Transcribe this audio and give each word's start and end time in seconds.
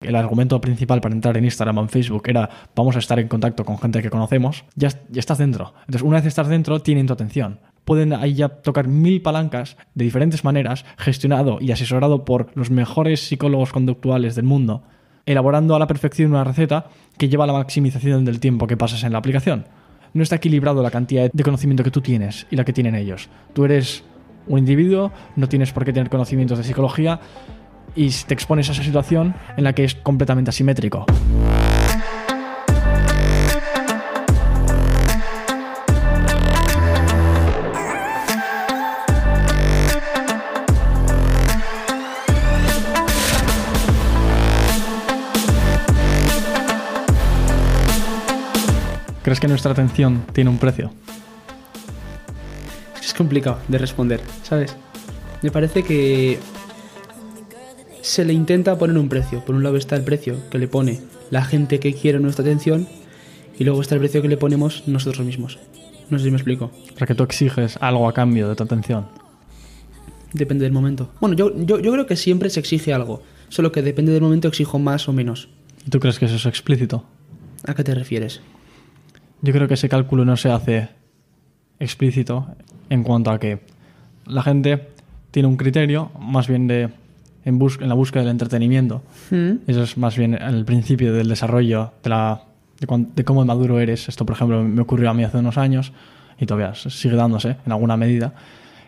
el 0.00 0.14
argumento 0.14 0.60
principal 0.60 1.00
para 1.00 1.14
entrar 1.14 1.36
en 1.36 1.44
Instagram 1.44 1.78
o 1.78 1.82
en 1.82 1.88
Facebook 1.88 2.22
era 2.26 2.48
vamos 2.76 2.94
a 2.96 3.00
estar 3.00 3.18
en 3.18 3.28
contacto 3.28 3.64
con 3.64 3.78
gente 3.78 4.00
que 4.00 4.10
conocemos, 4.10 4.64
ya, 4.76 4.90
estás 5.14 5.38
dentro. 5.38 5.74
Entonces, 5.80 6.02
una 6.02 6.18
vez 6.18 6.26
estás 6.26 6.48
dentro, 6.48 6.80
tienen 6.80 7.06
tu 7.06 7.12
atención. 7.12 7.58
Pueden 7.84 8.12
ahí 8.12 8.34
ya 8.34 8.48
tocar 8.48 8.86
mil 8.86 9.22
palancas 9.22 9.76
de 9.94 10.04
diferentes 10.04 10.44
maneras, 10.44 10.84
gestionado 10.98 11.58
y 11.60 11.72
asesorado 11.72 12.24
por 12.24 12.50
los 12.54 12.70
mejores 12.70 13.20
psicólogos 13.20 13.72
conductuales 13.72 14.34
del 14.34 14.44
mundo, 14.44 14.84
elaborando 15.26 15.74
a 15.74 15.78
la 15.78 15.86
perfección 15.86 16.30
una 16.30 16.44
receta 16.44 16.86
que 17.16 17.28
lleva 17.28 17.44
a 17.44 17.48
la 17.48 17.54
maximización 17.54 18.24
del 18.24 18.40
tiempo 18.40 18.66
que 18.66 18.76
pasas 18.76 19.02
en 19.04 19.12
la 19.12 19.18
aplicación. 19.18 19.66
No 20.12 20.22
está 20.22 20.36
equilibrado 20.36 20.82
la 20.82 20.90
cantidad 20.90 21.30
de 21.32 21.42
conocimiento 21.42 21.82
que 21.82 21.90
tú 21.90 22.02
tienes 22.02 22.46
y 22.50 22.56
la 22.56 22.64
que 22.64 22.72
tienen 22.72 22.94
ellos. 22.94 23.28
Tú 23.52 23.64
eres 23.64 24.04
un 24.46 24.58
individuo, 24.58 25.12
no 25.36 25.48
tienes 25.48 25.72
por 25.72 25.84
qué 25.84 25.92
tener 25.92 26.08
conocimientos 26.08 26.58
de 26.58 26.64
psicología 26.64 27.20
y 27.94 28.10
te 28.10 28.34
expones 28.34 28.68
a 28.68 28.72
esa 28.72 28.82
situación 28.82 29.34
en 29.56 29.64
la 29.64 29.72
que 29.72 29.84
es 29.84 29.94
completamente 29.94 30.50
asimétrico. 30.50 31.06
¿Crees 49.22 49.40
que 49.40 49.48
nuestra 49.48 49.72
atención 49.72 50.24
tiene 50.32 50.48
un 50.48 50.56
precio? 50.56 50.90
Es 52.98 53.12
complicado 53.12 53.58
de 53.68 53.76
responder, 53.76 54.22
¿sabes? 54.42 54.74
Me 55.42 55.50
parece 55.50 55.82
que 55.82 56.38
se 58.02 58.24
le 58.24 58.32
intenta 58.32 58.78
poner 58.78 58.98
un 58.98 59.08
precio. 59.08 59.44
Por 59.44 59.54
un 59.54 59.62
lado 59.62 59.76
está 59.76 59.96
el 59.96 60.02
precio 60.02 60.36
que 60.50 60.58
le 60.58 60.68
pone 60.68 61.00
la 61.30 61.44
gente 61.44 61.80
que 61.80 61.94
quiere 61.94 62.20
nuestra 62.20 62.42
atención 62.42 62.86
y 63.58 63.64
luego 63.64 63.80
está 63.80 63.94
el 63.94 64.00
precio 64.00 64.22
que 64.22 64.28
le 64.28 64.36
ponemos 64.36 64.84
nosotros 64.86 65.24
mismos. 65.26 65.58
No 66.10 66.18
sé 66.18 66.24
si 66.24 66.30
me 66.30 66.36
explico. 66.36 66.70
O 66.94 66.98
sea, 66.98 67.06
que 67.06 67.14
tú 67.14 67.22
exiges 67.22 67.76
algo 67.80 68.08
a 68.08 68.14
cambio 68.14 68.48
de 68.48 68.56
tu 68.56 68.62
atención. 68.62 69.06
Depende 70.32 70.64
del 70.64 70.72
momento. 70.72 71.10
Bueno, 71.20 71.36
yo, 71.36 71.54
yo, 71.56 71.78
yo 71.80 71.92
creo 71.92 72.06
que 72.06 72.16
siempre 72.16 72.50
se 72.50 72.60
exige 72.60 72.92
algo, 72.92 73.22
solo 73.48 73.72
que 73.72 73.82
depende 73.82 74.12
del 74.12 74.22
momento 74.22 74.48
exijo 74.48 74.78
más 74.78 75.08
o 75.08 75.12
menos. 75.12 75.48
¿Y 75.86 75.90
tú 75.90 76.00
crees 76.00 76.18
que 76.18 76.26
eso 76.26 76.36
es 76.36 76.46
explícito? 76.46 77.04
¿A 77.66 77.74
qué 77.74 77.84
te 77.84 77.94
refieres? 77.94 78.40
Yo 79.42 79.52
creo 79.52 79.68
que 79.68 79.74
ese 79.74 79.88
cálculo 79.88 80.24
no 80.24 80.36
se 80.36 80.50
hace 80.50 80.88
explícito 81.78 82.46
en 82.90 83.02
cuanto 83.02 83.30
a 83.30 83.38
que 83.38 83.60
la 84.26 84.42
gente 84.42 84.88
tiene 85.30 85.48
un 85.48 85.56
criterio 85.56 86.10
más 86.18 86.48
bien 86.48 86.66
de 86.66 86.90
en, 87.48 87.58
bus 87.58 87.78
en 87.80 87.88
la 87.88 87.94
búsqueda 87.94 88.22
del 88.22 88.30
entretenimiento. 88.32 89.02
Eso 89.66 89.82
es 89.82 89.96
más 89.96 90.16
bien 90.16 90.34
el 90.34 90.64
principio 90.64 91.12
del 91.12 91.28
desarrollo 91.28 91.92
de, 92.02 92.10
la, 92.10 92.42
de, 92.80 92.86
cuan- 92.86 93.08
de 93.14 93.24
cómo 93.24 93.44
maduro 93.44 93.80
eres. 93.80 94.08
Esto, 94.08 94.24
por 94.26 94.36
ejemplo, 94.36 94.62
me 94.62 94.82
ocurrió 94.82 95.10
a 95.10 95.14
mí 95.14 95.24
hace 95.24 95.38
unos 95.38 95.56
años 95.58 95.92
y 96.38 96.46
todavía 96.46 96.74
sigue 96.74 97.16
dándose 97.16 97.56
en 97.66 97.72
alguna 97.72 97.96
medida, 97.96 98.34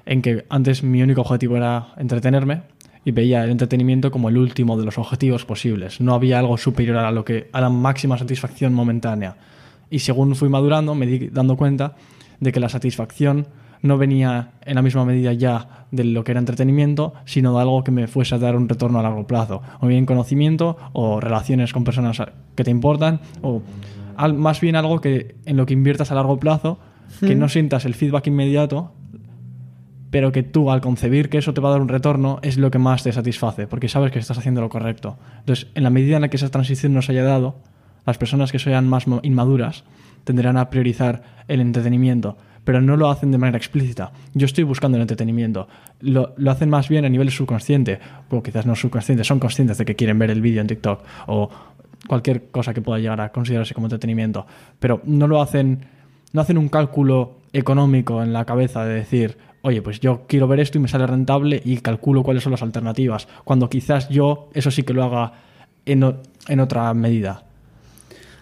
en 0.07 0.23
que 0.23 0.45
antes 0.49 0.83
mi 0.83 1.03
único 1.03 1.21
objetivo 1.23 1.57
era 1.57 1.89
entretenerme 1.97 2.63
y 3.05 3.13
veía 3.13 3.43
el 3.45 3.51
entretenimiento 3.51 4.11
como 4.11 4.29
el 4.29 4.37
último 4.37 4.77
de 4.79 4.85
los 4.85 4.99
objetivos 4.99 5.45
posibles. 5.45 6.01
No 6.01 6.15
había 6.15 6.39
algo 6.39 6.57
superior 6.59 6.99
a 6.99 7.11
lo 7.11 7.25
que 7.25 7.49
a 7.53 7.61
la 7.61 7.71
máxima 7.71 8.19
satisfacción 8.19 8.75
momentánea. 8.75 9.37
Y 9.91 10.01
según 10.01 10.37
fui 10.37 10.49
madurando, 10.49 10.95
me 10.95 11.07
di 11.07 11.29
dando 11.29 11.57
cuenta 11.57 11.95
de 12.41 12.53
que 12.53 12.61
la 12.61 12.69
satisfacción 12.69 13.47
no 13.83 13.97
venía 13.99 14.53
en 14.63 14.75
la 14.75 14.83
misma 14.83 15.05
medida 15.05 15.33
ya 15.33 15.87
de 15.91 16.05
lo 16.05 16.23
que 16.25 16.33
era 16.33 16.41
entretenimiento, 16.41 17.15
sino 17.25 17.55
de 17.55 17.61
algo 17.63 17.83
que 17.83 17.91
me 17.91 18.07
fuese 18.07 18.35
a 18.35 18.39
dar 18.39 18.57
un 18.57 18.69
retorno 18.69 18.99
a 18.99 19.03
largo 19.03 19.27
plazo. 19.27 19.63
O 19.81 19.87
bien 19.87 20.07
conocimiento, 20.07 20.77
o 20.93 21.21
relaciones 21.21 21.73
con 21.73 21.85
personas 21.85 22.21
que 22.55 22.65
te 22.65 22.71
importan, 22.71 23.21
o 23.43 23.63
al- 24.17 24.35
más 24.35 24.61
bien 24.61 24.77
algo 24.77 25.01
que 25.01 25.35
en 25.47 25.57
lo 25.57 25.67
que 25.67 25.73
inviertas 25.75 26.11
a 26.13 26.15
largo 26.15 26.39
plazo, 26.39 26.79
que 27.21 27.35
no 27.35 27.49
sientas 27.49 27.85
el 27.87 27.95
feedback 27.95 28.29
inmediato, 28.29 28.93
pero 30.11 30.33
que 30.33 30.43
tú 30.43 30.71
al 30.71 30.81
concebir 30.81 31.29
que 31.29 31.39
eso 31.39 31.55
te 31.55 31.61
va 31.61 31.69
a 31.69 31.73
dar 31.73 31.81
un 31.81 31.89
retorno 31.89 32.39
es 32.43 32.57
lo 32.59 32.71
que 32.71 32.79
más 32.79 33.03
te 33.05 33.13
satisface, 33.13 33.67
porque 33.67 33.89
sabes 33.89 34.11
que 34.13 34.19
estás 34.19 34.39
haciendo 34.39 34.61
lo 34.61 34.69
correcto. 34.69 35.17
Entonces, 35.41 35.69
en 35.75 35.85
la 35.85 35.91
medida 35.91 36.17
en 36.17 36.23
la 36.23 36.29
que 36.29 36.37
esa 36.37 36.49
transición 36.51 36.93
no 36.93 37.03
se 37.03 37.13
haya 37.13 37.23
dado, 37.25 37.57
las 38.07 38.19
personas 38.19 38.51
que 38.51 38.59
sean 38.59 38.89
más 38.89 39.07
inmaduras 39.23 39.85
tenderán 40.25 40.57
a 40.57 40.69
priorizar 40.71 41.23
el 41.49 41.61
entretenimiento, 41.61 42.37
pero 42.65 42.81
no 42.81 42.97
lo 42.97 43.11
hacen 43.11 43.31
de 43.31 43.39
manera 43.39 43.59
explícita. 43.59 44.13
Yo 44.35 44.47
estoy 44.47 44.65
buscando 44.65 44.97
el 44.97 45.03
entretenimiento. 45.03 45.69
Lo, 46.01 46.35
lo 46.37 46.51
hacen 46.51 46.71
más 46.71 46.89
bien 46.89 47.05
a 47.05 47.09
nivel 47.09 47.31
subconsciente, 47.31 47.99
o 48.29 48.43
quizás 48.43 48.67
no 48.67 48.77
subconsciente, 48.77 49.25
son 49.25 49.39
conscientes 49.39 49.79
de 49.79 49.85
que 49.85 49.97
quieren 49.97 50.19
ver 50.19 50.31
el 50.31 50.41
vídeo 50.41 50.61
en 50.61 50.67
TikTok 50.67 51.03
o 51.27 51.51
cualquier 52.07 52.51
cosa 52.51 52.75
que 52.75 52.83
pueda 52.83 52.99
llegar 52.99 53.21
a 53.21 53.31
considerarse 53.31 53.75
como 53.75 53.87
entretenimiento, 53.87 54.47
pero 54.79 55.01
no 55.05 55.27
lo 55.27 55.41
hacen, 55.43 55.87
no 56.33 56.41
hacen 56.41 56.59
un 56.59 56.69
cálculo 56.69 57.39
económico 57.53 58.23
en 58.23 58.33
la 58.33 58.45
cabeza 58.45 58.85
de 58.85 58.95
decir, 58.95 59.37
oye, 59.63 59.83
pues 59.83 60.01
yo 60.01 60.23
quiero 60.27 60.49
ver 60.49 60.61
esto 60.61 60.79
y 60.79 60.81
me 60.81 60.89
sale 60.89 61.07
rentable 61.07 61.61
y 61.65 61.79
calculo 61.79 62.23
cuáles 62.23 62.43
son 62.43 62.53
las 62.53 62.63
alternativas, 62.63 63.29
cuando 63.45 63.69
quizás 63.69 64.09
yo 64.09 64.49
eso 64.55 64.71
sí 64.71 64.83
que 64.83 64.95
lo 64.95 65.05
haga 65.05 65.33
en, 65.87 66.17
en 66.49 66.61
otra 66.61 66.93
medida. 66.95 67.45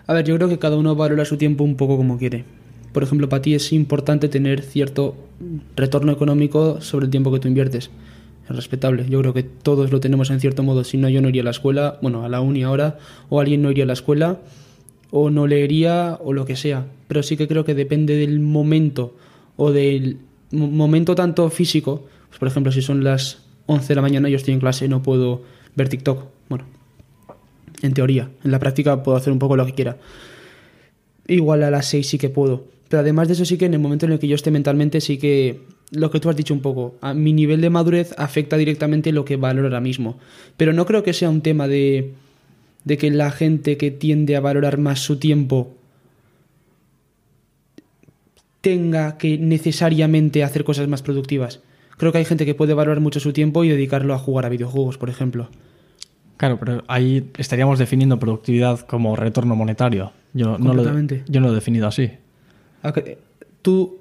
A 0.06 0.14
ver, 0.14 0.24
yo 0.24 0.36
creo 0.36 0.48
que 0.48 0.58
cada 0.58 0.76
uno 0.76 0.94
valora 0.94 1.24
su 1.24 1.36
tiempo 1.36 1.64
un 1.64 1.76
poco 1.76 1.96
como 1.96 2.16
quiere. 2.16 2.44
Por 2.92 3.02
ejemplo, 3.02 3.28
para 3.28 3.42
ti 3.42 3.54
es 3.54 3.72
importante 3.72 4.28
tener 4.28 4.62
cierto 4.62 5.14
retorno 5.76 6.10
económico 6.12 6.80
sobre 6.80 7.04
el 7.06 7.10
tiempo 7.10 7.32
que 7.32 7.38
tú 7.38 7.48
inviertes. 7.48 7.90
Es 8.48 8.56
respetable. 8.56 9.06
Yo 9.08 9.20
creo 9.20 9.34
que 9.34 9.42
todos 9.42 9.92
lo 9.92 10.00
tenemos 10.00 10.30
en 10.30 10.40
cierto 10.40 10.62
modo. 10.62 10.82
Si 10.84 10.96
no, 10.96 11.08
yo 11.08 11.20
no 11.20 11.28
iría 11.28 11.42
a 11.42 11.44
la 11.44 11.50
escuela, 11.50 11.98
bueno, 12.02 12.24
a 12.24 12.28
la 12.28 12.40
uni 12.40 12.62
ahora, 12.62 12.98
o 13.28 13.40
alguien 13.40 13.60
no 13.62 13.70
iría 13.70 13.84
a 13.84 13.86
la 13.86 13.92
escuela, 13.92 14.40
o 15.10 15.30
no 15.30 15.46
leería, 15.46 16.18
o 16.22 16.32
lo 16.32 16.44
que 16.46 16.56
sea. 16.56 16.86
Pero 17.08 17.22
sí 17.22 17.36
que 17.36 17.46
creo 17.46 17.64
que 17.64 17.74
depende 17.74 18.16
del 18.16 18.40
momento, 18.40 19.14
o 19.56 19.70
del 19.70 20.18
mo- 20.50 20.66
momento 20.68 21.14
tanto 21.14 21.48
físico. 21.50 22.06
Pues, 22.28 22.38
por 22.38 22.48
ejemplo, 22.48 22.72
si 22.72 22.80
son 22.82 23.04
las 23.04 23.42
11 23.66 23.88
de 23.88 23.94
la 23.96 24.02
mañana 24.02 24.28
yo 24.30 24.36
estoy 24.36 24.54
en 24.54 24.60
clase 24.60 24.86
y 24.86 24.88
no 24.88 25.02
puedo 25.02 25.42
ver 25.76 25.88
TikTok. 25.90 26.24
Bueno, 26.48 26.64
en 27.82 27.92
teoría. 27.92 28.30
En 28.44 28.50
la 28.50 28.58
práctica 28.58 29.02
puedo 29.02 29.16
hacer 29.18 29.32
un 29.32 29.38
poco 29.38 29.56
lo 29.56 29.66
que 29.66 29.74
quiera. 29.74 29.98
Igual 31.26 31.62
a 31.62 31.70
las 31.70 31.86
6 31.86 32.08
sí 32.08 32.16
que 32.18 32.30
puedo. 32.30 32.64
Pero 32.88 33.00
además 33.00 33.28
de 33.28 33.34
eso 33.34 33.44
sí 33.44 33.58
que 33.58 33.66
en 33.66 33.74
el 33.74 33.80
momento 33.80 34.06
en 34.06 34.12
el 34.12 34.18
que 34.18 34.28
yo 34.28 34.34
esté 34.34 34.50
mentalmente 34.50 35.00
sí 35.00 35.18
que 35.18 35.60
lo 35.90 36.10
que 36.10 36.20
tú 36.20 36.30
has 36.30 36.36
dicho 36.36 36.54
un 36.54 36.60
poco, 36.60 36.96
a 37.00 37.14
mi 37.14 37.32
nivel 37.32 37.60
de 37.60 37.70
madurez 37.70 38.14
afecta 38.18 38.56
directamente 38.56 39.12
lo 39.12 39.24
que 39.24 39.36
valoro 39.36 39.68
ahora 39.68 39.80
mismo. 39.80 40.18
Pero 40.56 40.72
no 40.72 40.86
creo 40.86 41.02
que 41.02 41.12
sea 41.12 41.30
un 41.30 41.40
tema 41.40 41.68
de, 41.68 42.12
de 42.84 42.98
que 42.98 43.10
la 43.10 43.30
gente 43.30 43.76
que 43.76 43.90
tiende 43.90 44.36
a 44.36 44.40
valorar 44.40 44.78
más 44.78 45.00
su 45.00 45.18
tiempo 45.18 45.74
tenga 48.60 49.18
que 49.18 49.38
necesariamente 49.38 50.42
hacer 50.42 50.64
cosas 50.64 50.88
más 50.88 51.02
productivas. 51.02 51.60
Creo 51.96 52.12
que 52.12 52.18
hay 52.18 52.24
gente 52.24 52.46
que 52.46 52.54
puede 52.54 52.74
valorar 52.74 53.00
mucho 53.00 53.20
su 53.20 53.32
tiempo 53.32 53.64
y 53.64 53.68
dedicarlo 53.68 54.14
a 54.14 54.18
jugar 54.18 54.46
a 54.46 54.48
videojuegos, 54.48 54.98
por 54.98 55.10
ejemplo. 55.10 55.48
Claro, 56.36 56.58
pero 56.58 56.84
ahí 56.86 57.30
estaríamos 57.36 57.78
definiendo 57.78 58.18
productividad 58.18 58.80
como 58.80 59.16
retorno 59.16 59.56
monetario. 59.56 60.12
Yo 60.32 60.58
no 60.58 60.74
lo, 60.74 60.84
yo 60.84 61.40
no 61.40 61.46
lo 61.48 61.52
he 61.52 61.54
definido 61.56 61.88
así. 61.88 62.12
¿A 62.82 62.92
qué- 62.92 63.18
¿Tú, 63.62 63.98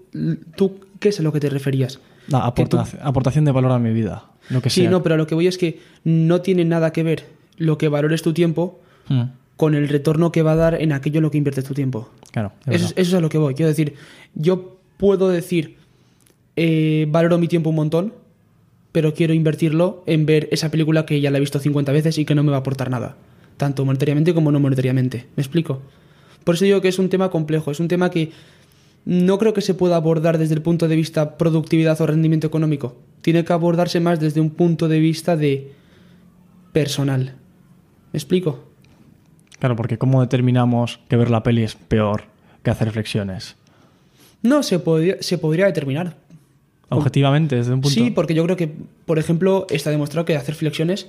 ¿Tú 0.55 0.79
qué 0.99 1.09
es 1.09 1.19
a 1.19 1.23
lo 1.23 1.31
que 1.33 1.39
te 1.39 1.49
referías? 1.49 1.99
No, 2.27 2.37
aporta- 2.39 2.85
aportación 3.01 3.45
de 3.45 3.51
valor 3.51 3.71
a 3.71 3.79
mi 3.79 3.91
vida. 3.93 4.25
Lo 4.49 4.61
que 4.61 4.69
Sí, 4.69 4.81
sea. 4.81 4.89
no, 4.89 5.03
pero 5.03 5.15
a 5.15 5.17
lo 5.17 5.27
que 5.27 5.35
voy 5.35 5.47
es 5.47 5.57
que 5.57 5.79
no 6.03 6.41
tiene 6.41 6.63
nada 6.65 6.91
que 6.91 7.03
ver 7.03 7.25
lo 7.57 7.77
que 7.77 7.87
valores 7.89 8.21
tu 8.21 8.33
tiempo 8.33 8.79
Mm, 9.09 9.21
con 9.55 9.73
el 9.75 9.87
retorno 9.89 10.31
que 10.31 10.41
va 10.41 10.51
a 10.51 10.55
dar 10.55 10.81
en 10.81 10.91
aquello 10.91 11.17
en 11.19 11.23
lo 11.23 11.31
que 11.31 11.37
inviertes 11.37 11.63
tu 11.65 11.73
tiempo. 11.73 12.09
claro. 12.31 12.51
es 12.67 12.83
eso 12.83 12.93
es 12.95 13.13
a 13.13 13.19
lo 13.21 13.29
que 13.29 13.37
voy. 13.37 13.55
Quiero 13.55 13.69
decir, 13.69 13.95
yo 14.35 14.77
puedo 14.97 15.29
decir, 15.29 15.77
eh, 16.55 17.07
valoro 17.09 17.37
mi 17.37 17.47
tiempo 17.47 17.69
un 17.69 17.75
montón, 17.77 18.13
pero 18.91 19.13
quiero 19.13 19.33
invertirlo 19.33 20.03
en 20.07 20.25
ver 20.25 20.47
esa 20.51 20.69
película 20.71 21.05
que 21.05 21.19
ya 21.21 21.31
la 21.31 21.37
he 21.37 21.41
visto 21.41 21.59
50 21.59 21.91
veces 21.91 22.17
y 22.17 22.25
que 22.25 22.35
no 22.35 22.43
me 22.43 22.49
va 22.51 22.57
a 22.57 22.59
aportar 22.59 22.89
nada, 22.89 23.15
tanto 23.57 23.85
monetariamente 23.85 24.33
como 24.33 24.51
no 24.51 24.59
monetariamente. 24.59 25.25
¿Me 25.35 25.41
explico? 25.41 25.81
Por 26.43 26.55
eso 26.55 26.65
digo 26.65 26.81
que 26.81 26.87
es 26.87 26.99
un 26.99 27.09
tema 27.09 27.29
complejo, 27.29 27.71
es 27.71 27.79
un 27.79 27.87
tema 27.87 28.09
que 28.09 28.31
no 29.07 29.37
creo 29.37 29.53
que 29.53 29.61
se 29.61 29.73
pueda 29.73 29.95
abordar 29.95 30.37
desde 30.37 30.53
el 30.53 30.61
punto 30.61 30.89
de 30.89 30.97
vista 30.97 31.37
productividad 31.37 32.01
o 32.01 32.07
rendimiento 32.07 32.45
económico. 32.45 32.97
Tiene 33.21 33.45
que 33.45 33.53
abordarse 33.53 34.01
más 34.01 34.19
desde 34.19 34.41
un 34.41 34.49
punto 34.49 34.89
de 34.89 34.99
vista 34.99 35.37
de 35.37 35.71
personal. 36.73 37.35
¿Me 38.11 38.17
explico? 38.17 38.65
Claro, 39.59 39.77
porque 39.77 39.97
¿cómo 39.97 40.19
determinamos 40.19 40.99
que 41.07 41.15
ver 41.15 41.29
la 41.29 41.41
peli 41.41 41.63
es 41.63 41.75
peor 41.75 42.23
que 42.63 42.69
hacer 42.69 42.87
reflexiones? 42.87 43.55
No, 44.43 44.61
se 44.61 44.77
podría, 44.77 45.15
se 45.21 45.37
podría 45.37 45.67
determinar. 45.67 46.17
Objetivamente, 46.89 47.55
desde 47.55 47.73
un 47.73 47.79
punto. 47.79 47.93
Sí, 47.93 48.11
porque 48.11 48.33
yo 48.33 48.43
creo 48.43 48.57
que, 48.57 48.69
por 49.05 49.19
ejemplo, 49.19 49.67
está 49.69 49.89
demostrado 49.89 50.25
que 50.25 50.35
hacer 50.35 50.53
flexiones, 50.53 51.07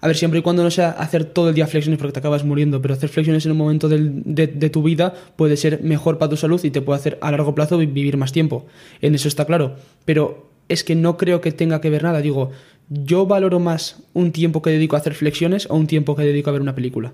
a 0.00 0.06
ver, 0.06 0.16
siempre 0.16 0.40
y 0.40 0.42
cuando 0.42 0.62
no 0.62 0.70
sea 0.70 0.90
hacer 0.90 1.24
todo 1.24 1.50
el 1.50 1.54
día 1.54 1.66
flexiones 1.66 1.98
porque 1.98 2.12
te 2.12 2.18
acabas 2.20 2.44
muriendo, 2.44 2.80
pero 2.80 2.94
hacer 2.94 3.08
flexiones 3.10 3.44
en 3.46 3.52
un 3.52 3.58
momento 3.58 3.88
del- 3.88 4.22
de, 4.24 4.46
de 4.46 4.70
tu 4.70 4.82
vida 4.82 5.12
puede 5.36 5.56
ser 5.56 5.82
mejor 5.82 6.16
para 6.18 6.30
tu 6.30 6.36
salud 6.36 6.60
y 6.64 6.70
te 6.70 6.80
puede 6.80 6.98
hacer 6.98 7.18
a 7.20 7.30
largo 7.30 7.54
plazo 7.54 7.76
vi- 7.78 7.86
vivir 7.86 8.16
más 8.16 8.32
tiempo. 8.32 8.66
En 9.02 9.14
eso 9.14 9.28
está 9.28 9.44
claro. 9.44 9.76
Pero 10.04 10.48
es 10.68 10.84
que 10.84 10.94
no 10.94 11.16
creo 11.16 11.40
que 11.40 11.52
tenga 11.52 11.80
que 11.80 11.90
ver 11.90 12.02
nada. 12.02 12.20
Digo, 12.20 12.50
yo 12.88 13.26
valoro 13.26 13.60
más 13.60 14.02
un 14.14 14.32
tiempo 14.32 14.62
que 14.62 14.70
dedico 14.70 14.96
a 14.96 15.00
hacer 15.00 15.14
flexiones 15.14 15.66
o 15.70 15.74
un 15.76 15.86
tiempo 15.86 16.16
que 16.16 16.22
dedico 16.22 16.48
a 16.50 16.52
ver 16.54 16.62
una 16.62 16.74
película. 16.74 17.12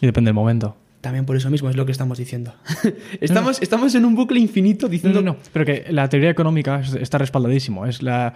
Y 0.00 0.06
depende 0.06 0.28
del 0.28 0.34
momento. 0.34 0.76
También 1.00 1.24
por 1.26 1.36
eso 1.36 1.48
mismo 1.50 1.70
es 1.70 1.76
lo 1.76 1.86
que 1.86 1.92
estamos 1.92 2.18
diciendo. 2.18 2.54
estamos, 3.20 3.60
estamos 3.62 3.94
en 3.94 4.04
un 4.04 4.14
bucle 4.14 4.38
infinito 4.40 4.88
diciendo... 4.88 5.22
No, 5.22 5.32
no, 5.32 5.38
pero 5.52 5.64
que 5.64 5.86
la 5.90 6.08
teoría 6.08 6.30
económica 6.30 6.80
es- 6.80 6.94
está 6.94 7.18
respaldadísimo. 7.18 7.86
Es 7.86 8.02
la, 8.02 8.34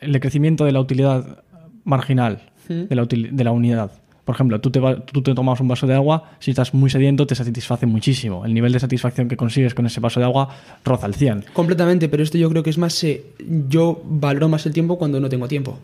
el 0.00 0.12
decrecimiento 0.12 0.64
de 0.64 0.72
la 0.72 0.80
utilidad 0.80 1.42
marginal 1.84 2.50
de, 2.88 2.94
la 2.96 3.02
util- 3.04 3.30
de 3.30 3.44
la 3.44 3.52
unidad. 3.52 3.90
Por 4.24 4.36
ejemplo, 4.36 4.60
tú 4.60 4.70
te, 4.70 4.78
va- 4.78 5.04
tú 5.04 5.20
te 5.22 5.34
tomas 5.34 5.58
un 5.60 5.66
vaso 5.68 5.86
de 5.86 5.94
agua, 5.94 6.30
si 6.38 6.52
estás 6.52 6.74
muy 6.74 6.88
sediento 6.90 7.26
te 7.26 7.34
satisface 7.34 7.86
muchísimo. 7.86 8.46
El 8.46 8.54
nivel 8.54 8.72
de 8.72 8.78
satisfacción 8.78 9.28
que 9.28 9.36
consigues 9.36 9.74
con 9.74 9.84
ese 9.86 9.98
vaso 10.00 10.20
de 10.20 10.26
agua 10.26 10.48
roza 10.84 11.06
el 11.06 11.14
100. 11.14 11.46
Completamente, 11.52 12.08
pero 12.08 12.22
esto 12.22 12.38
yo 12.38 12.48
creo 12.48 12.62
que 12.62 12.70
es 12.70 12.78
más... 12.78 13.02
eh, 13.04 13.24
yo 13.68 14.00
valoro 14.04 14.48
más 14.48 14.64
el 14.66 14.72
tiempo 14.72 14.96
cuando 14.96 15.18
no 15.18 15.28
tengo 15.28 15.48
tiempo. 15.48 15.78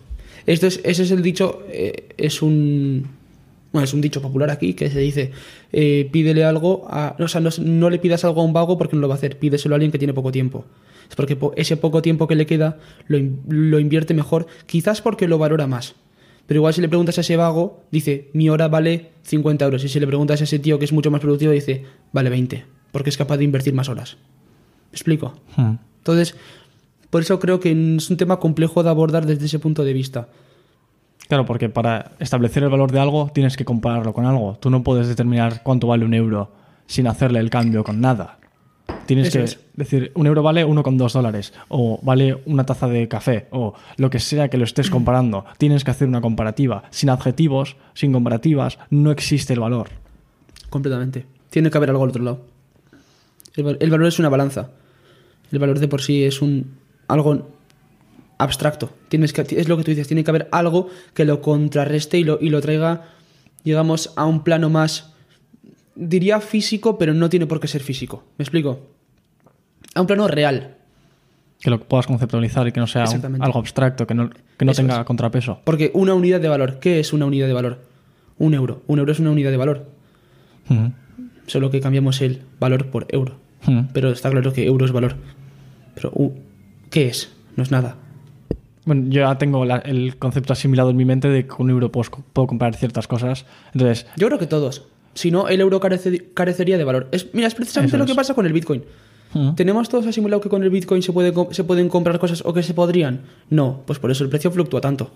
Esto 0.47 0.67
es, 0.69 0.81
ese 0.85 1.03
es 1.03 1.11
el 1.11 1.23
dicho, 1.23 1.63
eh, 1.69 2.11
es 2.17 2.41
un... 2.43 3.07
Bueno, 3.73 3.85
es 3.85 3.93
un 3.93 4.01
dicho 4.01 4.23
popular 4.23 4.51
aquí 4.51 4.73
que 4.73 4.89
se 4.89 4.99
dice, 5.01 5.33
eh, 5.73 6.09
pídele 6.11 6.45
algo 6.45 6.87
a... 6.89 7.17
O 7.19 7.29
sea, 7.29 7.41
no, 7.41 7.51
no 7.61 7.91
le 7.91 7.99
pidas 7.99 8.25
algo 8.25 8.41
a 8.41 8.45
un 8.45 8.53
vago 8.53 8.79
porque 8.79 8.95
no 8.97 9.03
lo 9.03 9.09
va 9.09 9.15
a 9.17 9.19
hacer, 9.19 9.37
pídeselo 9.39 9.75
a 9.75 9.77
alguien 9.77 9.91
que 9.93 9.99
tiene 9.99 10.15
poco 10.15 10.31
tiempo. 10.33 10.65
Es 11.11 11.17
porque 11.17 11.35
po- 11.37 11.53
ese 11.57 11.77
poco 11.77 12.03
tiempo 12.03 12.27
que 12.29 12.35
le 12.37 12.47
queda 12.47 12.79
lo, 13.09 13.19
in- 13.19 13.41
lo 13.49 13.79
invierte 13.81 14.15
mejor, 14.15 14.47
quizás 14.67 15.03
porque 15.03 15.27
lo 15.29 15.39
valora 15.39 15.67
más. 15.67 15.97
Pero 16.49 16.61
igual 16.61 16.73
si 16.73 16.81
le 16.81 16.89
preguntas 16.89 17.19
a 17.19 17.21
ese 17.21 17.37
vago, 17.37 17.85
dice, 17.91 18.31
mi 18.33 18.49
hora 18.49 18.69
vale 18.69 19.11
50 19.25 19.67
euros. 19.67 19.85
Y 19.85 19.89
si 19.91 20.01
le 20.01 20.07
preguntas 20.07 20.41
a 20.41 20.45
ese 20.45 20.59
tío 20.59 20.79
que 20.79 20.87
es 20.87 20.95
mucho 20.95 21.11
más 21.11 21.21
productivo, 21.21 21.53
dice, 21.53 21.85
vale 22.11 22.31
20, 22.31 22.65
porque 22.91 23.11
es 23.11 23.19
capaz 23.19 23.37
de 23.37 23.45
invertir 23.45 23.75
más 23.75 23.91
horas. 23.91 24.17
¿Me 24.91 24.95
explico? 24.95 25.35
Hmm. 25.57 25.75
Entonces, 25.99 26.35
por 27.11 27.21
eso 27.21 27.39
creo 27.39 27.61
que 27.61 27.71
es 27.71 28.09
un 28.09 28.17
tema 28.17 28.39
complejo 28.39 28.83
de 28.83 28.89
abordar 28.89 29.27
desde 29.27 29.45
ese 29.45 29.59
punto 29.59 29.85
de 29.85 29.93
vista. 29.93 30.29
Claro, 31.29 31.45
porque 31.45 31.69
para 31.69 32.13
establecer 32.19 32.63
el 32.63 32.71
valor 32.71 32.93
de 32.93 33.01
algo 33.01 33.31
tienes 33.35 33.59
que 33.59 33.67
compararlo 33.67 34.15
con 34.15 34.25
algo. 34.25 34.57
Tú 34.59 34.71
no 34.71 34.83
puedes 34.83 35.07
determinar 35.07 35.63
cuánto 35.63 35.87
vale 35.87 36.07
un 36.07 36.15
euro 36.15 36.51
sin 36.87 37.09
hacerle 37.09 37.41
el 37.41 37.51
cambio 37.51 37.85
con 37.85 38.01
nada. 38.01 38.39
Tienes 39.09 39.29
Eso 39.29 39.39
que 39.39 39.45
es. 39.45 39.59
decir, 39.73 40.13
un 40.17 40.27
euro 40.27 40.43
vale 40.43 40.67
1,2 40.67 41.13
dólares, 41.13 41.55
o 41.69 41.99
vale 42.03 42.43
una 42.45 42.67
taza 42.67 42.89
de 42.89 43.09
café, 43.09 43.47
o 43.51 43.73
lo 43.97 44.11
que 44.11 44.21
sea 44.21 44.51
que 44.51 44.59
lo 44.59 44.65
estés 44.65 44.91
comparando. 44.91 45.47
Tienes 45.57 45.83
que 45.83 45.91
hacer 45.91 46.07
una 46.07 46.21
comparativa. 46.21 46.83
Sin 46.91 47.09
adjetivos, 47.09 47.77
sin 47.95 48.13
comparativas, 48.13 48.79
no 48.91 49.11
existe 49.11 49.55
el 49.55 49.61
valor. 49.61 49.89
Completamente. 50.69 51.25
Tiene 51.49 51.71
que 51.71 51.79
haber 51.79 51.89
algo 51.89 52.03
al 52.03 52.11
otro 52.11 52.23
lado. 52.23 52.41
El 53.57 53.91
valor 53.91 54.07
es 54.09 54.19
una 54.19 54.29
balanza. 54.29 54.73
El 55.51 55.59
valor 55.59 55.79
de 55.79 55.89
por 55.89 56.03
sí 56.03 56.25
es 56.25 56.43
un 56.43 56.77
algo 57.09 57.49
abstracto. 58.37 58.91
Tienes 59.09 59.33
que, 59.33 59.41
es 59.41 59.71
lo 59.71 59.79
que 59.79 59.85
tú 59.85 59.91
dices, 59.91 60.07
tiene 60.07 60.23
que 60.23 60.31
haber 60.31 60.49
algo 60.53 60.89
que 61.15 61.25
lo 61.25 61.41
contrarreste 61.41 62.19
y 62.19 62.25
lo, 62.25 62.39
y 62.43 62.51
lo 62.51 62.61
traiga, 62.61 63.07
digamos, 63.65 64.13
a 64.17 64.27
un 64.27 64.45
plano 64.45 64.69
más, 64.69 65.15
diría 65.95 66.43
físico, 66.43 66.99
pero 66.99 67.15
no 67.15 67.31
tiene 67.31 67.47
por 67.47 67.59
qué 67.59 67.69
ser 67.69 67.83
físico. 67.83 68.23
¿Me 68.37 68.43
explico? 68.43 68.98
A 69.99 70.01
un 70.01 70.07
plano 70.07 70.29
real. 70.29 70.77
Que 71.61 71.71
lo 71.71 71.81
puedas 71.81 72.07
conceptualizar 72.07 72.67
y 72.69 72.73
que 72.73 72.79
no 72.79 72.87
sea 72.87 73.05
un- 73.11 73.43
algo 73.43 73.59
abstracto, 73.59 74.07
que 74.07 74.15
no, 74.15 74.31
que 74.57 74.65
no 74.65 74.73
tenga 74.73 75.01
es. 75.01 75.05
contrapeso. 75.05 75.61
Porque 75.65 75.91
una 75.93 76.15
unidad 76.15 76.41
de 76.41 76.49
valor, 76.49 76.79
¿qué 76.79 77.01
es 77.01 77.13
una 77.13 77.27
unidad 77.27 77.49
de 77.49 77.53
valor? 77.53 77.81
Un 78.39 78.55
euro. 78.55 78.83
Un 78.87 79.01
euro 79.01 79.11
es 79.11 79.19
una 79.19 79.31
unidad 79.33 79.51
de 79.51 79.57
valor. 79.57 79.87
Solo 81.47 81.71
que 81.71 81.81
cambiamos 81.81 82.21
el 82.21 82.43
valor 82.61 82.87
por 82.91 83.07
euro. 83.11 83.37
Pero 83.93 84.11
está 84.11 84.31
claro 84.31 84.53
que 84.53 84.67
euro 84.67 84.85
es 84.85 84.93
valor. 84.93 85.17
Pero, 85.97 86.11
uh, 86.15 86.33
¿qué 86.91 87.09
es? 87.09 87.33
No 87.57 87.63
es 87.65 87.71
nada. 87.73 87.97
Bueno, 88.85 89.07
yo 89.11 89.23
ya 89.23 89.37
tengo 89.37 89.65
la- 89.65 89.79
el 89.79 90.17
concepto 90.17 90.53
asimilado 90.53 90.91
en 90.91 90.97
mi 90.97 91.05
mente 91.05 91.29
de 91.29 91.43
que 91.43 91.49
con 91.49 91.65
un 91.65 91.71
euro 91.71 91.91
puedo, 91.91 92.09
puedo 92.33 92.47
comprar 92.47 92.77
ciertas 92.77 93.09
cosas. 93.09 93.45
Entonces, 93.75 94.07
Yo 94.17 94.29
creo 94.29 94.39
que 94.39 94.47
todos. 94.47 94.87
Si 95.15 95.31
no, 95.33 95.49
el 95.49 95.61
euro 95.61 95.81
carece- 95.81 96.33
carecería 96.33 96.79
de 96.79 96.85
valor. 96.85 97.09
Es, 97.11 97.35
mira, 97.35 97.49
es 97.49 97.55
precisamente 97.57 97.97
Eso 97.97 97.99
lo 97.99 98.07
que 98.07 98.15
pasa 98.15 98.35
con 98.35 98.47
el 98.47 98.53
Bitcoin. 98.53 98.85
Ujú. 99.35 99.55
¿Tenemos 99.55 99.89
todos 99.89 100.07
asimilado 100.07 100.41
que 100.41 100.49
con 100.49 100.63
el 100.63 100.71
Bitcoin 100.71 101.03
se, 101.03 101.13
puede, 101.13 101.33
se 101.53 101.65
pueden 101.65 101.89
comprar 101.89 102.19
cosas 102.19 102.43
o 102.47 102.53
que 102.55 102.63
se 102.63 102.75
podrían? 102.75 103.23
No, 103.51 103.83
pues 103.87 103.99
por 103.99 104.11
eso 104.11 104.25
el 104.25 104.31
precio 104.31 104.51
fluctúa 104.51 104.81
tanto. 104.81 105.11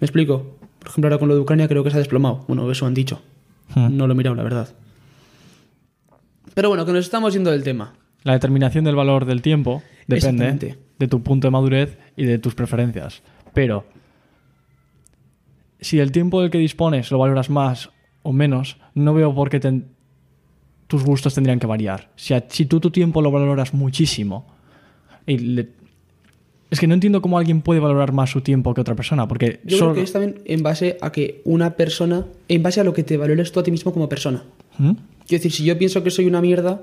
¿Me 0.00 0.04
explico? 0.06 0.56
Por 0.78 0.88
ejemplo, 0.90 1.08
ahora 1.08 1.18
con 1.18 1.28
lo 1.28 1.34
de 1.34 1.40
Ucrania 1.40 1.66
creo 1.68 1.82
que 1.82 1.90
se 1.90 1.96
ha 1.96 1.98
desplomado. 1.98 2.44
Bueno, 2.46 2.70
eso 2.70 2.86
han 2.86 2.94
dicho. 2.94 3.20
Ujú. 3.70 3.88
No 3.90 4.06
lo 4.06 4.12
he 4.12 4.16
mirado, 4.16 4.36
la 4.36 4.42
verdad. 4.42 4.68
Pero 6.54 6.68
bueno, 6.68 6.86
que 6.86 6.92
nos 6.92 7.04
estamos 7.04 7.32
yendo 7.34 7.50
del 7.50 7.62
tema. 7.64 7.94
La 8.22 8.32
determinación 8.32 8.84
del 8.84 8.94
valor 8.96 9.24
del 9.24 9.42
tiempo 9.42 9.82
depende 10.06 10.78
de 10.98 11.08
tu 11.08 11.22
punto 11.22 11.46
de 11.48 11.50
madurez 11.50 11.98
y 12.16 12.24
de 12.24 12.38
tus 12.38 12.54
preferencias. 12.54 13.22
Pero 13.52 13.84
si 15.80 15.98
el 16.00 16.12
tiempo 16.12 16.40
del 16.40 16.50
que 16.50 16.58
dispones 16.58 17.10
lo 17.10 17.18
valoras 17.18 17.50
más 17.50 17.90
o 18.22 18.32
menos, 18.32 18.78
no 18.94 19.14
veo 19.14 19.34
por 19.34 19.50
qué 19.50 19.60
ten- 19.60 19.88
tus 20.86 21.02
gustos 21.04 21.34
tendrían 21.34 21.58
que 21.58 21.66
variar. 21.66 22.10
Si, 22.16 22.34
a- 22.34 22.44
si 22.48 22.66
tú 22.66 22.80
tu 22.80 22.90
tiempo 22.90 23.20
lo 23.22 23.30
valoras 23.30 23.74
muchísimo, 23.74 24.46
y 25.26 25.38
le- 25.38 25.68
es 26.70 26.80
que 26.80 26.86
no 26.86 26.94
entiendo 26.94 27.22
cómo 27.22 27.38
alguien 27.38 27.60
puede 27.62 27.80
valorar 27.80 28.12
más 28.12 28.30
su 28.30 28.40
tiempo 28.40 28.74
que 28.74 28.80
otra 28.80 28.94
persona, 28.96 29.26
porque 29.28 29.60
Yo 29.64 29.78
solo- 29.78 29.92
creo 29.92 30.02
que 30.02 30.04
es 30.06 30.12
también 30.12 30.40
en 30.44 30.62
base 30.62 30.98
a 31.00 31.12
que 31.12 31.40
una 31.44 31.76
persona, 31.76 32.26
en 32.48 32.62
base 32.62 32.80
a 32.80 32.84
lo 32.84 32.92
que 32.92 33.02
te 33.04 33.16
valores 33.16 33.52
tú 33.52 33.60
a 33.60 33.62
ti 33.62 33.70
mismo 33.70 33.92
como 33.92 34.08
persona. 34.08 34.44
¿Mm? 34.78 34.90
Quiero 35.26 35.42
decir, 35.42 35.52
si 35.52 35.64
yo 35.64 35.76
pienso 35.78 36.02
que 36.02 36.10
soy 36.10 36.26
una 36.26 36.40
mierda, 36.40 36.82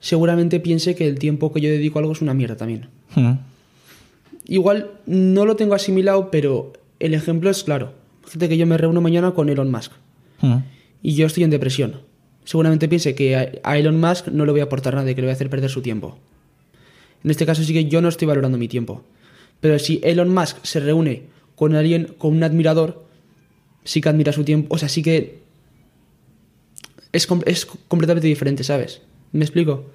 seguramente 0.00 0.60
piense 0.60 0.94
que 0.94 1.06
el 1.06 1.18
tiempo 1.18 1.52
que 1.52 1.60
yo 1.60 1.68
dedico 1.70 1.98
a 1.98 2.00
algo 2.00 2.12
es 2.12 2.20
una 2.22 2.34
mierda 2.34 2.56
también. 2.56 2.88
¿Mm? 3.14 3.32
Igual 4.48 4.90
no 5.06 5.44
lo 5.44 5.56
tengo 5.56 5.74
asimilado, 5.74 6.30
pero 6.30 6.72
el 7.00 7.14
ejemplo 7.14 7.50
es 7.50 7.64
claro. 7.64 7.94
Fíjate 8.24 8.48
que 8.48 8.56
yo 8.56 8.66
me 8.66 8.76
reúno 8.76 9.00
mañana 9.00 9.32
con 9.32 9.48
Elon 9.48 9.70
Musk 9.70 9.92
¿Mm? 10.40 10.56
y 11.02 11.14
yo 11.14 11.26
estoy 11.26 11.44
en 11.44 11.50
depresión. 11.50 12.00
Seguramente 12.46 12.88
piense 12.88 13.14
que 13.14 13.36
a- 13.62 13.76
Elon 13.76 14.00
Musk 14.00 14.28
no 14.28 14.46
le 14.46 14.52
voy 14.52 14.60
a 14.62 14.64
aportar 14.64 14.94
nada 14.94 15.10
y 15.10 15.14
que 15.14 15.20
le 15.20 15.26
voy 15.26 15.32
a 15.32 15.34
hacer 15.34 15.50
perder 15.50 15.68
su 15.68 15.82
tiempo. 15.82 16.16
En 17.22 17.30
este 17.30 17.44
caso 17.44 17.62
sí 17.62 17.74
que 17.74 17.84
yo 17.86 18.00
no 18.00 18.08
estoy 18.08 18.26
valorando 18.26 18.56
mi 18.56 18.68
tiempo. 18.68 19.02
Pero 19.60 19.78
si 19.78 20.00
Elon 20.02 20.32
Musk 20.32 20.58
se 20.64 20.80
reúne 20.80 21.24
con 21.56 21.74
alguien, 21.74 22.14
con 22.18 22.34
un 22.34 22.42
admirador, 22.44 23.04
sí 23.84 24.00
que 24.00 24.08
admira 24.08 24.32
su 24.32 24.44
tiempo. 24.44 24.74
O 24.74 24.78
sea, 24.78 24.88
sí 24.88 25.02
que 25.02 25.40
es, 27.12 27.26
es 27.46 27.66
completamente 27.66 28.28
diferente, 28.28 28.62
¿sabes? 28.64 29.02
¿Me 29.32 29.44
explico? 29.44 29.86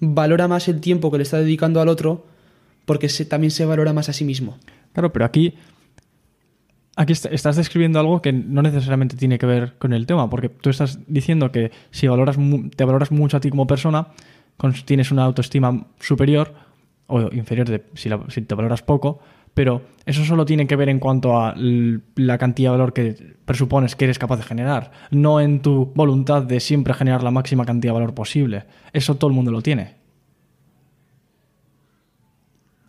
Valora 0.00 0.48
más 0.48 0.68
el 0.68 0.80
tiempo 0.80 1.10
que 1.10 1.18
le 1.18 1.22
está 1.22 1.38
dedicando 1.38 1.80
al 1.80 1.88
otro 1.88 2.26
porque 2.84 3.08
también 3.28 3.50
se 3.50 3.64
valora 3.64 3.92
más 3.92 4.08
a 4.08 4.12
sí 4.12 4.24
mismo. 4.24 4.58
Claro, 4.92 5.12
pero 5.12 5.24
aquí, 5.24 5.54
aquí 6.96 7.12
est- 7.12 7.26
estás 7.26 7.56
describiendo 7.56 8.00
algo 8.00 8.20
que 8.22 8.32
no 8.32 8.62
necesariamente 8.62 9.16
tiene 9.16 9.38
que 9.38 9.46
ver 9.46 9.74
con 9.78 9.92
el 9.92 10.06
tema, 10.06 10.28
porque 10.28 10.48
tú 10.48 10.70
estás 10.70 10.98
diciendo 11.06 11.52
que 11.52 11.70
si 11.90 12.08
valoras 12.08 12.36
te 12.74 12.84
valoras 12.84 13.12
mucho 13.12 13.36
a 13.36 13.40
ti 13.40 13.50
como 13.50 13.66
persona, 13.66 14.08
tienes 14.84 15.10
una 15.12 15.24
autoestima 15.24 15.86
superior 16.00 16.54
o 17.06 17.20
inferior 17.32 17.68
de, 17.68 17.84
si, 17.94 18.08
la- 18.08 18.24
si 18.28 18.42
te 18.42 18.54
valoras 18.54 18.82
poco, 18.82 19.20
pero 19.54 19.82
eso 20.04 20.24
solo 20.24 20.44
tiene 20.44 20.66
que 20.66 20.76
ver 20.76 20.88
en 20.88 20.98
cuanto 20.98 21.38
a 21.38 21.54
la 21.56 22.36
cantidad 22.38 22.70
de 22.72 22.76
valor 22.78 22.92
que 22.92 23.36
presupones 23.44 23.96
que 23.96 24.04
eres 24.04 24.18
capaz 24.18 24.36
de 24.36 24.42
generar, 24.42 24.90
no 25.10 25.40
en 25.40 25.60
tu 25.60 25.92
voluntad 25.94 26.42
de 26.42 26.60
siempre 26.60 26.92
generar 26.94 27.22
la 27.22 27.30
máxima 27.30 27.64
cantidad 27.64 27.92
de 27.94 28.00
valor 28.00 28.14
posible. 28.14 28.64
Eso 28.92 29.14
todo 29.16 29.28
el 29.30 29.34
mundo 29.36 29.50
lo 29.52 29.62
tiene 29.62 29.95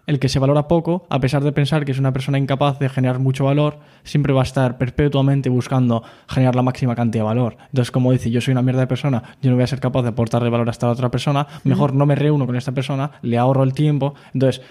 el 0.08 0.20
que 0.20 0.30
se 0.30 0.40
valora 0.40 0.68
poco, 0.68 1.06
a 1.10 1.20
pesar 1.20 1.44
de 1.44 1.52
pensar 1.52 1.84
que 1.84 1.92
es 1.92 2.00
una 2.00 2.14
persona 2.14 2.38
incapaz 2.38 2.80
de 2.80 2.88
generar 2.88 3.20
mucho 3.20 3.44
valor, 3.44 3.80
siempre 4.04 4.34
va 4.34 4.40
a 4.40 4.44
estar 4.44 4.78
perpetuamente 4.78 5.50
buscando 5.50 6.02
generar 6.30 6.56
la 6.56 6.64
máxima 6.64 6.96
cantidad 6.96 7.24
de 7.24 7.28
valor. 7.28 7.58
Entonces, 7.66 7.92
como 7.92 8.14
dice, 8.14 8.32
yo 8.32 8.40
soy 8.40 8.54
una 8.54 8.62
mierda 8.62 8.80
de 8.80 8.88
persona, 8.88 9.22
yo 9.42 9.50
no 9.50 9.58
voy 9.58 9.64
a 9.64 9.68
ser 9.68 9.82
capaz 9.82 10.04
de 10.04 10.10
aportarle 10.10 10.50
valor 10.50 10.70
a 10.70 10.72
esta 10.72 10.90
otra 10.90 11.12
persona, 11.12 11.46
mejor 11.66 11.94
no 11.94 12.06
me 12.06 12.16
reúno 12.16 12.46
con 12.46 12.56
esta 12.56 12.72
persona, 12.72 13.12
le 13.22 13.38
ahorro 13.38 13.64
el 13.64 13.74
tiempo. 13.74 14.16
Entonces, 14.34 14.62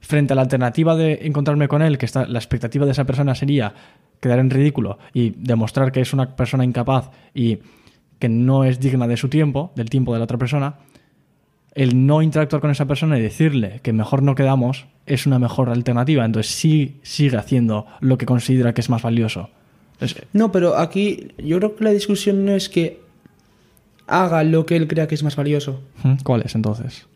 frente 0.00 0.32
a 0.32 0.36
la 0.36 0.42
alternativa 0.42 0.94
de 0.94 1.20
encontrarme 1.22 1.66
con 1.66 1.82
él, 1.82 1.98
que 1.98 2.06
está, 2.06 2.26
la 2.26 2.38
expectativa 2.38 2.86
de 2.86 2.92
esa 2.92 3.04
persona 3.04 3.34
sería 3.34 3.74
quedar 4.20 4.38
en 4.38 4.48
ridículo 4.48 4.98
y 5.12 5.30
demostrar 5.30 5.90
que 5.90 6.00
es 6.00 6.12
una 6.12 6.36
persona 6.36 6.64
incapaz 6.64 7.10
y 7.34 7.58
que 8.20 8.28
no 8.28 8.62
es 8.62 8.78
digna 8.78 9.08
de 9.08 9.16
su 9.16 9.28
tiempo, 9.28 9.72
del 9.74 9.90
tiempo 9.90 10.12
de 10.12 10.18
la 10.18 10.24
otra 10.24 10.38
persona, 10.38 10.76
el 11.78 12.06
no 12.06 12.22
interactuar 12.22 12.60
con 12.60 12.72
esa 12.72 12.86
persona 12.86 13.18
y 13.18 13.22
decirle 13.22 13.78
que 13.84 13.92
mejor 13.92 14.20
no 14.22 14.34
quedamos 14.34 14.86
es 15.06 15.26
una 15.26 15.38
mejor 15.38 15.70
alternativa. 15.70 16.24
Entonces 16.24 16.52
sí 16.52 16.96
sigue 17.02 17.36
haciendo 17.36 17.86
lo 18.00 18.18
que 18.18 18.26
considera 18.26 18.74
que 18.74 18.80
es 18.80 18.90
más 18.90 19.02
valioso. 19.02 19.48
No, 20.32 20.50
pero 20.50 20.76
aquí 20.76 21.28
yo 21.38 21.58
creo 21.58 21.76
que 21.76 21.84
la 21.84 21.90
discusión 21.90 22.44
no 22.44 22.52
es 22.52 22.68
que 22.68 23.00
haga 24.08 24.42
lo 24.42 24.66
que 24.66 24.74
él 24.74 24.88
crea 24.88 25.06
que 25.06 25.14
es 25.14 25.22
más 25.22 25.36
valioso. 25.36 25.80
¿Cuál 26.24 26.42
es 26.42 26.56
entonces? 26.56 27.06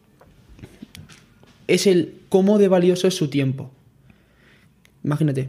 Es 1.66 1.88
el 1.88 2.14
cómo 2.28 2.58
de 2.58 2.68
valioso 2.68 3.08
es 3.08 3.16
su 3.16 3.28
tiempo. 3.28 3.70
Imagínate. 5.02 5.48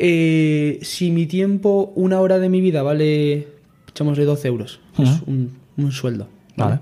eh, 0.00 0.80
si 0.82 1.12
mi 1.12 1.26
tiempo, 1.26 1.92
una 1.94 2.20
hora 2.20 2.40
de 2.40 2.48
mi 2.48 2.60
vida 2.60 2.82
vale, 2.82 3.46
echamosle 3.88 4.24
12 4.24 4.48
euros, 4.48 4.80
es 4.98 5.22
un 5.26 5.92
sueldo. 5.92 6.28
Vale. 6.56 6.80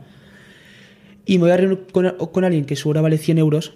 Y 1.31 1.39
me 1.39 1.45
voy 1.45 1.53
a 1.53 1.59
reunir 1.59 1.87
con, 1.93 2.45
alguien 2.45 2.65
que 2.65 2.75
su 2.75 2.89
hora 2.89 3.03
vale 3.03 3.17
100 3.17 3.39
euros, 3.39 3.75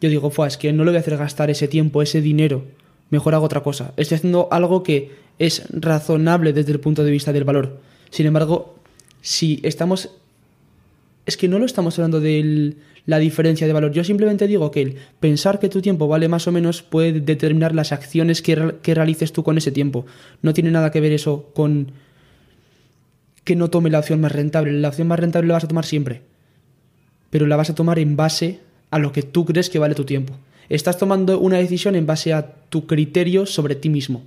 yo 0.00 0.08
digo, 0.08 0.30
Fua, 0.30 0.48
es 0.48 0.56
que 0.56 0.72
no 0.72 0.82
le 0.82 0.90
voy 0.90 0.96
a 0.96 1.00
hacer 1.00 1.16
gastar 1.16 1.48
ese 1.48 1.68
tiempo, 1.68 2.02
ese 2.02 2.20
dinero. 2.20 2.64
Mejor 3.08 3.36
hago 3.36 3.44
otra 3.44 3.62
cosa. 3.62 3.94
Estoy 3.96 4.16
haciendo 4.16 4.48
algo 4.50 4.82
que 4.82 5.12
es 5.38 5.62
razonable 5.70 6.52
desde 6.52 6.72
el 6.72 6.80
punto 6.80 7.04
de 7.04 7.12
vista 7.12 7.32
del 7.32 7.44
valor. 7.44 7.78
Sin 8.10 8.26
embargo, 8.26 8.74
si 9.20 9.60
estamos... 9.62 10.10
Es 11.24 11.36
que 11.36 11.46
no 11.46 11.60
lo 11.60 11.66
estamos 11.66 11.96
hablando 12.00 12.18
de 12.18 12.74
la 13.06 13.20
diferencia 13.20 13.68
de 13.68 13.72
valor. 13.72 13.92
Yo 13.92 14.02
simplemente 14.02 14.48
digo 14.48 14.72
que 14.72 14.82
el 14.82 14.96
pensar 15.20 15.60
que 15.60 15.68
tu 15.68 15.80
tiempo 15.80 16.08
vale 16.08 16.26
más 16.26 16.48
o 16.48 16.50
menos 16.50 16.82
puede 16.82 17.20
determinar 17.20 17.76
las 17.76 17.92
acciones 17.92 18.42
que, 18.42 18.74
que 18.82 18.96
realices 18.96 19.32
tú 19.32 19.44
con 19.44 19.56
ese 19.56 19.70
tiempo. 19.70 20.04
No 20.42 20.52
tiene 20.52 20.72
nada 20.72 20.90
que 20.90 21.00
ver 21.00 21.12
eso 21.12 21.52
con 21.54 21.92
que 23.44 23.54
no 23.54 23.70
tome 23.70 23.88
la 23.88 24.00
opción 24.00 24.20
más 24.20 24.32
rentable. 24.32 24.72
La 24.72 24.88
opción 24.88 25.06
más 25.06 25.20
rentable 25.20 25.46
la 25.46 25.54
vas 25.54 25.62
a 25.64 25.68
tomar 25.68 25.84
siempre. 25.84 26.28
Pero 27.30 27.46
la 27.46 27.56
vas 27.56 27.70
a 27.70 27.74
tomar 27.74 27.98
en 27.98 28.16
base 28.16 28.60
a 28.90 28.98
lo 28.98 29.12
que 29.12 29.22
tú 29.22 29.44
crees 29.44 29.70
que 29.70 29.78
vale 29.78 29.94
tu 29.94 30.04
tiempo. 30.04 30.34
Estás 30.68 30.98
tomando 30.98 31.40
una 31.40 31.58
decisión 31.58 31.96
en 31.96 32.06
base 32.06 32.32
a 32.32 32.54
tu 32.68 32.86
criterio 32.86 33.46
sobre 33.46 33.74
ti 33.74 33.88
mismo. 33.88 34.22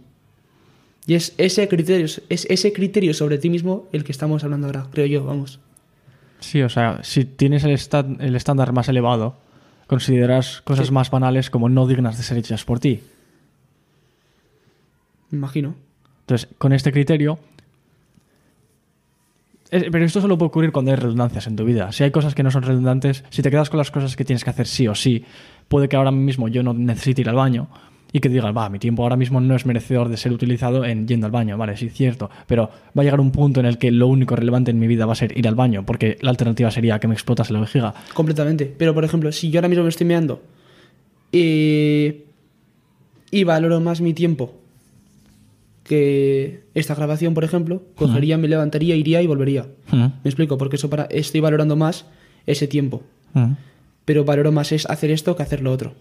Y 1.05 1.15
es 1.15 1.33
ese 1.37 1.67
criterio, 1.67 2.05
es 2.05 2.21
ese 2.49 2.71
criterio 2.73 3.13
sobre 3.13 3.37
ti 3.37 3.49
mismo 3.49 3.87
el 3.91 4.03
que 4.03 4.11
estamos 4.13 4.43
hablando 4.43 4.67
ahora, 4.67 4.87
creo 4.91 5.05
yo, 5.05 5.25
vamos. 5.25 5.59
Sí, 6.39 6.61
o 6.61 6.69
sea, 6.69 6.99
si 7.03 7.25
tienes 7.25 7.63
el, 7.63 7.71
estándar 7.71 8.73
más 8.73 8.87
elevado, 8.89 9.35
consideras 9.87 10.61
cosas 10.61 10.87
Sí. 10.87 10.93
más 10.93 11.09
banales 11.09 11.49
como 11.49 11.69
no 11.69 11.87
dignas 11.87 12.17
de 12.17 12.23
ser 12.23 12.37
hechas 12.37 12.63
por 12.65 12.79
ti. 12.79 13.01
Me 15.29 15.37
imagino. 15.37 15.75
Entonces, 16.21 16.47
con 16.57 16.73
este 16.73 16.91
criterio... 16.91 17.39
pero 19.91 20.05
esto 20.05 20.21
solo 20.21 20.37
puede 20.37 20.47
ocurrir 20.47 20.71
cuando 20.71 20.91
hay 20.91 20.97
redundancias 20.97 21.47
en 21.47 21.55
tu 21.55 21.65
vida. 21.65 21.91
Si 21.91 22.03
hay 22.03 22.11
cosas 22.11 22.35
que 22.35 22.43
no 22.43 22.51
son 22.51 22.63
redundantes, 22.63 23.23
si 23.29 23.41
te 23.41 23.49
quedas 23.49 23.69
con 23.69 23.77
las 23.77 23.91
cosas 23.91 24.15
que 24.15 24.23
tienes 24.23 24.43
que 24.43 24.49
hacer 24.49 24.67
sí 24.67 24.87
o 24.87 24.95
sí, 24.95 25.25
puede 25.67 25.89
que 25.89 25.95
ahora 25.95 26.11
mismo 26.11 26.47
yo 26.47 26.63
no 26.63 26.73
necesite 26.73 27.21
ir 27.21 27.29
al 27.29 27.35
baño 27.35 27.67
y 28.11 28.19
que 28.19 28.29
digas, 28.29 28.55
va, 28.55 28.69
mi 28.69 28.77
tiempo 28.77 29.01
ahora 29.01 29.15
mismo 29.15 29.41
no 29.41 29.55
es 29.55 29.65
merecedor 29.65 30.07
de 30.07 30.17
ser 30.17 30.31
utilizado 30.31 30.85
en 30.85 31.07
yendo 31.07 31.25
al 31.25 31.31
baño. 31.31 31.57
Vale, 31.57 31.75
sí, 31.75 31.89
cierto. 31.89 32.29
Pero 32.45 32.69
va 32.95 33.01
a 33.01 33.03
llegar 33.03 33.19
un 33.19 33.31
punto 33.31 33.59
en 33.59 33.65
el 33.65 33.79
que 33.79 33.89
lo 33.91 34.07
único 34.07 34.35
relevante 34.35 34.69
en 34.69 34.77
mi 34.77 34.85
vida 34.85 35.07
va 35.07 35.13
a 35.13 35.15
ser 35.15 35.35
ir 35.35 35.47
al 35.47 35.55
baño, 35.55 35.83
porque 35.83 36.19
la 36.21 36.29
alternativa 36.29 36.69
sería 36.69 36.99
que 36.99 37.07
me 37.07 37.15
explotas 37.15 37.49
la 37.49 37.59
vejiga. 37.59 37.95
Completamente. 38.13 38.71
Pero, 38.77 38.93
por 38.93 39.03
ejemplo, 39.03 39.31
si 39.31 39.49
yo 39.49 39.57
ahora 39.59 39.67
mismo 39.67 39.83
me 39.83 39.89
estoy 39.89 40.05
meando 40.05 40.43
y 41.31 42.23
valoro 43.43 43.81
más 43.81 43.99
mi 43.99 44.13
tiempo 44.13 44.59
que 45.83 46.63
esta 46.73 46.95
grabación, 46.95 47.33
por 47.33 47.43
ejemplo, 47.43 47.83
cogería, 47.95 48.37
me 48.37 48.47
levantaría, 48.47 48.95
iría 48.95 49.21
y 49.21 49.27
volvería. 49.27 49.67
¿Me 49.91 50.11
explico? 50.23 50.57
Porque 50.57 50.77
eso 50.77 50.89
para 50.89 51.03
estoy 51.05 51.41
valorando 51.41 51.75
más 51.75 52.05
ese 52.45 52.67
tiempo. 52.67 53.03
Pero 54.05 54.25
valoro 54.25 54.51
más 54.51 54.71
es 54.71 54.85
hacer 54.85 55.11
esto 55.11 55.35
que 55.35 55.43
hacer 55.43 55.61
lo 55.61 55.71
otro. 55.71 55.93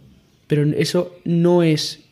Pero 0.46 0.64
eso 0.76 1.14
no 1.24 1.62
es 1.62 2.04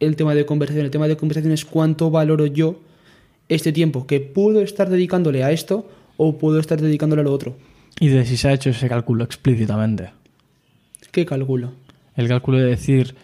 el 0.00 0.16
tema 0.16 0.34
de 0.34 0.46
conversación. 0.46 0.84
El 0.84 0.90
tema 0.90 1.08
de 1.08 1.16
conversación 1.16 1.52
es 1.52 1.64
cuánto 1.64 2.10
valoro 2.10 2.46
yo 2.46 2.80
este 3.48 3.72
tiempo 3.72 4.06
que 4.06 4.20
puedo 4.20 4.60
estar 4.60 4.88
dedicándole 4.88 5.44
a 5.44 5.52
esto 5.52 5.88
o 6.16 6.38
puedo 6.38 6.58
estar 6.58 6.80
dedicándole 6.80 7.22
a 7.22 7.24
lo 7.24 7.32
otro. 7.32 7.56
Y 8.00 8.08
de 8.08 8.24
si 8.26 8.36
se 8.36 8.48
ha 8.48 8.52
hecho 8.52 8.70
ese 8.70 8.88
cálculo 8.88 9.24
explícitamente. 9.24 10.10
¿Qué 11.12 11.24
calculo? 11.24 11.72
El 12.14 12.28
cálculo 12.28 12.58
de 12.58 12.64
decir, 12.64 13.14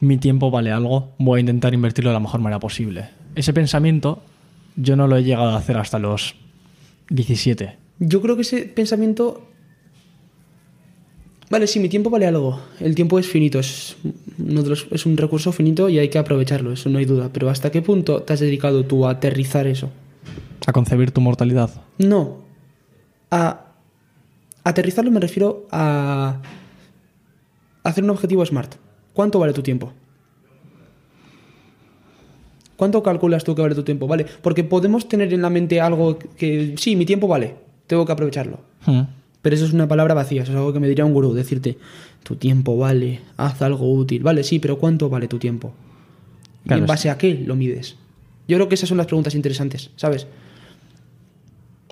mi 0.00 0.18
tiempo 0.18 0.50
vale 0.50 0.70
algo, 0.70 1.12
voy 1.18 1.38
a 1.38 1.40
intentar 1.40 1.74
invertirlo 1.74 2.10
de 2.10 2.14
la 2.14 2.20
mejor 2.20 2.40
manera 2.40 2.60
posible. 2.60 3.08
Ese 3.34 3.52
pensamiento 3.52 4.22
yo 4.76 4.96
no 4.96 5.06
lo 5.06 5.16
he 5.16 5.22
llegado 5.24 5.50
a 5.50 5.56
hacer 5.56 5.76
hasta 5.78 5.98
los 5.98 6.34
17. 7.10 7.76
Yo 7.98 8.20
creo 8.20 8.36
que 8.36 8.42
ese 8.42 8.62
pensamiento... 8.62 9.46
Vale, 11.50 11.66
sí, 11.66 11.80
mi 11.80 11.88
tiempo 11.90 12.08
vale 12.08 12.26
algo. 12.26 12.60
El 12.80 12.94
tiempo 12.94 13.18
es 13.18 13.26
finito, 13.26 13.58
es, 13.58 13.96
uno 14.38 14.62
de 14.62 14.70
los- 14.70 14.86
es 14.90 15.04
un 15.04 15.16
recurso 15.18 15.52
finito 15.52 15.88
y 15.90 15.98
hay 15.98 16.08
que 16.08 16.18
aprovecharlo, 16.18 16.72
eso 16.72 16.88
no 16.88 16.98
hay 16.98 17.04
duda. 17.04 17.28
Pero 17.32 17.50
¿hasta 17.50 17.70
qué 17.70 17.82
punto 17.82 18.22
te 18.22 18.32
has 18.32 18.40
dedicado 18.40 18.84
tú 18.86 19.06
a 19.06 19.10
aterrizar 19.10 19.66
eso? 19.66 19.90
A 20.66 20.72
concebir 20.72 21.10
tu 21.10 21.20
mortalidad. 21.20 21.70
No. 21.98 22.38
A 23.30 23.66
aterrizarlo 24.64 25.10
me 25.10 25.20
refiero 25.20 25.66
a 25.70 26.40
hacer 27.82 28.02
un 28.04 28.10
objetivo 28.10 28.44
smart. 28.46 28.74
¿Cuánto 29.12 29.38
vale 29.38 29.52
tu 29.52 29.62
tiempo? 29.62 29.92
¿Cuánto 32.82 33.00
calculas 33.00 33.44
tú 33.44 33.54
que 33.54 33.62
vale 33.62 33.76
tu 33.76 33.84
tiempo? 33.84 34.08
Vale, 34.08 34.26
porque 34.42 34.64
podemos 34.64 35.08
tener 35.08 35.32
en 35.32 35.40
la 35.40 35.50
mente 35.50 35.80
algo 35.80 36.18
que 36.18 36.74
sí, 36.76 36.96
mi 36.96 37.06
tiempo 37.06 37.28
vale, 37.28 37.54
tengo 37.86 38.04
que 38.04 38.10
aprovecharlo. 38.10 38.58
Mm. 38.86 39.02
Pero 39.40 39.54
eso 39.54 39.64
es 39.66 39.72
una 39.72 39.86
palabra 39.86 40.14
vacía, 40.14 40.42
eso 40.42 40.50
es 40.50 40.58
algo 40.58 40.72
que 40.72 40.80
me 40.80 40.88
diría 40.88 41.04
un 41.04 41.12
gurú, 41.14 41.32
decirte, 41.32 41.78
tu 42.24 42.34
tiempo 42.34 42.76
vale, 42.76 43.20
haz 43.36 43.62
algo 43.62 43.88
útil. 43.94 44.24
Vale, 44.24 44.42
sí, 44.42 44.58
pero 44.58 44.78
¿cuánto 44.78 45.08
vale 45.08 45.28
tu 45.28 45.38
tiempo? 45.38 45.72
¿Y 46.64 46.72
en 46.72 46.84
base 46.86 47.08
a 47.08 47.16
qué 47.16 47.34
lo 47.46 47.54
mides? 47.54 47.94
Yo 48.48 48.56
creo 48.56 48.68
que 48.68 48.74
esas 48.74 48.88
son 48.88 48.98
las 48.98 49.06
preguntas 49.06 49.36
interesantes, 49.36 49.90
¿sabes? 49.94 50.26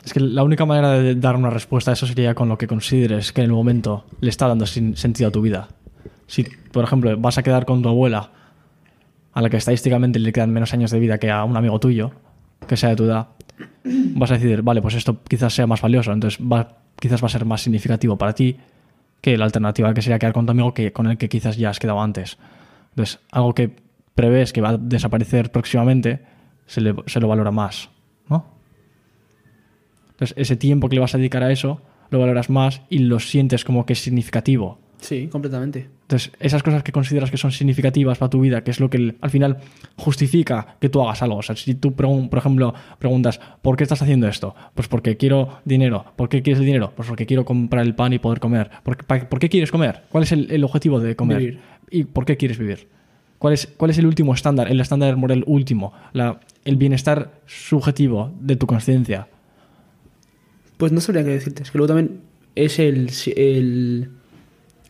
Es 0.04 0.12
que 0.12 0.18
la 0.18 0.42
única 0.42 0.64
manera 0.66 0.90
de 0.94 1.14
dar 1.14 1.37
una 1.37 1.50
respuesta 1.50 1.92
a 1.92 1.94
eso 1.94 2.09
sería 2.09 2.35
con 2.35 2.49
lo 2.49 2.59
que 2.59 2.66
consideres 2.66 3.32
que 3.32 3.42
en 3.42 3.47
el 3.47 3.52
momento 3.52 4.06
le 4.20 4.30
está 4.30 4.49
dando 4.49 4.66
sin- 4.66 4.97
sentido 4.97 5.28
a 5.28 5.30
tu 5.30 5.40
vida. 5.40 5.68
Si, 6.26 6.44
por 6.73 6.82
ejemplo, 6.82 7.16
vas 7.16 7.38
a 7.38 7.44
quedar 7.44 7.64
con 7.64 7.80
tu 7.80 7.88
abuela, 7.88 8.32
a 9.33 9.43
la 9.43 9.51
que 9.51 9.57
estadísticamente 9.57 10.19
le 10.19 10.33
quedan 10.33 10.53
menos 10.53 10.73
años 10.73 10.91
de 10.91 10.99
vida 10.99 11.19
que 11.19 11.31
a 11.31 11.45
un 11.45 11.57
amigo 11.57 11.79
tuyo, 11.79 12.13
que 12.67 12.77
sea 12.77 12.91
de 12.91 12.97
tu 12.97 13.05
edad, 13.05 13.29
vas 13.85 14.31
a 14.31 14.35
decir, 14.35 14.63
vale, 14.63 14.83
pues 14.83 14.95
esto 14.95 15.23
quizás 15.23 15.55
sea 15.55 15.67
más 15.67 15.81
valioso, 15.81 16.13
entonces 16.13 16.41
quizás 16.99 17.23
va 17.23 17.27
a 17.27 17.31
ser 17.31 17.45
más 17.45 17.63
significativo 17.63 18.17
para 18.17 18.35
ti 18.35 18.57
que 19.21 19.37
la 19.37 19.45
alternativa 19.45 19.93
que 19.95 20.03
sería 20.03 20.19
quedar 20.19 20.33
con 20.33 20.47
tu 20.47 20.53
amigo 20.53 20.75
que, 20.75 20.93
con 20.93 21.07
el 21.07 21.19
que 21.19 21.29
quizás 21.29 21.57
ya 21.57 21.71
has 21.71 21.79
quedado 21.79 22.01
antes. 22.01 22.39
Entonces, 22.91 23.21
algo 23.31 23.55
que 23.55 23.77
prevés 24.15 24.53
que 24.53 24.61
va 24.61 24.71
a 24.71 24.79
desaparecer 24.79 25.53
próximamente, 25.53 26.21
se, 26.67 26.81
se 27.07 27.21
lo 27.21 27.29
valora 27.29 27.51
más, 27.51 27.91
¿no? 28.29 28.47
Entonces, 30.13 30.35
ese 30.37 30.57
tiempo 30.57 30.89
que 30.89 30.97
le 30.97 31.01
vas 31.01 31.15
a 31.15 31.19
dedicar 31.19 31.43
a 31.43 31.53
eso, 31.53 31.83
lo 32.11 32.19
valoras 32.19 32.51
más 32.51 32.83
y 32.89 33.01
lo 33.01 33.21
sientes 33.21 33.65
como 33.65 33.87
que 33.87 33.93
es 33.93 34.01
significativo. 34.01 34.79
Sí, 35.00 35.28
completamente. 35.28 35.88
Entonces, 36.02 36.30
esas 36.40 36.62
cosas 36.62 36.83
que 36.83 36.92
consideras 36.92 37.30
que 37.30 37.37
son 37.38 37.52
significativas 37.52 38.19
para 38.19 38.28
tu 38.28 38.40
vida, 38.40 38.62
que 38.62 38.71
es 38.71 38.80
lo 38.80 38.90
que 38.90 38.99
el- 38.99 39.16
al 39.23 39.30
final 39.30 39.59
justifica 39.97 40.76
que 40.80 40.88
tú 40.90 41.00
hagas 41.02 41.23
algo. 41.23 41.37
O 41.37 41.42
sea, 41.42 41.57
si 41.57 41.75
tú, 41.75 41.92
por 41.95 42.38
ejemplo, 42.38 42.75
preguntas, 42.99 43.40
¿por 43.62 43.76
qué 43.76 43.85
estás 43.85 44.02
haciendo 44.02 44.28
esto? 44.28 44.54
Pues 44.75 44.88
porque 44.88 45.16
quiero 45.16 45.61
dinero. 45.64 46.04
¿Por 46.16 46.28
qué 46.28 46.42
quieres 46.42 46.61
el 46.61 46.66
dinero? 46.66 46.92
Pues 46.95 47.09
porque 47.09 47.25
quiero 47.26 47.45
comprar 47.45 47.85
el 47.87 47.95
pan 47.95 48.12
y 48.12 48.19
poder 48.19 48.40
comer. 48.40 48.71
¿Por 48.83 48.97
qué, 48.99 49.04
pa- 49.04 49.28
por 49.28 49.38
qué 49.38 49.49
quieres 49.49 49.71
comer? 49.71 50.02
¿Cuál 50.11 50.25
es 50.25 50.33
el, 50.33 50.50
el 50.50 50.64
objetivo 50.64 51.00
de 51.00 51.16
comer? 51.16 51.38
Vivir. 51.38 51.61
¿Y 51.90 52.04
por 52.04 52.25
qué 52.26 52.37
quieres 52.37 52.59
vivir? 52.59 52.88
¿Cuál 53.38 53.54
es, 53.54 53.66
cuál 53.76 53.90
es 53.90 53.97
el 53.99 54.04
último 54.07 54.35
estándar, 54.35 54.71
el 54.71 54.80
estándar 54.80 55.16
moral 55.16 55.45
último? 55.47 55.95
La- 56.12 56.40
el 56.66 56.76
bienestar 56.76 57.40
subjetivo 57.47 58.33
de 58.38 58.57
tu 58.57 58.66
conciencia. 58.66 59.28
Pues 60.76 60.92
no 60.92 61.00
sabría 61.00 61.25
qué 61.25 61.30
decirte. 61.30 61.62
Es 61.62 61.71
que 61.71 61.78
luego 61.78 61.95
también 61.95 62.21
es 62.54 62.78
el, 62.78 63.11
el- 63.37 64.11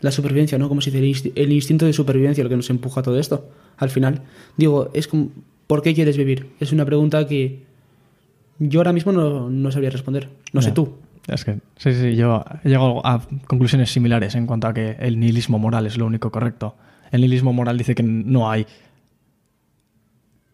la 0.00 0.11
supervivencia, 0.11 0.59
¿no? 0.59 0.69
Como 0.69 0.80
se 0.80 0.90
dice, 0.90 1.04
el, 1.04 1.14
inst- 1.14 1.33
el 1.35 1.52
instinto 1.52 1.87
de 1.87 1.92
supervivencia 1.92 2.42
lo 2.42 2.50
que 2.50 2.57
nos 2.57 2.71
empuja 2.71 3.00
a 3.00 3.02
todo 3.02 3.19
esto. 3.19 3.49
Al 3.76 3.90
final, 3.90 4.23
digo, 4.57 4.90
es 4.95 5.07
como, 5.09 5.28
¿por 5.66 5.83
qué 5.83 5.95
quieres 5.95 6.16
vivir? 6.16 6.50
Es 6.61 6.73
una 6.73 6.85
pregunta 6.85 7.26
que 7.26 7.62
yo 8.59 8.80
ahora 8.80 8.92
mismo 8.92 9.12
no, 9.12 9.50
no 9.50 9.73
sabría 9.73 9.90
responder. 9.90 10.28
No 10.52 10.62
sé 10.62 10.73
tú. 10.73 10.95
Es 11.28 11.45
que, 11.45 11.59
sí, 11.76 11.92
sí, 11.95 12.16
yo 12.16 12.45
he 12.64 12.69
llegado 12.69 13.07
a 13.07 13.23
conclusiones 13.47 13.92
similares 13.92 14.35
en 14.35 14.47
cuanto 14.47 14.66
a 14.66 14.75
que 14.75 14.97
el 15.00 15.21
nihilismo 15.21 15.59
moral 15.59 15.87
es 15.87 15.97
lo 15.97 16.07
único 16.07 16.30
correcto. 16.30 16.75
El 17.12 17.21
nihilismo 17.21 17.52
moral 17.52 17.78
dice 17.78 17.95
que 17.95 18.02
no 18.02 18.50
hay 18.50 18.66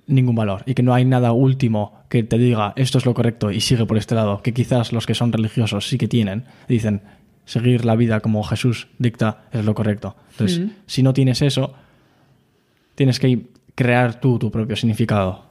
ningún 0.07 0.37
valor 0.37 0.63
y 0.67 0.75
que 0.75 0.83
no 0.83 0.95
hay 0.95 1.05
nada 1.05 1.33
último 1.33 2.01
que 2.09 2.23
te 2.23 2.39
diga 2.39 2.73
esto 2.77 2.99
es 2.99 3.07
lo 3.07 3.15
correcto 3.15 3.51
y 3.51 3.61
sigue 3.61 3.87
por 3.87 3.97
este 3.97 4.15
lado, 4.15 4.41
que 4.41 4.55
quizás 4.55 4.93
los 4.93 5.05
que 5.07 5.15
son 5.15 5.33
religiosos 5.33 5.89
sí 5.89 5.99
que 5.99 6.07
tienen, 6.07 6.45
dicen 6.69 7.03
seguir 7.47 7.87
la 7.87 7.97
vida 7.97 8.21
como 8.21 8.43
Jesús 8.43 8.89
dicta 8.99 9.45
es 9.53 9.65
lo 9.65 9.75
correcto. 9.75 10.17
Entonces, 10.33 10.61
si 10.85 11.03
no 11.03 11.15
tienes 11.15 11.41
eso, 11.41 11.73
tienes 12.95 13.19
que 13.19 13.47
crear 13.75 14.21
tú 14.21 14.39
tu 14.39 14.51
propio 14.51 14.77
significado. 14.77 15.47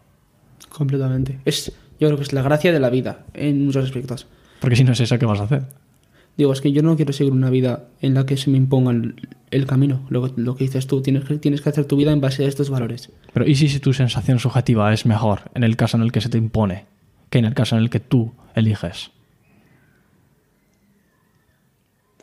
Completamente. 0.70 1.40
Es, 1.46 1.72
yo 2.00 2.08
creo 2.08 2.18
que 2.18 2.24
es 2.24 2.34
la 2.34 2.44
gracia 2.44 2.72
de 2.72 2.80
la 2.80 2.90
vida 2.90 3.26
en 3.34 3.66
muchos 3.66 3.86
aspectos. 3.86 4.28
Porque 4.60 4.76
si 4.76 4.84
no 4.84 4.92
es 4.92 5.00
eso, 5.00 5.18
¿qué 5.18 5.26
vas 5.26 5.40
a 5.40 5.46
hacer? 5.46 5.64
Digo, 6.38 6.52
es 6.52 6.60
que 6.60 6.74
yo 6.74 6.82
no 6.82 6.98
quiero 6.98 7.14
seguir 7.14 7.32
una 7.32 7.50
vida 7.50 7.86
en 8.02 8.14
la 8.14 8.26
que 8.26 8.36
se 8.36 8.50
me 8.50 8.58
impongan 8.58 9.16
el 9.52 9.66
camino. 9.66 10.06
Lo, 10.10 10.34
lo 10.36 10.56
que 10.56 10.66
dices 10.66 10.86
tú, 10.86 11.02
tienes 11.02 11.24
que, 11.24 11.38
tienes 11.38 11.62
que 11.62 11.70
hacer 11.70 11.86
tu 11.86 11.96
vida 11.96 12.12
en 12.12 12.20
base 12.20 12.44
a 12.44 12.48
estos 12.48 12.70
valores. 12.70 13.10
Pero 13.32 13.48
¿y 13.48 13.56
si, 13.56 13.70
si 13.70 13.80
tu 13.80 13.94
sensación 13.94 14.40
subjetiva 14.40 14.94
es 14.94 15.06
mejor 15.06 15.44
en 15.54 15.64
el 15.64 15.78
caso 15.78 15.96
en 15.96 16.04
el 16.04 16.12
que 16.12 16.20
se 16.20 16.30
te 16.30 16.38
impone 16.38 16.86
que 17.30 17.40
en 17.40 17.46
el 17.46 17.54
caso 17.54 17.78
en 17.78 17.84
el 17.84 17.90
que 17.90 18.02
tú 18.02 18.34
eliges? 18.54 19.12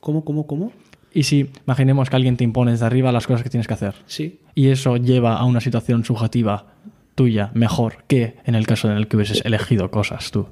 ¿Cómo, 0.02 0.24
cómo, 0.24 0.48
cómo? 0.48 0.72
Y 1.14 1.22
si 1.22 1.48
imaginemos 1.64 2.10
que 2.10 2.16
alguien 2.16 2.36
te 2.36 2.42
impone 2.42 2.72
desde 2.72 2.84
arriba 2.86 3.12
las 3.12 3.28
cosas 3.28 3.44
que 3.44 3.50
tienes 3.50 3.68
que 3.68 3.74
hacer 3.74 3.94
Sí. 4.06 4.40
y 4.56 4.68
eso 4.70 4.96
lleva 4.96 5.36
a 5.36 5.44
una 5.44 5.60
situación 5.60 6.04
subjetiva 6.04 6.74
tuya 7.14 7.52
mejor 7.54 8.02
que 8.08 8.34
en 8.44 8.56
el 8.56 8.66
caso 8.66 8.90
en 8.90 8.96
el 8.96 9.06
que 9.06 9.14
hubieses 9.14 9.44
elegido 9.44 9.92
cosas 9.92 10.32
tú. 10.32 10.48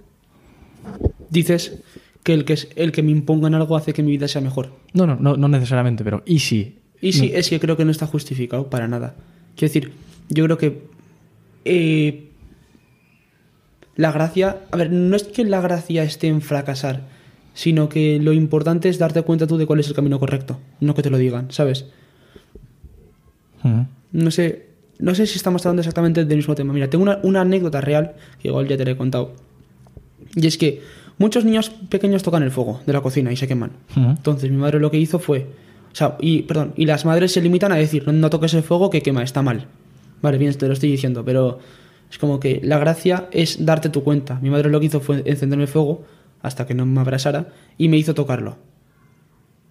Dices 1.30 1.82
que 2.22 2.32
el 2.32 2.44
que, 2.44 2.52
es, 2.52 2.68
el 2.76 2.92
que 2.92 3.02
me 3.02 3.10
impongan 3.10 3.54
algo 3.54 3.76
hace 3.76 3.92
que 3.92 4.04
mi 4.04 4.12
vida 4.12 4.28
sea 4.28 4.40
mejor. 4.40 4.70
No, 4.92 5.04
no, 5.04 5.16
no, 5.16 5.36
no 5.36 5.48
necesariamente, 5.48 6.04
pero 6.04 6.22
¿y 6.26 6.38
si 6.38 6.78
Y 7.00 7.12
sí, 7.12 7.32
es 7.34 7.50
que 7.50 7.58
creo 7.58 7.76
que 7.76 7.84
no 7.84 7.90
está 7.90 8.06
justificado 8.06 8.70
para 8.70 8.86
nada. 8.86 9.16
Quiero 9.56 9.74
decir, 9.74 9.92
yo 10.28 10.44
creo 10.44 10.58
que 10.58 10.84
eh, 11.64 12.28
la 13.96 14.12
gracia, 14.12 14.58
a 14.70 14.76
ver, 14.76 14.92
no 14.92 15.16
es 15.16 15.24
que 15.24 15.44
la 15.44 15.60
gracia 15.60 16.04
esté 16.04 16.28
en 16.28 16.40
fracasar, 16.40 17.18
sino 17.54 17.88
que 17.88 18.18
lo 18.20 18.32
importante 18.32 18.88
es 18.88 18.98
darte 18.98 19.22
cuenta 19.22 19.46
tú 19.46 19.56
de 19.56 19.66
cuál 19.66 19.80
es 19.80 19.88
el 19.88 19.94
camino 19.94 20.18
correcto, 20.18 20.58
no 20.80 20.94
que 20.94 21.02
te 21.02 21.10
lo 21.10 21.18
digan, 21.18 21.50
¿sabes? 21.50 21.86
Ujú. 23.64 23.86
No 24.12 24.30
sé, 24.30 24.66
no 24.98 25.14
sé 25.14 25.26
si 25.26 25.36
estamos 25.36 25.64
hablando 25.64 25.80
exactamente 25.80 26.24
del 26.24 26.36
mismo 26.36 26.54
tema. 26.54 26.72
Mira, 26.72 26.88
tengo 26.88 27.02
una, 27.02 27.18
una 27.22 27.42
anécdota 27.42 27.80
real, 27.80 28.14
que 28.40 28.48
igual 28.48 28.68
ya 28.68 28.76
te 28.76 28.84
la 28.84 28.92
he 28.92 28.96
contado. 28.96 29.32
Y 30.34 30.46
es 30.46 30.58
que 30.58 30.82
muchos 31.18 31.44
niños 31.44 31.70
pequeños 31.88 32.22
tocan 32.22 32.42
el 32.42 32.50
fuego 32.50 32.80
de 32.86 32.92
la 32.92 33.00
cocina 33.00 33.32
y 33.32 33.36
se 33.36 33.48
queman. 33.48 33.72
Ujú. 33.96 34.10
Entonces 34.10 34.50
mi 34.50 34.56
madre 34.56 34.80
lo 34.80 34.90
que 34.90 34.98
hizo 34.98 35.18
fue, 35.18 35.46
o 35.92 35.94
sea, 35.94 36.16
y 36.20 36.42
perdón, 36.42 36.72
y 36.76 36.86
las 36.86 37.04
madres 37.04 37.32
se 37.32 37.40
limitan 37.40 37.72
a 37.72 37.76
decir, 37.76 38.06
no, 38.06 38.12
no 38.12 38.30
toques 38.30 38.54
el 38.54 38.62
fuego 38.62 38.90
que 38.90 39.02
quema, 39.02 39.22
está 39.22 39.42
mal. 39.42 39.66
Vale, 40.22 40.38
bien, 40.38 40.52
te 40.54 40.66
lo 40.66 40.74
estoy 40.74 40.90
diciendo, 40.90 41.24
pero 41.24 41.58
es 42.10 42.18
como 42.18 42.40
que 42.40 42.60
la 42.62 42.78
gracia 42.78 43.28
es 43.32 43.64
darte 43.64 43.88
tu 43.88 44.02
cuenta. 44.02 44.38
Mi 44.40 44.50
madre 44.50 44.68
lo 44.70 44.80
que 44.80 44.86
hizo 44.86 45.00
fue 45.00 45.22
encenderme 45.24 45.64
el 45.64 45.68
fuego 45.68 46.04
hasta 46.42 46.66
que 46.66 46.74
no 46.74 46.86
me 46.86 47.00
abrasara 47.00 47.48
y 47.78 47.88
me 47.88 47.96
hizo 47.98 48.14
tocarlo. 48.14 48.56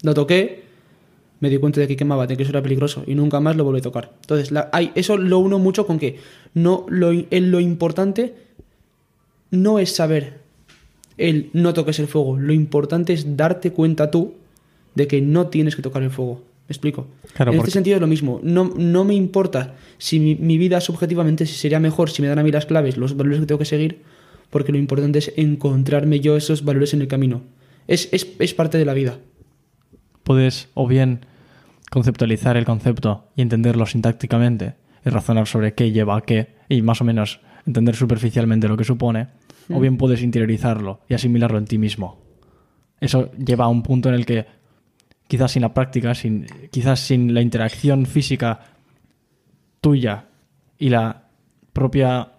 Lo 0.03 0.13
toqué, 0.13 0.63
me 1.39 1.49
di 1.49 1.57
cuenta 1.57 1.79
de 1.81 1.87
que 1.87 1.95
quemaba, 1.95 2.27
de 2.27 2.37
que 2.37 2.43
eso 2.43 2.51
era 2.51 2.61
peligroso 2.61 3.03
y 3.07 3.15
nunca 3.15 3.39
más 3.39 3.55
lo 3.55 3.63
volví 3.63 3.79
a 3.79 3.83
tocar. 3.83 4.11
Entonces, 4.21 4.51
la- 4.51 4.69
hay, 4.71 4.91
eso 4.95 5.17
lo 5.17 5.39
uno 5.39 5.59
mucho 5.59 5.85
con 5.85 5.99
que 5.99 6.17
no 6.53 6.85
lo, 6.89 7.11
en 7.11 7.51
lo 7.51 7.59
importante 7.59 8.35
no 9.51 9.79
es 9.79 9.95
saber 9.95 10.39
el 11.17 11.49
no 11.53 11.73
toques 11.73 11.99
el 11.99 12.07
fuego, 12.07 12.37
lo 12.37 12.53
importante 12.53 13.13
es 13.13 13.35
darte 13.35 13.71
cuenta 13.71 14.09
tú 14.11 14.35
de 14.95 15.07
que 15.07 15.21
no 15.21 15.47
tienes 15.47 15.75
que 15.75 15.81
tocar 15.81 16.03
el 16.03 16.11
fuego. 16.11 16.43
¿Me 16.67 16.73
explico? 16.73 17.07
Claro, 17.33 17.51
en 17.51 17.57
porque- 17.57 17.69
este 17.69 17.77
sentido 17.77 17.95
es 17.95 18.01
lo 18.01 18.07
mismo. 18.07 18.39
No, 18.43 18.71
no 18.77 19.03
me 19.03 19.15
importa 19.15 19.75
si 19.97 20.19
mi, 20.19 20.35
mi 20.35 20.57
vida 20.59 20.79
subjetivamente 20.81 21.45
sería 21.47 21.79
mejor 21.79 22.09
si 22.11 22.21
me 22.21 22.27
dan 22.27 22.37
a 22.39 22.43
mí 22.43 22.51
las 22.51 22.65
claves, 22.67 22.95
los 22.95 23.17
valores 23.17 23.39
que 23.39 23.45
tengo 23.47 23.59
que 23.59 23.65
seguir, 23.65 24.01
porque 24.49 24.71
lo 24.71 24.77
importante 24.77 25.19
es 25.19 25.33
encontrarme 25.35 26.19
yo 26.19 26.35
esos 26.35 26.63
valores 26.63 26.93
en 26.93 27.01
el 27.01 27.07
camino. 27.07 27.41
Es, 27.87 28.09
es, 28.11 28.27
es 28.39 28.53
parte 28.53 28.77
de 28.77 28.85
la 28.85 28.93
vida. 28.93 29.19
Puedes 30.23 30.69
o 30.73 30.87
bien 30.87 31.25
conceptualizar 31.89 32.57
el 32.57 32.65
concepto 32.65 33.25
y 33.35 33.41
entenderlo 33.41 33.85
sintácticamente 33.85 34.75
y 35.05 35.09
razonar 35.09 35.47
sobre 35.47 35.73
qué 35.73 35.91
lleva 35.91 36.17
a 36.17 36.21
qué 36.21 36.55
y 36.67 36.81
más 36.81 37.01
o 37.01 37.03
menos 37.03 37.39
entender 37.65 37.95
superficialmente 37.95 38.67
lo 38.67 38.77
que 38.77 38.83
supone, 38.83 39.27
o 39.71 39.79
bien 39.79 39.97
puedes 39.97 40.23
interiorizarlo 40.23 41.01
y 41.07 41.13
asimilarlo 41.13 41.57
en 41.57 41.65
ti 41.65 41.77
mismo. 41.77 42.19
Eso 42.99 43.31
lleva 43.33 43.65
a 43.65 43.69
un 43.69 43.83
punto 43.83 44.09
en 44.09 44.15
el 44.15 44.25
que 44.25 44.45
quizás 45.27 45.51
sin 45.51 45.61
la 45.61 45.73
práctica, 45.73 46.15
sin, 46.15 46.47
quizás 46.71 46.99
sin 46.99 47.33
la 47.33 47.41
interacción 47.41 48.05
física 48.05 48.59
tuya 49.79 50.25
y 50.77 50.89
la 50.89 51.27
propia 51.71 52.33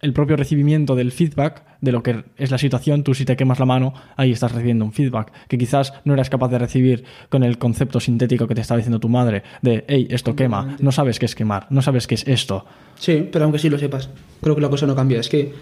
el 0.00 0.12
propio 0.12 0.36
recibimiento 0.36 0.96
del 0.96 1.12
feedback 1.12 1.62
de 1.80 1.92
lo 1.92 2.02
que 2.02 2.24
es 2.36 2.50
la 2.50 2.58
situación, 2.58 3.02
tú 3.04 3.14
si 3.14 3.24
te 3.24 3.36
quemas 3.36 3.58
la 3.58 3.66
mano, 3.66 3.94
ahí 4.16 4.32
estás 4.32 4.52
recibiendo 4.52 4.84
un 4.84 4.92
feedback 4.92 5.32
que 5.48 5.58
quizás 5.58 5.92
no 6.04 6.14
eras 6.14 6.30
capaz 6.30 6.48
de 6.48 6.58
recibir 6.58 7.04
con 7.28 7.42
el 7.42 7.58
concepto 7.58 8.00
sintético 8.00 8.46
que 8.46 8.54
te 8.54 8.60
estaba 8.60 8.78
diciendo 8.78 9.00
tu 9.00 9.08
madre 9.08 9.42
de, 9.62 9.84
hey, 9.88 10.08
esto 10.10 10.34
quema, 10.34 10.76
no 10.80 10.92
sabes 10.92 11.18
qué 11.18 11.26
es 11.26 11.34
quemar, 11.34 11.66
no 11.70 11.82
sabes 11.82 12.06
qué 12.06 12.14
es 12.14 12.26
esto. 12.26 12.64
Sí, 12.96 13.28
pero 13.30 13.44
aunque 13.44 13.58
sí 13.58 13.68
lo 13.68 13.78
sepas, 13.78 14.10
creo 14.40 14.54
que 14.54 14.62
la 14.62 14.70
cosa 14.70 14.86
no 14.86 14.94
cambia. 14.94 15.20
Es 15.20 15.28
que 15.28 15.52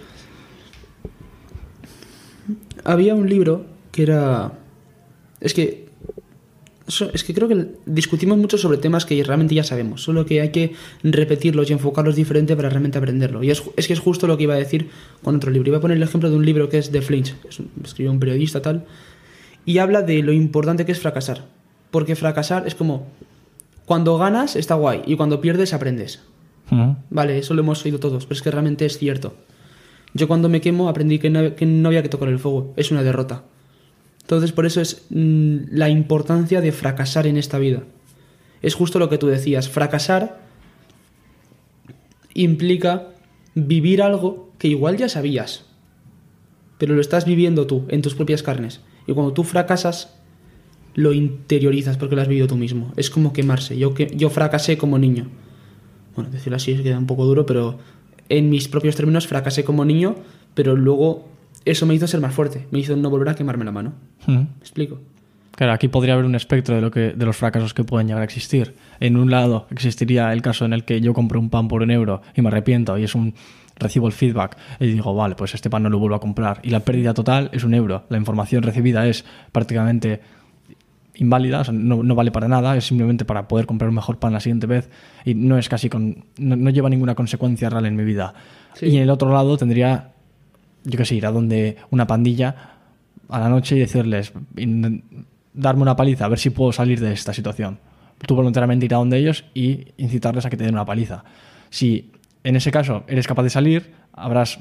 había 2.83 3.15
un 3.15 3.29
libro 3.29 3.65
que 3.91 4.03
era... 4.03 4.51
Es 5.39 5.53
que... 5.53 5.88
Es 7.13 7.23
que 7.23 7.33
creo 7.35 7.47
que 7.47 7.67
discutimos 7.85 8.37
mucho 8.37 8.57
sobre 8.57 8.77
temas 8.79 9.05
que 9.05 9.23
realmente 9.23 9.53
ya 9.53 9.63
sabemos, 9.63 10.01
solo 10.01 10.25
que 10.25 10.41
hay 10.41 10.49
que 10.49 10.73
repetirlos 11.03 11.69
y 11.69 11.73
enfocarlos 11.73 12.15
diferente 12.15 12.55
para 12.55 12.69
realmente 12.69 12.97
aprenderlo. 12.97 13.43
Y 13.43 13.51
es, 13.51 13.61
que 13.61 13.93
es 13.93 13.99
justo 13.99 14.25
lo 14.27 14.37
que 14.37 14.43
iba 14.43 14.55
a 14.55 14.57
decir 14.57 14.89
con 15.23 15.35
otro 15.35 15.51
libro. 15.51 15.69
Iba 15.69 15.77
a 15.77 15.81
poner 15.81 15.97
el 15.97 16.03
ejemplo 16.03 16.29
de 16.29 16.35
un 16.35 16.45
libro 16.45 16.67
que 16.67 16.79
es 16.79 16.91
de 16.91 17.01
Flinch, 17.01 17.35
que 17.41 17.49
es 17.49 17.59
un- 17.59 17.69
escribió 17.83 18.11
un 18.11 18.19
periodista 18.19 18.61
tal, 18.61 18.85
y 19.65 19.77
habla 19.77 20.01
de 20.01 20.23
lo 20.23 20.33
importante 20.33 20.85
que 20.85 20.91
es 20.91 20.99
fracasar. 20.99 21.45
Porque 21.91 22.15
fracasar 22.15 22.65
es 22.67 22.73
como, 22.75 23.07
cuando 23.85 24.17
ganas 24.17 24.55
está 24.55 24.73
guay 24.75 25.01
y 25.05 25.15
cuando 25.15 25.41
pierdes 25.41 25.73
aprendes. 25.73 26.21
Vale, 27.09 27.37
eso 27.39 27.53
lo 27.53 27.61
hemos 27.61 27.83
oído 27.85 27.99
todos, 27.99 28.25
pero 28.25 28.35
es 28.35 28.41
que 28.41 28.51
realmente 28.51 28.85
es 28.85 28.97
cierto. 28.97 29.33
Yo 30.13 30.27
cuando 30.27 30.49
me 30.49 30.59
quemo 30.61 30.89
aprendí 30.89 31.19
que 31.19 31.29
no, 31.29 31.55
que 31.55 31.65
no 31.67 31.89
había 31.89 32.01
que 32.03 32.09
tocar 32.09 32.29
el 32.29 32.39
fuego, 32.39 32.73
es 32.77 32.89
una 32.91 33.03
derrota. 33.03 33.43
Entonces 34.29 34.51
por 34.51 34.67
eso 34.67 34.79
es 34.79 35.07
mm, 35.09 35.71
la 35.71 35.89
importancia 35.89 36.61
de 36.61 36.71
fracasar 36.71 37.25
en 37.25 37.35
esta 37.35 37.57
vida. 37.57 37.81
Es 38.61 38.75
justo 38.75 38.99
lo 38.99 39.09
que 39.09 39.17
tú 39.17 39.25
decías, 39.25 39.69
fracasar 39.69 40.39
implica 42.35 43.07
vivir 43.55 44.03
algo 44.03 44.51
que 44.59 44.67
igual 44.67 44.97
ya 44.97 45.09
sabías, 45.09 45.65
pero 46.77 46.93
lo 46.93 47.01
estás 47.01 47.25
viviendo 47.25 47.65
tú, 47.65 47.85
en 47.87 48.03
tus 48.03 48.13
propias 48.13 48.43
carnes. 48.43 48.81
Y 49.07 49.13
cuando 49.13 49.33
tú 49.33 49.43
fracasas, 49.43 50.15
lo 50.93 51.11
interiorizas 51.11 51.97
porque 51.97 52.15
lo 52.15 52.21
has 52.21 52.27
vivido 52.27 52.45
tú 52.45 52.55
mismo. 52.55 52.93
Es 52.97 53.09
como 53.09 53.33
quemarse. 53.33 53.79
Yo, 53.79 53.95
yo 53.95 54.29
fracasé 54.29 54.77
como 54.77 54.99
niño. 54.99 55.27
Bueno, 56.15 56.29
decirlo 56.29 56.57
así 56.57 56.75
queda 56.75 56.99
un 56.99 57.07
poco 57.07 57.25
duro, 57.25 57.47
pero 57.47 57.79
en 58.29 58.51
mis 58.51 58.67
propios 58.67 58.95
términos 58.95 59.25
fracasé 59.25 59.63
como 59.63 59.85
niño, 59.85 60.17
pero 60.53 60.75
luego 60.75 61.27
eso 61.65 61.85
me 61.85 61.93
hizo 61.93 62.07
ser 62.07 62.19
más 62.19 62.33
fuerte. 62.33 62.67
Me 62.71 62.79
hizo 62.79 62.95
no 62.95 63.09
volver 63.09 63.29
a 63.29 63.35
quemarme 63.35 63.65
la 63.65 63.71
mano. 63.71 63.93
¿Me 64.27 64.47
explico? 64.59 64.99
Claro, 65.51 65.73
aquí 65.73 65.89
podría 65.89 66.13
haber 66.13 66.25
un 66.25 66.35
espectro 66.35 66.75
de, 66.75 66.81
lo 66.81 66.89
que, 66.89 67.11
de 67.11 67.25
los 67.25 67.35
fracasos 67.35 67.73
que 67.73 67.83
pueden 67.83 68.07
llegar 68.07 68.21
a 68.21 68.25
existir. 68.25 68.75
En 68.99 69.17
un 69.17 69.29
lado 69.29 69.67
existiría 69.71 70.31
el 70.31 70.41
caso 70.41 70.63
en 70.63 70.71
el 70.71 70.85
que 70.85 71.01
yo 71.01 71.13
compro 71.13 71.39
un 71.39 71.49
pan 71.49 71.67
por 71.67 71.81
un 71.81 71.91
euro 71.91 72.21
y 72.33 72.41
me 72.41 72.47
arrepiento 72.47 72.97
y 72.97 73.03
es 73.03 73.13
un 73.13 73.33
recibo 73.75 74.07
el 74.07 74.13
feedback 74.13 74.57
y 74.79 74.87
digo, 74.87 75.13
vale, 75.13 75.35
pues 75.35 75.55
este 75.55 75.69
pan 75.69 75.83
no 75.83 75.89
lo 75.89 75.99
vuelvo 75.99 76.15
a 76.15 76.21
comprar. 76.21 76.59
Y 76.63 76.69
la 76.69 76.81
pérdida 76.81 77.13
total 77.13 77.49
es 77.51 77.63
un 77.63 77.73
euro. 77.73 78.05
La 78.09 78.17
información 78.17 78.63
recibida 78.63 79.05
es 79.07 79.25
prácticamente 79.51 80.21
inválida, 81.15 81.59
o 81.59 81.63
sea, 81.65 81.73
no, 81.73 82.03
no 82.03 82.15
vale 82.15 82.31
para 82.31 82.47
nada, 82.47 82.77
es 82.77 82.85
simplemente 82.85 83.25
para 83.25 83.47
poder 83.47 83.65
comprar 83.65 83.89
un 83.89 83.95
mejor 83.95 84.17
pan 84.19 84.31
la 84.31 84.39
siguiente 84.39 84.67
vez 84.67 84.89
y 85.25 85.33
no 85.33 85.57
es 85.57 85.67
casi 85.67 85.89
con, 85.89 86.23
no, 86.37 86.55
no 86.55 86.69
lleva 86.69 86.89
ninguna 86.89 87.15
consecuencia 87.15 87.69
real 87.69 87.85
en 87.85 87.95
mi 87.97 88.05
vida. 88.05 88.33
Sí. 88.75 88.87
Y 88.87 88.97
en 88.97 89.03
el 89.03 89.09
otro 89.09 89.31
lado 89.33 89.57
tendría, 89.57 90.11
yo 90.83 90.97
qué 90.97 91.05
sé, 91.05 91.15
ir 91.15 91.25
a 91.25 91.31
donde 91.31 91.77
una 91.91 92.07
pandilla 92.07 92.55
a 93.29 93.39
la 93.39 93.49
noche 93.49 93.75
y 93.75 93.79
decirles, 93.79 94.33
darme 95.53 95.81
una 95.81 95.95
paliza, 95.95 96.25
a 96.25 96.29
ver 96.29 96.39
si 96.39 96.49
puedo 96.49 96.71
salir 96.71 96.99
de 96.99 97.13
esta 97.13 97.33
situación. 97.33 97.79
Tú 98.25 98.35
voluntariamente 98.35 98.85
ir 98.85 98.93
a 98.93 98.97
donde 98.97 99.17
ellos 99.17 99.45
y 99.53 99.87
incitarles 99.97 100.45
a 100.45 100.49
que 100.49 100.57
te 100.57 100.63
den 100.65 100.73
una 100.73 100.85
paliza. 100.85 101.23
Si 101.69 102.11
en 102.43 102.55
ese 102.55 102.71
caso 102.71 103.03
eres 103.07 103.27
capaz 103.27 103.43
de 103.43 103.49
salir, 103.49 103.93
habrás 104.13 104.59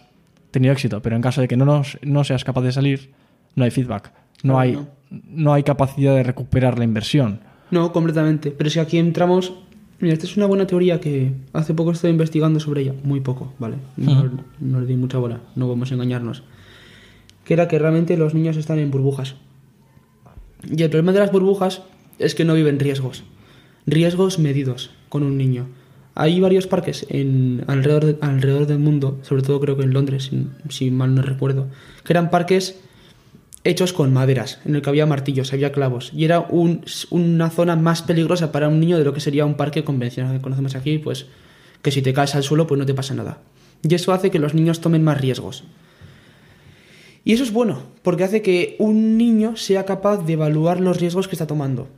tenido 0.50 0.72
éxito, 0.72 1.02
pero 1.02 1.16
en 1.16 1.22
caso 1.22 1.40
de 1.40 1.48
que 1.48 1.56
no, 1.56 1.64
nos- 1.64 1.98
no 2.02 2.24
seas 2.24 2.44
capaz 2.44 2.62
de 2.62 2.72
salir, 2.72 3.12
no 3.54 3.64
hay 3.64 3.70
feedback. 3.70 4.12
No 4.42 4.54
Claro, 4.54 4.58
hay, 4.58 4.72
no. 4.72 4.88
no 5.10 5.54
hay 5.54 5.62
capacidad 5.64 6.14
de 6.14 6.22
recuperar 6.22 6.78
la 6.78 6.84
inversión. 6.84 7.40
No, 7.70 7.92
completamente. 7.92 8.50
Pero 8.50 8.70
si 8.70 8.78
aquí 8.78 8.98
entramos. 8.98 9.52
Mira, 10.00 10.14
esta 10.14 10.26
es 10.26 10.36
una 10.36 10.46
buena 10.46 10.66
teoría 10.66 11.00
que 11.00 11.32
hace 11.52 11.74
poco 11.74 11.90
estoy 11.90 12.10
investigando 12.10 12.60
sobre 12.60 12.82
ella. 12.82 12.94
Muy 13.02 13.20
poco, 13.20 13.52
¿vale? 13.58 13.76
No, 13.96 14.12
Ujú. 14.12 14.30
no 14.60 14.80
le 14.80 14.86
di 14.86 14.94
mucha 14.96 15.18
bola, 15.18 15.40
no 15.56 15.68
vamos 15.68 15.90
a 15.90 15.94
engañarnos. 15.94 16.44
Que 17.44 17.54
era 17.54 17.66
que 17.66 17.78
realmente 17.78 18.16
los 18.16 18.32
niños 18.34 18.56
están 18.56 18.78
en 18.78 18.90
burbujas. 18.90 19.34
Y 20.64 20.82
el 20.82 20.90
problema 20.90 21.12
de 21.12 21.20
las 21.20 21.32
burbujas 21.32 21.82
es 22.18 22.34
que 22.34 22.44
no 22.44 22.54
viven 22.54 22.78
riesgos. 22.78 23.24
Riesgos 23.86 24.38
medidos 24.38 24.90
con 25.08 25.22
un 25.24 25.36
niño. 25.36 25.66
Hay 26.14 26.40
varios 26.40 26.66
parques 26.66 27.06
en, 27.08 27.64
alrededor, 27.68 28.04
de- 28.04 28.18
alrededor 28.20 28.66
del 28.66 28.78
mundo, 28.80 29.18
sobre 29.22 29.42
todo 29.42 29.60
creo 29.60 29.76
que 29.76 29.84
en 29.84 29.92
Londres, 29.92 30.24
si, 30.30 30.46
si 30.68 30.90
mal 30.90 31.14
no 31.14 31.22
recuerdo, 31.22 31.68
que 32.04 32.12
eran 32.12 32.30
parques 32.30 32.80
hechos 33.64 33.92
con 33.92 34.12
maderas, 34.12 34.60
en 34.64 34.74
el 34.76 34.82
que 34.82 34.88
había 34.88 35.04
martillos, 35.06 35.52
había 35.52 35.72
clavos, 35.72 36.10
y 36.14 36.24
era 36.24 36.40
un- 36.40 36.84
una 37.10 37.50
zona 37.50 37.76
más 37.76 38.02
peligrosa 38.02 38.52
para 38.52 38.68
un 38.68 38.80
niño 38.80 38.98
de 38.98 39.04
lo 39.04 39.12
que 39.12 39.20
sería 39.20 39.44
un 39.44 39.54
parque 39.56 39.84
convencional 39.84 40.36
que 40.36 40.42
conocemos 40.42 40.74
aquí, 40.74 40.98
pues 40.98 41.26
que 41.82 41.90
si 41.90 42.00
te 42.02 42.12
caes 42.12 42.34
al 42.34 42.42
suelo 42.44 42.66
pues 42.66 42.78
no 42.78 42.86
te 42.86 42.94
pasa 42.94 43.14
nada. 43.14 43.38
Y 43.82 43.94
eso 43.94 44.12
hace 44.12 44.30
que 44.30 44.38
los 44.38 44.54
niños 44.54 44.80
tomen 44.80 45.04
más 45.04 45.20
riesgos. 45.20 45.64
Y 47.24 47.32
eso 47.34 47.42
es 47.44 47.52
bueno, 47.52 47.82
porque 48.02 48.24
hace 48.24 48.42
que 48.42 48.76
un 48.78 49.18
niño 49.18 49.56
sea 49.56 49.84
capaz 49.84 50.24
de 50.24 50.32
evaluar 50.32 50.80
los 50.80 50.98
riesgos 50.98 51.28
que 51.28 51.34
está 51.34 51.46
tomando. 51.46 51.88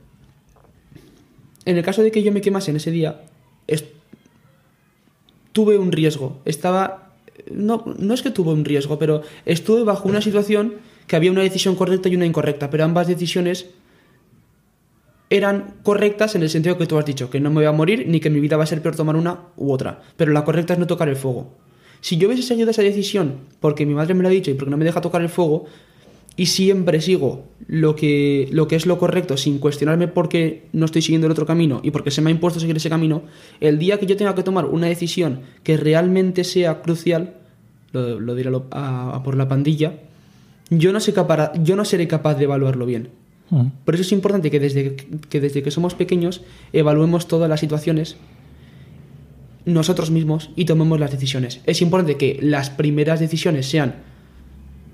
En 1.65 1.77
el 1.77 1.83
caso 1.83 2.01
de 2.01 2.11
que 2.11 2.21
yo 2.23 2.31
me 2.31 2.41
quemase 2.41 2.71
en 2.71 2.77
ese 2.77 2.91
día, 2.91 3.21
tuve 5.53 5.77
un 5.77 5.91
riesgo. 5.91 6.39
Estaba. 6.45 7.09
No, 7.51 7.83
no 7.97 8.13
es 8.13 8.21
que 8.21 8.31
tuve 8.31 8.51
un 8.51 8.65
riesgo, 8.65 8.99
pero 8.99 9.21
estuve 9.45 9.83
bajo 9.83 10.07
una 10.07 10.21
situación 10.21 10.75
que 11.11 11.17
había 11.17 11.29
una 11.29 11.41
decisión 11.41 11.75
correcta 11.75 12.07
y 12.07 12.15
una 12.15 12.25
incorrecta, 12.25 12.69
pero 12.69 12.85
ambas 12.85 13.05
decisiones 13.05 13.65
eran 15.29 15.75
correctas 15.83 16.35
en 16.35 16.41
el 16.41 16.49
sentido 16.49 16.77
que 16.77 16.85
tú 16.87 16.97
has 16.97 17.05
dicho, 17.05 17.29
que 17.29 17.41
no 17.41 17.49
me 17.49 17.55
voy 17.55 17.65
a 17.65 17.73
morir 17.73 18.05
ni 18.07 18.21
que 18.21 18.29
mi 18.29 18.39
vida 18.39 18.55
va 18.55 18.63
a 18.63 18.65
ser 18.65 18.81
peor 18.81 18.95
tomar 18.95 19.17
una 19.17 19.47
u 19.57 19.73
otra. 19.73 20.03
Pero 20.15 20.31
la 20.31 20.45
correcta 20.45 20.71
es 20.71 20.79
no 20.79 20.87
tocar 20.87 21.09
el 21.09 21.17
fuego. 21.17 21.57
Si 21.99 22.15
yo 22.15 22.29
hubiese 22.29 22.43
seguido 22.43 22.69
esa 22.69 22.81
decisión 22.81 23.39
porque 23.59 23.85
mi 23.85 23.93
madre 23.93 24.13
me 24.13 24.21
lo 24.21 24.29
ha 24.29 24.31
dicho 24.31 24.51
y 24.51 24.53
porque 24.53 24.71
no 24.71 24.77
me 24.77 24.85
deja 24.85 25.01
tocar 25.01 25.21
el 25.21 25.27
fuego, 25.27 25.65
y 26.37 26.45
siempre 26.45 27.01
sigo 27.01 27.43
lo 27.67 27.93
que, 27.97 28.47
lo 28.53 28.69
que 28.69 28.77
es 28.77 28.85
lo 28.85 28.97
correcto 28.97 29.35
sin 29.35 29.59
cuestionarme 29.59 30.07
por 30.07 30.29
qué 30.29 30.69
no 30.71 30.85
estoy 30.85 31.01
siguiendo 31.01 31.27
el 31.27 31.31
otro 31.31 31.45
camino 31.45 31.81
y 31.83 31.91
porque 31.91 32.09
se 32.09 32.21
me 32.21 32.29
ha 32.29 32.31
impuesto 32.31 32.61
seguir 32.61 32.77
ese 32.77 32.89
camino, 32.89 33.23
el 33.59 33.79
día 33.79 33.99
que 33.99 34.05
yo 34.05 34.15
tenga 34.15 34.33
que 34.33 34.43
tomar 34.43 34.63
una 34.63 34.87
decisión 34.87 35.41
que 35.63 35.75
realmente 35.75 36.45
sea 36.45 36.81
crucial, 36.81 37.33
lo, 37.91 38.17
lo 38.17 38.33
diré 38.33 38.49
a 38.71 39.21
por 39.25 39.35
la 39.35 39.49
pandilla, 39.49 39.93
yo 40.71 40.91
no, 40.91 40.99
sé 40.99 41.13
capaz, 41.13 41.51
yo 41.61 41.75
no 41.75 41.85
seré 41.85 42.07
capaz 42.07 42.35
de 42.35 42.45
evaluarlo 42.45 42.87
bien. 42.87 43.09
Mm. 43.51 43.67
Por 43.85 43.93
eso 43.93 44.01
es 44.01 44.11
importante 44.11 44.49
que 44.49 44.59
desde, 44.59 44.95
que 44.95 45.39
desde 45.39 45.61
que 45.61 45.69
somos 45.69 45.93
pequeños 45.93 46.41
evaluemos 46.73 47.27
todas 47.27 47.47
las 47.49 47.59
situaciones 47.59 48.17
nosotros 49.65 50.09
mismos 50.09 50.49
y 50.55 50.65
tomemos 50.65 50.99
las 50.99 51.11
decisiones. 51.11 51.61
Es 51.65 51.81
importante 51.81 52.17
que 52.17 52.39
las 52.41 52.69
primeras 52.69 53.19
decisiones 53.19 53.67
sean 53.67 53.95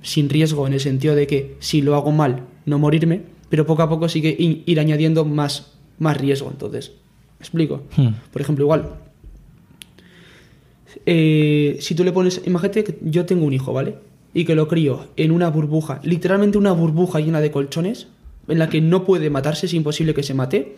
sin 0.01 0.29
riesgo 0.29 0.67
en 0.67 0.73
el 0.73 0.79
sentido 0.79 1.15
de 1.15 1.27
que 1.27 1.55
si 1.59 1.81
lo 1.81 1.95
hago 1.95 2.11
mal, 2.11 2.43
no 2.65 2.79
morirme, 2.79 3.21
pero 3.49 3.65
poco 3.65 3.83
a 3.83 3.89
poco 3.89 4.09
sí 4.09 4.21
que 4.21 4.35
ir 4.37 4.79
añadiendo 4.79 5.23
más, 5.23 5.73
más 5.99 6.17
riesgo. 6.17 6.49
Entonces, 6.51 6.91
¿me 7.39 7.43
explico? 7.43 7.83
Hmm. 7.95 8.09
Por 8.31 8.41
ejemplo, 8.41 8.65
igual, 8.65 8.95
eh, 11.05 11.77
si 11.79 11.95
tú 11.95 12.03
le 12.03 12.11
pones, 12.11 12.41
imagínate 12.45 12.83
que 12.83 12.97
yo 13.01 13.25
tengo 13.25 13.45
un 13.45 13.53
hijo, 13.53 13.71
¿vale? 13.71 13.95
Y 14.37 14.45
que 14.45 14.53
lo 14.53 14.67
crío 14.67 15.07
en 15.15 15.31
una 15.31 15.49
burbuja, 15.49 15.99
literalmente 16.03 16.59
una 16.59 16.71
burbuja 16.71 17.19
llena 17.19 17.41
de 17.41 17.49
colchones, 17.49 18.05
en 18.47 18.59
la 18.59 18.69
que 18.69 18.81
no 18.81 19.03
puede 19.03 19.31
matarse, 19.31 19.65
es 19.65 19.73
imposible 19.73 20.13
que 20.13 20.21
se 20.21 20.35
mate. 20.35 20.77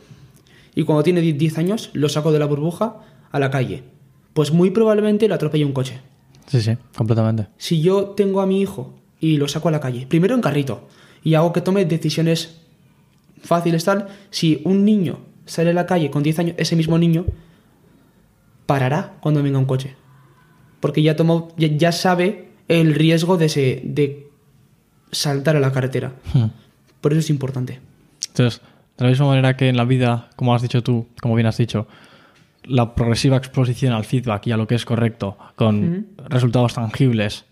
Y 0.76 0.86
cuando 0.86 1.04
tiene 1.04 1.20
10 1.22 1.58
años, 1.58 1.90
lo 1.92 2.08
saco 2.08 2.32
de 2.32 2.40
la 2.40 2.46
burbuja 2.46 3.02
a 3.30 3.38
la 3.38 3.52
calle. 3.52 3.84
Pues 4.32 4.54
muy 4.54 4.72
probablemente 4.72 5.28
lo 5.28 5.36
atropelle 5.36 5.66
un 5.66 5.74
coche. 5.74 6.00
Sí, 6.48 6.62
sí, 6.62 6.78
completamente. 6.96 7.48
Si 7.58 7.82
yo 7.82 8.12
tengo 8.12 8.40
a 8.40 8.46
mi 8.46 8.62
hijo 8.62 8.94
y 9.20 9.36
lo 9.36 9.50
saco 9.50 9.68
a 9.68 9.72
la 9.72 9.82
calle, 9.82 10.08
primero 10.08 10.36
en 10.36 10.42
carrito, 10.42 10.88
y 11.22 11.34
hago 11.34 11.52
que 11.52 11.60
tome 11.60 11.84
decisiones 11.84 12.62
fáciles 13.44 13.84
tal, 13.84 14.08
si 14.30 14.62
un 14.64 14.86
niño 14.86 15.20
sale 15.46 15.72
a 15.72 15.74
la 15.74 15.86
calle 15.86 16.10
con 16.12 16.24
10 16.24 16.40
años, 16.40 16.56
ese 16.58 16.78
mismo 16.78 16.98
niño 16.98 17.26
parará 18.66 19.18
cuando 19.20 19.44
venga 19.44 19.60
un 19.60 19.66
coche. 19.66 19.98
Porque 20.80 21.02
ya 21.02 21.18
tomó, 21.18 21.50
ya, 21.58 21.68
ya 21.68 21.92
sabe 21.92 22.49
el 22.70 22.96
riesgo 22.96 23.36
de, 23.38 23.50
se- 23.50 23.82
de 23.84 24.28
saltar 25.12 25.58
a 25.58 25.60
la 25.60 25.72
carretera. 25.74 26.14
Hmm. 26.34 26.46
Por 27.02 27.12
eso 27.12 27.20
es 27.20 27.30
importante. 27.30 27.80
Entonces, 28.30 28.62
de 28.98 29.04
la 29.06 29.10
misma 29.10 29.28
manera 29.28 29.58
que 29.58 29.68
en 29.70 29.76
la 29.78 29.84
vida, 29.86 30.30
como 30.38 30.56
has 30.56 30.62
dicho 30.62 30.82
tú, 30.84 31.08
como 31.22 31.36
bien 31.36 31.48
has 31.48 31.58
dicho, 31.58 31.88
la 32.64 32.94
progresiva 32.96 33.38
exposición 33.38 33.94
al 33.94 34.06
feedback 34.06 34.48
y 34.48 34.52
a 34.52 34.58
lo 34.58 34.68
que 34.68 34.76
es 34.76 34.86
correcto, 34.86 35.38
con 35.56 36.08
resultados 36.28 36.74
tangibles, 36.76 37.46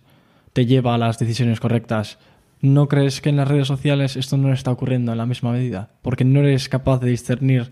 te 0.53 0.65
lleva 0.65 0.95
a 0.95 0.97
las 0.97 1.17
decisiones 1.19 1.59
correctas. 1.59 2.17
¿No 2.61 2.87
crees 2.87 3.21
que 3.21 3.29
en 3.29 3.37
las 3.37 3.47
redes 3.47 3.67
sociales 3.67 4.15
esto 4.15 4.37
no 4.37 4.51
está 4.51 4.71
ocurriendo 4.71 5.11
en 5.11 5.17
la 5.17 5.25
misma 5.25 5.51
medida? 5.51 5.89
Porque 6.01 6.25
no 6.25 6.39
eres 6.41 6.69
capaz 6.69 6.99
de 6.99 7.09
discernir 7.09 7.71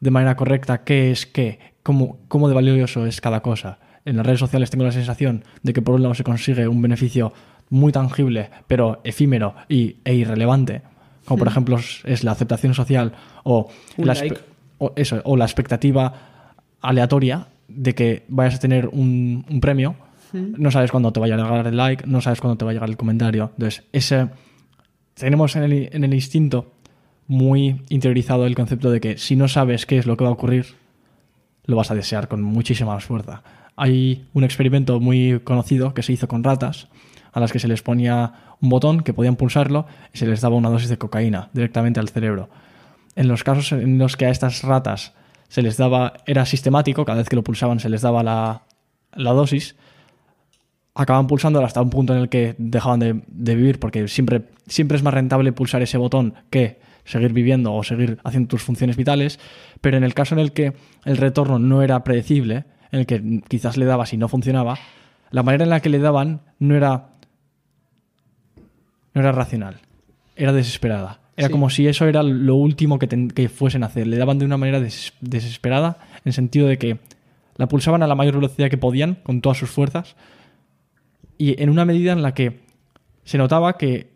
de 0.00 0.10
manera 0.10 0.36
correcta 0.36 0.84
qué 0.84 1.10
es 1.10 1.26
qué, 1.26 1.58
cómo, 1.82 2.18
cómo 2.28 2.48
de 2.48 2.54
valioso 2.54 3.06
es 3.06 3.20
cada 3.20 3.40
cosa. 3.40 3.78
En 4.06 4.16
las 4.16 4.24
redes 4.24 4.40
sociales 4.40 4.70
tengo 4.70 4.84
la 4.84 4.92
sensación 4.92 5.44
de 5.62 5.72
que 5.74 5.82
por 5.82 5.94
un 5.96 6.02
lado 6.02 6.14
se 6.14 6.24
consigue 6.24 6.66
un 6.66 6.80
beneficio 6.80 7.32
muy 7.68 7.92
tangible, 7.92 8.48
pero 8.66 9.00
efímero 9.04 9.54
y, 9.68 9.96
e 10.04 10.14
irrelevante, 10.14 10.80
como 11.26 11.40
por 11.40 11.48
ejemplo 11.48 11.76
es- 12.04 12.24
la 12.24 12.30
aceptación 12.32 12.72
social 12.74 13.12
o, 13.44 13.68
la, 13.98 14.14
espe- 14.14 14.20
like. 14.30 14.40
o 14.78 14.92
eso, 14.96 15.20
o 15.24 15.36
la 15.36 15.44
expectativa 15.44 16.14
aleatoria 16.80 17.48
de 17.68 17.94
que 17.94 18.24
vayas 18.28 18.54
a 18.54 18.58
tener 18.60 18.88
un, 18.88 19.44
un 19.50 19.60
premio. 19.60 19.96
No 20.32 20.70
sabes 20.70 20.90
cuándo 20.90 21.12
te 21.12 21.18
vaya 21.20 21.34
a 21.34 21.38
llegar 21.38 21.66
el 21.66 21.76
like, 21.76 22.04
no 22.06 22.20
sabes 22.20 22.40
cuándo 22.40 22.56
te 22.58 22.64
va 22.64 22.70
a 22.70 22.74
llegar 22.74 22.88
el 22.90 22.96
comentario. 22.96 23.50
Entonces, 23.54 23.84
ese, 23.92 24.28
tenemos 25.14 25.56
en 25.56 25.62
el, 25.64 25.88
en 25.92 26.04
el 26.04 26.12
instinto 26.14 26.72
muy 27.26 27.82
interiorizado 27.88 28.46
el 28.46 28.54
concepto 28.54 28.90
de 28.90 29.00
que 29.00 29.18
si 29.18 29.34
no 29.34 29.48
sabes 29.48 29.86
qué 29.86 29.98
es 29.98 30.06
lo 30.06 30.16
que 30.16 30.24
va 30.24 30.30
a 30.30 30.34
ocurrir, 30.34 30.66
lo 31.64 31.74
vas 31.76 31.90
a 31.90 31.94
desear 31.94 32.28
con 32.28 32.42
muchísima 32.42 32.94
más 32.94 33.04
fuerza. 33.04 33.42
Hay 33.76 34.26
un 34.32 34.44
experimento 34.44 35.00
muy 35.00 35.40
conocido 35.44 35.94
que 35.94 36.02
se 36.02 36.12
hizo 36.12 36.28
con 36.28 36.42
ratas, 36.42 36.88
a 37.32 37.40
las 37.40 37.52
que 37.52 37.58
se 37.58 37.68
les 37.68 37.82
ponía 37.82 38.32
un 38.60 38.70
botón 38.70 39.02
que 39.02 39.12
podían 39.12 39.36
pulsarlo 39.36 39.86
y 40.12 40.18
se 40.18 40.26
les 40.26 40.40
daba 40.40 40.56
una 40.56 40.70
dosis 40.70 40.88
de 40.88 40.96
cocaína 40.96 41.50
directamente 41.52 42.00
al 42.00 42.08
cerebro. 42.08 42.48
En 43.14 43.28
los 43.28 43.44
casos 43.44 43.72
en 43.72 43.98
los 43.98 44.16
que 44.16 44.26
a 44.26 44.30
estas 44.30 44.62
ratas 44.62 45.12
se 45.48 45.62
les 45.62 45.76
daba, 45.76 46.14
era 46.26 46.46
sistemático, 46.46 47.04
cada 47.04 47.18
vez 47.18 47.28
que 47.28 47.36
lo 47.36 47.44
pulsaban 47.44 47.78
se 47.78 47.90
les 47.90 48.02
daba 48.02 48.22
la, 48.22 48.62
la 49.14 49.32
dosis, 49.32 49.76
acaban 50.94 51.26
pulsando 51.26 51.62
hasta 51.62 51.82
un 51.82 51.90
punto 51.90 52.14
en 52.14 52.20
el 52.20 52.28
que 52.30 52.54
dejaban 52.56 53.00
de, 53.00 53.22
de 53.26 53.54
vivir, 53.54 53.78
porque 53.78 54.08
siempre, 54.08 54.42
siempre 54.66 54.96
es 54.96 55.02
más 55.02 55.12
rentable 55.12 55.52
pulsar 55.52 55.82
ese 55.82 55.98
botón 55.98 56.34
que 56.48 56.80
seguir 57.04 57.32
viviendo 57.32 57.74
o 57.74 57.82
seguir 57.82 58.18
haciendo 58.24 58.48
tus 58.48 58.62
funciones 58.62 58.96
vitales, 58.96 59.38
pero 59.80 59.96
en 59.96 60.04
el 60.04 60.14
caso 60.14 60.34
en 60.34 60.40
el 60.40 60.52
que 60.52 60.72
el 61.04 61.18
retorno 61.18 61.58
no 61.58 61.82
era 61.82 62.02
predecible, 62.02 62.64
en 62.92 63.00
el 63.00 63.06
que 63.06 63.40
quizás 63.48 63.76
le 63.76 63.84
dabas 63.84 64.12
y 64.12 64.16
no 64.16 64.28
funcionaba, 64.28 64.78
la 65.30 65.42
manera 65.42 65.64
en 65.64 65.70
la 65.70 65.80
que 65.80 65.88
le 65.88 65.98
daban 65.98 66.40
no 66.58 66.74
era, 66.74 67.08
no 69.14 69.20
era 69.20 69.32
racional, 69.32 69.80
era 70.36 70.52
desesperada. 70.52 71.20
Era 71.36 71.48
Sí. 71.48 71.52
como 71.52 71.68
si 71.68 71.86
eso 71.86 72.06
era 72.06 72.22
lo 72.22 72.54
último 72.54 72.98
que, 72.98 73.08
que 73.34 73.48
fuesen 73.50 73.82
a 73.82 73.86
hacer. 73.86 74.06
Le 74.06 74.16
daban 74.16 74.38
de 74.38 74.46
una 74.46 74.56
manera 74.56 74.80
des- 74.80 75.12
desesperada, 75.20 75.98
en 76.14 76.22
el 76.24 76.32
sentido 76.32 76.66
de 76.66 76.78
que 76.78 76.98
la 77.56 77.68
pulsaban 77.68 78.02
a 78.02 78.06
la 78.06 78.14
mayor 78.14 78.36
velocidad 78.36 78.70
que 78.70 78.78
podían, 78.78 79.16
con 79.22 79.40
todas 79.42 79.58
sus 79.58 79.68
fuerzas, 79.70 80.16
y 81.38 81.60
en 81.62 81.68
una 81.68 81.84
medida 81.84 82.12
en 82.12 82.22
la 82.22 82.32
que 82.32 82.60
se 83.24 83.36
notaba 83.36 83.76
que 83.76 84.10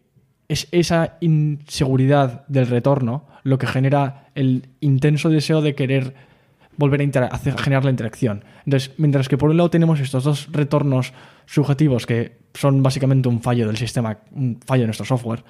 es 0.48 0.66
esa 0.72 1.16
inseguridad 1.20 2.46
del 2.48 2.66
retorno 2.68 3.24
lo 3.42 3.58
que 3.58 3.66
genera 3.66 4.28
el 4.34 4.68
intenso 4.80 5.28
deseo 5.28 5.60
de 5.60 5.74
querer 5.74 6.14
volver 6.76 7.02
a 7.30 7.38
generar 7.38 7.84
la 7.84 7.90
interacción. 7.90 8.44
Entonces, 8.64 8.92
mientras 8.96 9.28
que 9.28 9.36
por 9.36 9.50
un 9.50 9.56
lado 9.56 9.70
tenemos 9.70 10.00
estos 10.00 10.24
dos 10.24 10.48
retornos 10.52 11.12
subjetivos 11.46 12.06
que 12.06 12.38
son 12.54 12.82
básicamente 12.82 13.28
un 13.28 13.42
fallo 13.42 13.66
del 13.66 13.76
sistema, 13.76 14.18
un 14.32 14.60
fallo 14.64 14.82
de 14.82 14.86
nuestro 14.86 15.06
software, 15.06 15.44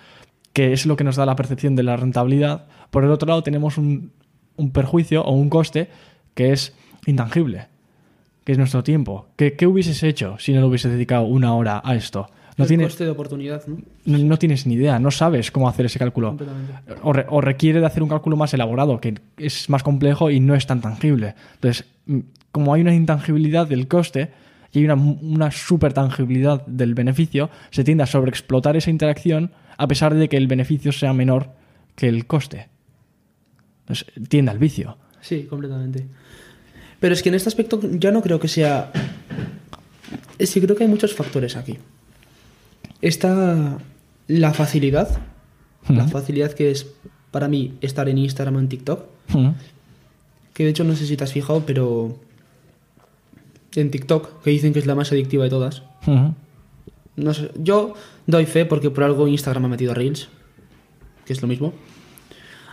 que 0.52 0.72
es 0.72 0.87
lo 0.87 0.96
que 0.96 1.04
nos 1.04 1.16
da 1.16 1.26
la 1.26 1.37
percepción 1.37 1.76
de 1.76 1.83
la 1.83 1.96
rentabilidad, 1.96 2.66
por 2.90 3.04
el 3.04 3.11
otro 3.11 3.28
lado 3.28 3.42
tenemos 3.42 3.78
un, 3.78 4.12
un 4.56 4.70
perjuicio 4.72 5.22
o 5.22 5.33
un 5.33 5.48
coste 5.48 5.88
que 6.35 6.52
es 6.52 6.74
intangible, 7.06 7.68
que 8.44 8.52
es 8.52 8.59
nuestro 8.59 8.83
tiempo. 8.83 9.28
¿Qué, 9.37 9.54
qué 9.54 9.66
hubieses 9.66 10.02
hecho 10.02 10.37
si 10.38 10.52
no 10.52 10.61
le 10.61 10.66
hubieses 10.66 10.90
dedicado 10.90 11.24
una 11.24 11.54
hora 11.54 11.80
a 11.85 11.94
esto? 11.94 12.28
No 12.61 12.64
el 12.64 12.68
tienes, 12.68 12.87
coste 12.88 13.05
de 13.05 13.11
oportunidad, 13.11 13.66
¿no? 13.66 13.79
no, 14.05 14.18
no 14.18 14.38
tienes 14.38 14.66
ni 14.66 14.75
idea, 14.75 14.99
no 14.99 15.11
sabes 15.11 15.51
cómo 15.51 15.68
hacer 15.68 15.87
ese 15.87 15.99
cálculo. 15.99 16.37
O, 17.03 17.12
re- 17.12 17.27
o 17.29 17.40
requiere 17.40 17.81
de 17.81 17.87
hacer 17.87 18.03
un 18.03 18.09
cálculo 18.09 18.37
más 18.37 18.55
elaborado, 18.55 19.01
que 19.01 19.14
es 19.37 19.68
más 19.68 19.83
complejo 19.83 20.31
y 20.31 20.40
no 20.40 20.55
es 20.55 20.66
tan 20.66 20.81
tangible. 20.81 21.35
Entonces, 21.55 21.85
mm, 22.07 22.18
como 22.53 22.73
hay 22.75 22.81
una 22.83 22.94
intangibilidad 22.94 23.66
del 23.66 23.88
coste 23.88 24.31
y 24.73 24.79
hay 24.79 24.85
una, 24.85 24.94
una 24.94 25.51
super 25.51 25.92
tangibilidad 25.92 26.64
del 26.66 26.94
beneficio, 26.94 27.51
se 27.70 27.83
tiende 27.85 28.05
a 28.05 28.07
sobreexplotar 28.07 28.77
esa 28.77 28.90
interacción 28.90 29.51
a 29.77 29.88
pesar 29.88 30.14
de 30.14 30.29
que 30.29 30.37
el 30.37 30.46
beneficio 30.46 30.92
sea 30.92 31.12
menor 31.12 31.51
que 31.96 32.09
el 32.09 32.27
coste. 32.27 32.68
Entonces, 33.83 34.07
tiende 34.29 34.51
al 34.51 34.59
vicio. 34.59 34.96
Sí, 35.20 35.44
completamente. 35.49 36.07
Pero 37.01 37.14
es 37.14 37.23
que 37.23 37.31
en 37.31 37.35
este 37.35 37.49
aspecto 37.49 37.81
ya 37.99 38.11
no 38.11 38.20
creo 38.23 38.38
que 38.38 38.49
sea... 38.49 38.92
Es 40.38 40.53
que 40.55 40.61
creo 40.61 40.77
que 40.77 40.85
hay 40.85 40.90
muchos 40.90 41.14
factores 41.14 41.57
aquí. 41.57 41.79
Está 43.02 43.78
la 44.28 44.52
facilidad, 44.52 45.20
la 45.88 46.06
facilidad 46.06 46.52
que 46.52 46.70
es 46.70 46.86
para 47.30 47.48
mí 47.48 47.74
estar 47.80 48.08
en 48.08 48.18
Instagram 48.18 48.56
o 48.56 48.58
en 48.60 48.68
TikTok, 48.68 49.04
que 50.52 50.64
de 50.64 50.70
hecho 50.70 50.84
no 50.84 50.94
sé 50.94 51.06
si 51.06 51.16
te 51.16 51.24
has 51.24 51.32
fijado, 51.32 51.64
pero 51.64 52.18
en 53.74 53.90
TikTok, 53.90 54.42
que 54.42 54.50
dicen 54.50 54.72
que 54.72 54.78
es 54.80 54.86
la 54.86 54.94
más 54.94 55.12
adictiva 55.12 55.44
de 55.44 55.50
todas, 55.50 55.82
no 57.16 57.34
sé, 57.34 57.50
yo 57.56 57.94
doy 58.26 58.46
fe 58.46 58.66
porque 58.66 58.90
por 58.90 59.04
algo 59.04 59.28
Instagram 59.28 59.64
ha 59.64 59.68
metido 59.68 59.94
Reels, 59.94 60.28
que 61.24 61.32
es 61.32 61.42
lo 61.42 61.48
mismo. 61.48 61.72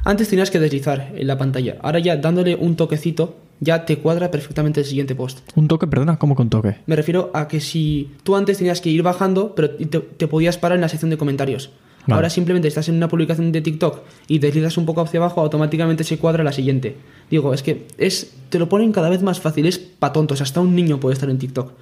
Antes 0.04 0.30
tenías 0.30 0.52
que 0.52 0.60
deslizar 0.60 1.14
en 1.16 1.28
la 1.28 1.38
pantalla, 1.38 1.78
ahora 1.82 2.00
ya 2.00 2.18
dándole 2.18 2.56
un 2.56 2.76
toquecito 2.76 3.38
ya 3.60 3.86
te 3.86 3.98
cuadra 3.98 4.30
perfectamente 4.32 4.80
el 4.82 4.86
siguiente 4.86 5.16
post. 5.16 5.40
Un 5.56 5.68
toque, 5.68 5.88
perdona, 5.88 6.18
¿cómo 6.18 6.36
con 6.36 6.50
toque? 6.50 6.76
Me 6.86 6.96
refiero 6.96 7.32
a 7.34 7.48
que 7.48 7.60
si 7.60 8.12
tú 8.24 8.36
antes 8.36 8.58
tenías 8.58 8.82
que 8.82 8.90
ir 8.90 9.02
bajando, 9.04 9.56
pero 9.56 9.72
te, 9.72 10.00
te 10.00 10.28
podías 10.28 10.58
parar 10.58 10.76
en 10.78 10.82
la 10.82 10.90
sección 10.90 11.10
de 11.10 11.18
comentarios. 11.18 11.72
Vale. 12.02 12.16
Ahora 12.16 12.30
simplemente 12.30 12.70
estás 12.70 12.88
en 12.88 12.96
una 12.96 13.10
publicación 13.10 13.52
de 13.52 13.60
TikTok 13.62 14.00
y 14.30 14.40
deslizas 14.40 14.78
un 14.78 14.86
poco 14.86 15.02
hacia 15.02 15.20
abajo, 15.20 15.42
automáticamente 15.42 16.04
se 16.06 16.18
cuadra 16.18 16.44
la 16.44 16.54
siguiente. 16.54 16.96
Digo, 17.30 17.54
es 17.54 17.64
que 17.64 17.86
es 17.98 18.34
te 18.50 18.60
lo 18.60 18.70
ponen 18.70 18.94
cada 18.94 19.10
vez 19.10 19.22
más 19.24 19.42
fácil, 19.42 19.66
es 19.66 19.78
pa' 19.78 20.14
tontos, 20.14 20.40
hasta 20.42 20.62
un 20.62 20.74
niño 20.74 21.00
puede 21.02 21.16
estar 21.16 21.30
en 21.30 21.38
TikTok. 21.38 21.74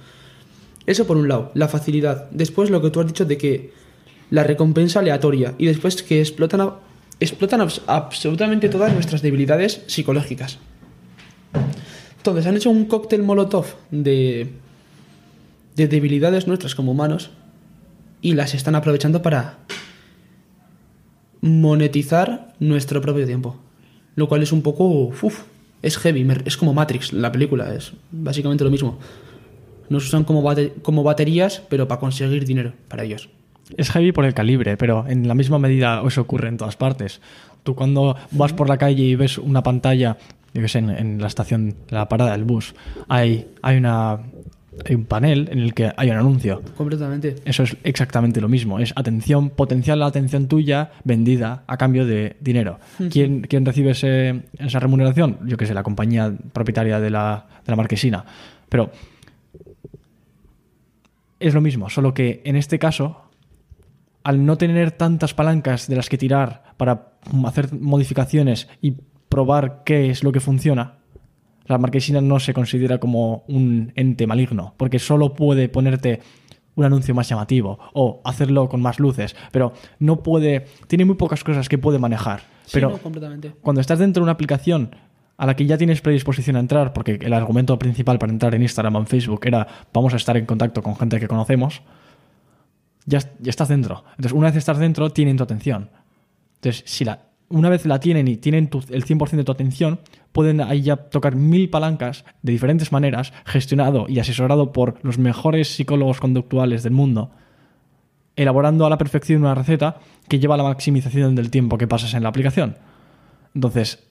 Eso 0.86 1.06
por 1.06 1.16
un 1.16 1.28
lado, 1.28 1.50
la 1.54 1.68
facilidad. 1.68 2.28
Después 2.30 2.70
lo 2.70 2.80
que 2.82 2.90
tú 2.90 3.00
has 3.00 3.06
dicho 3.06 3.24
de 3.24 3.38
que 3.38 3.72
la 4.30 4.42
recompensa 4.42 4.98
aleatoria 5.00 5.54
y 5.58 5.66
después 5.66 6.02
que 6.02 6.20
explotan, 6.20 6.60
a- 6.60 6.74
explotan 7.20 7.60
abs- 7.60 7.82
absolutamente 7.86 8.68
todas 8.68 8.92
nuestras 8.94 9.22
debilidades 9.22 9.82
psicológicas. 9.86 10.58
Entonces 12.18 12.46
han 12.46 12.56
hecho 12.56 12.70
un 12.70 12.86
cóctel 12.86 13.22
molotov 13.22 13.66
de, 13.90 14.48
de 15.76 15.88
debilidades 15.88 16.46
nuestras 16.46 16.74
como 16.74 16.92
humanos 16.92 17.30
y 18.22 18.34
las 18.34 18.54
están 18.54 18.74
aprovechando 18.74 19.22
para 19.22 19.58
monetizar 21.40 22.54
nuestro 22.58 23.00
propio 23.00 23.26
tiempo. 23.26 23.56
Lo 24.16 24.28
cual 24.28 24.42
es 24.42 24.52
un 24.52 24.62
poco. 24.62 24.84
uf, 24.86 25.42
es 25.82 25.98
heavy. 25.98 26.26
Es 26.44 26.56
como 26.56 26.72
Matrix, 26.74 27.12
la 27.12 27.30
película. 27.30 27.74
Es 27.74 27.92
básicamente 28.10 28.64
lo 28.64 28.70
mismo. 28.70 28.98
Nos 29.88 30.06
usan 30.06 30.24
como, 30.24 30.42
bate- 30.42 30.72
como 30.82 31.02
baterías, 31.02 31.62
pero 31.68 31.86
para 31.86 32.00
conseguir 32.00 32.44
dinero 32.44 32.72
para 32.88 33.04
ellos. 33.04 33.28
Es 33.76 33.90
heavy 33.90 34.12
por 34.12 34.24
el 34.24 34.34
calibre, 34.34 34.76
pero 34.76 35.04
en 35.08 35.28
la 35.28 35.34
misma 35.34 35.58
medida 35.58 36.02
eso 36.06 36.20
ocurre 36.22 36.48
en 36.48 36.56
todas 36.56 36.76
partes. 36.76 37.20
Tú 37.62 37.74
cuando 37.74 38.16
vas 38.30 38.52
por 38.52 38.68
la 38.68 38.78
calle 38.78 39.02
y 39.02 39.14
ves 39.16 39.38
una 39.38 39.62
pantalla, 39.62 40.16
yo 40.56 40.62
que 40.62 40.68
sé, 40.68 40.78
en, 40.78 40.90
en 40.90 41.20
la 41.20 41.26
estación, 41.26 41.74
la 41.90 42.08
parada 42.08 42.32
del 42.32 42.44
bus, 42.44 42.74
hay, 43.08 43.46
hay, 43.62 43.76
una, 43.76 44.12
hay 44.88 44.94
un 44.94 45.04
panel 45.04 45.48
en 45.52 45.58
el 45.58 45.74
que 45.74 45.92
hay 45.96 46.10
un 46.10 46.16
anuncio. 46.16 46.62
Completamente. 46.76 47.36
Eso 47.44 47.62
es 47.62 47.76
exactamente 47.84 48.40
lo 48.40 48.48
mismo. 48.48 48.78
Es 48.78 48.92
atención, 48.96 49.50
potencial 49.50 49.98
la 50.00 50.06
atención 50.06 50.48
tuya 50.48 50.90
vendida 51.04 51.62
a 51.66 51.76
cambio 51.76 52.06
de 52.06 52.36
dinero. 52.40 52.78
¿Quién, 53.10 53.42
quién 53.42 53.64
recibe 53.66 53.90
ese- 53.90 54.42
esa 54.58 54.80
remuneración? 54.80 55.38
Yo 55.46 55.56
que 55.56 55.66
sé, 55.66 55.74
la 55.74 55.82
compañía 55.82 56.32
propietaria 56.52 56.98
de 57.00 57.10
la, 57.10 57.46
de 57.64 57.70
la 57.72 57.76
marquesina. 57.76 58.24
Pero 58.68 58.90
es 61.38 61.52
lo 61.54 61.60
mismo, 61.60 61.90
solo 61.90 62.14
que 62.14 62.40
en 62.44 62.56
este 62.56 62.78
caso, 62.78 63.22
al 64.24 64.44
no 64.44 64.56
tener 64.56 64.90
tantas 64.92 65.34
palancas 65.34 65.86
de 65.86 65.96
las 65.96 66.08
que 66.08 66.16
tirar 66.18 66.62
para 66.76 67.12
hacer 67.44 67.72
modificaciones 67.74 68.68
y 68.80 68.94
probar 69.28 69.82
qué 69.84 70.10
es 70.10 70.24
lo 70.24 70.32
que 70.32 70.40
funciona, 70.40 70.94
la 71.66 71.78
marquesina 71.78 72.20
no 72.20 72.38
se 72.40 72.54
considera 72.54 72.98
como 72.98 73.44
un 73.48 73.92
ente 73.96 74.26
maligno, 74.26 74.74
porque 74.76 74.98
solo 74.98 75.34
puede 75.34 75.68
ponerte 75.68 76.20
un 76.76 76.84
anuncio 76.84 77.14
más 77.14 77.28
llamativo 77.28 77.78
o 77.94 78.20
hacerlo 78.24 78.68
con 78.68 78.80
más 78.80 79.00
luces, 79.00 79.34
pero 79.50 79.72
no 79.98 80.22
puede, 80.22 80.66
tiene 80.86 81.04
muy 81.04 81.16
pocas 81.16 81.42
cosas 81.42 81.68
que 81.68 81.78
puede 81.78 81.98
manejar. 81.98 82.40
Sí, 82.66 82.72
Pero 82.74 82.90
no, 82.90 82.98
completamente. 82.98 83.52
cuando 83.62 83.80
estás 83.80 83.98
dentro 83.98 84.20
de 84.20 84.24
una 84.24 84.32
aplicación 84.32 84.94
a 85.38 85.46
la 85.46 85.56
que 85.56 85.66
ya 85.66 85.76
tienes 85.78 86.00
predisposición 86.00 86.56
a 86.56 86.60
entrar, 86.60 86.92
porque 86.92 87.18
el 87.20 87.32
argumento 87.32 87.78
principal 87.78 88.18
para 88.18 88.32
entrar 88.32 88.54
en 88.54 88.62
Instagram 88.62 88.96
o 88.96 88.98
en 89.00 89.06
Facebook 89.06 89.40
era 89.44 89.66
vamos 89.92 90.12
a 90.14 90.16
estar 90.16 90.36
en 90.36 90.46
contacto 90.46 90.82
con 90.82 90.96
gente 90.96 91.18
que 91.18 91.28
conocemos, 91.28 91.82
ya, 93.06 93.20
ya 93.40 93.50
estás 93.50 93.68
dentro. 93.68 94.04
Entonces, 94.10 94.32
una 94.32 94.48
vez 94.48 94.56
estás 94.56 94.78
dentro, 94.78 95.10
tienen 95.10 95.36
tu 95.36 95.44
atención. 95.44 95.90
Entonces, 96.56 96.82
si 96.86 97.04
la, 97.04 97.25
una 97.48 97.68
vez 97.68 97.86
la 97.86 98.00
tienen 98.00 98.26
y 98.28 98.36
tienen 98.36 98.68
tu- 98.68 98.82
el 98.90 99.04
100% 99.04 99.36
de 99.36 99.44
tu 99.44 99.52
atención, 99.52 100.00
pueden 100.32 100.60
ahí 100.60 100.82
ya 100.82 100.96
tocar 100.96 101.36
mil 101.36 101.70
palancas 101.70 102.24
de 102.42 102.52
diferentes 102.52 102.92
maneras, 102.92 103.32
gestionado 103.44 104.06
y 104.08 104.18
asesorado 104.18 104.72
por 104.72 104.98
los 105.02 105.18
mejores 105.18 105.68
psicólogos 105.68 106.20
conductuales 106.20 106.82
del 106.82 106.92
mundo, 106.92 107.30
elaborando 108.34 108.84
a 108.84 108.90
la 108.90 108.98
perfección 108.98 109.42
una 109.42 109.54
receta 109.54 109.98
que 110.28 110.38
lleva 110.38 110.54
a 110.54 110.58
la 110.58 110.64
maximización 110.64 111.34
del 111.34 111.50
tiempo 111.50 111.78
que 111.78 111.86
pasas 111.86 112.14
en 112.14 112.22
la 112.24 112.28
aplicación. 112.28 112.76
Entonces, 113.54 114.02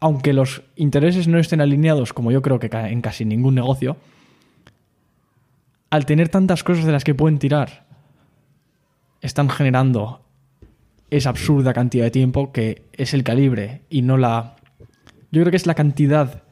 aunque 0.00 0.32
los 0.32 0.62
intereses 0.76 1.28
no 1.28 1.38
estén 1.38 1.60
alineados, 1.60 2.12
como 2.12 2.30
yo 2.32 2.40
creo 2.42 2.58
que 2.58 2.70
en 2.72 3.00
casi 3.02 3.24
ningún 3.24 3.54
negocio, 3.54 3.96
al 5.90 6.06
tener 6.06 6.28
tantas 6.28 6.64
cosas 6.64 6.84
de 6.86 6.92
las 6.92 7.04
que 7.04 7.14
pueden 7.14 7.38
tirar, 7.38 7.86
están 9.20 9.48
generando 9.50 10.24
esa 11.16 11.28
absurda 11.28 11.74
cantidad 11.74 12.04
de 12.04 12.10
tiempo 12.10 12.52
que 12.52 12.84
es 12.94 13.12
el 13.12 13.22
calibre 13.22 13.82
y 13.90 14.00
no 14.02 14.16
la... 14.16 14.56
Yo 15.30 15.42
creo 15.42 15.50
que 15.50 15.56
es 15.56 15.66
la 15.66 15.74
cantidad 15.74 16.42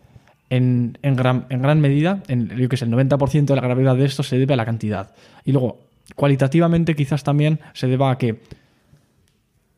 en, 0.51 0.99
en 1.03 1.16
gran, 1.16 1.46
en 1.49 1.62
gran 1.62 1.81
medida, 1.81 2.23
en, 2.29 2.49
yo 2.51 2.68
que 2.68 2.77
sé, 2.77 2.85
el 2.85 2.90
90% 2.90 3.46
de 3.46 3.57
la 3.57 3.62
gravedad 3.62 3.96
de 3.96 4.05
esto 4.05 4.23
se 4.23 4.38
debe 4.38 4.55
a 4.55 4.57
la 4.59 4.66
cantidad. 4.66 5.14
Y 5.46 5.53
luego, 5.53 5.81
cualitativamente 6.14 6.94
quizás 6.94 7.25
también 7.25 7.61
se 7.73 7.87
deba 7.87 8.11
a 8.11 8.18
que 8.18 8.40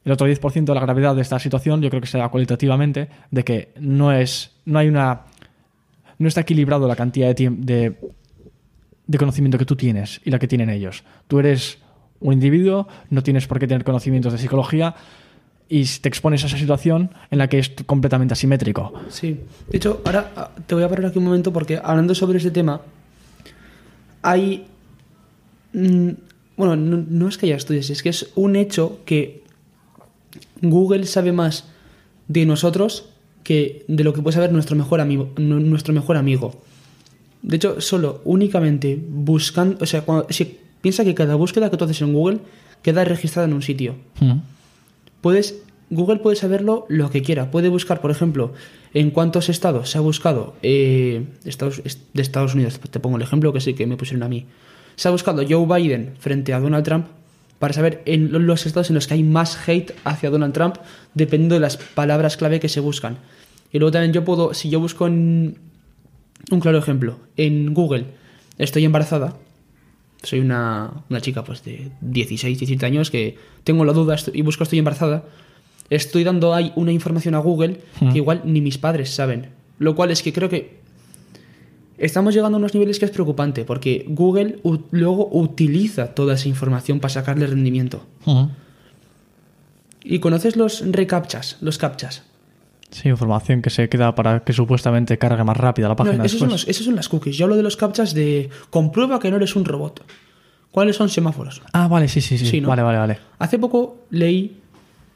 el 0.04 0.12
otro 0.12 0.26
10% 0.26 0.64
de 0.64 0.74
la 0.74 0.80
gravedad 0.80 1.14
de 1.14 1.22
esta 1.22 1.38
situación 1.38 1.80
yo 1.80 1.88
creo 1.88 2.00
que 2.00 2.08
se 2.08 2.18
da 2.18 2.28
cualitativamente 2.28 3.08
de 3.30 3.44
que 3.44 3.68
no 3.78 4.12
es 4.12 4.50
no 4.64 4.80
hay 4.80 4.88
una 4.88 5.22
no 6.18 6.26
está 6.26 6.40
equilibrado 6.40 6.88
la 6.88 6.96
cantidad 6.96 7.32
de, 7.36 7.50
de 7.50 7.96
de 9.06 9.18
conocimiento 9.18 9.58
que 9.58 9.64
tú 9.64 9.76
tienes 9.76 10.20
y 10.24 10.30
la 10.30 10.38
que 10.38 10.48
tienen 10.48 10.70
ellos. 10.70 11.04
Tú 11.28 11.38
eres 11.38 11.78
un 12.22 12.32
individuo, 12.32 12.88
no 13.10 13.22
tienes 13.22 13.46
por 13.46 13.58
qué 13.58 13.66
tener 13.66 13.84
conocimientos 13.84 14.32
de 14.32 14.38
psicología 14.38 14.94
y 15.68 15.84
te 15.84 16.08
expones 16.08 16.42
a 16.44 16.46
esa 16.46 16.58
situación 16.58 17.10
en 17.30 17.38
la 17.38 17.48
que 17.48 17.58
es 17.58 17.70
completamente 17.86 18.34
asimétrico. 18.34 18.92
Sí. 19.08 19.40
De 19.68 19.76
hecho, 19.78 20.02
ahora 20.04 20.32
ah, 20.36 20.50
te 20.66 20.74
voy 20.74 20.84
a 20.84 20.88
parar 20.88 21.06
aquí 21.06 21.18
un 21.18 21.24
momento 21.24 21.52
porque 21.52 21.80
hablando 21.82 22.14
sobre 22.14 22.38
ese 22.38 22.50
tema, 22.50 22.80
hay... 24.22 24.66
mm, 25.72 26.08
Bueno, 26.56 26.76
no, 26.76 27.28
es 27.28 27.38
que 27.38 27.46
haya 27.46 27.56
estudios, 27.56 27.88
es 27.90 28.02
que 28.02 28.10
es 28.10 28.30
un 28.34 28.56
hecho 28.56 29.00
que 29.06 29.42
Google 30.60 31.06
sabe 31.06 31.32
más 31.32 31.64
de 32.28 32.46
nosotros 32.46 33.08
que 33.42 33.84
de 33.88 34.04
lo 34.04 34.12
que 34.12 34.22
puede 34.22 34.34
saber 34.34 34.52
nuestro 34.52 34.76
mejor 34.76 35.00
amigo. 35.00 35.30
nu- 35.36 35.58
Nuestro 35.60 35.92
mejor 35.94 36.16
amigo. 36.16 36.60
De 37.42 37.56
hecho, 37.56 37.80
solo, 37.80 38.20
únicamente 38.24 38.96
buscando... 39.08 39.78
O 39.80 39.86
sea, 39.86 40.02
cuando, 40.02 40.26
piensa 40.82 41.04
que 41.04 41.14
cada 41.14 41.34
búsqueda 41.36 41.70
que 41.70 41.76
tú 41.78 41.84
haces 41.84 42.02
en 42.02 42.12
Google 42.12 42.40
queda 42.82 43.04
registrada 43.04 43.48
en 43.48 43.54
un 43.54 43.62
sitio 43.62 43.96
puedes 45.20 45.62
Google 45.90 46.20
puede 46.20 46.36
saberlo 46.36 46.86
lo 46.88 47.10
que 47.10 47.20
quiera. 47.22 47.50
Puede 47.50 47.68
buscar, 47.68 48.00
por 48.00 48.10
ejemplo, 48.10 48.54
en 48.94 49.10
cuántos 49.10 49.50
estados 49.50 49.90
se 49.90 49.98
ha 49.98 50.00
buscado 50.00 50.54
eh, 50.62 51.26
Estados, 51.44 51.82
es- 51.84 51.98
de 52.14 52.22
Estados 52.22 52.54
Unidos. 52.54 52.80
Te 52.80 52.98
pongo 52.98 53.16
el 53.18 53.22
ejemplo 53.22 53.52
que 53.52 53.60
sí 53.60 53.74
que 53.74 53.86
me 53.86 53.98
pusieron 53.98 54.22
a 54.22 54.28
mí. 54.28 54.46
Se 54.96 55.08
ha 55.08 55.10
buscado 55.10 55.42
Joe 55.48 55.66
Biden 55.66 56.14
frente 56.18 56.54
a 56.54 56.60
Donald 56.60 56.82
Trump 56.84 57.06
para 57.58 57.74
saber 57.74 58.00
en 58.06 58.32
lo- 58.32 58.38
los 58.38 58.64
estados 58.64 58.88
en 58.88 58.94
los 58.94 59.06
que 59.06 59.14
hay 59.14 59.22
más 59.22 59.68
hate 59.68 59.92
hacia 60.04 60.30
Donald 60.30 60.54
Trump, 60.54 60.76
dependiendo 61.12 61.56
de 61.56 61.60
las 61.60 61.76
palabras 61.76 62.38
clave 62.38 62.58
que 62.58 62.70
se 62.70 62.80
buscan. 62.80 63.18
Y 63.70 63.78
luego 63.78 63.92
también 63.92 64.14
yo 64.14 64.24
puedo, 64.24 64.54
si 64.54 64.70
yo 64.70 64.80
busco 64.80 65.06
en 65.06 65.58
un 66.50 66.60
claro 66.60 66.78
ejemplo, 66.78 67.18
en 67.36 67.74
Google, 67.74 68.06
estoy 68.56 68.84
embarazada, 68.86 69.36
soy 70.22 70.40
una, 70.40 71.04
una 71.08 71.20
chica 71.20 71.44
pues 71.44 71.64
de 71.64 71.90
16, 72.00 72.58
17 72.58 72.86
años 72.86 73.10
que 73.10 73.36
tengo 73.64 73.84
la 73.84 73.92
duda 73.92 74.16
y 74.32 74.42
busco 74.42 74.62
estoy 74.62 74.78
embarazada, 74.78 75.24
estoy 75.90 76.24
dando 76.24 76.54
ahí 76.54 76.72
una 76.76 76.92
información 76.92 77.34
a 77.34 77.38
Google 77.38 77.80
que 77.98 78.18
igual 78.18 78.42
ni 78.44 78.60
mis 78.60 78.78
padres 78.78 79.10
saben. 79.10 79.50
Lo 79.78 79.94
cual 79.94 80.10
es 80.10 80.22
que 80.22 80.32
creo 80.32 80.48
que 80.48 80.78
estamos 81.98 82.34
llegando 82.34 82.56
a 82.56 82.60
unos 82.60 82.74
niveles 82.74 82.98
que 82.98 83.04
es 83.04 83.10
preocupante 83.10 83.64
porque 83.64 84.04
Google 84.08 84.60
luego 84.90 85.28
utiliza 85.32 86.14
toda 86.14 86.34
esa 86.34 86.48
información 86.48 87.00
para 87.00 87.14
sacarle 87.14 87.46
rendimiento. 87.46 88.06
¿Y 90.04 90.18
conoces 90.18 90.56
los 90.56 90.82
recaptchas, 90.90 91.58
los 91.60 91.78
captchas? 91.78 92.22
Sí, 92.92 93.08
información 93.08 93.60
que 93.62 93.70
se 93.70 93.88
queda 93.88 94.14
para 94.14 94.44
que 94.44 94.52
supuestamente 94.52 95.18
cargue 95.18 95.42
más 95.44 95.56
rápida 95.56 95.88
la 95.88 95.94
No, 95.94 95.96
página 95.96 96.24
esos, 96.24 96.38
son 96.38 96.48
después. 96.50 96.62
los, 96.66 96.68
esos 96.76 96.86
son 96.86 96.94
las 96.94 97.08
cookies. 97.08 97.36
Yo 97.36 97.46
hablo 97.46 97.56
de 97.56 97.62
los 97.64 97.76
captchas 97.76 98.14
de 98.14 98.48
comprueba 98.70 99.18
que 99.18 99.30
no 99.30 99.36
eres 99.38 99.56
un 99.56 99.64
robot. 99.64 100.04
¿Cuáles 100.70 100.96
son 100.96 101.08
semáforos? 101.08 101.62
Ah, 101.72 101.88
vale, 101.88 102.06
sí, 102.08 102.20
sí, 102.20 102.38
sí. 102.38 102.46
Sí, 102.46 102.60
¿no? 102.60 102.68
Vale, 102.68 102.82
vale, 102.82 102.98
vale. 102.98 103.18
Hace 103.38 103.58
poco 103.58 104.04
leí, 104.10 104.58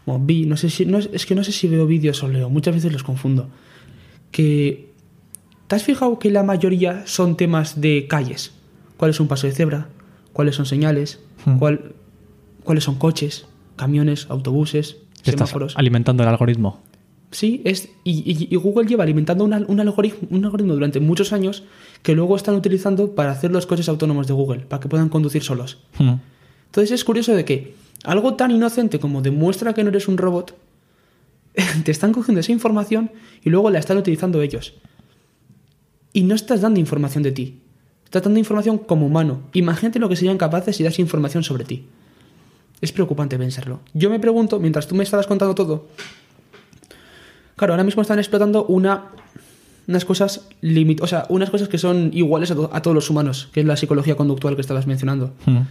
o 0.06 0.18
vi, 0.18 0.46
no 0.46 0.56
sé 0.56 0.68
si, 0.70 0.84
no, 0.86 0.98
es 0.98 1.24
que 1.26 1.34
no 1.34 1.44
sé 1.44 1.52
si 1.52 1.68
veo 1.68 1.86
vídeos 1.86 2.22
o 2.22 2.28
leo, 2.28 2.48
muchas 2.50 2.74
veces 2.74 2.92
los 2.92 3.02
confundo, 3.02 3.48
que 4.30 4.90
¿te 5.66 5.76
has 5.76 5.82
fijado 5.82 6.18
que 6.18 6.30
la 6.30 6.42
mayoría 6.42 7.02
son 7.06 7.36
temas 7.36 7.80
de 7.80 8.06
calles? 8.08 8.52
¿Cuál 8.96 9.10
es 9.10 9.20
un 9.20 9.28
paso 9.28 9.46
de 9.46 9.52
cebra? 9.52 9.88
¿Cuáles 10.32 10.54
son 10.56 10.66
señales? 10.66 11.20
Hmm. 11.44 11.58
¿Cuál, 11.58 11.92
¿Cuáles 12.64 12.84
son 12.84 12.96
coches? 12.96 13.46
¿Camiones? 13.76 14.26
¿Autobuses? 14.30 14.96
Estás 15.16 15.34
¿Semáforos? 15.34 15.74
alimentando 15.76 16.22
el 16.22 16.28
algoritmo. 16.28 16.82
Sí, 17.36 17.60
es, 17.64 17.90
y, 18.02 18.12
y- 18.32 18.48
y 18.50 18.56
Google 18.56 18.86
lleva 18.88 19.04
alimentando 19.04 19.44
algoritmo, 19.44 20.26
un 20.30 20.44
algoritmo 20.46 20.72
durante 20.72 21.00
muchos 21.00 21.34
años 21.34 21.64
que 22.02 22.14
luego 22.14 22.34
están 22.34 22.54
utilizando 22.54 23.14
para 23.14 23.30
hacer 23.30 23.50
los 23.50 23.66
coches 23.66 23.90
autónomos 23.90 24.26
de 24.26 24.32
Google, 24.32 24.60
para 24.60 24.80
que 24.80 24.88
puedan 24.88 25.10
conducir 25.10 25.42
solos. 25.42 25.76
Hmm. 25.98 26.14
Entonces 26.66 26.92
es 26.92 27.04
curioso 27.04 27.34
de 27.34 27.44
que 27.44 27.74
algo 28.04 28.34
tan 28.36 28.52
inocente 28.52 28.98
como 28.98 29.20
demuestra 29.20 29.74
que 29.74 29.82
no 29.84 29.90
eres 29.90 30.08
un 30.08 30.16
robot, 30.16 30.56
te 31.84 31.90
están 31.90 32.12
cogiendo 32.14 32.40
esa 32.40 32.52
información 32.52 33.10
y 33.44 33.50
luego 33.50 33.68
la 33.68 33.80
están 33.80 33.98
utilizando 33.98 34.40
ellos. 34.40 34.72
Y 36.14 36.22
no 36.22 36.34
estás 36.34 36.62
dando 36.62 36.80
información 36.80 37.22
de 37.22 37.32
ti. 37.32 37.60
Estás 38.06 38.22
dando 38.22 38.38
información 38.38 38.78
como 38.78 39.04
humano. 39.04 39.42
Imagínate 39.52 39.98
lo 39.98 40.08
que 40.08 40.16
serían 40.16 40.38
capaces 40.38 40.74
si 40.76 40.84
das 40.84 40.98
información 40.98 41.42
sobre 41.44 41.64
ti. 41.64 41.84
Es 42.80 42.92
preocupante 42.92 43.36
pensarlo. 43.38 43.80
Yo 43.92 44.08
me 44.08 44.20
pregunto, 44.20 44.58
mientras 44.58 44.86
tú 44.86 44.94
me 44.94 45.02
estabas 45.04 45.26
contando 45.26 45.54
todo, 45.54 45.88
claro, 47.56 47.72
ahora 47.72 47.84
mismo 47.84 48.02
están 48.02 48.18
explotando 48.18 48.64
una, 48.66 49.06
unas 49.88 50.04
cosas 50.04 50.48
limit, 50.60 51.00
o 51.02 51.06
sea, 51.06 51.26
unas 51.28 51.50
cosas 51.50 51.68
que 51.68 51.78
son 51.78 52.10
iguales 52.12 52.50
a, 52.50 52.54
to- 52.54 52.70
a 52.72 52.82
todos 52.82 52.94
los 52.94 53.10
humanos, 53.10 53.48
que 53.52 53.60
es 53.60 53.66
la 53.66 53.76
psicología 53.76 54.16
conductual 54.16 54.54
que 54.54 54.60
estabas 54.60 54.86
mencionando. 54.86 55.32
Hmm. 55.46 55.62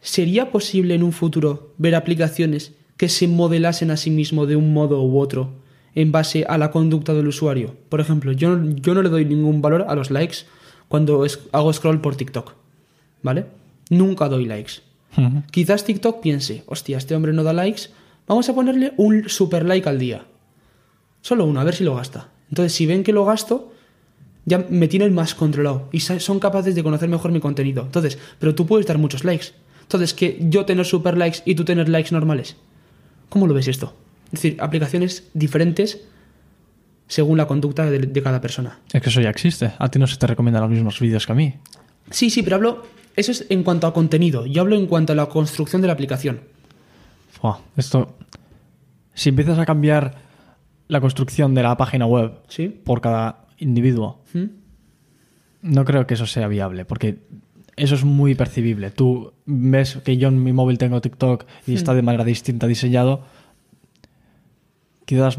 ¿Sería 0.00 0.50
posible 0.52 0.94
en 0.94 1.02
un 1.02 1.12
futuro 1.12 1.72
ver 1.78 1.94
aplicaciones 1.94 2.72
que 2.96 3.08
se 3.08 3.28
modelasen 3.28 3.90
a 3.90 3.96
sí 3.96 4.10
mismo 4.10 4.46
de 4.46 4.56
un 4.56 4.72
modo 4.72 5.02
u 5.02 5.18
otro 5.18 5.50
en 5.94 6.12
base 6.12 6.44
a 6.48 6.58
la 6.58 6.70
conducta 6.70 7.12
del 7.14 7.26
usuario? 7.28 7.74
Por 7.88 8.00
ejemplo, 8.00 8.32
yo, 8.32 8.58
yo 8.76 8.94
no 8.94 9.02
le 9.02 9.08
doy 9.08 9.24
ningún 9.24 9.60
valor 9.62 9.86
a 9.88 9.94
los 9.94 10.10
likes 10.10 10.38
cuando 10.88 11.24
es- 11.24 11.40
hago 11.52 11.72
scroll 11.72 12.00
por 12.00 12.14
TikTok, 12.16 12.52
¿vale? 13.22 13.46
Nunca 13.90 14.28
doy 14.28 14.44
likes. 14.44 14.74
Ujú. 15.16 15.42
Quizás 15.50 15.84
TikTok 15.84 16.20
piense, 16.20 16.62
hostia, 16.66 16.98
este 16.98 17.14
hombre 17.16 17.32
no 17.32 17.42
da 17.42 17.52
likes, 17.52 17.88
vamos 18.26 18.48
a 18.48 18.54
ponerle 18.54 18.92
un 18.96 19.28
super 19.28 19.64
like 19.64 19.88
al 19.88 19.98
día. 19.98 20.26
Solo 21.20 21.44
uno, 21.44 21.60
a 21.60 21.64
ver 21.64 21.74
si 21.74 21.84
lo 21.84 21.96
gasta. 21.96 22.28
Entonces, 22.48 22.72
si 22.72 22.86
ven 22.86 23.02
que 23.02 23.12
lo 23.12 23.24
gasto, 23.24 23.72
ya 24.44 24.64
me 24.70 24.88
tienen 24.88 25.12
más 25.14 25.34
controlado 25.34 25.88
y 25.92 26.00
son 26.00 26.38
capaces 26.38 26.74
de 26.74 26.82
conocer 26.82 27.08
mejor 27.08 27.32
mi 27.32 27.40
contenido. 27.40 27.82
Entonces, 27.82 28.18
pero 28.38 28.54
tú 28.54 28.66
puedes 28.66 28.86
dar 28.86 28.98
muchos 28.98 29.24
likes. 29.24 29.48
Entonces, 29.82 30.14
que 30.14 30.38
yo 30.40 30.64
tener 30.64 30.86
super 30.86 31.16
likes 31.16 31.40
y 31.44 31.54
tú 31.54 31.64
tener 31.64 31.88
likes 31.88 32.12
normales. 32.12 32.56
¿Cómo 33.28 33.46
lo 33.46 33.54
ves 33.54 33.68
esto? 33.68 33.94
Es 34.26 34.42
decir, 34.42 34.56
aplicaciones 34.60 35.24
diferentes 35.34 36.00
según 37.08 37.38
la 37.38 37.46
conducta 37.46 37.88
de, 37.90 37.98
de 37.98 38.22
cada 38.22 38.40
persona. 38.40 38.80
Es 38.92 39.02
que 39.02 39.10
eso 39.10 39.20
ya 39.20 39.30
existe. 39.30 39.72
A 39.78 39.88
ti 39.88 39.98
no 39.98 40.06
se 40.06 40.16
te 40.16 40.26
recomiendan 40.26 40.62
los 40.62 40.70
mismos 40.70 41.00
vídeos 41.00 41.26
que 41.26 41.32
a 41.32 41.34
mí. 41.36 41.54
Sí, 42.10 42.30
sí, 42.30 42.42
pero 42.42 42.56
hablo. 42.56 42.86
Eso 43.16 43.32
es 43.32 43.46
en 43.48 43.62
cuanto 43.62 43.86
a 43.86 43.94
contenido. 43.94 44.46
Yo 44.46 44.62
hablo 44.62 44.76
en 44.76 44.86
cuanto 44.86 45.12
a 45.12 45.16
la 45.16 45.26
construcción 45.26 45.80
de 45.82 45.88
la 45.88 45.94
aplicación. 45.94 46.40
Esto. 47.76 48.16
Si 49.14 49.30
empiezas 49.30 49.58
a 49.58 49.66
cambiar 49.66 50.14
la 50.88 51.00
construcción 51.00 51.54
de 51.54 51.62
la 51.62 51.76
página 51.76 52.06
web 52.06 52.40
¿Sí? 52.48 52.68
por 52.68 53.00
cada 53.00 53.46
individuo, 53.58 54.22
¿Mm? 54.32 54.44
no 55.62 55.84
creo 55.84 56.06
que 56.06 56.14
eso 56.14 56.26
sea 56.26 56.48
viable, 56.48 56.84
porque 56.84 57.18
eso 57.76 57.94
es 57.94 58.04
muy 58.04 58.34
percibible. 58.34 58.90
Tú 58.90 59.32
ves 59.44 59.96
que 60.04 60.16
yo 60.16 60.28
en 60.28 60.42
mi 60.42 60.52
móvil 60.52 60.78
tengo 60.78 61.00
TikTok 61.00 61.44
y 61.66 61.74
está 61.74 61.94
de 61.94 62.02
manera 62.02 62.24
distinta 62.24 62.66
diseñado. 62.66 63.24
Quizás 65.04 65.38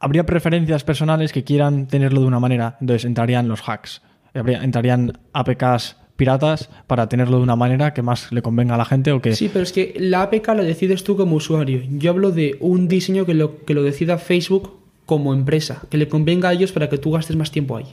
habría 0.00 0.26
preferencias 0.26 0.84
personales 0.84 1.32
que 1.32 1.44
quieran 1.44 1.86
tenerlo 1.86 2.20
de 2.20 2.26
una 2.26 2.40
manera, 2.40 2.76
entonces 2.80 3.04
entrarían 3.04 3.48
los 3.48 3.66
hacks, 3.68 4.02
entrarían 4.34 5.18
APKs 5.32 5.96
piratas 6.16 6.70
para 6.86 7.08
tenerlo 7.08 7.38
de 7.38 7.42
una 7.42 7.56
manera 7.56 7.92
que 7.92 8.02
más 8.02 8.30
le 8.32 8.42
convenga 8.42 8.74
a 8.74 8.78
la 8.78 8.84
gente 8.84 9.12
o 9.12 9.20
que 9.20 9.34
Sí, 9.34 9.50
pero 9.52 9.62
es 9.62 9.72
que 9.72 9.94
la 9.98 10.22
APK 10.22 10.48
la 10.48 10.62
decides 10.62 11.04
tú 11.04 11.16
como 11.16 11.36
usuario. 11.36 11.82
Yo 11.90 12.10
hablo 12.10 12.30
de 12.30 12.56
un 12.60 12.88
diseño 12.88 13.26
que 13.26 13.34
lo, 13.34 13.64
que 13.64 13.74
lo 13.74 13.82
decida 13.82 14.18
Facebook 14.18 14.72
como 15.06 15.34
empresa, 15.34 15.82
que 15.90 15.98
le 15.98 16.08
convenga 16.08 16.48
a 16.48 16.52
ellos 16.52 16.72
para 16.72 16.88
que 16.88 16.98
tú 16.98 17.10
gastes 17.10 17.36
más 17.36 17.50
tiempo 17.50 17.76
ahí. 17.76 17.86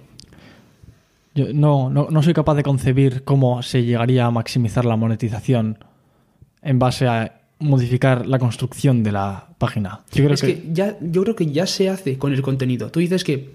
Yo 1.33 1.53
no, 1.53 1.89
no, 1.89 2.09
no 2.09 2.23
soy 2.23 2.33
capaz 2.33 2.55
de 2.55 2.63
concebir 2.63 3.23
cómo 3.23 3.63
se 3.63 3.83
llegaría 3.83 4.25
a 4.25 4.31
maximizar 4.31 4.85
la 4.85 4.97
monetización 4.97 5.77
en 6.61 6.77
base 6.77 7.07
a 7.07 7.41
modificar 7.59 8.25
la 8.25 8.39
construcción 8.39 9.03
de 9.03 9.13
la 9.13 9.47
página. 9.57 10.01
Yo 10.11 10.23
creo 10.23 10.33
es 10.33 10.41
que... 10.41 10.63
ya, 10.71 10.97
yo 10.99 11.23
creo 11.23 11.35
que 11.35 11.45
ya 11.51 11.65
se 11.67 11.89
hace 11.89 12.17
con 12.17 12.33
el 12.33 12.41
contenido. 12.41 12.91
Tú 12.91 12.99
dices 12.99 13.23
que 13.23 13.51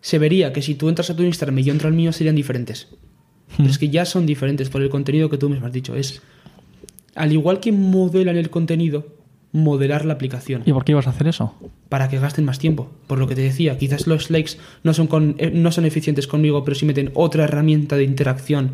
se 0.00 0.18
vería 0.18 0.52
que 0.52 0.62
si 0.62 0.74
tú 0.74 0.88
entras 0.88 1.10
a 1.10 1.16
tu 1.16 1.22
Instagram 1.22 1.58
y 1.58 1.64
yo 1.64 1.72
entro 1.72 1.88
al 1.88 1.94
mío 1.94 2.12
serían 2.12 2.36
diferentes. 2.36 2.88
Pero 3.56 3.68
es 3.68 3.78
que 3.78 3.88
ya 3.88 4.04
son 4.04 4.26
diferentes 4.26 4.68
por 4.70 4.82
el 4.82 4.88
contenido 4.90 5.28
que 5.30 5.38
tú 5.38 5.48
mismo 5.48 5.66
has 5.66 5.72
dicho. 5.72 5.94
Es 5.94 6.22
al 7.14 7.32
igual 7.32 7.60
que 7.60 7.72
modelan 7.72 8.36
el 8.36 8.50
contenido, 8.50 9.06
modelar 9.52 10.04
la 10.04 10.14
aplicación. 10.14 10.62
¿Y 10.66 10.72
por 10.72 10.84
qué 10.84 10.92
ibas 10.92 11.06
a 11.06 11.10
hacer 11.10 11.28
eso? 11.28 11.54
para 11.88 12.08
que 12.08 12.18
gasten 12.18 12.44
más 12.44 12.58
tiempo. 12.58 12.90
Por 13.06 13.18
lo 13.18 13.28
que 13.28 13.36
te 13.36 13.42
decía, 13.42 13.78
quizás 13.78 14.06
los 14.08 14.28
likes 14.30 14.52
no 14.82 14.92
son, 14.92 15.06
con- 15.06 15.36
eh, 15.38 15.52
no 15.54 15.70
son 15.70 15.84
eficientes 15.86 16.26
conmigo, 16.26 16.64
pero 16.64 16.74
si 16.74 16.84
meten 16.84 17.12
otra 17.14 17.44
herramienta 17.44 17.96
de 17.96 18.02
interacción 18.02 18.72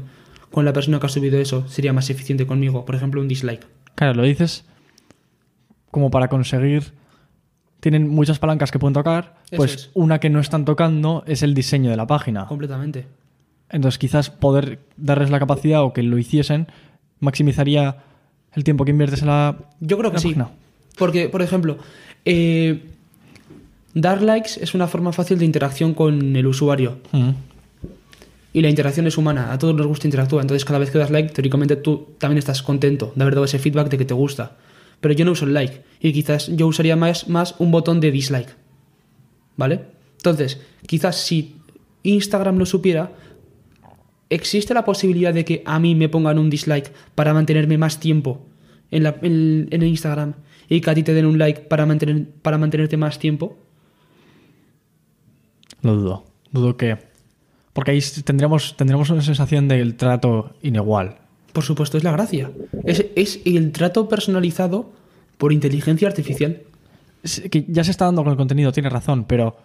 con 0.50 0.64
la 0.64 0.72
persona 0.72 0.98
que 0.98 1.06
ha 1.06 1.08
subido 1.10 1.38
eso, 1.38 1.68
sería 1.68 1.92
más 1.92 2.08
eficiente 2.10 2.46
conmigo. 2.46 2.84
Por 2.86 2.94
ejemplo, 2.94 3.20
un 3.20 3.28
dislike. 3.28 3.66
Claro, 3.94 4.14
lo 4.14 4.22
dices 4.22 4.64
como 5.90 6.10
para 6.10 6.28
conseguir... 6.28 6.92
Tienen 7.80 8.08
muchas 8.08 8.38
palancas 8.38 8.70
que 8.70 8.78
pueden 8.78 8.94
tocar, 8.94 9.34
pues 9.56 9.74
es. 9.74 9.90
una 9.94 10.20
que 10.20 10.30
no 10.30 10.38
están 10.40 10.64
tocando 10.64 11.24
es 11.26 11.42
el 11.42 11.52
diseño 11.52 11.90
de 11.90 11.96
la 11.96 12.06
página. 12.06 12.46
Completamente. 12.46 13.06
Entonces 13.72 13.98
quizás 13.98 14.30
poder 14.30 14.78
darles 14.96 15.30
la 15.30 15.38
capacidad 15.38 15.82
o 15.82 15.92
que 15.92 16.02
lo 16.02 16.18
hiciesen 16.18 16.68
maximizaría 17.20 17.96
el 18.52 18.64
tiempo 18.64 18.84
que 18.84 18.90
inviertes 18.90 19.22
en 19.22 19.28
la, 19.28 19.56
Yo 19.80 19.96
creo 19.96 20.12
que 20.12 20.18
sí. 20.18 20.28
página. 20.28 20.50
Porque, 20.98 21.28
por 21.28 21.40
ejemplo, 21.40 21.78
eh, 22.24 22.82
dar 23.94 24.22
likes 24.22 24.52
es 24.60 24.74
una 24.74 24.86
forma 24.86 25.12
fácil 25.12 25.38
de 25.38 25.46
interacción 25.46 25.94
con 25.94 26.36
el 26.36 26.46
usuario. 26.46 26.98
Mm. 27.12 27.30
Y 28.52 28.60
la 28.60 28.68
interacción 28.68 29.06
es 29.06 29.16
humana, 29.16 29.52
a 29.52 29.58
todos 29.58 29.74
nos 29.74 29.86
gusta 29.86 30.06
interactuar. 30.06 30.42
Entonces, 30.42 30.66
cada 30.66 30.78
vez 30.78 30.90
que 30.90 30.98
das 30.98 31.10
like, 31.10 31.32
teóricamente 31.32 31.76
tú 31.76 32.08
también 32.18 32.36
estás 32.36 32.62
contento 32.62 33.12
de 33.14 33.22
haber 33.22 33.34
dado 33.34 33.46
ese 33.46 33.58
feedback 33.58 33.88
de 33.88 33.96
que 33.96 34.04
te 34.04 34.12
gusta. 34.12 34.58
Pero 35.00 35.14
yo 35.14 35.24
no 35.24 35.32
uso 35.32 35.46
el 35.46 35.54
like. 35.54 35.82
Y 36.00 36.12
quizás 36.12 36.48
yo 36.48 36.66
usaría 36.66 36.96
más, 36.96 37.28
más 37.28 37.54
un 37.58 37.70
botón 37.70 38.00
de 38.00 38.10
dislike. 38.10 38.54
¿Vale? 39.56 39.80
Entonces, 40.18 40.60
quizás 40.86 41.16
si 41.16 41.56
Instagram 42.02 42.58
lo 42.58 42.66
supiera, 42.66 43.12
existe 44.34 44.74
la 44.74 44.84
posibilidad 44.84 45.32
de 45.34 45.44
que 45.44 45.62
a 45.66 45.78
mí 45.78 45.94
me 45.94 46.08
pongan 46.08 46.38
un 46.38 46.50
dislike 46.50 46.92
para 47.14 47.32
mantenerme 47.34 47.78
más 47.78 48.00
tiempo 48.00 48.46
en, 48.90 49.02
la- 49.04 49.16
en- 49.22 49.68
en 49.70 49.82
el 49.82 49.88
Instagram 49.88 50.34
y 50.68 50.80
que 50.80 50.90
a 50.90 50.94
ti 50.94 51.02
te 51.02 51.12
den 51.14 51.26
un 51.26 51.38
like 51.38 51.62
para, 51.62 51.86
mantener, 51.86 52.26
para 52.42 52.58
mantenerte 52.58 52.96
más 52.96 53.18
tiempo. 53.18 53.58
Lo 55.82 55.96
dudo. 55.96 56.24
Dudo 56.52 56.76
que... 56.76 56.96
Porque 57.72 57.90
ahí 57.92 58.00
tendríamos, 58.24 58.76
tendríamos 58.76 59.08
una 59.10 59.22
sensación 59.22 59.66
del 59.66 59.96
trato 59.96 60.54
inegual. 60.62 61.16
Por 61.52 61.64
supuesto, 61.64 61.96
es 61.96 62.04
la 62.04 62.12
gracia. 62.12 62.50
Es, 62.84 63.06
es 63.16 63.40
el 63.46 63.72
trato 63.72 64.08
personalizado 64.08 64.92
por 65.38 65.52
inteligencia 65.52 66.06
artificial. 66.08 66.60
Es 67.22 67.40
que 67.50 67.64
ya 67.68 67.82
se 67.84 67.90
está 67.90 68.04
dando 68.04 68.22
con 68.24 68.30
el 68.32 68.36
contenido, 68.36 68.72
tiene 68.72 68.90
razón, 68.90 69.24
pero 69.24 69.56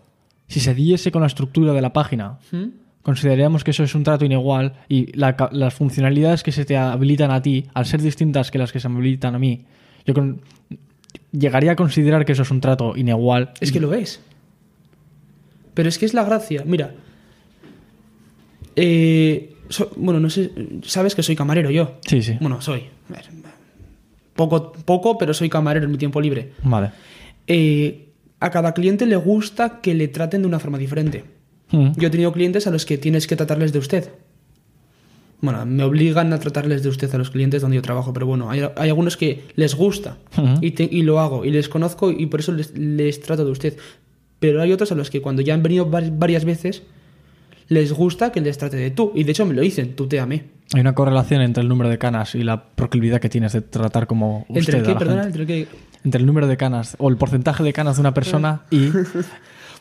si 0.48 0.60
se 0.62 0.74
diese 0.74 1.12
con 1.12 1.22
la 1.22 1.28
estructura 1.28 1.74
de 1.74 1.82
la 1.82 1.92
página, 1.92 2.40
¿Mm? 2.52 2.66
Consideraríamos 3.08 3.64
que 3.64 3.72
eso 3.72 3.84
es 3.86 3.96
un 3.96 4.04
trato 4.04 4.26
inegual 4.26 4.74
y 4.90 5.18
la 5.18 5.38
las 5.54 5.74
funcionalidades 5.74 6.44
que 6.44 6.52
se 6.52 6.66
te 6.66 6.76
habilitan 6.76 7.32
a 7.32 7.42
ti, 7.42 7.66
al 7.74 7.86
ser 7.86 8.02
distintas 8.02 8.52
que 8.52 8.58
las 8.58 8.74
que 8.74 8.82
se 8.82 8.90
me 8.90 8.98
habilitan 8.98 9.34
a 9.34 9.40
mí, 9.40 9.64
yo 10.06 10.14
con- 10.14 10.42
llegaría 11.32 11.72
a 11.72 11.76
considerar 11.78 12.26
que 12.26 12.34
eso 12.34 12.42
es 12.42 12.52
un 12.52 12.60
trato 12.60 12.98
inegual. 12.98 13.54
Es 13.62 13.72
que 13.72 13.80
lo 13.80 13.94
es. 13.94 14.20
Pero 15.74 15.88
es 15.88 15.98
que 15.98 16.06
es 16.06 16.14
la 16.14 16.26
gracia. 16.26 16.64
Mira. 16.66 16.92
Eh, 18.76 19.56
so- 19.70 19.90
bueno, 19.96 20.20
no 20.20 20.30
sé. 20.30 20.52
Sabes 20.84 21.16
que 21.16 21.24
soy 21.24 21.38
camarero 21.38 21.70
yo. 21.72 22.00
Sí, 22.06 22.22
sí. 22.22 22.38
Bueno, 22.42 22.60
soy. 22.62 22.84
Poco, 24.36 24.74
poco, 24.74 25.18
pero 25.18 25.34
soy 25.34 25.48
camarero 25.50 25.86
en 25.86 25.92
mi 25.92 25.98
tiempo 25.98 26.20
libre. 26.20 26.52
Vale. 26.64 26.92
Eh, 27.48 28.10
a 28.42 28.52
cada 28.52 28.74
cliente 28.74 29.06
le 29.06 29.16
gusta 29.16 29.80
que 29.82 29.94
le 29.96 30.10
traten 30.10 30.42
de 30.42 30.48
una 30.48 30.60
forma 30.60 30.78
diferente. 30.78 31.24
Mm. 31.72 31.92
Yo 31.98 32.08
he 32.08 32.12
tenido 32.12 32.32
clientes 32.32 32.66
a 32.68 32.72
los 32.72 32.86
que 32.86 32.98
tienes 32.98 33.28
que 33.28 33.36
tratarles 33.36 33.74
de 33.74 33.80
usted. 33.80 34.10
Bueno, 35.40 35.64
me 35.68 35.84
obligan 35.84 36.34
a 36.34 36.40
tratarles 36.40 36.82
de 36.82 36.90
usted 36.90 37.14
a 37.14 37.18
los 37.20 37.30
clientes 37.30 37.62
donde 37.62 37.76
yo 37.76 37.82
trabajo, 37.84 38.12
pero 38.12 38.26
bueno, 38.26 38.50
hay, 38.50 38.62
hay 38.76 38.90
algunos 38.90 39.18
que 39.18 39.44
les 39.56 39.76
gusta 39.76 40.18
y, 40.62 40.72
te- 40.72 40.90
y 40.92 41.04
lo 41.04 41.20
hago 41.20 41.46
y 41.46 41.52
les 41.52 41.70
conozco 41.70 42.10
y 42.12 42.26
por 42.26 42.40
eso 42.40 42.52
les, 42.54 42.76
les 42.76 43.22
trato 43.22 43.46
de 43.46 43.52
usted. 43.52 43.78
Pero 44.40 44.62
hay 44.62 44.72
otros 44.72 44.92
a 44.92 44.96
los 44.96 45.10
que 45.12 45.22
cuando 45.22 45.44
ya 45.44 45.54
han 45.54 45.62
venido 45.62 45.86
var- 45.88 46.12
varias 46.18 46.44
veces 46.44 46.84
les 47.68 47.92
gusta 47.94 48.32
que 48.32 48.42
les 48.42 48.58
trate 48.58 48.78
de 48.78 48.90
tú. 48.90 49.12
Y 49.14 49.26
de 49.26 49.32
hecho 49.32 49.46
me 49.46 49.54
lo 49.54 49.62
dicen, 49.62 49.96
tuteame. 49.96 50.46
Hay 50.74 50.82
una 50.82 50.96
correlación 50.96 51.42
entre 51.42 51.62
el 51.62 51.70
número 51.70 51.90
de 51.90 51.98
canas 52.00 52.34
y 52.34 52.44
la 52.44 52.70
proclividad 52.70 53.22
que 53.22 53.30
tienes 53.30 53.54
de 53.54 53.62
tratar 53.62 54.08
como 54.08 54.46
usted 54.50 54.58
¿Entre 54.60 54.78
el 54.80 54.84
a 54.84 54.86
qué? 54.88 54.94
la 54.94 55.00
Perdona, 55.00 55.24
gente. 55.24 55.40
¿entre 55.42 55.56
el 55.60 55.66
qué? 55.68 55.76
Entre 56.04 56.20
el 56.22 56.26
número 56.26 56.48
de 56.48 56.58
canas 56.58 56.96
o 56.98 57.10
el 57.10 57.18
porcentaje 57.18 57.64
de 57.64 57.74
canas 57.74 57.98
de 57.98 58.02
una 58.02 58.14
persona 58.16 58.62
y... 58.72 58.90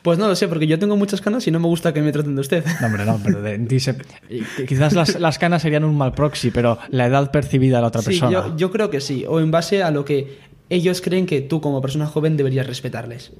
Pues 0.06 0.20
no 0.20 0.28
lo 0.28 0.36
sé, 0.36 0.46
porque 0.46 0.68
yo 0.68 0.78
tengo 0.78 0.96
muchas 0.96 1.20
canas 1.20 1.44
y 1.48 1.50
no 1.50 1.58
me 1.58 1.66
gusta 1.66 1.92
que 1.92 2.00
me 2.00 2.12
traten 2.12 2.36
de 2.36 2.40
usted. 2.40 2.64
No, 2.80 2.86
hombre, 2.86 3.04
no, 3.04 3.18
pero 3.24 3.42
de- 3.42 3.56
y- 4.30 4.64
quizás 4.64 4.92
las, 4.94 5.18
las 5.20 5.36
canas 5.40 5.62
serían 5.62 5.82
un 5.82 5.96
mal 5.98 6.12
proxy, 6.12 6.52
pero 6.52 6.78
la 6.90 7.06
edad 7.06 7.32
percibida 7.32 7.78
de 7.78 7.82
la 7.82 7.88
otra 7.88 8.02
Sí, 8.02 8.10
persona. 8.10 8.30
yo, 8.30 8.56
yo 8.56 8.70
creo 8.70 8.88
que 8.88 9.00
sí. 9.00 9.24
O 9.28 9.40
en 9.40 9.50
base 9.50 9.82
a 9.82 9.90
lo 9.90 10.04
que 10.04 10.38
ellos 10.70 11.00
creen 11.00 11.26
que 11.26 11.40
tú 11.40 11.60
como 11.60 11.80
persona 11.82 12.06
joven 12.06 12.36
deberías 12.36 12.68
respetarles. 12.68 13.32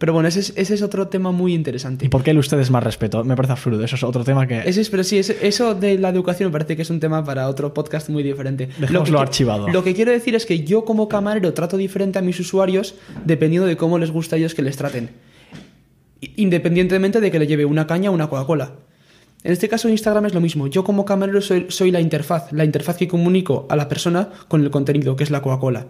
Pero 0.00 0.12
bueno, 0.12 0.28
ese 0.28 0.40
es, 0.40 0.52
ese 0.56 0.74
es 0.74 0.82
otro 0.82 1.06
tema 1.06 1.30
muy 1.30 1.54
interesante. 1.54 2.06
¿Y 2.06 2.08
por 2.08 2.24
qué 2.24 2.32
el 2.32 2.38
usted 2.38 2.58
es 2.58 2.72
más 2.72 2.82
respeto? 2.82 3.22
Me 3.22 3.36
parece 3.36 3.52
absurdo. 3.52 3.84
Eso 3.84 3.94
es 3.94 4.02
otro 4.02 4.24
tema 4.24 4.48
que. 4.48 4.58
Ese 4.64 4.80
es, 4.80 4.90
pero 4.90 5.04
sí, 5.04 5.18
eso 5.18 5.76
de 5.76 5.96
la 5.98 6.08
educación 6.08 6.48
me 6.48 6.52
parece 6.52 6.74
que 6.74 6.82
es 6.82 6.90
un 6.90 6.98
tema 6.98 7.24
para 7.24 7.48
otro 7.48 7.72
podcast 7.72 8.08
muy 8.08 8.24
diferente. 8.24 8.68
Dejémoslo 8.78 9.18
que, 9.18 9.22
archivado. 9.22 9.68
Lo 9.68 9.84
que 9.84 9.94
quiero 9.94 10.10
decir 10.10 10.34
es 10.34 10.44
que 10.44 10.64
yo 10.64 10.84
como 10.84 11.08
camarero 11.08 11.52
trato 11.54 11.76
diferente 11.76 12.18
a 12.18 12.22
mis 12.22 12.40
usuarios 12.40 12.96
dependiendo 13.24 13.66
de 13.68 13.76
cómo 13.76 13.96
les 13.98 14.10
gusta 14.10 14.34
a 14.34 14.38
ellos 14.40 14.56
que 14.56 14.62
les 14.62 14.76
traten. 14.76 15.10
Independientemente 16.20 17.20
de 17.20 17.30
que 17.30 17.38
le 17.38 17.46
lleve 17.46 17.64
una 17.64 17.86
caña 17.86 18.10
o 18.10 18.14
una 18.14 18.28
Coca-Cola. 18.28 18.72
En 19.44 19.52
este 19.52 19.68
caso 19.68 19.88
Instagram 19.88 20.26
es 20.26 20.34
lo 20.34 20.40
mismo. 20.40 20.66
Yo 20.66 20.82
como 20.82 21.04
camarero 21.04 21.40
soy, 21.40 21.66
soy 21.68 21.90
la 21.90 22.00
interfaz, 22.00 22.52
la 22.52 22.64
interfaz 22.64 22.96
que 22.96 23.06
comunico 23.06 23.66
a 23.70 23.76
la 23.76 23.88
persona 23.88 24.30
con 24.48 24.62
el 24.62 24.70
contenido, 24.70 25.14
que 25.14 25.24
es 25.24 25.30
la 25.30 25.42
Coca-Cola. 25.42 25.86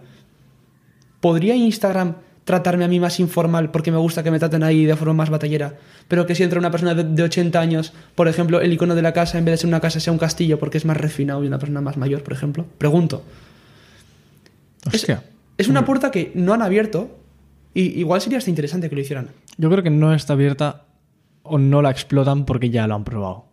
¿Podría 1.19 1.55
Instagram 1.55 2.15
tratarme 2.45 2.85
a 2.85 2.87
mí 2.87 2.99
más 2.99 3.19
informal 3.19 3.71
porque 3.71 3.91
me 3.91 3.97
gusta 3.97 4.23
que 4.23 4.31
me 4.31 4.39
traten 4.39 4.63
ahí 4.63 4.85
de 4.85 4.95
forma 4.95 5.13
más 5.13 5.29
batallera? 5.29 5.77
Pero 6.07 6.25
que 6.25 6.35
si 6.35 6.43
entra 6.43 6.59
una 6.59 6.71
persona 6.71 6.93
de, 6.93 7.03
de 7.03 7.23
80 7.23 7.59
años, 7.59 7.93
por 8.13 8.27
ejemplo, 8.27 8.61
el 8.61 8.71
icono 8.71 8.93
de 8.93 9.01
la 9.01 9.13
casa 9.13 9.39
en 9.39 9.45
vez 9.45 9.53
de 9.53 9.57
ser 9.57 9.67
una 9.67 9.79
casa 9.79 9.99
sea 9.99 10.13
un 10.13 10.19
castillo 10.19 10.59
porque 10.59 10.77
es 10.77 10.85
más 10.85 10.97
refinado 10.97 11.43
y 11.43 11.47
una 11.47 11.57
persona 11.57 11.81
más 11.81 11.97
mayor, 11.97 12.21
por 12.21 12.33
ejemplo. 12.33 12.65
Pregunto. 12.77 13.23
Hostia. 14.85 15.23
Es 15.57 15.67
una 15.67 15.85
puerta 15.85 16.11
que 16.11 16.31
no 16.35 16.53
han 16.53 16.61
abierto 16.61 17.19
y 17.73 17.99
igual 17.99 18.21
sería 18.21 18.37
hasta 18.37 18.49
interesante 18.49 18.89
que 18.89 18.95
lo 18.95 19.01
hicieran. 19.01 19.29
Yo 19.59 19.69
creo 19.69 19.83
que 19.83 19.89
no 19.89 20.13
está 20.13 20.33
abierta 20.33 20.85
o 21.43 21.57
no 21.57 21.81
la 21.81 21.91
explotan 21.91 22.45
porque 22.45 22.69
ya 22.69 22.87
lo 22.87 22.95
han 22.95 23.03
probado. 23.03 23.45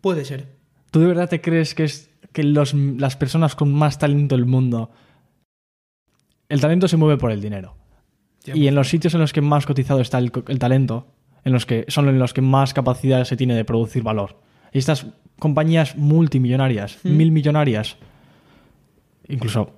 Puede 0.00 0.24
ser. 0.24 0.54
¿Tú 0.92 1.00
de 1.00 1.08
verdad 1.08 1.28
te 1.28 1.40
crees 1.40 1.74
que 1.74 1.82
es 1.82 2.10
que 2.32 2.44
los- 2.44 2.74
las 2.74 3.16
personas 3.16 3.56
con 3.56 3.72
más 3.72 3.98
talento 3.98 4.36
del 4.36 4.46
mundo, 4.46 4.90
el 6.48 6.60
talento 6.60 6.86
se 6.86 6.96
mueve 6.96 7.18
por 7.18 7.32
el 7.32 7.40
dinero. 7.40 7.76
Y 8.44 8.68
en 8.68 8.74
los 8.76 8.88
sitios 8.88 9.14
en 9.14 9.20
los 9.20 9.32
que 9.32 9.40
más 9.40 9.66
cotizado 9.66 10.00
está 10.00 10.18
el, 10.18 10.30
talento, 10.30 11.06
en 11.44 11.52
los 11.52 11.66
que 11.66 11.86
son 11.88 12.08
en 12.08 12.18
los 12.20 12.32
que 12.32 12.42
más 12.42 12.72
capacidad 12.72 13.24
se 13.24 13.36
tiene 13.36 13.54
de 13.54 13.64
producir 13.64 14.04
valor. 14.04 14.36
Y 14.72 14.78
estas 14.78 15.06
compañías 15.40 15.96
multimillonarias, 15.96 16.98
mil 17.04 17.32
millonarias, 17.32 17.96
incluso 19.28 19.70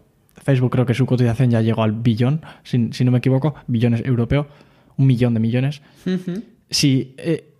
Facebook 0.43 0.73
creo 0.73 0.85
que 0.87 0.95
su 0.95 1.07
cotización 1.07 1.51
ya 1.51 1.63
llegó 1.63 1.83
al 1.83 1.93
billón, 1.93 2.43
si, 2.65 2.93
si 2.93 3.05
no 3.05 3.13
me 3.13 3.19
equivoco, 3.19 3.55
billones 3.67 4.05
europeo, 4.05 4.49
un 4.97 5.07
millón 5.07 5.35
de 5.35 5.41
millones. 5.41 5.83
Ujú. 6.07 6.43
Si 6.71 7.15
eh, 7.19 7.53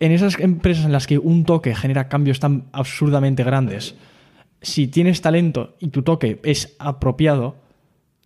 en 0.00 0.12
esas 0.12 0.38
empresas 0.38 0.84
en 0.84 0.92
las 0.92 1.06
que 1.06 1.18
un 1.18 1.44
toque 1.44 1.74
genera 1.74 2.08
cambios 2.08 2.40
tan 2.40 2.64
absurdamente 2.72 3.44
grandes, 3.44 3.94
si 4.60 4.86
tienes 4.88 5.20
talento 5.22 5.76
y 5.80 5.88
tu 5.88 6.02
toque 6.02 6.40
es 6.44 6.74
apropiado, 6.78 7.56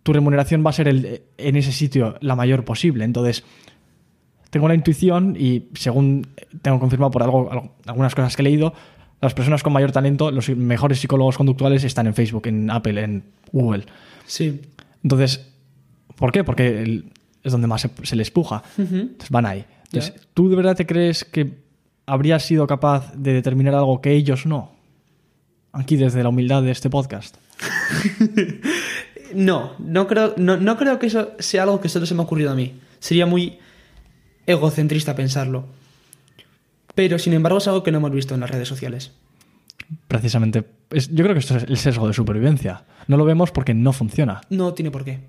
tu 0.02 0.12
remuneración 0.12 0.64
va 0.64 0.70
a 0.70 0.72
ser 0.74 0.88
el- 0.88 1.22
en 1.38 1.56
ese 1.56 1.72
sitio 1.72 2.16
la 2.20 2.36
mayor 2.36 2.64
posible. 2.64 3.04
Entonces, 3.04 3.44
tengo 4.50 4.68
la 4.68 4.74
intuición 4.74 5.36
y 5.38 5.68
según 5.74 6.26
tengo 6.62 6.78
confirmado 6.78 7.10
por 7.10 7.22
algo, 7.22 7.50
algo- 7.50 7.74
algunas 7.86 8.14
cosas 8.14 8.36
que 8.36 8.42
he 8.42 8.44
leído, 8.44 8.72
las 9.20 9.34
personas 9.34 9.62
con 9.62 9.72
mayor 9.72 9.92
talento, 9.92 10.30
los 10.30 10.48
mejores 10.50 11.00
psicólogos 11.00 11.36
conductuales 11.36 11.84
están 11.84 12.06
en 12.06 12.14
Facebook, 12.14 12.46
en 12.46 12.70
Apple, 12.70 13.02
en 13.02 13.24
Google. 13.52 13.84
Sí. 14.26 14.60
Entonces, 15.02 15.52
¿por 16.16 16.32
qué? 16.32 16.44
Porque 16.44 16.82
el- 16.82 17.06
es 17.46 17.52
donde 17.52 17.66
más 17.66 17.80
se, 17.80 17.90
se 18.02 18.16
les 18.16 18.30
puja. 18.30 18.62
Entonces 18.76 19.30
van 19.30 19.46
ahí. 19.46 19.64
Entonces. 19.86 20.14
¿tú 20.34 20.48
de 20.50 20.56
verdad 20.56 20.76
te 20.76 20.84
crees 20.86 21.24
que 21.24 21.54
habrías 22.06 22.44
sido 22.44 22.66
capaz 22.66 23.12
de 23.14 23.32
determinar 23.32 23.74
algo 23.74 24.00
que 24.00 24.12
ellos 24.12 24.44
no? 24.46 24.72
Aquí 25.72 25.96
desde 25.96 26.22
la 26.22 26.28
humildad 26.30 26.62
de 26.62 26.70
este 26.72 26.90
podcast. 26.90 27.36
No, 29.34 29.72
no 29.80 30.06
creo, 30.06 30.34
no, 30.36 30.56
no 30.56 30.76
creo 30.76 30.98
que 30.98 31.06
eso 31.06 31.32
sea 31.40 31.64
algo 31.64 31.80
que 31.80 31.88
solo 31.88 32.06
se 32.06 32.14
me 32.14 32.20
ha 32.20 32.24
ocurrido 32.24 32.52
a 32.52 32.54
mí. 32.54 32.74
Sería 33.00 33.26
muy 33.26 33.58
egocentrista 34.46 35.16
pensarlo. 35.16 35.66
Pero 36.94 37.18
sin 37.18 37.32
embargo 37.32 37.58
es 37.58 37.66
algo 37.68 37.82
que 37.82 37.90
no 37.90 37.98
hemos 37.98 38.12
visto 38.12 38.34
en 38.34 38.40
las 38.40 38.50
redes 38.50 38.68
sociales. 38.68 39.12
Precisamente, 40.08 40.64
es- 40.90 41.08
yo 41.10 41.24
creo 41.24 41.34
que 41.34 41.40
esto 41.40 41.56
es 41.56 41.64
el 41.64 41.76
sesgo 41.76 42.06
de 42.06 42.14
supervivencia. 42.14 42.84
No 43.08 43.16
lo 43.16 43.24
vemos 43.24 43.50
porque 43.50 43.74
no 43.74 43.92
funciona. 43.92 44.40
No 44.48 44.74
tiene 44.74 44.90
por 44.90 45.04
qué. 45.04 45.20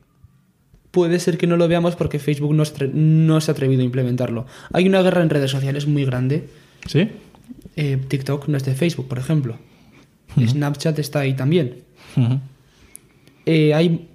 Puede 0.97 1.19
ser 1.19 1.37
que 1.37 1.45
no 1.45 1.57
lo 1.57 1.67
veamos 1.67 1.95
porque 1.95 2.17
Facebook 2.17 2.55
no, 2.55 2.65
se 2.65 2.73
atre- 2.73 2.91
no 2.91 3.39
se 3.39 3.51
ha 3.51 3.53
atrevido 3.53 3.83
a 3.83 3.85
implementarlo. 3.85 4.47
Hay 4.73 4.87
una 4.87 5.03
guerra 5.03 5.21
en 5.21 5.29
redes 5.29 5.51
sociales 5.51 5.85
muy 5.85 6.05
grande. 6.05 6.49
¿Sí? 6.87 7.09
Eh, 7.75 7.99
TikTok 8.07 8.47
no 8.47 8.57
es 8.57 8.63
de 8.65 8.73
Facebook, 8.73 9.07
por 9.07 9.19
ejemplo. 9.19 9.57
Snapchat 10.43 10.97
está 10.97 11.19
ahí 11.19 11.35
también. 11.35 11.83
Eh, 13.45 13.75
hay, 13.75 14.07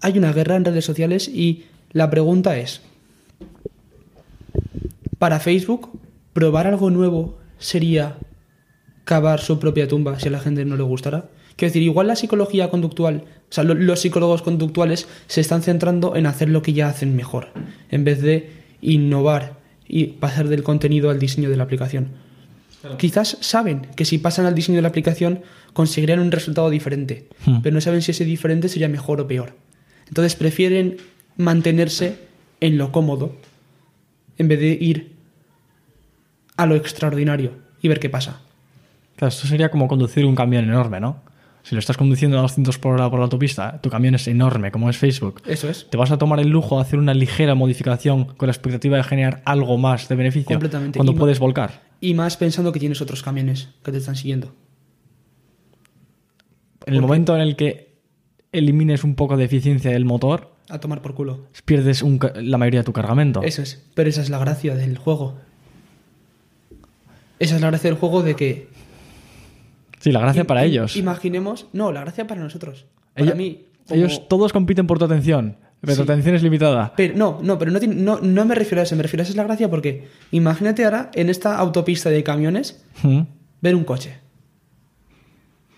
hay 0.00 0.16
una 0.16 0.32
guerra 0.32 0.54
en 0.54 0.64
redes 0.64 0.84
sociales 0.84 1.26
y 1.26 1.64
la 1.90 2.08
pregunta 2.08 2.56
es, 2.56 2.82
para 5.18 5.40
Facebook, 5.40 5.90
probar 6.34 6.68
algo 6.68 6.88
nuevo 6.90 7.36
sería 7.58 8.16
cavar 9.02 9.40
su 9.40 9.58
propia 9.58 9.88
tumba 9.88 10.20
si 10.20 10.28
a 10.28 10.30
la 10.30 10.38
gente 10.38 10.64
no 10.64 10.76
le 10.76 10.84
gustara. 10.84 11.30
Quiero 11.56 11.70
decir, 11.70 11.82
igual 11.82 12.06
la 12.06 12.14
psicología 12.14 12.70
conductual, 12.70 13.24
o 13.52 13.54
sea, 13.54 13.64
lo- 13.64 13.74
los 13.74 14.00
psicólogos 14.00 14.40
conductuales 14.40 15.06
se 15.26 15.42
están 15.42 15.60
centrando 15.62 16.16
en 16.16 16.24
hacer 16.24 16.48
lo 16.48 16.62
que 16.62 16.72
ya 16.72 16.88
hacen 16.88 17.14
mejor, 17.14 17.48
en 17.90 18.02
vez 18.02 18.22
de 18.22 18.48
innovar 18.80 19.58
y 19.86 20.06
pasar 20.06 20.48
del 20.48 20.62
contenido 20.62 21.10
al 21.10 21.18
diseño 21.18 21.50
de 21.50 21.56
la 21.58 21.64
aplicación. 21.64 22.08
Quizás 22.98 23.36
saben 23.42 23.82
que 23.94 24.06
si 24.06 24.16
pasan 24.16 24.46
al 24.46 24.54
diseño 24.54 24.76
de 24.76 24.82
la 24.82 24.88
aplicación 24.88 25.42
conseguirían 25.74 26.18
un 26.18 26.32
resultado 26.32 26.70
diferente, 26.70 27.28
Hmm. 27.44 27.60
pero 27.62 27.74
no 27.74 27.82
saben 27.82 28.00
si 28.00 28.12
ese 28.12 28.24
diferente 28.24 28.70
sería 28.70 28.88
mejor 28.88 29.20
o 29.20 29.26
peor. 29.28 29.52
Entonces 30.08 30.34
prefieren 30.34 30.96
mantenerse 31.36 32.16
en 32.62 32.78
lo 32.78 32.90
cómodo 32.90 33.36
en 34.38 34.48
vez 34.48 34.60
de 34.60 34.78
ir 34.80 35.12
a 36.56 36.64
lo 36.64 36.74
extraordinario 36.74 37.52
y 37.82 37.88
ver 37.88 38.00
qué 38.00 38.08
pasa. 38.08 38.40
Claro, 39.16 39.28
esto 39.28 39.46
sería 39.46 39.70
como 39.70 39.88
conducir 39.88 40.24
un 40.24 40.34
camión 40.34 40.64
enorme, 40.64 41.00
¿no? 41.00 41.20
Si 41.62 41.74
lo 41.74 41.78
estás 41.78 41.96
conduciendo 41.96 42.38
a 42.38 42.42
200 42.42 42.78
por 42.78 42.94
hora 42.94 43.08
por 43.08 43.20
la 43.20 43.24
autopista, 43.24 43.80
tu 43.80 43.88
camión 43.88 44.14
es 44.16 44.26
enorme, 44.26 44.72
como 44.72 44.90
es 44.90 44.96
Facebook. 44.96 45.42
Eso 45.46 45.68
es. 45.68 45.88
¿Te 45.88 45.96
vas 45.96 46.10
a 46.10 46.18
tomar 46.18 46.40
el 46.40 46.48
lujo 46.48 46.76
de 46.76 46.82
hacer 46.82 46.98
una 46.98 47.14
ligera 47.14 47.54
modificación 47.54 48.24
con 48.24 48.48
la 48.48 48.52
expectativa 48.52 48.96
de 48.96 49.04
generar 49.04 49.42
algo 49.44 49.78
más 49.78 50.08
de 50.08 50.16
beneficio? 50.16 50.54
Completamente. 50.56 50.98
Cuando 50.98 51.12
Y 51.12 51.16
puedes 51.16 51.38
volcar. 51.38 51.82
Y 52.00 52.14
más 52.14 52.36
pensando 52.36 52.72
que 52.72 52.80
tienes 52.80 53.00
otros 53.00 53.22
camiones 53.22 53.68
que 53.84 53.92
te 53.92 53.98
están 53.98 54.16
siguiendo. 54.16 54.52
En 56.84 56.94
el 56.94 57.00
momento 57.00 57.34
en 57.36 57.42
el 57.42 57.54
que 57.54 57.92
elimines 58.50 59.04
un 59.04 59.14
poco 59.14 59.36
de 59.36 59.44
eficiencia 59.44 59.92
del 59.92 60.04
motor, 60.04 60.52
A 60.68 60.80
tomar 60.80 61.00
por 61.00 61.14
culo. 61.14 61.46
pierdes 61.64 62.02
un 62.02 62.18
la 62.34 62.58
mayoría 62.58 62.80
de 62.80 62.84
tu 62.84 62.92
cargamento. 62.92 63.42
Eso 63.42 63.62
es. 63.62 63.84
Pero 63.94 64.08
esa 64.10 64.20
es 64.20 64.30
la 64.30 64.38
gracia 64.38 64.74
del 64.74 64.98
juego. 64.98 65.36
Esa 67.38 67.56
es 67.56 67.60
la 67.60 67.68
gracia 67.68 67.90
del 67.90 67.98
juego 67.98 68.22
de 68.22 68.34
que 68.36 68.68
Sí, 70.02 70.12
la 70.12 70.20
gracia 70.20 70.44
para 70.44 70.64
ellos. 70.64 70.96
Imaginemos. 70.96 71.66
No, 71.72 71.92
la 71.92 72.00
gracia 72.02 72.26
para 72.26 72.40
nosotros. 72.42 72.86
Para 73.14 73.24
ellos, 73.24 73.36
mí. 73.36 73.66
como- 73.88 74.00
ellos 74.00 74.28
todos 74.28 74.52
compiten 74.52 74.86
por 74.86 74.98
tu 74.98 75.04
atención, 75.06 75.56
pero 75.80 75.96
tu 75.96 76.02
atención 76.02 76.34
es 76.34 76.42
limitada. 76.42 76.92
Pero, 76.96 77.16
no, 77.16 77.38
no, 77.42 77.58
pero 77.58 77.70
no, 77.70 77.78
tiene- 77.78 77.94
no, 77.94 78.18
no 78.20 78.44
me 78.44 78.54
refiero 78.54 78.80
a 78.80 78.84
eso. 78.84 78.96
Me 78.96 79.02
refiero 79.02 79.20
a 79.20 79.24
esa 79.24 79.30
es 79.30 79.36
la 79.36 79.44
gracia 79.44 79.70
porque 79.70 80.08
imagínate 80.32 80.84
ahora 80.84 81.10
en 81.14 81.30
esta 81.30 81.56
autopista 81.56 82.10
de 82.10 82.22
camiones 82.22 82.84
¿Mm? 83.02 83.20
ver 83.60 83.74
un 83.76 83.84
coche. 83.84 84.18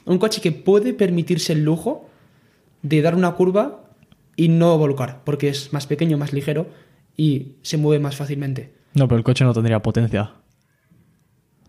Un 0.07 0.19
coche 0.19 0.41
que 0.41 0.53
puede 0.53 0.93
permitirse 0.95 1.53
el 1.53 1.65
lujo 1.65 2.09
de 2.83 3.01
dar 3.03 3.15
una 3.15 3.33
curva 3.33 3.85
y 4.37 4.49
no 4.49 4.77
volcar, 4.79 5.23
porque 5.25 5.49
es 5.49 5.73
más 5.73 5.87
pequeño, 5.87 6.19
más 6.19 6.33
ligero 6.33 6.67
y 7.17 7.53
se 7.63 7.77
mueve 7.79 8.03
más 8.03 8.17
fácilmente. 8.17 8.75
No, 8.95 9.07
pero 9.09 9.19
el 9.19 9.25
coche 9.25 9.45
no 9.45 9.55
tendría 9.55 9.81
potencia. 9.81 10.33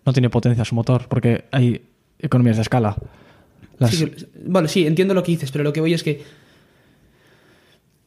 No 0.06 0.14
tiene 0.14 0.30
potencia 0.30 0.66
su 0.66 0.76
motor, 0.76 1.08
porque 1.08 1.46
hay 1.52 1.90
economías 2.26 2.58
de 2.58 2.62
escala. 2.64 2.96
Las- 3.80 3.92
Sí, 3.92 4.12
vale, 4.46 4.68
sí, 4.68 4.86
entiendo 4.88 5.14
lo 5.14 5.24
que 5.24 5.32
dices, 5.34 5.52
pero 5.52 5.64
lo 5.64 5.74
que 5.74 5.82
voy 5.82 5.94
es 5.94 6.04
que. 6.04 6.24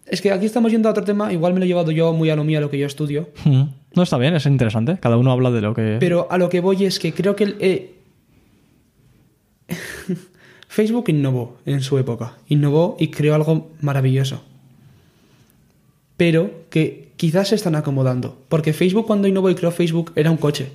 Es 0.06 0.22
que 0.22 0.32
aquí 0.32 0.46
estamos 0.46 0.72
yendo 0.72 0.88
a 0.88 0.92
otro 0.92 1.04
tema, 1.04 1.30
igual 1.34 1.52
me 1.52 1.58
lo 1.60 1.64
he 1.66 1.68
llevado 1.68 1.90
yo 1.90 2.14
muy 2.14 2.30
a 2.30 2.36
lo 2.36 2.42
mío, 2.44 2.56
a 2.58 2.60
lo 2.62 2.70
que 2.70 2.78
yo 2.78 2.86
estudio. 2.86 3.28
¿Mm? 3.44 3.62
No 3.94 4.02
está 4.02 4.16
bien, 4.16 4.34
es 4.34 4.46
interesante. 4.46 4.96
Cada 5.00 5.18
uno 5.18 5.30
habla 5.32 5.50
de 5.50 5.60
lo 5.60 5.74
que. 5.74 5.98
Pero 6.00 6.26
a 6.30 6.38
lo 6.38 6.48
que 6.48 6.60
voy 6.60 6.84
es 6.84 6.98
que 6.98 7.12
creo 7.12 7.36
que 7.36 7.44
el, 7.44 7.56
eh, 7.60 7.94
Facebook 10.68 11.04
innovó 11.08 11.58
en 11.66 11.82
su 11.82 11.98
época. 11.98 12.34
Innovó 12.48 12.96
y 12.98 13.08
creó 13.08 13.34
algo 13.34 13.70
maravilloso. 13.80 14.42
Pero 16.16 16.64
que 16.70 17.12
quizás 17.16 17.48
se 17.48 17.54
están 17.54 17.74
acomodando. 17.74 18.38
Porque 18.48 18.72
Facebook 18.72 19.06
cuando 19.06 19.28
innovó 19.28 19.50
y 19.50 19.54
creó 19.54 19.70
Facebook 19.70 20.12
era 20.16 20.30
un 20.30 20.36
coche. 20.36 20.70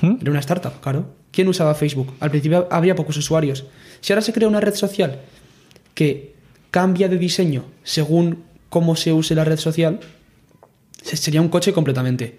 ¿Mm? 0.00 0.16
Era 0.20 0.30
una 0.30 0.40
startup, 0.40 0.80
claro. 0.80 1.06
¿Quién 1.34 1.48
usaba 1.48 1.74
Facebook? 1.74 2.12
Al 2.20 2.30
principio 2.30 2.68
había 2.70 2.94
pocos 2.94 3.16
usuarios. 3.16 3.64
Si 4.00 4.12
ahora 4.12 4.22
se 4.22 4.32
crea 4.32 4.46
una 4.48 4.60
red 4.60 4.74
social 4.74 5.20
que 5.94 6.34
cambia 6.70 7.08
de 7.08 7.18
diseño 7.18 7.64
según 7.82 8.44
cómo 8.68 8.94
se 8.96 9.12
use 9.12 9.34
la 9.34 9.44
red 9.44 9.58
social, 9.58 10.00
se- 11.02 11.16
sería 11.16 11.40
un 11.40 11.48
coche 11.48 11.72
completamente. 11.72 12.38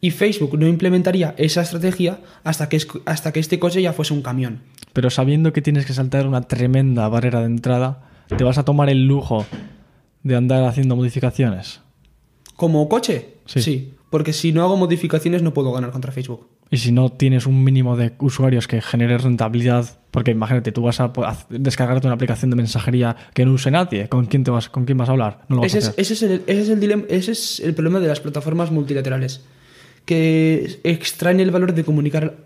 Y 0.00 0.10
Facebook 0.10 0.58
no 0.58 0.66
implementaría 0.66 1.34
esa 1.38 1.62
estrategia 1.62 2.20
hasta 2.44 2.68
que, 2.68 2.78
hasta 3.06 3.32
que 3.32 3.40
este 3.40 3.58
coche 3.58 3.82
ya 3.82 3.92
fuese 3.92 4.14
un 4.14 4.22
camión. 4.22 4.60
Pero 4.92 5.10
sabiendo 5.10 5.52
que 5.52 5.62
tienes 5.62 5.86
que 5.86 5.92
saltar 5.92 6.26
una 6.26 6.42
tremenda 6.42 7.08
barrera 7.08 7.40
de 7.40 7.46
entrada, 7.46 8.08
te 8.36 8.44
vas 8.44 8.58
a 8.58 8.64
tomar 8.64 8.90
el 8.90 9.06
lujo 9.06 9.44
de 10.22 10.36
andar 10.36 10.64
haciendo 10.64 10.96
modificaciones. 10.96 11.80
¿Como 12.56 12.88
coche? 12.88 13.34
Sí. 13.46 13.94
Porque 14.10 14.32
si 14.32 14.52
no 14.52 14.62
hago 14.62 14.76
modificaciones 14.76 15.42
no 15.42 15.52
puedo 15.52 15.70
ganar 15.72 15.90
contra 15.90 16.12
Facebook. 16.12 16.46
Y 16.70 16.78
si 16.78 16.92
no 16.92 17.10
tienes 17.12 17.46
un 17.46 17.62
mínimo 17.62 17.96
de 17.96 18.12
usuarios 18.20 18.66
que 18.66 18.80
genere 18.80 19.18
rentabilidad, 19.18 19.98
porque 20.10 20.30
imagínate, 20.30 20.72
tú 20.72 20.82
vas 20.82 21.00
a 21.00 21.12
po- 21.12 21.24
a 21.26 21.36
descargarte 21.50 22.06
una 22.06 22.14
aplicación 22.14 22.50
de 22.50 22.56
mensajería 22.56 23.16
que 23.34 23.44
no 23.44 23.52
use 23.52 23.70
nadie, 23.70 24.08
¿con 24.08 24.26
quién, 24.26 24.44
te 24.44 24.50
vas, 24.50 24.68
con 24.70 24.84
quién 24.86 24.96
vas 24.98 25.08
a 25.08 25.12
hablar? 25.12 25.42
No 25.48 25.56
lo 25.56 25.62
vas 25.62 25.74
Ese 25.74 25.86
a 25.88 25.90
es, 25.90 26.10
ese, 26.10 26.14
es 26.14 26.22
el, 26.22 26.42
ese, 26.46 26.60
es 26.62 26.68
el 26.70 26.80
dilema- 26.80 27.04
ese 27.08 27.32
es 27.32 27.60
el 27.60 27.74
problema 27.74 28.00
de 28.00 28.08
las 28.08 28.20
plataformas 28.20 28.70
multilaterales. 28.70 29.42
Que 30.06 30.80
extraen 30.84 31.40
el 31.40 31.50
valor 31.50 31.74
de 31.74 31.84
comunicar 31.84 32.36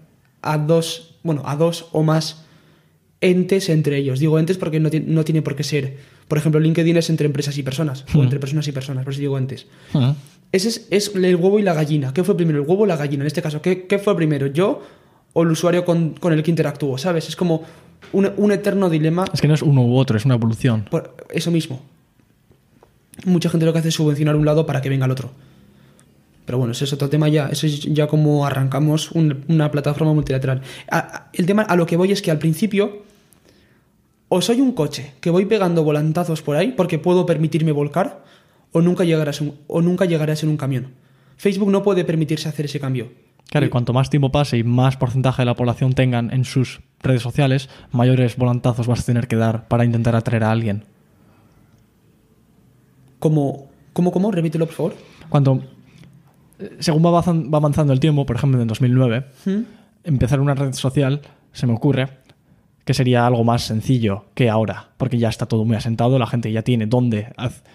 a 0.42 0.58
dos, 0.58 1.16
bueno, 1.22 1.42
a 1.46 1.54
dos 1.56 1.86
o 1.92 2.02
más 2.02 2.44
entes 3.20 3.68
entre 3.68 3.98
ellos. 3.98 4.18
Digo 4.18 4.38
entes 4.38 4.58
porque 4.58 4.80
no, 4.80 4.90
no 5.06 5.24
tiene 5.24 5.42
por 5.42 5.54
qué 5.54 5.62
ser. 5.62 5.96
Por 6.26 6.38
ejemplo, 6.38 6.60
LinkedIn 6.60 6.96
es 6.96 7.08
entre 7.10 7.26
empresas 7.26 7.56
y 7.58 7.62
personas, 7.62 8.04
o 8.14 8.22
entre 8.22 8.40
personas 8.40 8.66
y 8.66 8.72
personas, 8.72 9.04
por 9.04 9.12
eso 9.12 9.20
digo 9.20 9.38
entes. 9.38 9.66
Ujú. 9.94 10.14
Ese 10.52 10.68
es, 10.68 10.86
es 10.90 11.14
el 11.14 11.36
huevo 11.36 11.58
y 11.58 11.62
la 11.62 11.72
gallina. 11.74 12.12
¿Qué 12.12 12.22
fue 12.24 12.36
primero, 12.36 12.60
el 12.60 12.68
huevo 12.68 12.82
o 12.82 12.86
la 12.86 12.96
gallina? 12.96 13.22
En 13.22 13.26
este 13.26 13.40
caso, 13.42 13.62
¿qué, 13.62 13.86
qué 13.86 13.98
fue 13.98 14.14
primero, 14.14 14.46
yo 14.48 14.82
o 15.32 15.42
el 15.42 15.50
usuario 15.50 15.84
con, 15.84 16.10
con 16.14 16.32
el 16.34 16.42
que 16.42 16.50
interactúo? 16.50 16.98
¿Sabes? 16.98 17.28
Es 17.28 17.36
como 17.36 17.62
un, 18.12 18.30
un 18.36 18.52
eterno 18.52 18.90
dilema 18.90 19.24
Es 19.32 19.40
que 19.40 19.48
no 19.48 19.54
es 19.54 19.62
uno 19.62 19.82
u 19.82 19.96
otro, 19.96 20.16
es 20.18 20.24
una 20.26 20.34
evolución. 20.34 20.84
por 20.90 21.16
eso 21.30 21.50
mismo. 21.50 21.80
Mucha 23.24 23.48
gente 23.48 23.64
lo 23.66 23.72
que 23.72 23.78
hace 23.78 23.88
es 23.88 23.94
subvencionar 23.94 24.36
un 24.36 24.44
lado 24.44 24.66
para 24.66 24.80
que 24.82 24.88
venga 24.88 25.06
el 25.06 25.12
otro. 25.12 25.30
Pero 26.44 26.58
bueno, 26.58 26.72
ese 26.72 26.84
es 26.84 26.92
otro 26.92 27.08
tema 27.08 27.28
ya. 27.28 27.48
Eso 27.48 27.66
es 27.66 27.80
ya 27.82 28.06
como 28.06 28.44
arrancamos 28.44 29.12
un- 29.12 29.44
una 29.48 29.70
plataforma 29.70 30.12
multilateral. 30.12 30.60
A- 30.90 30.98
a- 30.98 31.30
el 31.32 31.46
tema 31.46 31.62
a 31.62 31.76
lo 31.76 31.86
que 31.86 31.96
voy 31.96 32.12
es 32.12 32.20
que 32.20 32.30
al 32.30 32.38
principio 32.38 33.02
o 34.28 34.40
soy 34.42 34.60
un 34.60 34.72
coche 34.72 35.12
que 35.20 35.30
voy 35.30 35.44
pegando 35.46 35.84
volantazos 35.84 36.42
por 36.42 36.56
ahí 36.56 36.72
porque 36.72 36.98
puedo 36.98 37.24
permitirme 37.26 37.70
volcar, 37.72 38.24
o 38.72 38.80
nunca 38.80 39.04
un, 39.04 39.54
o 39.66 39.82
nunca 39.82 40.04
llegaré 40.04 40.32
a 40.32 40.36
ser 40.36 40.48
un 40.48 40.56
camión. 40.56 40.94
Facebook 41.36 41.70
no 41.70 41.82
puede 41.82 42.04
permitirse 42.04 42.48
hacer 42.48 42.66
ese 42.66 42.80
cambio. 42.80 43.10
Claro, 43.50 43.66
y 43.66 43.68
cuanto 43.68 43.92
más 43.92 44.08
tiempo 44.08 44.32
pase 44.32 44.56
y 44.58 44.64
más 44.64 44.96
porcentaje 44.96 45.42
de 45.42 45.46
la 45.46 45.54
población 45.54 45.92
tengan 45.92 46.32
en 46.32 46.44
sus 46.44 46.80
redes 47.02 47.22
sociales, 47.22 47.68
mayores 47.90 48.36
volantazos 48.36 48.86
vas 48.86 49.00
a 49.00 49.04
tener 49.04 49.28
que 49.28 49.36
dar 49.36 49.68
para 49.68 49.84
intentar 49.84 50.16
atraer 50.16 50.44
a 50.44 50.50
alguien. 50.50 50.84
¿Cómo, 53.18 53.68
cómo, 53.92 54.10
cómo? 54.10 54.30
Repítelo, 54.30 54.66
por 54.66 54.74
favor. 54.74 54.94
Cuando, 55.28 55.62
eh, 56.58 56.76
según 56.78 57.04
va 57.04 57.18
avanzando 57.58 57.92
el 57.92 58.00
tiempo, 58.00 58.24
por 58.24 58.36
ejemplo 58.36 58.60
en 58.60 58.68
2009, 58.68 59.26
¿Mm? 59.44 59.60
empezar 60.04 60.40
una 60.40 60.54
red 60.54 60.72
social, 60.72 61.20
se 61.52 61.66
me 61.66 61.74
ocurre, 61.74 62.08
que 62.84 62.94
sería 62.94 63.26
algo 63.26 63.44
más 63.44 63.62
sencillo 63.62 64.26
que 64.34 64.50
ahora, 64.50 64.88
porque 64.96 65.18
ya 65.18 65.28
está 65.28 65.46
todo 65.46 65.64
muy 65.64 65.76
asentado, 65.76 66.18
la 66.18 66.26
gente 66.26 66.50
ya 66.50 66.62
tiene 66.62 66.86
dónde 66.86 67.32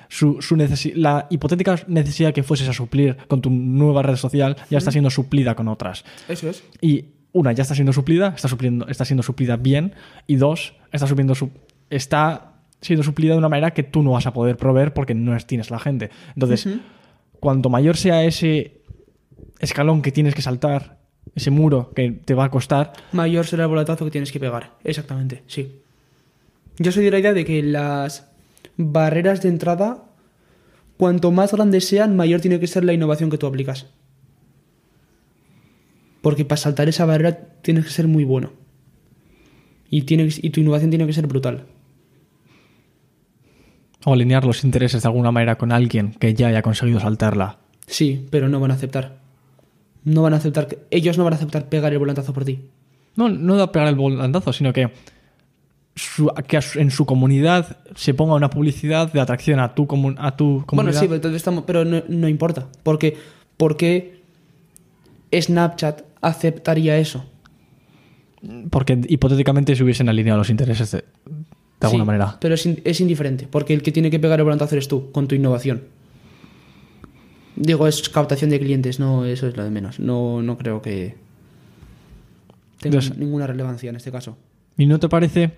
su, 0.09 0.41
su 0.41 0.55
necesi- 0.57 0.93
la 0.95 1.27
hipotética 1.29 1.79
necesidad 1.87 2.33
que 2.33 2.43
fueses 2.43 2.67
a 2.67 2.73
suplir 2.73 3.15
con 3.27 3.41
tu 3.41 3.49
nueva 3.49 4.01
red 4.03 4.15
social 4.17 4.57
ya 4.69 4.77
está 4.77 4.91
siendo 4.91 5.09
suplida 5.09 5.55
con 5.55 5.67
otras. 5.69 6.03
Eso 6.27 6.49
es. 6.49 6.63
Y 6.81 7.05
una, 7.31 7.51
ya 7.53 7.61
está 7.61 7.75
siendo 7.75 7.93
suplida, 7.93 8.33
está, 8.35 8.47
supliendo, 8.47 8.87
está 8.87 9.05
siendo 9.05 9.23
suplida 9.23 9.55
bien, 9.57 9.93
y 10.27 10.35
dos, 10.35 10.73
está, 10.91 11.07
supliendo 11.07 11.35
su- 11.35 11.51
está 11.89 12.53
siendo 12.81 13.03
suplida 13.03 13.31
de 13.33 13.37
una 13.39 13.49
manera 13.49 13.71
que 13.71 13.83
tú 13.83 14.03
no 14.03 14.11
vas 14.11 14.25
a 14.27 14.33
poder 14.33 14.57
proveer 14.57 14.93
porque 14.93 15.13
no 15.15 15.35
es- 15.35 15.45
tienes 15.47 15.69
la 15.71 15.79
gente. 15.79 16.09
Entonces, 16.35 16.67
cuanto 17.39 17.69
mayor 17.69 17.95
sea 17.95 18.23
ese 18.25 18.81
escalón 19.59 20.01
que 20.01 20.11
tienes 20.11 20.35
que 20.35 20.41
saltar, 20.41 20.96
ese 21.35 21.51
muro 21.51 21.91
que 21.95 22.11
te 22.11 22.33
va 22.33 22.45
a 22.45 22.51
costar, 22.51 22.93
Mayor 23.11 23.45
será 23.45 23.63
el 23.63 23.69
volatazo 23.69 24.05
que 24.05 24.11
tienes 24.11 24.31
que 24.31 24.39
pegar. 24.39 24.73
Exactamente, 24.83 25.43
sí. 25.47 25.79
Yo 26.79 26.91
soy 26.91 27.03
de 27.05 27.11
la 27.11 27.19
idea 27.19 27.33
de 27.33 27.45
que 27.45 27.61
las 27.63 28.29
barreras 28.77 29.41
de 29.41 29.49
entrada, 29.49 30.03
cuanto 30.97 31.31
más 31.31 31.51
grandes 31.53 31.87
sean, 31.87 32.15
mayor 32.15 32.41
tiene 32.41 32.59
que 32.59 32.67
ser 32.67 32.83
la 32.83 32.93
innovación 32.93 33.29
que 33.29 33.37
tú 33.37 33.47
aplicas. 33.47 33.87
Porque 36.21 36.45
para 36.45 36.57
saltar 36.57 36.89
esa 36.89 37.05
barrera 37.05 37.37
tienes 37.61 37.85
que 37.85 37.91
ser 37.91 38.07
muy 38.07 38.23
bueno. 38.23 38.51
Y, 39.89 40.01
tiene 40.03 40.27
que- 40.27 40.45
y 40.45 40.49
tu 40.49 40.59
innovación 40.59 40.89
tiene 40.89 41.07
que 41.07 41.13
ser 41.13 41.27
brutal. 41.27 41.65
o 44.05 44.13
alinear 44.13 44.45
los 44.45 44.63
intereses 44.63 45.01
de 45.01 45.07
alguna 45.09 45.31
manera 45.31 45.57
con 45.57 45.73
alguien 45.73 46.11
que 46.13 46.33
ya 46.33 46.47
haya 46.47 46.61
conseguido 46.61 46.99
saltarla. 46.99 47.57
Sí, 47.87 48.25
pero 48.29 48.47
no 48.47 48.59
van 48.61 48.71
a 48.71 48.75
aceptar. 48.75 49.17
No 50.07 50.21
van 50.21 50.33
a 50.33 50.37
aceptar. 50.37 50.69
Ellos 50.89 51.17
no 51.17 51.25
van 51.25 51.33
a 51.33 51.35
aceptar 51.35 51.67
pegar 51.67 51.91
el 51.91 51.99
volantazo 51.99 52.31
por 52.31 52.45
ti. 52.45 52.61
No, 53.17 53.27
no 53.27 53.55
da 53.57 53.71
pegar 53.73 53.89
el 53.89 53.95
volantazo, 53.95 54.53
sino 54.53 54.71
que, 54.71 54.89
su- 55.95 56.31
que 56.47 56.59
en 56.75 56.91
su 56.91 57.05
comunidad 57.05 57.77
se 57.95 58.13
ponga 58.13 58.35
una 58.35 58.49
publicidad 58.49 59.11
de 59.11 59.19
atracción 59.19 59.59
a 59.59 59.75
tu, 59.75 59.85
comu- 59.85 60.15
a 60.17 60.37
tu 60.37 60.45
Bueno, 60.45 60.65
comunidad. 60.65 60.99
sí, 61.01 61.07
pero, 61.07 61.15
entonces 61.15 61.35
estamos, 61.37 61.63
pero 61.67 61.83
no, 61.83 62.03
no 62.07 62.29
importa. 62.29 62.67
Porque, 62.83 63.17
porque 63.57 64.21
Snapchat 65.33 66.03
aceptaría 66.21 66.97
eso. 66.97 67.25
Porque 68.69 68.97
hipotéticamente 69.09 69.75
se 69.75 69.83
hubiesen 69.83 70.07
alineado 70.07 70.37
los 70.37 70.49
intereses 70.49 70.91
de, 70.91 70.99
de 70.99 71.03
alguna 71.81 72.03
Sí, 72.03 72.07
manera. 72.07 72.37
Pero 72.39 72.53
es, 72.55 72.65
es 72.65 73.01
indiferente, 73.01 73.47
porque 73.49 73.73
el 73.73 73.81
que 73.81 73.91
tiene 73.91 74.09
que 74.09 74.19
pegar 74.19 74.39
el 74.39 74.43
volantazo 74.45 74.75
eres 74.75 74.87
tú, 74.87 75.11
con 75.11 75.27
tu 75.27 75.35
innovación. 75.35 75.81
Digo, 77.57 77.87
es 77.87 78.07
captación 78.09 78.49
de 78.51 78.59
clientes, 78.59 78.99
no, 78.99 79.25
eso 79.25 79.47
es 79.47 79.57
lo 79.57 79.63
de 79.63 79.69
menos. 79.71 79.99
No, 79.99 80.41
no 80.41 80.57
creo 80.57 80.81
que 80.81 81.15
tenga 82.79 82.97
Entonces- 82.99 83.17
ninguna 83.17 83.47
relevancia 83.47 83.89
en 83.89 83.95
este 83.95 84.11
caso. 84.11 84.37
¿Y 84.77 84.85
no 84.85 84.99
te 84.99 85.09
parece 85.09 85.51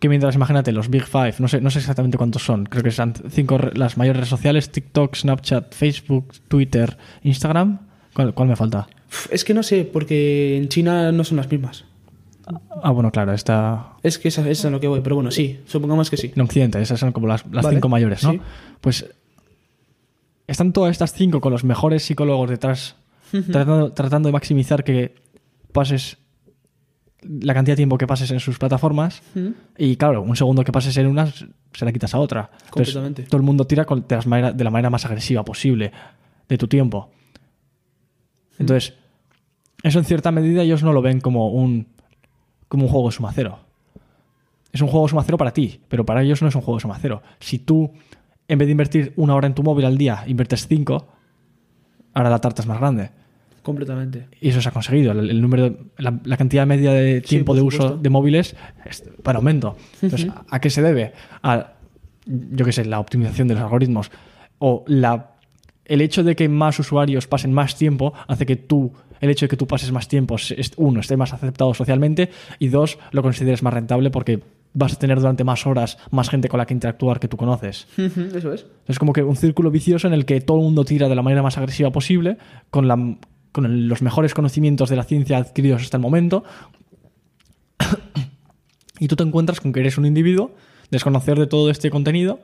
que 0.00 0.08
mientras, 0.08 0.34
imagínate, 0.34 0.72
los 0.72 0.90
Big 0.90 1.04
Five, 1.04 1.36
no 1.38 1.48
sé, 1.48 1.60
no 1.60 1.70
sé 1.70 1.78
exactamente 1.78 2.18
cuántos 2.18 2.44
son, 2.44 2.64
creo 2.66 2.82
que 2.82 2.90
son 2.90 3.14
cinco 3.30 3.58
las 3.74 3.96
mayores 3.96 4.16
redes 4.18 4.28
sociales, 4.28 4.70
TikTok, 4.70 5.14
Snapchat, 5.14 5.72
Facebook, 5.74 6.32
Twitter, 6.48 6.96
Instagram? 7.22 7.78
¿Cuál, 8.12 8.34
cuál 8.34 8.48
me 8.48 8.56
falta? 8.56 8.88
Es 9.30 9.44
que 9.44 9.54
no 9.54 9.62
sé, 9.62 9.84
porque 9.90 10.56
en 10.56 10.68
China 10.68 11.12
no 11.12 11.22
son 11.24 11.36
las 11.36 11.50
mismas. 11.50 11.84
Ah, 12.82 12.90
bueno, 12.90 13.10
claro, 13.10 13.32
está 13.32 13.94
Es 14.02 14.18
que 14.18 14.28
esa, 14.28 14.42
esa 14.42 14.50
es 14.50 14.64
a 14.64 14.70
lo 14.70 14.80
que 14.80 14.86
voy, 14.88 15.00
pero 15.00 15.16
bueno, 15.16 15.30
sí, 15.30 15.60
supongamos 15.66 16.10
que 16.10 16.16
sí. 16.16 16.32
en 16.34 16.42
Occidente, 16.42 16.80
esas 16.82 16.98
son 17.00 17.12
como 17.12 17.26
las, 17.26 17.44
las 17.50 17.64
Vale, 17.64 17.76
cinco 17.76 17.88
mayores, 17.88 18.22
¿no? 18.24 18.32
sí. 18.32 18.40
Pues 18.80 19.06
están 20.46 20.72
todas 20.72 20.92
estas 20.92 21.12
cinco 21.12 21.40
con 21.40 21.52
los 21.52 21.64
mejores 21.64 22.04
psicólogos 22.04 22.50
detrás, 22.50 22.96
tratando, 23.30 23.92
tratando 23.92 24.28
de 24.28 24.32
maximizar 24.32 24.84
que 24.84 25.14
pases 25.72 26.18
la 27.22 27.54
cantidad 27.54 27.72
de 27.72 27.78
tiempo 27.80 27.98
que 27.98 28.06
pases 28.06 28.30
en 28.30 28.38
sus 28.40 28.58
plataformas 28.58 29.22
y 29.76 29.96
claro, 29.96 30.22
un 30.22 30.36
segundo 30.36 30.62
que 30.62 30.70
pases 30.72 30.96
en 30.98 31.06
una 31.08 31.26
se 31.26 31.84
la 31.84 31.92
quitas 31.92 32.14
a 32.14 32.20
otra. 32.20 32.50
Entonces, 32.52 32.70
Completamente. 32.94 33.22
todo 33.24 33.36
el 33.38 33.42
mundo 33.42 33.66
tira 33.66 33.84
con- 33.84 34.06
de, 34.06 34.14
las 34.16 34.26
manera- 34.26 34.52
de 34.52 34.64
la 34.64 34.70
manera 34.70 34.90
más 34.90 35.04
agresiva 35.04 35.44
posible 35.44 35.90
de 36.48 36.56
tu 36.58 36.68
tiempo. 36.68 37.10
Entonces, 38.58 38.94
eso 39.82 39.98
en 39.98 40.04
cierta 40.04 40.30
medida 40.30 40.62
ellos 40.62 40.82
no 40.82 40.92
lo 40.92 41.02
ven 41.02 41.20
como 41.20 41.48
un, 41.48 41.88
como 42.68 42.84
un 42.84 42.90
juego 42.90 43.10
suma 43.10 43.32
cero. 43.34 43.58
Es 44.72 44.80
un 44.80 44.88
juego 44.88 45.08
suma 45.08 45.22
cero 45.24 45.36
para 45.38 45.52
ti, 45.52 45.80
pero 45.88 46.04
para 46.06 46.22
ellos 46.22 46.42
no 46.42 46.48
es 46.48 46.54
un 46.54 46.62
juego 46.62 46.80
suma 46.80 46.98
cero. 47.00 47.22
Si 47.40 47.58
tú, 47.58 47.92
en 48.48 48.58
vez 48.58 48.66
de 48.66 48.72
invertir 48.72 49.12
una 49.16 49.34
hora 49.34 49.46
en 49.46 49.54
tu 49.54 49.62
móvil 49.62 49.84
al 49.84 49.98
día, 49.98 50.24
inviertes 50.26 50.66
cinco, 50.66 51.08
ahora 52.14 52.30
la 52.30 52.38
tarta 52.40 52.62
es 52.62 52.68
más 52.68 52.78
grande. 52.78 53.10
Completamente. 53.62 54.28
Y 54.40 54.50
eso 54.50 54.60
se 54.62 54.68
ha 54.68 54.72
conseguido. 54.72 55.10
El, 55.12 55.28
el 55.28 55.40
número, 55.42 55.76
la, 55.98 56.18
la 56.24 56.36
cantidad 56.36 56.64
media 56.66 56.92
de 56.92 57.20
tiempo 57.20 57.52
de 57.54 57.62
uso 57.62 57.96
de 57.96 58.10
móviles 58.10 58.54
es 58.84 59.02
para 59.24 59.38
aumento. 59.38 59.76
Entonces, 60.02 60.28
¿a, 60.30 60.44
a 60.48 60.60
qué 60.60 60.70
se 60.70 60.82
debe? 60.82 61.12
A, 61.42 61.72
yo 62.26 62.64
qué 62.64 62.70
sé, 62.72 62.84
la 62.84 63.00
optimización 63.00 63.48
de 63.48 63.54
los 63.54 63.62
algoritmos. 63.64 64.10
O 64.58 64.84
la, 64.86 65.32
el 65.84 66.00
hecho 66.00 66.22
de 66.22 66.36
que 66.36 66.48
más 66.48 66.78
usuarios 66.78 67.26
pasen 67.26 67.52
más 67.52 67.76
tiempo 67.76 68.12
hace 68.28 68.46
que 68.46 68.54
tú, 68.54 68.92
el 69.20 69.30
hecho 69.30 69.46
de 69.46 69.50
que 69.50 69.56
tú 69.56 69.66
pases 69.66 69.90
más 69.90 70.06
tiempo, 70.06 70.36
es- 70.36 70.72
uno, 70.76 71.00
esté 71.00 71.16
más 71.16 71.32
aceptado 71.32 71.74
socialmente 71.74 72.30
y 72.60 72.68
dos, 72.68 72.98
lo 73.10 73.22
consideres 73.22 73.64
más 73.64 73.74
rentable 73.74 74.10
porque 74.10 74.40
vas 74.72 74.94
a 74.94 74.98
tener 74.98 75.18
durante 75.18 75.44
más 75.44 75.66
horas 75.66 75.98
más 76.10 76.28
gente 76.28 76.48
con 76.48 76.58
la 76.58 76.66
que 76.66 76.74
interactuar 76.74 77.18
que 77.20 77.28
tú 77.28 77.36
conoces. 77.36 77.86
Eso 77.96 78.52
es. 78.52 78.66
Es 78.86 78.98
como 78.98 79.12
que 79.12 79.22
un 79.22 79.36
círculo 79.36 79.70
vicioso 79.70 80.06
en 80.06 80.12
el 80.12 80.24
que 80.24 80.40
todo 80.40 80.58
el 80.58 80.64
mundo 80.64 80.84
tira 80.84 81.08
de 81.08 81.14
la 81.14 81.22
manera 81.22 81.42
más 81.42 81.56
agresiva 81.58 81.90
posible, 81.90 82.36
con, 82.70 82.88
la, 82.88 83.16
con 83.52 83.88
los 83.88 84.02
mejores 84.02 84.34
conocimientos 84.34 84.90
de 84.90 84.96
la 84.96 85.04
ciencia 85.04 85.38
adquiridos 85.38 85.82
hasta 85.82 85.96
el 85.96 86.02
momento. 86.02 86.44
y 89.00 89.08
tú 89.08 89.16
te 89.16 89.22
encuentras 89.22 89.60
con 89.60 89.72
que 89.72 89.80
eres 89.80 89.98
un 89.98 90.06
individuo, 90.06 90.54
desconocer 90.90 91.38
de 91.38 91.46
todo 91.46 91.70
este 91.70 91.90
contenido, 91.90 92.40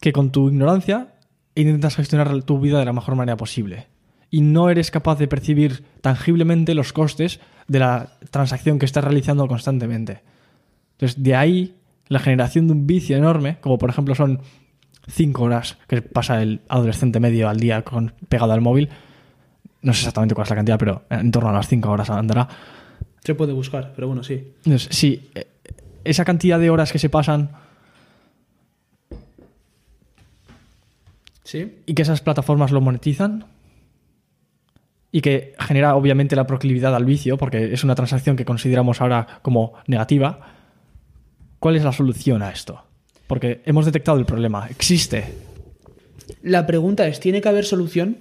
que 0.00 0.12
con 0.12 0.30
tu 0.30 0.48
ignorancia 0.48 1.14
intentas 1.54 1.96
gestionar 1.96 2.42
tu 2.42 2.60
vida 2.60 2.78
de 2.78 2.84
la 2.84 2.92
mejor 2.92 3.16
manera 3.16 3.36
posible. 3.36 3.88
Y 4.30 4.42
no 4.42 4.68
eres 4.68 4.90
capaz 4.90 5.18
de 5.18 5.28
percibir 5.28 5.84
tangiblemente 6.02 6.74
los 6.74 6.92
costes 6.92 7.40
de 7.68 7.78
la 7.78 8.08
transacción 8.30 8.78
que 8.78 8.86
estás 8.86 9.04
realizando 9.04 9.46
constantemente. 9.46 10.22
Entonces, 10.92 11.22
de 11.22 11.36
ahí 11.36 11.74
la 12.08 12.18
generación 12.18 12.66
de 12.66 12.72
un 12.72 12.86
vicio 12.86 13.16
enorme, 13.16 13.58
como 13.60 13.78
por 13.78 13.90
ejemplo 13.90 14.14
son 14.14 14.40
cinco 15.06 15.44
horas 15.44 15.78
que 15.86 16.02
pasa 16.02 16.42
el 16.42 16.60
adolescente 16.68 17.20
medio 17.20 17.48
al 17.48 17.60
día 17.60 17.82
con, 17.82 18.14
pegado 18.28 18.52
al 18.52 18.60
móvil. 18.60 18.88
No 19.82 19.92
sé 19.92 20.00
exactamente 20.00 20.34
cuál 20.34 20.44
es 20.46 20.50
la 20.50 20.56
cantidad, 20.56 20.78
pero 20.78 21.04
en 21.10 21.30
torno 21.30 21.50
a 21.50 21.52
las 21.52 21.68
cinco 21.68 21.90
horas 21.90 22.10
andará. 22.10 22.48
Se 23.22 23.34
puede 23.34 23.52
buscar, 23.52 23.92
pero 23.94 24.06
bueno, 24.08 24.22
sí. 24.24 24.52
Entonces, 24.64 24.88
sí, 24.90 25.30
esa 26.04 26.24
cantidad 26.24 26.58
de 26.58 26.70
horas 26.70 26.90
que 26.90 26.98
se 26.98 27.08
pasan 27.10 27.50
Sí. 31.44 31.78
y 31.86 31.94
que 31.94 32.02
esas 32.02 32.20
plataformas 32.20 32.72
lo 32.72 32.80
monetizan 32.80 33.46
y 35.10 35.20
que 35.20 35.54
genera 35.58 35.96
obviamente 35.96 36.36
la 36.36 36.46
proclividad 36.46 36.94
al 36.94 37.04
vicio, 37.04 37.38
porque 37.38 37.72
es 37.72 37.84
una 37.84 37.94
transacción 37.94 38.36
que 38.36 38.44
consideramos 38.44 39.00
ahora 39.00 39.40
como 39.42 39.74
negativa, 39.86 40.40
¿cuál 41.58 41.76
es 41.76 41.84
la 41.84 41.92
solución 41.92 42.42
a 42.42 42.50
esto? 42.50 42.82
Porque 43.26 43.62
hemos 43.64 43.86
detectado 43.86 44.18
el 44.18 44.26
problema, 44.26 44.66
existe. 44.68 45.34
La 46.42 46.66
pregunta 46.66 47.06
es, 47.06 47.20
¿tiene 47.20 47.40
que 47.40 47.48
haber 47.48 47.64
solución? 47.64 48.18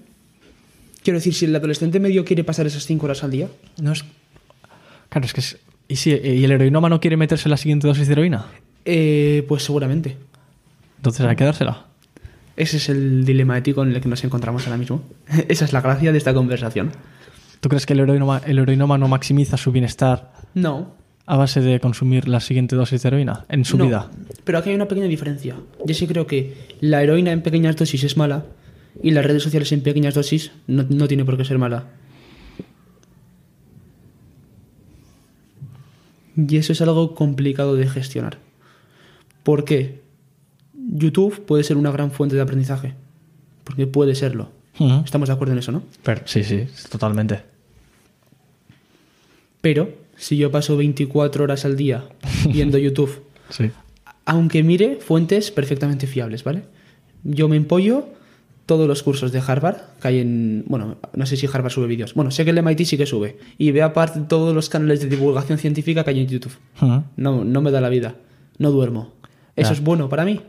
Quiero 1.04 1.20
decir, 1.20 1.34
si 1.34 1.46
el 1.46 1.56
adolescente 1.56 2.00
medio 2.00 2.26
quiere 2.26 2.44
pasar 2.44 2.68
esas 2.68 2.86
cinco 2.86 3.06
horas 3.06 3.24
al 3.24 3.32
día, 3.32 3.48
No 3.82 3.92
es... 3.92 4.04
Claro, 5.10 5.26
es 5.26 5.34
que 5.34 5.40
es... 5.42 5.58
¿Y 5.90 5.96
si 5.96 6.10
y 6.12 6.44
el 6.44 6.52
heroinómano 6.52 7.00
quiere 7.00 7.16
meterse 7.16 7.48
la 7.48 7.56
siguiente 7.56 7.88
dosis 7.88 8.08
de 8.08 8.14
heroína? 8.14 8.48
eh, 8.84 9.46
pues 9.48 9.64
seguramente. 9.64 10.18
Entonces 10.98 11.26
hay 11.26 11.36
que 11.36 11.44
dársela. 11.44 11.86
Ese 12.58 12.78
es 12.78 12.90
el 12.90 13.24
dilema 13.24 13.58
ético 13.58 13.84
en 13.84 13.94
el 13.94 14.02
que 14.02 14.10
nos 14.10 14.24
encontramos 14.24 14.66
ahora 14.66 14.78
mismo. 14.78 15.04
Esa 15.48 15.64
es 15.66 15.72
la 15.74 15.80
gracia 15.82 16.12
de 16.12 16.18
esta 16.18 16.34
conversación. 16.34 16.92
¿Tú 17.62 17.70
crees 17.70 17.86
que 17.86 17.94
el 17.94 18.00
heroinómano, 18.02 18.46
el 18.46 18.60
heroinómano 18.60 19.08
maximiza 19.08 19.58
su 19.58 19.72
bienestar 19.72 20.34
No. 20.54 20.94
a 21.26 21.38
base 21.38 21.62
de 21.62 21.80
consumir 21.80 22.28
la 22.28 22.40
siguiente 22.40 22.76
dosis 22.76 23.02
de 23.04 23.08
heroína 23.08 23.46
en 23.50 23.64
su 23.66 23.78
no. 23.78 23.86
vida? 23.86 24.12
Pero 24.44 24.58
aquí 24.58 24.70
hay 24.70 24.76
una 24.76 24.88
pequeña 24.88 25.08
diferencia. 25.08 25.56
Yo 25.86 25.94
sí 25.96 26.06
creo 26.08 26.28
que 26.28 26.56
la 26.82 27.02
heroína 27.04 27.32
en 27.32 27.42
pequeñas 27.42 27.76
dosis 27.76 28.04
es 28.04 28.18
mala 28.18 28.46
y 29.02 29.12
las 29.12 29.26
redes 29.26 29.44
sociales 29.44 29.72
en 29.72 29.82
pequeñas 29.82 30.14
dosis 30.16 30.52
no, 30.68 30.84
no 30.90 31.08
tiene 31.08 31.26
por 31.26 31.38
qué 31.38 31.46
ser 31.46 31.58
mala. 31.60 31.86
Y 36.36 36.58
eso 36.58 36.74
es 36.74 36.82
algo 36.82 37.16
complicado 37.16 37.76
de 37.76 37.88
gestionar. 37.88 38.38
¿Por 39.44 39.66
qué? 39.66 40.02
YouTube 40.90 41.42
puede 41.46 41.64
ser 41.64 41.78
una 41.78 41.92
gran 41.92 42.12
fuente 42.12 42.36
de 42.36 42.42
aprendizaje. 42.42 42.94
Porque 43.64 43.88
puede 43.88 44.16
serlo. 44.16 44.50
Estamos 45.04 45.28
de 45.30 45.34
acuerdo 45.34 45.54
en 45.54 45.60
eso, 45.60 45.72
¿no? 45.72 45.82
Pero, 46.04 46.22
sí, 46.26 46.44
sí, 46.44 46.66
totalmente. 46.90 47.42
Pero 49.62 49.90
si 50.16 50.38
yo 50.38 50.52
paso 50.52 50.78
24 50.78 51.44
horas 51.44 51.66
al 51.66 51.76
día 51.76 52.06
viendo 52.52 52.78
YouTube, 52.78 53.24
Sí. 53.50 53.72
aunque 54.26 54.62
mire 54.64 54.98
fuentes 54.98 55.52
perfectamente 55.52 56.06
fiables, 56.08 56.44
¿vale? 56.44 56.64
Yo 57.24 57.48
me 57.50 57.56
empollo 57.56 58.08
todos 58.66 58.88
los 58.88 59.02
cursos 59.02 59.32
de 59.32 59.40
Harvard 59.46 59.78
que 60.02 60.08
hay 60.10 60.20
en... 60.20 60.64
Bueno, 60.68 60.98
no 61.14 61.26
sé 61.26 61.38
si 61.38 61.48
Harvard 61.52 61.72
sube 61.72 61.88
vídeos. 61.88 62.14
Bueno, 62.14 62.32
sé 62.32 62.44
que 62.44 62.52
el 62.52 62.62
MIT 62.62 62.84
sí 62.86 62.98
que 62.98 63.06
sube. 63.06 63.38
Y 63.58 63.72
veo 63.72 63.86
aparte 63.86 64.20
todos 64.22 64.54
los 64.54 64.70
canales 64.70 65.00
de 65.02 65.08
divulgación 65.08 65.58
científica 65.58 66.04
que 66.04 66.10
hay 66.12 66.20
en 66.20 66.28
YouTube. 66.28 66.54
No, 67.16 67.44
no 67.46 67.62
me 67.62 67.72
da 67.72 67.80
la 67.82 67.90
vida. 67.90 68.16
No 68.58 68.72
duermo. 68.72 69.14
¿Eso 69.56 69.74
es 69.74 69.82
bueno 69.82 70.10
para 70.10 70.26
mí? 70.26 70.42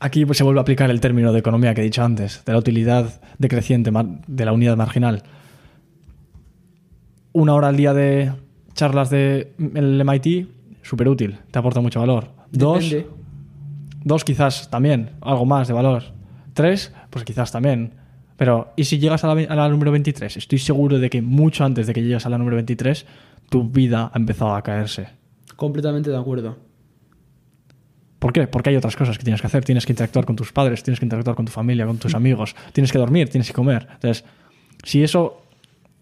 Aquí 0.00 0.24
pues, 0.24 0.38
se 0.38 0.44
vuelve 0.44 0.60
a 0.60 0.62
aplicar 0.62 0.90
el 0.90 1.00
término 1.00 1.32
de 1.32 1.40
economía 1.40 1.74
que 1.74 1.80
he 1.80 1.84
dicho 1.84 2.04
antes, 2.04 2.44
de 2.44 2.52
la 2.52 2.58
utilidad 2.58 3.20
decreciente 3.38 3.90
de 4.26 4.44
la 4.44 4.52
unidad 4.52 4.76
marginal. 4.76 5.22
Una 7.32 7.54
hora 7.54 7.68
al 7.68 7.76
día 7.76 7.92
de 7.94 8.32
charlas 8.74 9.10
de 9.10 9.52
el 9.74 10.04
MIT, 10.04 10.48
súper 10.82 11.08
útil, 11.08 11.38
te 11.50 11.58
aporta 11.58 11.80
mucho 11.80 12.00
valor. 12.00 12.30
Dos, 12.52 12.90
Depende. 12.90 13.10
dos 14.04 14.24
quizás 14.24 14.70
también, 14.70 15.10
algo 15.20 15.44
más 15.44 15.66
de 15.66 15.74
valor. 15.74 16.04
Tres, 16.54 16.92
pues 17.10 17.24
quizás 17.24 17.50
también. 17.50 17.94
Pero, 18.36 18.72
¿y 18.76 18.84
si 18.84 18.98
llegas 18.98 19.24
a 19.24 19.34
la, 19.34 19.42
a 19.42 19.56
la 19.56 19.68
número 19.68 19.90
23? 19.90 20.36
Estoy 20.36 20.58
seguro 20.58 21.00
de 21.00 21.10
que 21.10 21.22
mucho 21.22 21.64
antes 21.64 21.88
de 21.88 21.92
que 21.92 22.02
llegues 22.02 22.24
a 22.24 22.28
la 22.28 22.38
número 22.38 22.54
23, 22.54 23.04
tu 23.50 23.68
vida 23.68 24.12
ha 24.14 24.18
empezado 24.18 24.54
a 24.54 24.62
caerse. 24.62 25.08
Completamente 25.56 26.10
de 26.10 26.16
acuerdo. 26.16 26.67
¿Por 28.18 28.32
qué? 28.32 28.46
Porque 28.46 28.70
hay 28.70 28.76
otras 28.76 28.96
cosas 28.96 29.16
que 29.16 29.24
tienes 29.24 29.40
que 29.40 29.46
hacer. 29.46 29.64
Tienes 29.64 29.86
que 29.86 29.92
interactuar 29.92 30.24
con 30.24 30.36
tus 30.36 30.52
padres, 30.52 30.82
tienes 30.82 30.98
que 30.98 31.06
interactuar 31.06 31.36
con 31.36 31.46
tu 31.46 31.52
familia, 31.52 31.86
con 31.86 31.98
tus 31.98 32.14
amigos, 32.14 32.56
tienes 32.72 32.90
que 32.90 32.98
dormir, 32.98 33.28
tienes 33.28 33.48
que 33.48 33.54
comer. 33.54 33.86
Entonces, 33.94 34.24
si 34.82 35.02
eso 35.02 35.42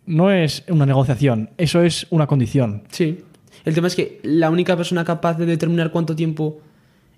no 0.06 0.30
es 0.30 0.64
una 0.68 0.86
negociación, 0.86 1.50
eso 1.58 1.82
es 1.82 2.06
una 2.10 2.26
condición. 2.26 2.84
Sí. 2.90 3.22
El 3.64 3.74
tema 3.74 3.88
es 3.88 3.96
que 3.96 4.20
la 4.22 4.50
única 4.50 4.76
persona 4.76 5.04
capaz 5.04 5.36
de 5.38 5.46
determinar 5.46 5.90
cuánto 5.90 6.14
tiempo, 6.16 6.60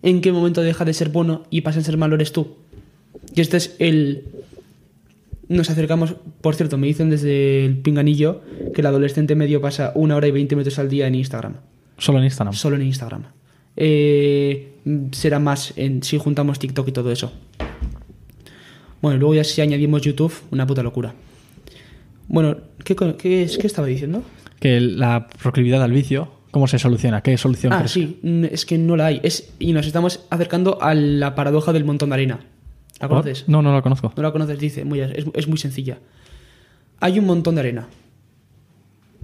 en 0.02 0.20
qué 0.20 0.32
momento 0.32 0.62
deja 0.62 0.84
de 0.84 0.94
ser 0.94 1.10
bueno 1.10 1.44
y 1.50 1.60
pasa 1.60 1.80
a 1.80 1.82
ser 1.82 1.96
malo 1.96 2.14
eres 2.14 2.32
tú. 2.32 2.56
Y 3.34 3.40
este 3.40 3.58
es 3.58 3.76
el... 3.78 4.24
Nos 5.48 5.70
acercamos, 5.70 6.16
por 6.40 6.54
cierto, 6.54 6.76
me 6.76 6.86
dicen 6.86 7.08
desde 7.08 7.64
el 7.64 7.78
pinganillo 7.78 8.42
que 8.74 8.82
el 8.82 8.86
adolescente 8.86 9.34
medio 9.34 9.60
pasa 9.60 9.92
una 9.94 10.16
hora 10.16 10.26
y 10.26 10.30
20 10.30 10.56
minutos 10.56 10.78
al 10.78 10.90
día 10.90 11.06
en 11.06 11.14
Instagram. 11.14 11.56
Solo 11.96 12.18
en 12.18 12.24
Instagram. 12.24 12.54
Solo 12.54 12.76
en 12.76 12.82
Instagram. 12.82 13.24
Eh, 13.80 14.72
será 15.12 15.38
más 15.38 15.72
en, 15.76 16.02
si 16.02 16.18
juntamos 16.18 16.58
TikTok 16.58 16.88
y 16.88 16.92
todo 16.92 17.12
eso. 17.12 17.32
Bueno, 19.00 19.18
luego 19.18 19.36
ya 19.36 19.44
si 19.44 19.60
añadimos 19.60 20.02
YouTube, 20.02 20.34
una 20.50 20.66
puta 20.66 20.82
locura. 20.82 21.14
Bueno, 22.26 22.56
¿qué, 22.84 23.42
es, 23.42 23.56
qué 23.56 23.66
estaba 23.68 23.86
diciendo? 23.86 24.24
Que 24.58 24.80
la 24.80 25.28
proclividad 25.40 25.80
al 25.80 25.92
vicio, 25.92 26.28
¿cómo 26.50 26.66
se 26.66 26.80
soluciona? 26.80 27.22
¿Qué 27.22 27.38
solución 27.38 27.72
Ah, 27.72 27.86
sí, 27.86 28.18
mm, 28.20 28.46
es 28.46 28.66
que 28.66 28.78
no 28.78 28.96
la 28.96 29.06
hay. 29.06 29.20
Es, 29.22 29.52
y 29.60 29.72
nos 29.72 29.86
estamos 29.86 30.26
acercando 30.28 30.82
a 30.82 30.94
la 30.94 31.36
paradoja 31.36 31.72
del 31.72 31.84
montón 31.84 32.08
de 32.08 32.14
arena. 32.16 32.40
¿La 33.00 33.06
conoces? 33.06 33.44
No, 33.46 33.62
no 33.62 33.72
la 33.72 33.80
conozco. 33.80 34.12
No 34.16 34.22
la 34.24 34.32
conoces, 34.32 34.58
dice. 34.58 34.84
Muy, 34.84 35.00
es, 35.00 35.26
es 35.32 35.46
muy 35.46 35.58
sencilla. 35.58 35.98
Hay 36.98 37.20
un 37.20 37.26
montón 37.26 37.54
de 37.54 37.60
arena. 37.60 37.86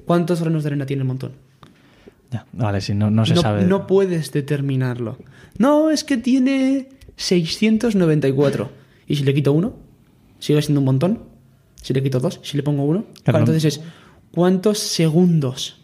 ¿Cuántos 0.04 0.40
granos 0.40 0.62
de 0.62 0.68
arena 0.68 0.86
tiene 0.86 1.02
el 1.02 1.08
montón? 1.08 1.32
Ya, 2.34 2.46
vale, 2.52 2.80
sí, 2.80 2.94
no, 2.94 3.10
no 3.10 3.24
se 3.24 3.34
no, 3.34 3.40
sabe. 3.42 3.64
no 3.64 3.86
puedes 3.86 4.32
determinarlo. 4.32 5.18
No, 5.58 5.90
es 5.90 6.02
que 6.04 6.16
tiene 6.16 6.88
694. 7.16 8.70
¿Y 9.06 9.16
si 9.16 9.24
le 9.24 9.34
quito 9.34 9.52
uno? 9.52 9.74
¿Sigue 10.38 10.60
siendo 10.62 10.80
un 10.80 10.84
montón? 10.86 11.20
Si 11.82 11.92
le 11.92 12.02
quito 12.02 12.18
dos, 12.20 12.40
si 12.42 12.56
le 12.56 12.62
pongo 12.62 12.84
uno. 12.84 13.04
Claro. 13.22 13.38
Entonces 13.40 13.64
es, 13.64 13.80
¿cuántos 14.32 14.78
segundos 14.78 15.80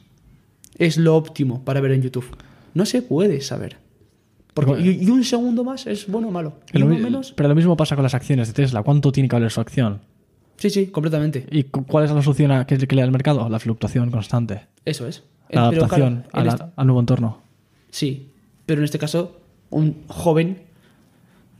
es 0.79 0.97
lo 0.97 1.17
óptimo 1.17 1.63
para 1.65 1.81
ver 1.81 1.93
en 1.93 2.03
YouTube? 2.03 2.27
No 2.75 2.85
se 2.87 3.03
puede 3.03 3.41
saber. 3.43 3.77
Porque, 4.55 4.73
Bueno. 4.73 4.87
y, 4.91 5.05
y 5.05 5.11
un 5.11 5.23
segundo 5.25 5.63
más 5.63 5.87
es 5.87 6.07
bueno 6.09 6.29
o 6.29 6.31
malo. 6.31 6.55
Pero 6.73 6.81
lo, 6.81 6.87
uno 6.87 6.97
mi- 6.97 7.03
menos. 7.05 7.33
pero 7.37 7.49
lo 7.49 7.55
mismo 7.55 7.77
pasa 7.77 7.95
con 7.95 8.03
las 8.03 8.15
acciones 8.15 8.49
de 8.49 8.55
Tesla. 8.55 8.83
¿Cuánto 8.83 9.13
tiene 9.13 9.29
que 9.29 9.37
valer 9.37 9.51
su 9.51 9.61
acción? 9.61 10.01
Sí, 10.57 10.69
sí, 10.71 10.87
completamente. 10.89 11.47
¿Y 11.51 11.65
cu- 11.65 11.85
cuál 11.87 12.05
es 12.07 12.11
la 12.11 12.23
solución 12.23 12.51
a, 12.51 12.67
que, 12.67 12.77
que 12.77 12.95
le 12.97 13.03
da 13.03 13.07
el 13.07 13.13
mercado? 13.13 13.49
La 13.49 13.59
fluctuación 13.59 14.11
constante. 14.11 14.67
Eso 14.85 15.07
es. 15.07 15.23
La 15.53 15.69
adaptación 15.69 16.25
claro, 16.31 16.47
la- 16.47 16.73
al 16.77 16.87
nuevo 16.87 17.01
entorno. 17.01 17.39
Sí, 17.91 18.29
pero 18.67 18.81
en 18.81 18.85
este 18.85 18.99
caso, 18.99 19.41
un 19.71 20.05
joven 20.09 20.63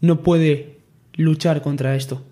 no 0.01 0.23
puede 0.23 0.79
luchar 1.15 1.63
contra 1.63 1.95
esto. 1.97 2.23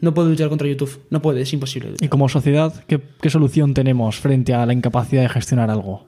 No 0.00 0.12
puede 0.12 0.28
luchar 0.30 0.48
contra 0.48 0.68
YouTube. 0.68 1.00
No 1.10 1.22
puede, 1.22 1.42
es 1.42 1.52
imposible. 1.52 1.94
Y 2.00 2.08
como 2.08 2.28
sociedad, 2.28 2.84
¿qué, 2.86 3.00
qué 3.20 3.30
solución 3.30 3.72
tenemos 3.74 4.16
frente 4.18 4.52
a 4.54 4.66
la 4.66 4.72
incapacidad 4.72 5.22
de 5.22 5.28
gestionar 5.28 5.70
algo? 5.70 6.04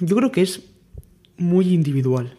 Yo 0.00 0.14
creo 0.16 0.30
que 0.30 0.42
es 0.42 0.62
muy 1.36 1.72
individual. 1.74 2.36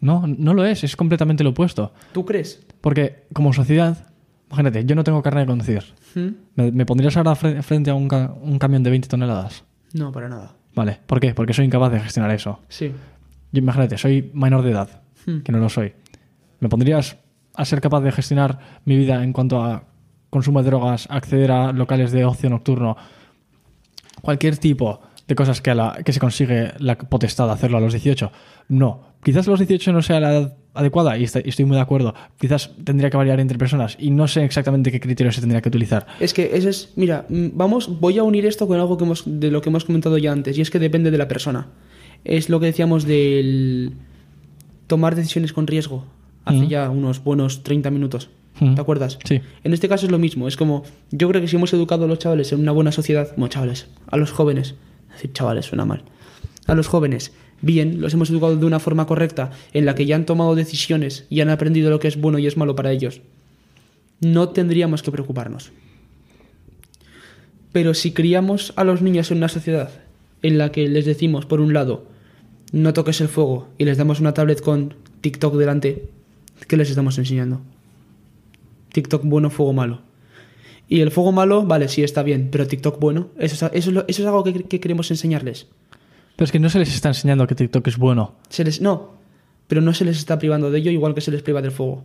No, 0.00 0.26
no 0.26 0.52
lo 0.52 0.64
es, 0.64 0.82
es 0.84 0.96
completamente 0.96 1.44
lo 1.44 1.50
opuesto. 1.50 1.92
¿Tú 2.12 2.24
crees? 2.26 2.60
Porque 2.80 3.24
como 3.32 3.52
sociedad, 3.52 4.08
imagínate, 4.50 4.84
yo 4.84 4.94
no 4.96 5.04
tengo 5.04 5.22
carne 5.22 5.42
de 5.42 5.46
conducir. 5.46 5.84
¿Mm? 6.16 6.28
¿Me, 6.56 6.72
me 6.72 6.84
pondrías 6.84 7.16
ahora 7.16 7.32
fre- 7.32 7.62
frente 7.62 7.90
a 7.90 7.94
un, 7.94 8.08
ca- 8.08 8.34
un 8.42 8.58
camión 8.58 8.82
de 8.82 8.90
20 8.90 9.08
toneladas? 9.08 9.64
No, 9.94 10.12
para 10.12 10.28
nada. 10.28 10.54
Vale, 10.74 10.98
¿por 11.06 11.20
qué? 11.20 11.34
Porque 11.34 11.52
soy 11.52 11.66
incapaz 11.66 11.92
de 11.92 12.00
gestionar 12.00 12.30
eso. 12.30 12.60
Sí. 12.68 12.92
Yo, 13.52 13.58
imagínate, 13.58 13.98
soy 13.98 14.30
menor 14.34 14.62
de 14.62 14.70
edad, 14.70 15.02
Hmm. 15.26 15.40
que 15.42 15.52
no 15.52 15.58
lo 15.58 15.68
soy. 15.68 15.92
¿Me 16.60 16.68
pondrías 16.68 17.16
a 17.54 17.64
ser 17.64 17.80
capaz 17.80 18.00
de 18.00 18.10
gestionar 18.12 18.58
mi 18.84 18.96
vida 18.96 19.22
en 19.22 19.32
cuanto 19.32 19.62
a 19.62 19.84
consumo 20.30 20.62
de 20.62 20.70
drogas, 20.70 21.06
acceder 21.10 21.52
a 21.52 21.72
locales 21.72 22.10
de 22.12 22.24
ocio 22.24 22.48
nocturno, 22.48 22.96
cualquier 24.22 24.56
tipo 24.56 25.00
de 25.28 25.34
cosas 25.34 25.60
que, 25.60 25.70
a 25.70 25.74
la, 25.74 25.98
que 26.04 26.12
se 26.12 26.20
consigue 26.20 26.72
la 26.78 26.96
potestad 26.96 27.46
de 27.46 27.52
hacerlo 27.52 27.78
a 27.78 27.80
los 27.80 27.92
18? 27.92 28.32
No. 28.68 29.02
Quizás 29.22 29.46
a 29.46 29.50
los 29.50 29.60
18 29.60 29.92
no 29.92 30.02
sea 30.02 30.20
la 30.20 30.30
edad 30.32 30.56
adecuada 30.74 31.18
y 31.18 31.24
estoy, 31.24 31.64
muy 31.64 31.76
de 31.76 31.82
acuerdo. 31.82 32.14
Quizás 32.38 32.70
tendría 32.84 33.10
que 33.10 33.16
variar 33.16 33.40
entre 33.40 33.58
personas 33.58 33.96
y 33.98 34.10
no 34.10 34.28
sé 34.28 34.44
exactamente 34.44 34.90
qué 34.90 35.00
criterios 35.00 35.34
se 35.34 35.40
tendría 35.40 35.60
que 35.60 35.68
utilizar. 35.68 36.06
Es 36.20 36.32
que 36.32 36.50
eso 36.54 36.68
es. 36.68 36.92
Mira, 36.96 37.26
mm, 37.28 37.48
vamos, 37.54 38.00
voy 38.00 38.18
a 38.18 38.22
unir 38.22 38.46
esto 38.46 38.66
con 38.66 38.78
algo 38.78 38.96
que 38.96 39.04
hemos, 39.04 39.24
de 39.26 39.50
lo 39.50 39.60
que 39.60 39.68
hemos 39.68 39.84
comentado 39.84 40.18
ya 40.18 40.32
antes, 40.32 40.56
y 40.58 40.60
es 40.60 40.70
que 40.70 40.78
depende 40.78 41.10
de 41.10 41.18
la 41.18 41.28
persona. 41.28 41.68
Es 42.24 42.48
lo 42.48 42.60
que 42.60 42.66
decíamos 42.66 43.04
del 43.04 43.94
tomar 44.86 45.14
decisiones 45.14 45.52
con 45.52 45.66
riesgo 45.66 46.06
hace 46.44 46.66
ya 46.66 46.90
unos 46.90 47.22
buenos 47.22 47.62
30 47.62 47.90
minutos. 47.90 48.30
¿Te 48.58 48.80
acuerdas? 48.80 49.18
Sí. 49.24 49.40
En 49.64 49.72
este 49.72 49.88
caso 49.88 50.06
es 50.06 50.12
lo 50.12 50.18
mismo. 50.18 50.46
Es 50.46 50.56
como, 50.56 50.84
yo 51.10 51.28
creo 51.28 51.40
que 51.40 51.48
si 51.48 51.56
hemos 51.56 51.72
educado 51.72 52.04
a 52.04 52.08
los 52.08 52.18
chavales 52.18 52.52
en 52.52 52.60
una 52.60 52.70
buena 52.70 52.92
sociedad, 52.92 53.30
bueno, 53.36 53.48
chavales, 53.48 53.88
a 54.06 54.16
los 54.16 54.30
jóvenes, 54.30 54.74
es 55.08 55.14
decir, 55.14 55.32
chavales 55.32 55.66
suena 55.66 55.84
mal, 55.84 56.04
a 56.66 56.74
los 56.74 56.86
jóvenes, 56.86 57.32
bien, 57.62 58.00
los 58.00 58.12
hemos 58.12 58.28
educado 58.28 58.56
de 58.56 58.66
una 58.66 58.80
forma 58.80 59.06
correcta, 59.06 59.50
en 59.72 59.86
la 59.86 59.94
que 59.94 60.04
ya 60.04 60.16
han 60.16 60.26
tomado 60.26 60.54
decisiones 60.54 61.26
y 61.30 61.40
han 61.40 61.48
aprendido 61.48 61.90
lo 61.90 62.00
que 62.00 62.08
es 62.08 62.20
bueno 62.20 62.38
y 62.38 62.46
es 62.46 62.56
malo 62.56 62.74
para 62.74 62.92
ellos, 62.92 63.22
no 64.20 64.50
tendríamos 64.50 65.02
que 65.02 65.12
preocuparnos. 65.12 65.72
Pero 67.72 67.94
si 67.94 68.12
criamos 68.12 68.74
a 68.76 68.84
los 68.84 69.00
niños 69.00 69.30
en 69.30 69.38
una 69.38 69.48
sociedad 69.48 69.90
en 70.42 70.58
la 70.58 70.72
que 70.72 70.88
les 70.88 71.06
decimos, 71.06 71.46
por 71.46 71.60
un 71.60 71.72
lado, 71.72 72.04
no 72.72 72.92
toques 72.92 73.20
el 73.20 73.28
fuego 73.28 73.68
y 73.78 73.84
les 73.84 73.96
damos 73.96 74.20
una 74.20 74.34
tablet 74.34 74.60
con 74.60 74.94
TikTok 75.20 75.54
delante, 75.54 76.08
¿qué 76.68 76.76
les 76.76 76.90
estamos 76.90 77.16
enseñando? 77.18 77.60
TikTok 78.92 79.22
bueno, 79.24 79.48
fuego 79.50 79.72
malo. 79.72 80.00
Y 80.88 81.00
el 81.00 81.10
fuego 81.10 81.32
malo, 81.32 81.64
vale, 81.64 81.88
sí 81.88 82.02
está 82.02 82.22
bien, 82.22 82.48
pero 82.50 82.66
TikTok 82.66 83.00
bueno, 83.00 83.28
eso 83.38 83.70
es, 83.72 84.20
algo 84.20 84.44
que 84.44 84.80
queremos 84.80 85.10
enseñarles. 85.10 85.68
Pero 86.36 86.44
es 86.44 86.52
que 86.52 86.58
no 86.58 86.70
se 86.70 86.78
les 86.78 86.94
está 86.94 87.08
enseñando 87.08 87.46
que 87.46 87.54
TikTok 87.54 87.86
es 87.88 87.96
bueno. 87.98 88.34
Se 88.48 88.64
les, 88.64 88.80
no, 88.80 89.12
pero 89.66 89.80
no 89.80 89.94
se 89.94 90.04
les 90.04 90.18
está 90.18 90.38
privando 90.38 90.70
de 90.70 90.78
ello 90.78 90.90
igual 90.90 91.14
que 91.14 91.20
se 91.20 91.30
les 91.30 91.42
priva 91.42 91.62
del 91.62 91.70
fuego. 91.70 92.04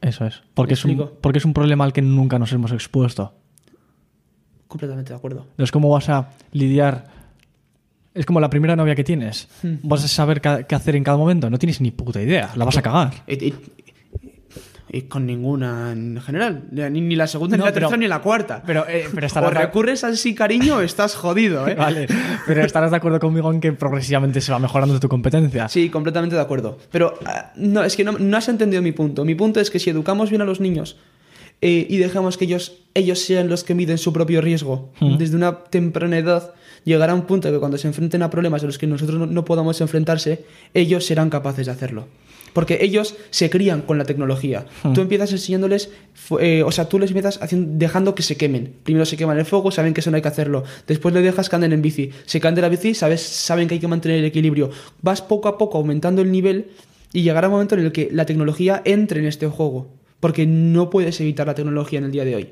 Eso 0.00 0.26
es. 0.26 0.42
Porque, 0.54 0.72
¿Me 0.72 0.74
es 0.74 0.84
un, 0.84 1.10
porque 1.20 1.38
es 1.38 1.44
un 1.44 1.54
problema 1.54 1.84
al 1.84 1.92
que 1.92 2.02
nunca 2.02 2.38
nos 2.38 2.52
hemos 2.52 2.72
expuesto. 2.72 3.32
Completamente 4.68 5.12
de 5.12 5.16
acuerdo. 5.16 5.46
Entonces, 5.50 5.72
¿cómo 5.72 5.88
vas 5.90 6.08
a 6.08 6.30
lidiar? 6.52 7.06
Es 8.14 8.26
como 8.26 8.40
la 8.40 8.50
primera 8.50 8.76
novia 8.76 8.94
que 8.94 9.04
tienes. 9.04 9.48
Hmm. 9.62 9.74
¿Vas 9.82 10.04
a 10.04 10.08
saber 10.08 10.40
qué 10.40 10.74
hacer 10.74 10.96
en 10.96 11.04
cada 11.04 11.16
momento? 11.18 11.50
No 11.50 11.58
tienes 11.58 11.80
ni 11.80 11.90
puta 11.90 12.20
idea. 12.20 12.50
La 12.56 12.64
vas 12.64 12.76
a 12.76 12.82
cagar. 12.82 13.12
Y 14.96 15.02
con 15.02 15.26
ninguna 15.26 15.92
en 15.92 16.20
general. 16.20 16.64
Ni, 16.70 17.00
ni 17.00 17.16
la 17.16 17.26
segunda, 17.26 17.56
No, 17.56 17.64
ni 17.64 17.68
la 17.68 17.74
pero- 17.74 17.86
tercera, 17.88 17.98
ni 18.00 18.08
la 18.08 18.20
cuarta. 18.20 18.62
Pero, 18.66 18.86
eh, 18.88 19.06
pero 19.14 19.24
o 19.24 19.26
estarás, 19.26 19.54
recurres 19.54 20.04
al 20.04 20.16
sí 20.16 20.34
cariño 20.34 20.80
estás 20.80 21.14
jodido, 21.14 21.66
¿eh? 21.68 21.74
Vale, 21.78 22.06
pero 22.46 22.62
estarás 22.64 22.90
de 22.90 22.96
acuerdo 22.96 23.20
conmigo 23.20 23.52
en 23.52 23.60
que 23.60 23.72
progresivamente 23.72 24.40
se 24.40 24.52
va 24.52 24.58
mejorando 24.58 24.98
tu 25.00 25.08
competencia. 25.08 25.68
Sí, 25.68 25.90
completamente 25.90 26.36
de 26.36 26.42
acuerdo. 26.42 26.78
Pero 26.90 27.14
ah, 27.26 27.52
no, 27.56 27.84
es 27.84 27.96
que 27.96 28.04
no, 28.04 28.12
no 28.12 28.36
has 28.36 28.48
entendido 28.48 28.82
mi 28.82 28.92
punto. 28.92 29.24
Mi 29.24 29.34
punto 29.34 29.60
es 29.60 29.70
que 29.70 29.78
si 29.78 29.90
educamos 29.90 30.30
bien 30.30 30.42
a 30.42 30.44
los 30.44 30.60
niños 30.60 30.96
eh, 31.60 31.86
y 31.88 31.96
dejamos 31.98 32.36
que 32.36 32.44
ellos, 32.44 32.78
ellos 32.94 33.18
sean 33.20 33.48
los 33.48 33.64
que 33.64 33.74
miden 33.74 33.98
su 33.98 34.12
propio 34.12 34.40
riesgo 34.40 34.92
Mm. 35.00 35.16
desde 35.18 35.36
una 35.36 35.64
temprana 35.64 36.18
edad, 36.18 36.52
llegará 36.84 37.14
un 37.14 37.22
punto 37.22 37.50
que 37.50 37.58
cuando 37.58 37.78
se 37.78 37.88
enfrenten 37.88 38.22
a 38.22 38.30
problemas 38.30 38.62
a 38.62 38.66
los 38.66 38.78
que 38.78 38.86
nosotros 38.86 39.18
no, 39.18 39.26
no 39.26 39.44
podamos 39.44 39.80
enfrentarse, 39.80 40.44
ellos 40.74 41.04
serán 41.04 41.30
capaces 41.30 41.66
de 41.66 41.72
hacerlo. 41.72 42.08
Porque 42.56 42.78
ellos 42.80 43.14
se 43.28 43.50
crían 43.50 43.82
con 43.82 43.98
la 43.98 44.06
tecnología. 44.06 44.64
Tú 44.94 45.02
empiezas 45.02 45.30
enseñándoles, 45.30 45.90
eh, 46.40 46.62
o 46.64 46.72
sea, 46.72 46.88
tú 46.88 46.98
les 46.98 47.10
empiezas 47.10 47.38
haciendo- 47.42 47.72
dejando 47.76 48.14
que 48.14 48.22
se 48.22 48.38
quemen. 48.38 48.72
Primero 48.82 49.04
se 49.04 49.18
queman 49.18 49.38
el 49.38 49.44
fuego, 49.44 49.70
saben 49.70 49.92
que 49.92 50.00
eso 50.00 50.10
no 50.10 50.16
hay 50.16 50.22
que 50.22 50.28
hacerlo. 50.28 50.64
Después 50.86 51.12
le 51.14 51.20
dejas 51.20 51.50
que 51.50 51.56
anden 51.56 51.74
en 51.74 51.82
bici. 51.82 52.10
Se 52.24 52.40
caen 52.40 52.54
de 52.54 52.62
la 52.62 52.70
bici, 52.70 52.94
sabes, 52.94 53.20
saben 53.20 53.68
que 53.68 53.74
hay 53.74 53.80
que 53.80 53.88
mantener 53.88 54.20
el 54.20 54.24
equilibrio. 54.24 54.70
Vas 55.02 55.20
poco 55.20 55.48
a 55.48 55.58
poco 55.58 55.76
aumentando 55.76 56.22
el 56.22 56.32
nivel 56.32 56.70
y 57.12 57.20
llegará 57.22 57.48
un 57.48 57.52
momento 57.52 57.74
en 57.74 57.82
el 57.84 57.92
que 57.92 58.08
la 58.10 58.24
tecnología 58.24 58.80
entre 58.86 59.20
en 59.20 59.26
este 59.26 59.46
juego. 59.48 59.88
Porque 60.18 60.46
no 60.46 60.88
puedes 60.88 61.20
evitar 61.20 61.46
la 61.46 61.54
tecnología 61.54 61.98
en 61.98 62.06
el 62.06 62.10
día 62.10 62.24
de 62.24 62.36
hoy. 62.36 62.48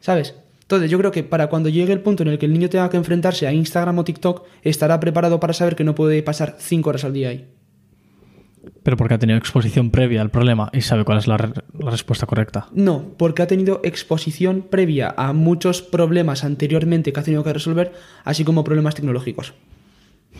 ¿Sabes? 0.00 0.34
Entonces 0.62 0.90
yo 0.90 0.98
creo 0.98 1.10
que 1.12 1.22
para 1.22 1.46
cuando 1.48 1.68
llegue 1.68 1.92
el 1.92 2.00
punto 2.00 2.22
en 2.24 2.30
el 2.30 2.38
que 2.38 2.46
el 2.46 2.52
niño 2.52 2.68
tenga 2.68 2.90
que 2.90 2.96
enfrentarse 2.96 3.46
a 3.46 3.52
Instagram 3.52 3.98
o 3.98 4.04
TikTok, 4.04 4.44
estará 4.62 5.00
preparado 5.00 5.40
para 5.40 5.52
saber 5.54 5.76
que 5.76 5.84
no 5.84 5.94
puede 5.94 6.22
pasar 6.22 6.56
5 6.58 6.90
horas 6.90 7.04
al 7.04 7.12
día 7.14 7.30
ahí. 7.30 7.46
Pero 8.88 8.96
porque 8.96 9.12
ha 9.12 9.18
tenido 9.18 9.36
exposición 9.36 9.90
previa 9.90 10.22
al 10.22 10.30
problema 10.30 10.70
y 10.72 10.80
sabe 10.80 11.04
cuál 11.04 11.18
es 11.18 11.26
la, 11.26 11.36
re- 11.36 11.52
la 11.78 11.90
respuesta 11.90 12.24
correcta. 12.24 12.68
No, 12.72 13.04
porque 13.18 13.42
ha 13.42 13.46
tenido 13.46 13.82
exposición 13.84 14.62
previa 14.62 15.14
a 15.14 15.34
muchos 15.34 15.82
problemas 15.82 16.42
anteriormente 16.42 17.12
que 17.12 17.20
ha 17.20 17.22
tenido 17.22 17.44
que 17.44 17.52
resolver, 17.52 17.92
así 18.24 18.44
como 18.44 18.64
problemas 18.64 18.94
tecnológicos. 18.94 19.52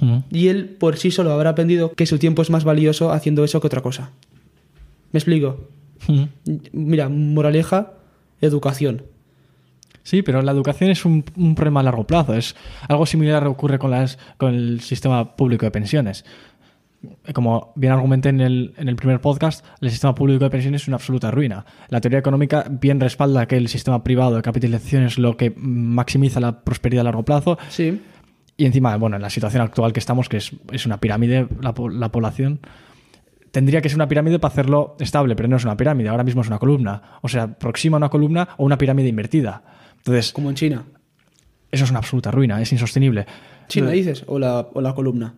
Mm. 0.01 0.21
Y 0.31 0.49
él 0.49 0.65
por 0.81 0.97
sí 0.97 1.11
solo 1.11 1.31
habrá 1.33 1.51
aprendido 1.51 1.93
que 1.93 2.07
su 2.07 2.19
tiempo 2.19 2.41
es 2.41 2.49
más 2.49 2.65
valioso 2.65 3.13
haciendo 3.13 3.45
eso 3.45 3.61
que 3.61 3.67
otra 3.67 3.83
cosa. 3.83 4.13
¿Me 5.13 5.19
explico? 5.19 5.69
Mm. 6.07 6.23
Mira, 6.73 7.11
moraleja, 7.11 7.93
educación. 8.41 9.03
Sí, 10.05 10.23
pero 10.23 10.41
la 10.41 10.53
educación 10.53 10.89
es 10.89 11.05
un, 11.05 11.23
un 11.37 11.55
problema 11.55 11.81
a 11.81 11.83
largo 11.83 12.07
plazo. 12.07 12.33
Es 12.33 12.57
algo 12.89 13.05
similar 13.05 13.47
ocurre 13.47 13.79
con, 13.79 13.91
las, 13.91 14.19
con 14.39 14.55
el 14.55 14.81
sistema 14.81 15.37
público 15.37 15.67
de 15.67 15.71
pensiones. 15.71 16.25
Como 17.33 17.73
bien 17.77 17.93
argumenté 17.93 18.29
en 18.31 18.41
el, 18.41 18.75
en 18.77 18.89
el 18.89 18.97
primer 18.97 19.21
podcast, 19.21 19.65
el 19.81 19.91
sistema 19.91 20.15
público 20.15 20.45
de 20.45 20.51
pensiones 20.51 20.83
es 20.83 20.89
una 20.89 20.97
absoluta 20.97 21.31
ruina. 21.31 21.65
La 21.89 22.01
teoría 22.01 22.19
económica 22.19 22.65
bien 22.69 22.99
respalda 22.99 23.47
que 23.47 23.57
el 23.57 23.69
sistema 23.69 24.03
privado 24.03 24.35
de 24.35 24.43
capitalización 24.43 25.05
es 25.05 25.19
lo 25.19 25.37
que 25.37 25.53
maximiza 25.57 26.41
la 26.41 26.61
prosperidad 26.65 27.03
a 27.03 27.05
largo 27.05 27.25
plazo. 27.25 27.57
Sí. 27.69 28.03
Y 28.57 28.65
encima, 28.67 28.97
bueno, 28.97 29.15
en 29.17 29.23
la 29.23 29.31
situación 29.31 29.63
actual 29.63 29.93
que 29.93 30.01
estamos, 30.01 30.29
que 30.29 30.39
es, 30.39 30.51
es 30.73 30.87
una 30.87 30.99
pirámide, 30.99 31.47
la, 31.61 31.73
la 31.93 32.11
población, 32.11 32.59
tendría 33.53 33.81
que 33.81 33.89
ser 33.89 33.97
una 33.97 34.09
pirámide 34.09 34.41
para 34.41 34.53
hacerlo 34.53 34.97
estable, 34.99 35.37
pero 35.37 35.49
no 35.49 35.57
es 35.57 35.65
una 35.65 35.77
pirámide, 35.77 36.09
ahora 36.09 36.25
mismo 36.25 36.43
es 36.43 36.49
una 36.49 36.59
columna. 36.59 37.03
O 37.23 37.29
sea, 37.29 37.45
aproxima 37.45 37.97
una 37.99 38.09
columna 38.09 38.49
o 38.57 38.65
una 38.65 38.77
pirámide 38.77 39.09
invertida. 39.09 39.63
Entonces, 39.99 40.33
Como 40.33 40.51
en 40.51 40.57
China. 40.57 40.85
eso 41.71 41.85
es 41.85 41.91
una 41.91 42.01
absoluta 42.01 42.33
ruina, 42.33 42.61
es 42.61 42.73
insostenible. 42.73 43.27
¿China 43.69 43.91
dices? 43.91 44.25
¿O 44.27 44.39
la, 44.41 44.67
o 44.73 44.81
la 44.81 44.95
columna? 44.95 45.35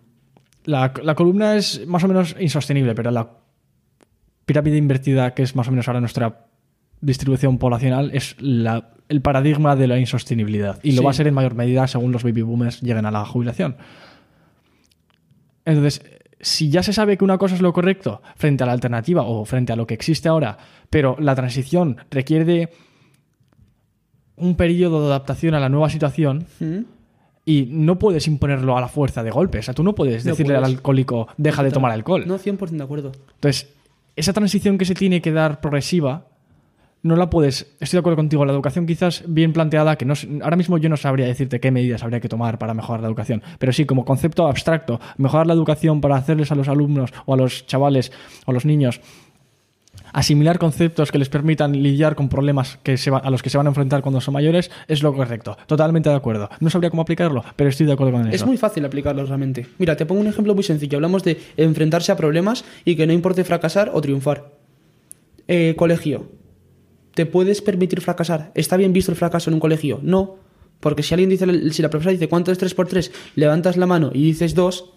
La, 0.65 0.93
la 1.03 1.15
columna 1.15 1.57
es 1.57 1.87
más 1.87 2.05
o 2.05 2.09
menos 2.09 2.37
insostenible, 2.39 2.95
pero 2.95 3.11
la 3.11 3.31
pirámide 4.45 4.77
invertida, 4.77 5.35
que 5.35 5.43
es 5.43 5.57
más 5.57 5.69
o 5.69 5.71
menos 5.71 5.89
ahora 5.89 6.01
nuestra 6.01 6.47
distribución 7.01 7.59
poblacional, 7.59 8.11
es 8.13 8.37
la- 8.41 8.91
el 9.09 9.23
paradigma 9.23 9.75
de 9.77 9.87
la 9.87 9.99
insostenibilidad. 9.99 10.79
Y 10.83 10.93
lo 10.93 10.99
Sí. 10.99 11.05
va 11.05 11.11
a 11.11 11.15
ser 11.15 11.27
en 11.27 11.35
mayor 11.35 11.55
medida 11.55 11.87
según 11.89 12.13
los 12.13 12.23
baby 12.23 12.43
boomers 12.43 12.81
lleguen 12.83 13.07
a 13.07 13.11
la 13.11 13.25
jubilación. 13.25 13.77
Entonces, 15.65 16.03
si 16.41 16.71
ya 16.71 16.83
se 16.83 16.93
sabe 16.93 17.17
que 17.17 17.25
una 17.25 17.39
cosa 17.39 17.55
es 17.55 17.61
lo 17.63 17.73
correcto 17.73 18.23
frente 18.37 18.63
a 18.63 18.67
la 18.67 18.73
alternativa 18.73 19.23
o 19.23 19.45
frente 19.45 19.73
a 19.73 19.77
lo 19.77 19.87
que 19.87 19.95
existe 19.95 20.29
ahora, 20.29 20.57
pero 20.91 21.17
la 21.19 21.35
transición 21.35 21.97
requiere 22.11 22.45
de 22.45 22.69
un 24.37 24.57
periodo 24.57 25.01
de 25.03 25.07
adaptación 25.09 25.55
a 25.55 25.61
la 25.61 25.69
nueva 25.69 25.91
situación, 25.91 26.47
¿Mm? 26.61 26.79
Y 27.45 27.69
no 27.71 27.99
puedes 27.99 28.27
imponerlo 28.27 28.77
a 28.77 28.81
la 28.81 28.89
fuerza 28.89 29.23
de 29.23 29.31
golpe. 29.31 29.59
O 29.59 29.63
sea, 29.63 29.75
tú 29.75 29.83
no 29.83 29.95
puedes 29.95 30.25
No 30.25 30.33
decirle 30.33 30.57
al 30.57 30.65
alcohólico, 30.65 31.29
deja 31.37 31.63
de 31.63 31.71
tomar 31.71 31.93
alcohol. 31.93 32.25
No, 32.27 32.39
100% 32.39 32.71
de 32.71 32.83
acuerdo. 32.83 33.13
Entonces, 33.35 33.69
esa 34.17 34.33
transición 34.33 34.79
que 34.79 34.85
se 34.85 34.95
tiene 34.95 35.23
que 35.23 35.33
dar 35.33 35.61
progresiva, 35.61 36.27
no 37.03 37.17
la 37.17 37.31
puedes. 37.31 37.75
Estoy 37.81 37.97
de 37.97 38.01
acuerdo 38.01 38.17
contigo. 38.17 38.45
La 38.45 38.53
educación, 38.53 38.87
quizás 38.87 39.25
bien 39.27 39.53
planteada, 39.53 39.97
que 39.97 40.05
no, 40.05 40.15
ahora 40.43 40.57
mismo 40.57 40.77
yo 40.79 40.89
no 40.89 40.97
sabría 40.97 41.27
decirte 41.27 41.61
qué 41.61 41.71
medidas 41.71 42.03
habría 42.03 42.21
que 42.21 42.29
tomar 42.29 42.59
para 42.59 42.75
mejorar 42.75 43.01
la 43.01 43.09
educación. 43.09 43.43
Pero 43.59 43.73
sí, 43.73 43.87
como 43.87 44.05
concepto 44.05 44.47
abstracto, 44.47 45.01
mejorar 45.17 45.47
la 45.47 45.55
educación 45.55 46.01
para 46.01 46.17
hacerles 46.17 46.53
a 46.53 46.55
los 46.55 46.69
alumnos 46.69 47.11
o 47.25 47.35
a 47.35 47.37
los 47.37 47.67
chavales 47.67 48.13
o 48.45 48.51
a 48.51 48.55
los 48.55 48.67
niños 48.67 49.01
asimilar 50.13 50.59
conceptos 50.59 51.11
que 51.13 51.19
les 51.19 51.29
permitan 51.29 51.73
lidiar 51.83 52.15
con 52.17 52.29
problemas 52.29 52.79
que 52.83 52.97
se 52.97 53.11
va- 53.11 53.19
a 53.19 53.31
los 53.31 53.43
que 53.43 53.51
se 53.51 53.57
van 53.59 53.67
a 53.67 53.71
enfrentar 53.71 54.03
cuando 54.03 54.21
son 54.21 54.35
mayores 54.35 54.71
es 54.89 55.03
lo 55.03 55.13
correcto. 55.15 55.57
Totalmente 55.67 56.09
de 56.09 56.15
acuerdo. 56.17 56.49
No 56.61 56.71
sabría 56.71 56.91
cómo 56.91 57.03
aplicarlo, 57.03 57.45
pero 57.57 57.71
estoy 57.71 57.87
de 57.87 57.93
acuerdo 57.93 58.13
con 58.13 58.23
eso. 58.27 58.35
Es 58.35 58.47
muy 58.47 58.57
fácil 58.57 58.85
aplicarlo 58.85 59.25
realmente. 59.27 59.67
Mira, 59.79 59.97
te 59.97 60.07
pongo 60.07 60.21
un 60.21 60.27
ejemplo 60.27 60.55
muy 60.55 60.65
sencillo. 60.65 60.99
Hablamos 60.99 61.23
de 61.25 61.39
enfrentarse 61.57 62.13
a 62.13 62.17
problemas 62.17 62.65
y 62.85 62.97
que 62.97 63.07
no 63.07 63.13
importe 63.13 63.45
fracasar 63.45 63.91
o 63.93 64.01
triunfar. 64.01 64.53
Eh, 65.49 65.75
colegio. 65.77 66.31
¿Te 67.15 67.27
puedes 67.27 67.61
permitir 67.61 68.01
fracasar? 68.01 68.53
¿Está 68.55 68.77
bien 68.77 68.93
visto 68.93 69.11
el 69.11 69.17
fracaso 69.17 69.51
en 69.51 69.55
un 69.55 69.61
colegio? 69.61 69.99
No. 70.03 70.37
Porque 70.79 71.03
si 71.03 71.13
alguien 71.13 71.29
dice, 71.29 71.45
si 71.73 71.83
la 71.83 71.91
profesora 71.91 72.13
dice 72.13 72.29
cuánto 72.29 72.53
es 72.53 72.59
3 72.59 72.73
por 72.75 72.87
3, 72.87 73.11
levantas 73.35 73.77
la 73.77 73.87
mano 73.87 74.11
y 74.15 74.23
dices 74.25 74.55
2, 74.55 74.93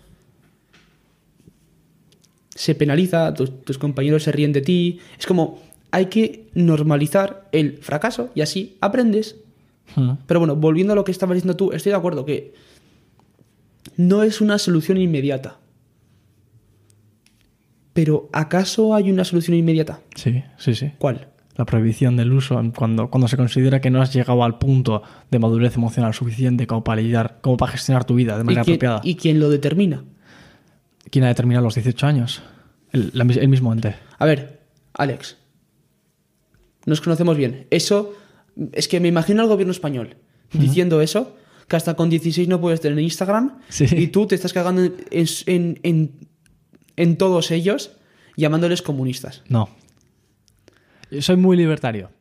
se 2.55 2.75
penaliza, 2.75 3.33
tus, 3.33 3.63
tus 3.63 3.77
compañeros 3.77 4.23
se 4.23 4.31
ríen 4.31 4.53
de 4.53 4.61
ti. 4.61 4.99
Es 5.17 5.25
como, 5.25 5.59
hay 5.91 6.07
que 6.07 6.49
normalizar 6.53 7.47
el 7.51 7.77
fracaso 7.77 8.31
y 8.35 8.41
así 8.41 8.77
aprendes. 8.81 9.37
Mm. 9.95 10.11
Pero 10.25 10.39
bueno, 10.39 10.55
volviendo 10.55 10.93
a 10.93 10.95
lo 10.95 11.03
que 11.03 11.11
estabas 11.11 11.35
diciendo 11.35 11.55
tú, 11.55 11.71
estoy 11.71 11.91
de 11.91 11.97
acuerdo 11.97 12.25
que 12.25 12.53
no 13.97 14.23
es 14.23 14.41
una 14.41 14.57
solución 14.57 14.97
inmediata. 14.97 15.59
Pero 17.93 18.29
¿acaso 18.33 18.95
hay 18.95 19.11
una 19.11 19.23
solución 19.23 19.55
inmediata? 19.55 19.99
Sí, 20.15 20.43
sí, 20.57 20.73
sí. 20.73 20.91
¿Cuál? 20.97 21.27
La 21.55 21.65
prohibición 21.65 22.17
del 22.17 22.33
uso 22.33 22.59
cuando, 22.75 23.11
cuando 23.11 23.27
se 23.27 23.37
considera 23.37 23.79
que 23.79 23.91
no 23.91 24.01
has 24.01 24.11
llegado 24.11 24.43
al 24.43 24.57
punto 24.57 25.03
de 25.29 25.37
madurez 25.37 25.75
emocional 25.75 26.15
suficiente 26.15 26.65
como 26.65 26.83
para 26.83 27.01
lidiar, 27.01 27.37
como 27.41 27.57
para 27.57 27.73
gestionar 27.73 28.05
tu 28.05 28.15
vida 28.15 28.35
de 28.35 28.41
¿Y 28.41 28.45
manera 28.45 28.63
quién, 28.63 28.75
apropiada. 28.77 29.01
y 29.03 29.15
quién 29.15 29.39
lo 29.39 29.49
determina? 29.51 30.03
¿Quién 31.09 31.25
ha 31.25 31.27
determinado 31.27 31.63
los 31.65 31.75
18 31.75 32.07
años? 32.07 32.41
El, 32.91 33.11
la 33.13 33.23
mis- 33.23 33.37
el 33.37 33.47
mismo 33.49 33.71
ente. 33.73 33.95
A 34.19 34.25
ver, 34.25 34.61
Alex. 34.93 35.37
Nos 36.85 37.01
conocemos 37.01 37.37
bien. 37.37 37.67
Eso 37.69 38.13
es 38.73 38.87
que 38.87 38.99
me 38.99 39.07
imagino 39.07 39.41
al 39.41 39.47
gobierno 39.47 39.71
español 39.71 40.17
diciendo 40.51 41.01
eso, 41.01 41.35
que 41.67 41.75
hasta 41.75 41.95
con 41.95 42.09
16 42.09 42.47
no 42.47 42.61
puedes 42.61 42.81
tener 42.81 42.99
Instagram 42.99 43.59
Sí. 43.69 43.85
y 43.89 44.07
tú 44.07 44.27
te 44.27 44.35
estás 44.35 44.53
cagando 44.53 44.83
en, 44.83 44.93
en- 45.47 45.79
en- 45.83 46.11
en 46.95 47.17
todos 47.17 47.49
ellos 47.51 47.91
llamándoles 48.37 48.81
comunistas. 48.81 49.41
No. 49.49 49.69
Yo 51.09 51.21
Soy 51.21 51.37
muy 51.37 51.57
libertario. 51.57 52.11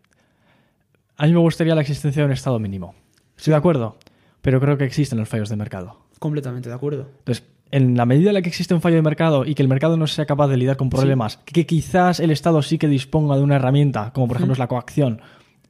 A 1.16 1.26
mí 1.26 1.32
me 1.32 1.40
gustaría 1.40 1.74
la 1.74 1.82
existencia 1.82 2.22
de 2.22 2.26
un 2.26 2.32
Estado 2.32 2.58
mínimo. 2.58 2.94
Estoy 3.36 3.52
de 3.52 3.56
acuerdo, 3.58 3.98
pero 4.40 4.60
creo 4.60 4.78
que 4.78 4.84
existen 4.84 5.18
los 5.18 5.28
fallos 5.28 5.48
de 5.50 5.56
mercado. 5.56 6.06
Completamente 6.18 6.68
de 6.68 6.74
acuerdo. 6.74 7.08
Entonces, 7.18 7.44
en 7.72 7.96
la 7.96 8.06
medida 8.06 8.30
en 8.30 8.34
la 8.34 8.42
que 8.42 8.48
existe 8.50 8.74
un 8.74 8.80
fallo 8.80 8.96
de 8.96 9.02
mercado 9.02 9.44
y 9.44 9.54
que 9.54 9.62
el 9.62 9.68
mercado 9.68 9.96
no 9.96 10.06
sea 10.06 10.24
capaz 10.26 10.46
de 10.48 10.56
lidiar 10.58 10.76
con 10.76 10.88
problemas, 10.90 11.38
que 11.38 11.66
quizás 11.66 12.20
el 12.20 12.30
Estado 12.30 12.62
sí 12.62 12.78
que 12.78 12.86
disponga 12.86 13.36
de 13.36 13.42
una 13.42 13.56
herramienta, 13.56 14.12
como 14.12 14.28
por 14.28 14.36
ejemplo 14.36 14.52
es 14.52 14.58
la 14.60 14.68
coacción, 14.68 15.20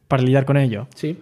para 0.09 0.23
lidiar 0.23 0.45
con 0.45 0.57
ello, 0.59 0.89
Sí. 0.95 1.19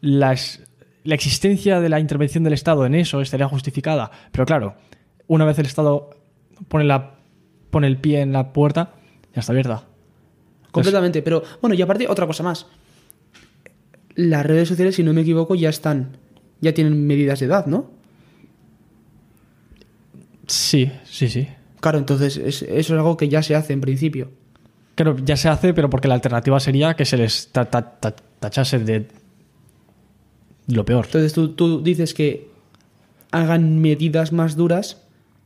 las- 0.00 0.60
la 1.04 1.14
existencia 1.14 1.80
de 1.80 1.88
la 1.88 1.98
intervención 2.00 2.44
del 2.44 2.52
Estado 2.52 2.84
en 2.84 2.94
eso 2.94 3.20
estaría 3.20 3.48
justificada. 3.48 4.10
Pero 4.30 4.44
claro, 4.44 4.74
una 5.28 5.44
vez 5.44 5.58
el 5.58 5.66
Estado 5.66 6.10
pone, 6.68 6.84
la, 6.84 7.14
pone 7.70 7.86
el 7.86 7.96
pie 7.96 8.20
en 8.20 8.32
la 8.32 8.52
puerta, 8.52 8.94
ya 9.34 9.40
está 9.40 9.52
abierta. 9.52 9.84
Completamente, 10.70 11.22
pero 11.22 11.42
bueno, 11.60 11.74
y 11.74 11.82
aparte 11.82 12.06
otra 12.08 12.26
cosa 12.26 12.42
más. 12.42 12.66
Las 14.14 14.44
redes 14.44 14.68
sociales, 14.68 14.94
si 14.96 15.02
no 15.02 15.12
me 15.12 15.22
equivoco, 15.22 15.54
ya 15.54 15.70
están, 15.70 16.16
ya 16.60 16.74
tienen 16.74 17.06
medidas 17.06 17.40
de 17.40 17.46
edad, 17.46 17.66
¿no? 17.66 17.90
Sí, 20.52 20.90
sí, 21.04 21.28
sí. 21.28 21.48
Claro, 21.80 21.98
entonces 21.98 22.36
es- 22.36 22.62
eso 22.62 22.68
es 22.94 22.98
algo 22.98 23.16
que 23.16 23.28
ya 23.28 23.42
se 23.42 23.54
hace 23.54 23.72
en 23.72 23.80
principio. 23.80 24.30
Claro, 24.94 25.16
ya 25.24 25.36
se 25.36 25.48
hace, 25.48 25.72
pero 25.72 25.88
porque 25.88 26.08
la 26.08 26.14
alternativa 26.14 26.60
sería 26.60 26.94
que 26.94 27.04
se 27.06 27.16
les 27.16 27.48
ta- 27.50 27.64
ta- 27.64 27.98
ta- 27.98 28.14
tachase 28.38 28.78
de 28.78 29.06
lo 30.68 30.84
peor. 30.84 31.06
Entonces 31.06 31.32
tú, 31.32 31.48
tú 31.54 31.82
dices 31.82 32.14
que 32.14 32.50
hagan 33.30 33.80
medidas 33.80 34.32
más 34.32 34.56
duras 34.56 35.02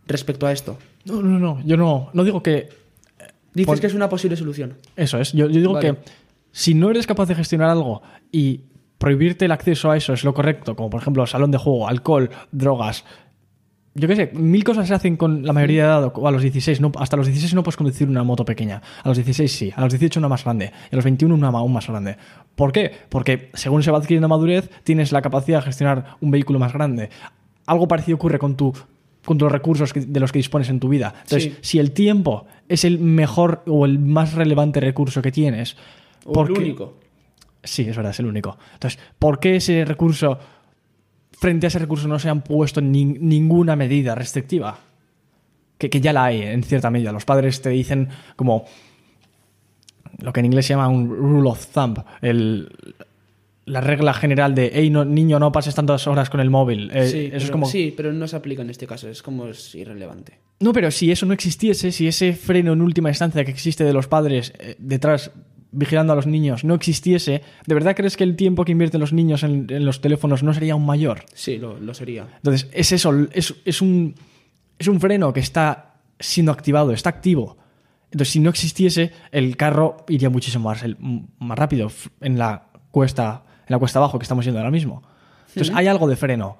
respecto 0.07 0.46
a 0.46 0.52
esto. 0.52 0.76
No, 1.04 1.22
no, 1.22 1.38
no. 1.38 1.62
Yo 1.64 1.76
no, 1.76 2.11
no 2.12 2.24
digo 2.24 2.42
que 2.42 2.68
Dices 3.54 3.66
Por- 3.68 3.80
que 3.80 3.86
es 3.86 3.94
una 3.94 4.11
posible 4.11 4.36
solución. 4.36 4.74
Eso 4.96 5.18
es. 5.18 5.32
Yo, 5.32 5.46
yo 5.48 5.61
digo 5.61 5.72
Vale. 5.72 5.94
que 5.94 5.98
si 6.52 6.74
no 6.74 6.90
eres 6.90 7.07
capaz 7.07 7.24
de 7.24 7.34
gestionar 7.34 7.70
algo 7.70 8.02
y 8.30 8.61
prohibirte 8.98 9.46
el 9.46 9.52
acceso 9.52 9.90
a 9.90 9.96
eso 9.96 10.12
es 10.12 10.24
lo 10.24 10.34
correcto, 10.34 10.76
como 10.76 10.90
por 10.90 11.00
ejemplo 11.00 11.26
salón 11.26 11.50
de 11.52 11.57
juego, 11.57 11.88
alcohol, 11.88 12.28
drogas, 12.52 13.04
yo 13.97 14.07
qué 14.09 14.16
sé, 14.16 14.30
mil 14.34 14.62
cosas 14.62 14.86
se 14.88 14.94
hacen 14.94 15.16
con 15.16 15.44
la 15.44 15.53
mayoría 15.53 15.82
de 15.84 15.88
edad 15.88 16.12
o 16.14 16.28
a 16.28 16.30
los 16.30 16.42
16. 16.42 16.80
No, 16.80 16.92
hasta 16.99 17.16
los 17.16 17.26
16 17.26 17.55
no 17.55 17.62
puedes 17.62 17.76
conducir 17.76 18.09
una 18.09 18.22
moto 18.22 18.44
pequeña. 18.44 18.82
A 19.03 19.09
los 19.09 19.16
16 19.16 19.51
sí. 19.53 19.72
A 19.74 19.80
los 19.80 19.92
18 19.92 20.20
una 20.20 20.28
más 20.28 20.44
grande. 20.44 20.66
Y 20.90 20.94
a 20.94 20.97
los 20.97 21.05
21 21.05 21.34
una 21.34 21.49
aún 21.49 21.72
más 21.72 21.86
grande. 21.88 22.16
¿Por 22.55 22.72
qué? 22.72 22.92
Porque 23.09 23.51
según 23.55 23.82
se 23.82 23.90
va 23.90 23.99
adquiriendo 23.99 24.28
madurez, 24.28 24.70
tienes 24.84 25.12
la 25.12 25.22
capacidad 25.22 25.59
de 25.59 25.64
gestionar 25.66 26.16
un 26.20 26.30
vehículo 26.30 26.59
más 26.59 26.72
grande. 26.72 27.11
Algo 27.66 27.88
parecido 27.88 28.16
ocurre 28.16 28.38
con 28.38 28.57
tu 28.57 28.72
con 29.24 29.38
los 29.38 29.51
recursos 29.51 29.92
de 29.92 30.20
los 30.20 30.30
que 30.30 30.38
dispones 30.38 30.68
en 30.68 30.78
tu 30.78 30.88
vida. 30.88 31.12
Entonces, 31.22 31.53
Sí. 31.55 31.59
si 31.61 31.78
el 31.80 31.90
tiempo 31.90 32.47
es 32.68 32.84
el 32.84 33.01
mejor 33.01 33.64
o 33.66 33.84
el 33.84 33.99
más 33.99 34.34
relevante 34.34 34.78
recurso 34.78 35.20
que 35.20 35.32
tienes, 35.32 35.76
O 36.24 36.32
¿por 36.32 36.47
el 36.49 36.57
único. 36.57 36.94
Sí, 37.64 37.82
es 37.88 37.97
verdad, 37.97 38.12
es 38.12 38.20
el 38.20 38.26
único. 38.26 38.57
Entonces, 38.74 39.01
¿por 39.18 39.40
qué 39.40 39.57
ese 39.57 39.84
recurso, 39.84 40.38
frente 41.39 41.66
a 41.66 41.68
ese 41.68 41.78
recurso, 41.78 42.09
no 42.09 42.18
se 42.18 42.28
han 42.28 42.43
puesto 42.43 42.80
nin- 42.80 43.18
ninguna 43.20 43.76
medida 43.76 44.14
restrictiva? 44.14 44.78
Que, 45.78 45.91
que 45.91 46.01
ya 46.01 46.12
la 46.12 46.24
hay, 46.24 46.43
en 46.43 46.62
cierta 46.62 46.91
medida. 46.91 47.12
Los 47.12 47.24
padres 47.24 47.61
te 47.61 47.68
dicen 47.68 48.09
como 48.34 48.64
lo 50.18 50.32
que 50.32 50.41
en 50.41 50.47
inglés 50.47 50.64
se 50.66 50.72
llama 50.72 50.89
un 50.89 51.09
rule 51.11 51.51
of 51.51 51.66
thumb, 51.66 51.99
el, 52.22 52.70
la 53.66 53.82
regla 53.82 54.14
general 54.14 54.55
de, 54.55 54.70
hey, 54.72 54.89
no, 54.89 55.05
niño, 55.05 55.39
no 55.39 55.53
pases 55.53 55.74
tantas 55.74 56.07
horas 56.07 56.30
con 56.30 56.41
el 56.41 56.49
móvil. 56.49 56.91
Eh, 56.95 57.07
sí, 57.07 57.18
eso 57.18 57.30
pero, 57.32 57.45
es 57.45 57.51
como... 57.51 57.66
sí, 57.66 57.93
pero 57.95 58.12
no 58.14 58.26
se 58.26 58.37
aplica 58.37 58.62
en 58.62 58.70
este 58.70 58.87
caso, 58.87 59.09
es 59.11 59.22
como 59.22 59.49
es 59.49 59.74
irrelevante. 59.74 60.39
No, 60.61 60.72
pero 60.72 60.91
si 60.91 61.11
eso 61.11 61.26
no 61.26 61.34
existiese, 61.34 61.93
si 61.93 62.09
ese 62.09 62.32
freno 62.32 62.72
en 62.72 62.80
última 62.80 63.11
instancia 63.11 63.45
que 63.45 63.51
existe 63.51 63.84
de 63.84 63.93
los 63.93 64.07
padres 64.07 64.55
eh, 64.59 64.76
detrás 64.78 65.30
vigilando 65.77 66.12
a 66.12 66.16
los 66.16 66.27
niños 66.27 66.64
no 66.64 66.74
existiese, 66.74 67.43
¿de 67.66 67.74
verdad 67.74 67.95
crees 67.95 68.16
que 68.16 68.24
el 68.24 68.35
tiempo 68.35 68.64
que 68.64 68.72
invierten 68.72 69.01
los 69.01 69.12
niños 69.12 69.43
en, 69.43 69.66
en 69.70 69.85
los 69.85 70.01
teléfonos 70.01 70.43
no 70.43 70.53
sería 70.55 70.72
aún 70.72 70.87
mayor? 70.87 71.24
Sí, 71.35 71.59
lo, 71.59 71.79
lo 71.79 71.93
sería. 71.95 72.27
Entonces, 72.37 72.68
es 72.72 72.93
eso, 72.93 73.12
es, 73.33 73.55
es 73.64 73.83
un, 73.83 74.14
es 74.79 74.89
un 74.89 75.01
freno 75.01 75.33
que 75.33 75.41
está 75.41 75.95
siendo 76.18 76.51
activado, 76.53 76.93
está 76.93 77.11
activo. 77.11 77.59
Entonces, 78.11 78.33
si 78.33 78.41
no 78.41 78.51
existiese, 78.51 79.12
el 79.33 79.57
carro 79.57 80.05
iría 80.09 80.31
muchísimo 80.31 80.68
más, 80.70 80.83
el- 80.83 80.97
más 81.39 81.59
rápido 81.59 81.91
en 82.20 82.39
la 82.39 82.68
cuesta, 82.91 83.43
en 83.61 83.66
la 83.74 83.79
cuesta 83.79 83.99
abajo 83.99 84.18
que 84.18 84.22
estamos 84.24 84.45
yendo 84.45 84.59
ahora 84.61 84.70
mismo. 84.70 85.03
Entonces, 85.49 85.74
hay 85.74 85.87
algo 85.89 86.09
de 86.09 86.16
freno. 86.16 86.59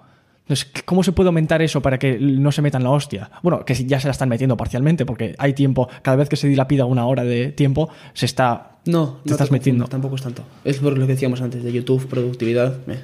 Entonces, 0.49 0.69
¿cómo 0.85 1.03
se 1.03 1.11
puede 1.11 1.27
aumentar 1.27 1.61
eso 1.61 1.83
para 1.83 1.99
que 1.99 2.21
no 2.21 2.53
se 2.53 2.63
metan 2.63 2.85
la 2.85 2.91
hostia? 2.91 3.33
Bueno, 3.43 3.65
que 3.65 3.75
ya 3.75 3.99
se 3.99 4.07
la 4.07 4.13
están 4.13 4.29
metiendo 4.29 4.57
parcialmente, 4.57 5.05
porque 5.05 5.35
hay 5.39 5.55
tiempo, 5.55 5.89
cada 6.03 6.17
vez 6.17 6.29
que 6.29 6.37
se 6.37 6.47
dilapida 6.47 6.85
una 6.85 7.05
hora 7.07 7.25
de 7.25 7.51
tiempo, 7.51 7.89
se 8.15 8.27
está. 8.27 8.79
No, 8.87 9.19
Te 9.25 9.31
no 9.31 9.35
estás 9.35 9.51
metiendo. 9.51 9.87
Tampoco 9.87 10.15
es 10.15 10.23
tanto. 10.23 10.45
Es 10.65 10.79
por 10.79 10.97
lo 10.97 11.05
que 11.05 11.15
decíamos 11.15 11.41
antes 11.41 11.65
de 11.65 11.73
YouTube, 11.73 12.07
productividad. 12.07 12.79
eh. 12.89 13.03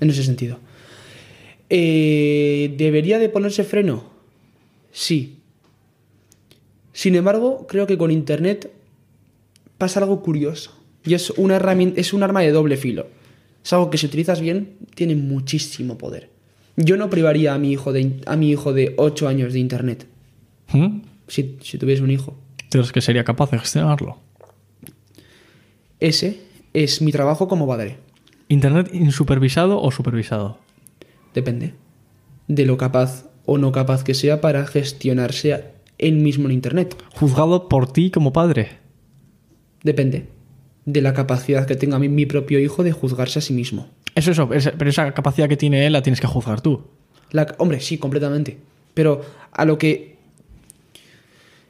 En 0.00 0.10
ese 0.10 0.22
sentido. 0.22 0.58
Eh, 1.70 2.74
¿Debería 2.76 3.18
de 3.18 3.30
ponerse 3.30 3.64
freno? 3.64 4.04
Sí. 4.90 5.38
Sin 6.92 7.14
embargo, 7.14 7.66
creo 7.66 7.86
que 7.86 7.96
con 7.96 8.10
Internet 8.10 8.70
pasa 9.78 10.00
algo 10.00 10.22
curioso. 10.22 10.76
Y 11.06 11.14
es 11.14 11.30
una 11.30 11.56
herramienta, 11.56 11.98
es 11.98 12.12
un 12.12 12.22
arma 12.22 12.42
de 12.42 12.50
doble 12.52 12.76
filo. 12.76 13.06
Es 13.64 13.72
algo 13.72 13.90
que 13.90 13.98
si 13.98 14.06
utilizas 14.06 14.40
bien, 14.40 14.76
tiene 14.94 15.14
muchísimo 15.14 15.98
poder. 15.98 16.30
Yo 16.76 16.96
no 16.96 17.10
privaría 17.10 17.54
a 17.54 17.58
mi 17.58 17.72
hijo 17.72 17.92
de, 17.92 18.20
a 18.26 18.36
mi 18.36 18.50
hijo 18.50 18.72
de 18.72 18.94
8 18.96 19.28
años 19.28 19.52
de 19.52 19.58
Internet. 19.58 20.06
¿Mm? 20.72 21.02
Si, 21.28 21.58
si 21.62 21.78
tuviese 21.78 22.02
un 22.02 22.10
hijo. 22.10 22.36
¿Crees 22.70 22.92
que 22.92 23.00
sería 23.00 23.24
capaz 23.24 23.50
de 23.50 23.58
gestionarlo? 23.58 24.18
Ese 26.00 26.40
es 26.72 27.02
mi 27.02 27.12
trabajo 27.12 27.46
como 27.46 27.66
padre. 27.66 27.98
¿Internet 28.48 28.90
insupervisado 28.92 29.80
o 29.80 29.90
supervisado? 29.90 30.58
Depende 31.34 31.74
de 32.48 32.66
lo 32.66 32.76
capaz 32.76 33.26
o 33.46 33.58
no 33.58 33.72
capaz 33.72 34.04
que 34.04 34.14
sea 34.14 34.40
para 34.40 34.66
gestionarse 34.66 35.64
él 35.98 36.16
mismo 36.16 36.46
en 36.46 36.52
Internet. 36.52 36.96
Juzgado 37.14 37.68
por 37.68 37.92
ti 37.92 38.10
como 38.10 38.32
padre. 38.32 38.78
Depende 39.82 40.26
de 40.84 41.00
la 41.02 41.12
capacidad 41.14 41.66
que 41.66 41.76
tenga 41.76 41.98
mi, 41.98 42.08
mi 42.08 42.26
propio 42.26 42.58
hijo 42.58 42.82
de 42.82 42.92
juzgarse 42.92 43.38
a 43.38 43.42
sí 43.42 43.52
mismo. 43.52 43.88
Eso, 44.14 44.30
eso, 44.52 44.70
pero 44.76 44.90
esa 44.90 45.12
capacidad 45.12 45.48
que 45.48 45.56
tiene 45.56 45.86
él 45.86 45.92
la 45.92 46.02
tienes 46.02 46.20
que 46.20 46.26
juzgar 46.26 46.60
tú. 46.60 46.82
La- 47.30 47.54
hombre, 47.58 47.80
sí, 47.80 47.98
completamente. 47.98 48.58
Pero 48.94 49.22
a 49.52 49.64
lo 49.64 49.78
que... 49.78 50.16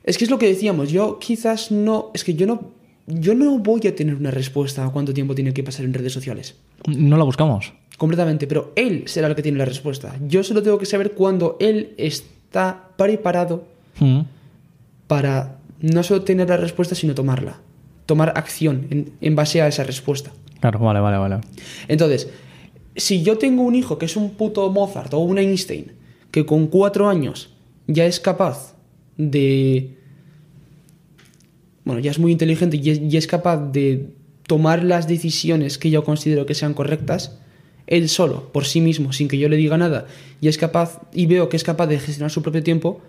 Es 0.05 0.19
que 0.19 0.25
es 0.25 0.31
lo 0.31 0.39
que 0.39 0.47
decíamos, 0.49 0.91
yo 0.91 1.19
quizás 1.21 1.71
no... 1.71 2.11
Es 2.15 2.25
que 2.25 2.35
yo 2.35 2.47
no... 2.47 2.73
Yo 3.07 3.35
no 3.35 3.59
voy 3.59 3.85
a 3.89 3.95
tener 3.97 4.15
una 4.15 4.31
respuesta 4.31 4.85
a 4.87 4.91
cuánto 4.91 5.13
tiempo 5.13 5.35
tiene 5.35 5.53
que 5.53 5.65
pasar 5.65 5.85
en 5.85 5.93
redes 5.93 6.13
sociales. 6.13 6.55
No 6.87 7.17
la 7.17 7.25
buscamos. 7.25 7.73
Completamente, 7.99 8.47
pero 8.47 8.73
él 8.77 9.03
será 9.07 9.27
el 9.27 9.35
que 9.35 9.43
tiene 9.43 9.59
la 9.59 9.65
respuesta. 9.65 10.17
Yo 10.29 10.43
solo 10.45 10.63
tengo 10.63 10.79
que 10.79 10.87
saber 10.87 11.13
cuándo 11.13 11.57
él 11.61 11.95
está 11.99 12.89
preparado 12.97 13.65
Mm. 14.01 14.21
para 15.09 15.59
no 15.81 16.03
solo 16.03 16.23
tener 16.23 16.49
la 16.49 16.57
respuesta, 16.57 16.95
sino 16.95 17.15
tomarla. 17.15 17.59
Tomar 18.13 18.35
acción 18.37 18.89
en, 18.91 19.13
en 19.23 19.35
base 19.35 19.63
a 19.63 19.69
esa 19.69 19.85
respuesta. 19.85 20.33
Claro, 20.61 20.79
vale, 20.81 21.01
vale, 21.01 21.17
vale. 21.17 21.39
Entonces, 21.89 22.29
si 22.95 23.23
yo 23.23 23.39
tengo 23.39 23.63
un 23.63 23.75
hijo 23.75 23.97
que 23.97 24.05
es 24.05 24.17
un 24.17 24.35
puto 24.35 24.69
Mozart 24.71 25.15
o 25.15 25.19
un 25.21 25.39
Einstein, 25.39 25.93
que 26.31 26.45
con 26.45 26.67
cuatro 26.67 27.09
años 27.09 27.55
ya 27.87 28.05
es 28.05 28.21
capaz 28.21 28.75
de... 29.17 29.97
Bueno, 31.87 32.01
ya 32.01 32.11
es 32.11 32.19
muy 32.19 32.33
inteligente 32.33 32.77
y 32.77 32.91
es, 32.91 33.01
y 33.01 33.17
es 33.17 33.27
capaz 33.27 33.73
de 33.73 34.11
tomar 34.47 34.85
las 34.85 35.09
decisiones 35.09 35.79
que 35.79 35.89
yo 35.89 36.05
considero 36.05 36.45
que 36.45 36.55
sean 36.55 36.75
correctas, 36.75 37.39
él 37.87 38.11
solo, 38.11 38.53
por 38.53 38.67
sí 38.67 38.83
mismo, 38.83 39.15
sin 39.15 39.29
que 39.29 39.39
yo 39.39 39.49
le 39.49 39.57
diga 39.57 39.79
nada, 39.79 40.07
y 40.43 40.49
es 40.49 40.59
capaz, 40.59 41.01
y 41.15 41.25
veo 41.25 41.49
que 41.49 41.57
es 41.57 41.65
capaz 41.65 41.87
de 41.87 41.99
gestionar 41.99 42.31
su 42.31 42.43
propio 42.43 42.63
tiempo, 42.63 43.01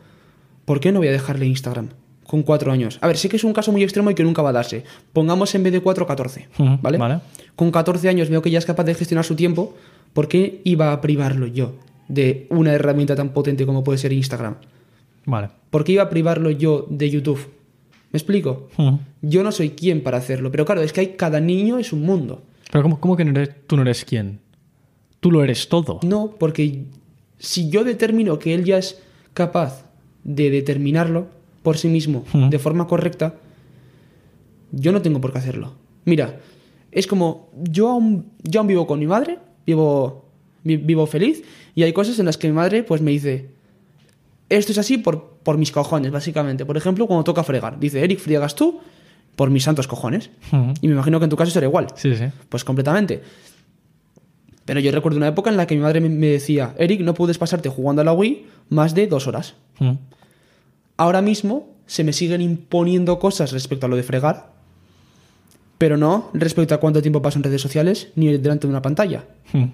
¿por 0.64 0.80
qué 0.80 0.94
no 0.94 1.00
voy 1.00 1.10
a 1.10 1.12
dejarle 1.12 1.46
Instagram? 1.46 1.90
Con 2.34 2.42
cuatro 2.42 2.72
años. 2.72 2.98
A 3.02 3.06
ver, 3.06 3.16
sé 3.16 3.30
que 3.30 3.36
es 3.36 3.44
un 3.44 3.54
caso 3.54 3.72
muy 3.72 3.84
extremo 3.84 4.10
y 4.10 4.16
que 4.16 4.24
nunca 4.24 4.42
va 4.42 4.50
a 4.50 4.54
darse. 4.54 4.84
Pongamos 5.14 5.54
en 5.54 5.62
vez 5.62 5.72
de 5.72 5.82
cuatro, 5.82 6.08
14. 6.08 6.48
Ujú, 6.58 6.80
¿Vale? 6.82 6.98
vale. 6.98 7.20
Con 7.56 7.70
14 7.70 8.10
años 8.10 8.28
veo 8.28 8.42
que 8.42 8.50
ya 8.50 8.58
es 8.58 8.66
capaz 8.66 8.86
de 8.86 8.96
gestionar 8.96 9.24
su 9.24 9.36
tiempo. 9.36 9.76
¿Por 10.14 10.28
qué 10.28 10.60
iba 10.64 10.94
a 10.94 11.00
privarlo 11.00 11.46
yo 11.46 11.76
de 12.08 12.48
una 12.50 12.74
herramienta 12.74 13.16
tan 13.16 13.34
potente 13.34 13.68
como 13.68 13.84
puede 13.84 14.00
ser 14.00 14.14
Instagram? 14.14 14.56
Vale. 15.28 15.50
¿Por 15.70 15.84
qué 15.84 15.92
iba 15.92 16.02
a 16.02 16.10
privarlo 16.10 16.50
yo 16.50 16.88
de 16.90 17.08
YouTube? 17.12 17.38
¿Me 18.12 18.18
explico? 18.18 18.68
Yo 19.22 19.44
no 19.44 19.52
soy 19.52 19.70
quien 19.70 20.02
para 20.02 20.18
hacerlo. 20.18 20.50
Pero 20.50 20.66
claro, 20.66 20.82
es 20.82 20.92
que 20.92 21.02
hay, 21.02 21.08
cada 21.10 21.40
niño 21.40 21.78
es 21.78 21.94
un 21.94 22.02
mundo. 22.02 22.42
Pero 22.72 22.82
¿cómo, 22.82 23.00
cómo 23.00 23.16
que 23.16 23.26
no 23.26 23.40
eres, 23.40 23.52
tú 23.68 23.76
no 23.76 23.84
eres 23.84 24.06
quién? 24.06 24.40
Tú 25.20 25.30
lo 25.30 25.44
eres 25.44 25.70
todo. 25.70 26.00
No, 26.02 26.32
porque 26.40 26.86
si 27.38 27.70
yo 27.70 27.84
determino 27.84 28.40
que 28.40 28.56
él 28.56 28.64
ya 28.64 28.80
es 28.80 29.00
capaz 29.36 29.86
de 30.24 30.50
determinarlo 30.50 31.43
por 31.64 31.78
sí 31.78 31.88
mismo 31.88 32.24
de 32.50 32.60
forma 32.60 32.86
correcta, 32.88 33.36
yo 34.72 34.92
no 34.92 35.02
tengo 35.02 35.20
por 35.22 35.32
qué 35.32 35.40
hacerlo. 35.40 35.74
Mira, 36.06 36.40
es 36.92 37.08
como 37.08 37.50
yo 37.64 37.90
aún, 37.90 38.26
yo 38.44 38.60
aún 38.60 38.68
vivo 38.68 38.86
con 38.88 39.00
mi 39.00 39.08
madre, 39.08 39.40
vivo, 39.66 40.26
vi- 40.64 40.78
vivo 40.78 41.06
feliz, 41.08 41.44
y 41.76 41.84
hay 41.84 41.94
cosas 41.94 42.20
en 42.20 42.26
las 42.26 42.38
que 42.38 42.48
mi 42.48 42.54
madre 42.54 42.84
pues 42.84 43.02
me 43.02 43.12
dice, 43.12 43.50
esto 44.50 44.72
es 44.72 44.78
así 44.78 44.98
por, 44.98 45.38
por 45.44 45.58
mis 45.58 45.72
cojones, 45.72 46.12
básicamente. 46.12 46.66
Por 46.66 46.78
ejemplo, 46.78 47.08
cuando 47.08 47.24
toca 47.24 47.44
fregar, 47.44 47.80
dice, 47.80 48.04
Eric, 48.04 48.20
friegas 48.20 48.56
tú 48.56 48.80
por 49.36 49.50
mis 49.50 49.64
santos 49.64 49.88
cojones. 49.88 50.30
Y 50.82 50.88
me 50.88 50.94
imagino 50.94 51.20
que 51.20 51.24
en 51.26 51.30
tu 51.30 51.36
caso 51.38 51.50
será 51.52 51.66
igual. 51.66 51.88
Sí, 51.96 52.16
sí. 52.16 52.26
Pues 52.50 52.64
completamente. 52.64 53.22
Pero 54.66 54.80
yo 54.80 54.92
recuerdo 54.92 55.18
una 55.18 55.28
época 55.28 55.50
en 55.50 55.58
la 55.58 55.66
que 55.68 55.76
mi 55.76 55.82
madre 55.82 56.00
me- 56.02 56.10
decía, 56.28 56.74
Eric, 56.78 57.02
no 57.02 57.14
puedes 57.14 57.38
pasarte 57.38 57.68
jugando 57.70 58.02
a 58.02 58.06
la 58.06 58.14
Wii 58.14 58.46
más 58.70 58.94
de 58.94 59.08
dos 59.08 59.28
horas. 59.28 59.56
Ahora 60.98 61.22
mismo 61.22 61.70
se 61.86 62.04
me 62.04 62.14
siguen 62.14 62.42
imponiendo 62.42 63.20
cosas 63.20 63.52
respecto 63.52 63.86
a 63.86 63.90
lo 63.90 63.96
de 63.96 64.04
fregar, 64.04 64.52
pero 65.78 65.98
no 65.98 66.30
respecto 66.34 66.74
a 66.76 66.80
cuánto 66.80 67.02
tiempo 67.02 67.22
paso 67.22 67.40
en 67.40 67.44
redes 67.44 67.62
sociales 67.62 68.10
ni 68.16 68.28
delante 68.38 68.68
de 68.68 68.72
una 68.72 68.82
pantalla. 68.82 69.26
Mm. 69.52 69.66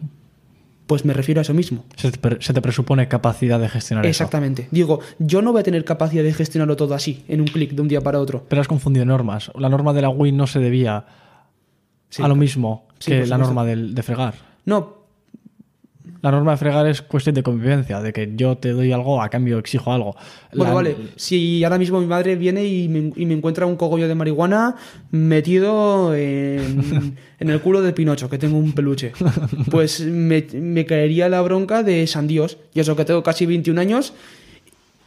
Pues 0.88 1.05
me 1.05 1.13
refiero 1.13 1.39
a 1.39 1.43
eso 1.43 1.53
mismo. 1.53 1.86
Se, 1.97 2.09
te, 2.11 2.17
pre- 2.17 2.41
se 2.41 2.51
te 2.51 2.61
presupone 2.63 3.07
capacidad 3.07 3.59
de 3.59 3.70
gestionar 3.70 4.05
eso. 4.05 4.09
Exactamente. 4.09 4.67
Digo, 4.72 5.01
yo 5.20 5.43
no 5.43 5.51
voy 5.51 5.59
a 5.61 5.63
tener 5.63 5.86
capacidad 5.86 6.24
de 6.24 6.34
gestionarlo 6.34 6.76
todo 6.76 6.95
así, 6.95 7.24
en 7.28 7.41
un 7.41 7.47
clic, 7.47 7.74
de 7.74 7.82
un 7.84 7.88
día 7.88 8.01
para 8.01 8.20
otro. 8.20 8.43
Pero 8.49 8.59
has 8.59 8.67
confundido 8.67 9.05
normas. 9.05 9.51
La 9.55 9.70
norma 9.70 9.93
de 9.93 10.01
la 10.01 10.09
Wii 10.09 10.32
no 10.32 10.47
se 10.47 10.57
debía 10.59 11.05
Sí, 12.09 12.24
a 12.24 12.28
lo 12.28 12.36
mismo 12.36 12.88
sí, 12.97 13.11
que 13.11 13.28
la 13.28 13.38
norma 13.38 13.63
del- 13.65 13.93
de 13.93 14.01
fregar. 14.01 14.34
No, 14.65 14.99
La 16.22 16.32
norma 16.32 16.51
de 16.51 16.57
fregar 16.57 16.86
es 16.88 17.01
cuestión 17.01 17.34
de 17.36 17.43
convivencia, 17.43 18.01
de 18.01 18.11
que 18.11 18.34
yo 18.36 18.57
te 18.57 18.72
doy 18.72 18.91
algo, 18.91 19.22
a 19.22 19.30
cambio 19.30 19.57
exijo 19.57 19.93
algo. 19.93 20.15
Bueno, 20.53 20.65
La- 20.72 20.74
vale. 20.74 20.95
Si 21.15 21.63
ahora 21.63 21.78
mismo 21.78 21.99
mi 22.01 22.07
madre 22.07 22.36
viene 22.36 22.65
y 22.65 22.89
me, 22.89 23.13
y 23.15 23.26
me 23.26 23.34
encuentra 23.36 23.65
un 23.65 23.76
cogollo 23.78 24.07
de 24.07 24.15
marihuana 24.15 24.76
metido 25.11 26.13
en, 26.15 27.15
en 27.39 27.49
el 27.49 27.61
culo 27.61 27.82
de 27.82 27.93
Pinocho, 27.93 28.30
que 28.30 28.38
tengo 28.38 28.57
un 28.57 28.74
peluche, 28.74 29.13
pues 29.72 30.01
me, 30.01 30.45
me 30.53 30.86
caería 30.86 31.30
la 31.30 31.41
bronca 31.41 31.84
de 31.84 32.05
San 32.07 32.28
Dios. 32.28 32.57
Y 32.74 32.80
eso 32.80 32.95
que 32.95 33.05
tengo 33.05 33.24
casi 33.24 33.45
21 33.45 33.80
años 33.80 34.13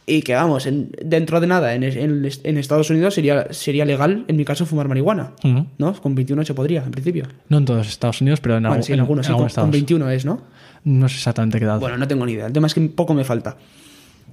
Y 0.05 0.21
que 0.21 0.33
vamos, 0.35 0.65
en- 0.65 0.89
dentro 1.01 1.39
de 1.39 1.47
nada, 1.47 1.75
en, 1.75 1.83
en- 1.83 2.27
en 2.43 2.57
Estados 2.57 2.89
Unidos 2.89 3.13
sería, 3.13 3.47
sería 3.53 3.85
legal, 3.85 4.25
en 4.27 4.35
mi 4.35 4.43
caso, 4.43 4.65
fumar 4.65 4.87
marihuana. 4.89 5.31
¿No? 5.77 5.93
Con 6.01 6.13
21 6.15 6.43
se 6.43 6.53
podría, 6.53 6.83
en 6.83 6.91
principio. 6.91 7.25
No 7.49 7.59
en 7.59 7.65
todos 7.65 7.87
Estados 7.87 8.19
Unidos, 8.19 8.41
pero 8.41 8.57
en, 8.57 8.63
Bueno, 8.63 8.83
sí, 8.83 8.91
algunos, 8.93 9.25
sí, 9.25 9.31
con, 9.31 9.39
con 9.41 9.47
estados. 9.47 9.71
21 9.71 10.09
es, 10.09 10.25
¿no? 10.25 10.41
No 10.85 11.07
sé 11.09 11.15
exactamente 11.15 11.59
qué 11.59 11.65
edad. 11.65 11.79
Bueno, 11.79 11.97
no 11.97 12.07
tengo 12.07 12.25
ni 12.25 12.33
idea. 12.33 12.47
El 12.47 12.53
tema 12.53 12.67
es 12.67 12.73
que 12.73 12.81
poco 12.81 13.13
me 13.13 13.23
falta. 13.23 13.57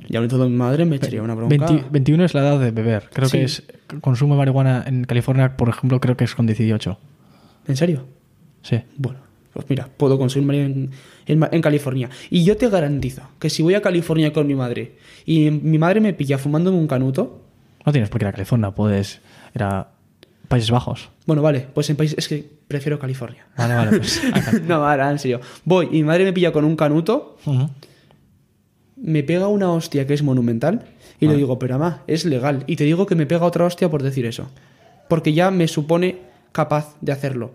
Y 0.09 0.17
ahora 0.17 0.29
todo 0.29 0.49
mi 0.49 0.57
madre 0.57 0.85
me 0.85 0.97
echaría 0.97 1.23
una 1.23 1.35
bronca. 1.35 1.67
20 1.67 1.87
21 1.91 2.25
es 2.25 2.35
la 2.35 2.41
edad 2.41 2.59
de 2.61 2.71
beber. 2.71 3.09
Creo 3.13 3.29
Sí. 3.29 3.39
que 3.39 3.45
es 3.45 3.63
consumo 4.01 4.35
de 4.35 4.39
marihuana 4.39 4.83
en 4.87 5.05
California, 5.05 5.57
por 5.57 5.69
ejemplo, 5.69 6.01
creo 6.01 6.17
que 6.17 6.25
es 6.25 6.35
con 6.35 6.47
18. 6.47 6.99
¿En 7.69 7.77
serio? 7.77 8.07
Sí. 8.63 8.81
Bueno, 8.97 9.21
pues 9.53 9.67
mira, 9.69 9.89
puedo 9.97 10.19
consumir 10.19 10.47
marihuana 10.47 10.75
en, 10.75 10.91
en 11.27 11.39
Ma- 11.39 11.49
en 11.53 11.61
California. 11.61 12.09
Y 12.31 12.45
yo 12.45 12.57
te 12.57 12.69
garantizo 12.71 13.23
que 13.39 13.51
si 13.51 13.63
voy 13.63 13.75
a 13.75 13.83
California 13.83 14.33
con 14.33 14.47
mi 14.47 14.55
madre 14.55 14.97
y 15.27 15.51
mi 15.51 15.79
madre 15.79 16.01
me 16.01 16.15
pilla 16.15 16.39
fumándome 16.39 16.79
un 16.79 16.87
canuto, 16.87 17.43
No 17.85 17.93
tienes 17.93 18.09
por 18.11 18.19
qué 18.21 18.25
ir 18.25 18.29
a 18.29 18.33
California, 18.33 18.71
puedes 18.73 19.21
ir 19.55 19.63
a 19.63 19.89
Países 20.51 20.73
Bajos. 20.73 21.11
bueno, 21.27 21.43
vale, 21.43 21.69
pues 21.73 21.89
en 21.91 21.97
países 21.97 22.19
es 22.19 22.27
que 22.27 22.45
prefiero 22.67 22.99
California. 22.99 23.47
Vale, 23.57 23.73
vale, 23.73 23.99
pues. 23.99 24.21
no, 24.67 24.85
ahora, 24.85 25.09
en 25.09 25.21
serio. 25.21 25.41
Voy 25.65 25.87
y 25.93 25.99
mi 25.99 26.03
madre 26.03 26.25
me 26.25 26.33
pilla 26.33 26.51
con 26.51 26.65
un 26.65 26.75
canuto, 26.75 27.37
me 28.97 29.23
pega 29.23 29.47
una 29.47 29.71
hostia 29.71 30.09
que 30.09 30.15
es 30.15 30.25
monumental 30.25 30.87
y 31.21 31.29
le 31.29 31.37
digo, 31.37 31.57
pero 31.61 31.79
mamá, 31.79 32.03
es 32.09 32.25
legal. 32.25 32.65
Y 32.67 32.75
te 32.75 32.83
digo 32.83 33.07
que 33.07 33.15
me 33.15 33.27
pega 33.27 33.45
otra 33.47 33.65
hostia 33.65 33.89
por 33.89 34.03
decir 34.03 34.27
eso. 34.27 34.51
Porque 35.09 35.35
ya 35.35 35.53
me 35.53 35.69
supone 35.69 36.19
capaz 36.51 36.97
de 37.01 37.13
hacerlo. 37.13 37.53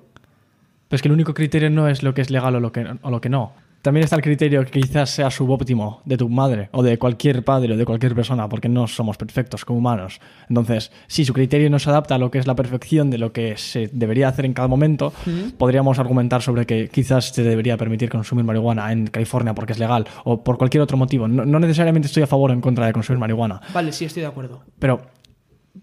Pero 0.87 0.95
es 0.95 1.01
que 1.01 1.09
el 1.09 1.13
único 1.13 1.33
criterio 1.33 1.69
no 1.69 1.89
es 1.89 2.01
lo 2.01 2.13
que 2.13 2.21
es 2.21 2.29
legal 2.29 2.55
o 2.55 2.61
lo 2.61 2.71
que, 2.71 2.87
o 3.01 3.11
lo 3.11 3.19
que 3.19 3.27
no. 3.27 3.51
También 3.85 4.05
está 4.05 4.15
el 4.15 4.23
criterio 4.23 4.65
que 4.65 4.81
quizás 4.81 5.11
sea 5.11 5.29
subóptimo 5.29 6.01
de 6.05 6.17
tu 6.17 6.27
madre 6.27 6.69
o 6.71 6.81
de 6.81 6.97
cualquier 6.97 7.45
padre 7.45 7.75
o 7.75 7.77
de 7.77 7.85
cualquier 7.85 8.15
persona, 8.15 8.49
porque 8.49 8.67
no 8.67 8.87
somos 8.87 9.15
perfectos 9.15 9.63
como 9.63 9.77
humanos. 9.77 10.19
Entonces, 10.49 10.91
si 11.05 11.23
su 11.23 11.33
criterio 11.33 11.69
no 11.69 11.77
se 11.77 11.91
adapta 11.91 12.15
a 12.15 12.17
lo 12.17 12.31
que 12.31 12.39
es 12.39 12.47
la 12.47 12.55
perfección 12.55 13.11
de 13.11 13.19
lo 13.19 13.31
que 13.31 13.57
se 13.57 13.87
debería 13.93 14.27
hacer 14.27 14.45
en 14.45 14.55
cada 14.55 14.67
momento, 14.67 15.13
podríamos 15.59 15.99
argumentar 15.99 16.41
sobre 16.41 16.65
que 16.65 16.89
quizás 16.89 17.25
se 17.25 17.43
debería 17.43 17.77
permitir 17.77 18.09
consumir 18.09 18.43
marihuana 18.43 18.91
en 18.91 19.05
California 19.05 19.53
porque 19.53 19.73
es 19.73 19.77
legal 19.79 20.07
o 20.23 20.43
por 20.43 20.57
cualquier 20.57 20.81
otro 20.81 20.97
motivo. 20.97 21.27
No, 21.27 21.45
no 21.45 21.59
necesariamente 21.59 22.07
estoy 22.07 22.23
a 22.23 22.27
favor 22.27 22.49
o 22.49 22.53
en 22.55 22.61
contra 22.61 22.87
de 22.87 22.93
consumir 22.93 23.19
marihuana, 23.19 23.61
Vale, 23.71 23.91
sí, 23.91 24.05
estoy 24.05 24.21
de 24.21 24.29
acuerdo. 24.29 24.63
pero, 24.79 25.01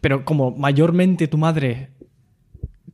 pero 0.01 0.25
como 0.25 0.51
mayormente 0.51 1.29
tu 1.29 1.39
madre 1.39 1.91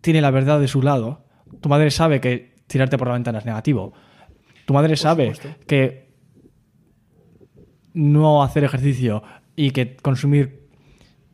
tiene 0.03 0.21
la 0.21 0.31
verdad 0.31 0.61
de 0.61 0.69
su 0.69 0.83
lado, 0.83 1.25
tu 1.63 1.71
madre 1.71 1.91
sabe 1.91 2.21
que 2.21 2.57
tirarte 2.67 2.99
por 2.99 3.09
la 3.09 3.15
ventana 3.15 3.39
es 3.39 3.47
negativo. 3.47 3.95
Tu 4.69 4.75
madre 4.75 4.97
sabe 4.97 5.35
supuesto. 5.35 5.65
que 5.67 6.09
no 7.95 8.43
hacer 8.43 8.65
ejercicio 8.65 9.23
y 9.57 9.71
que 9.71 9.97
consumir 9.97 10.69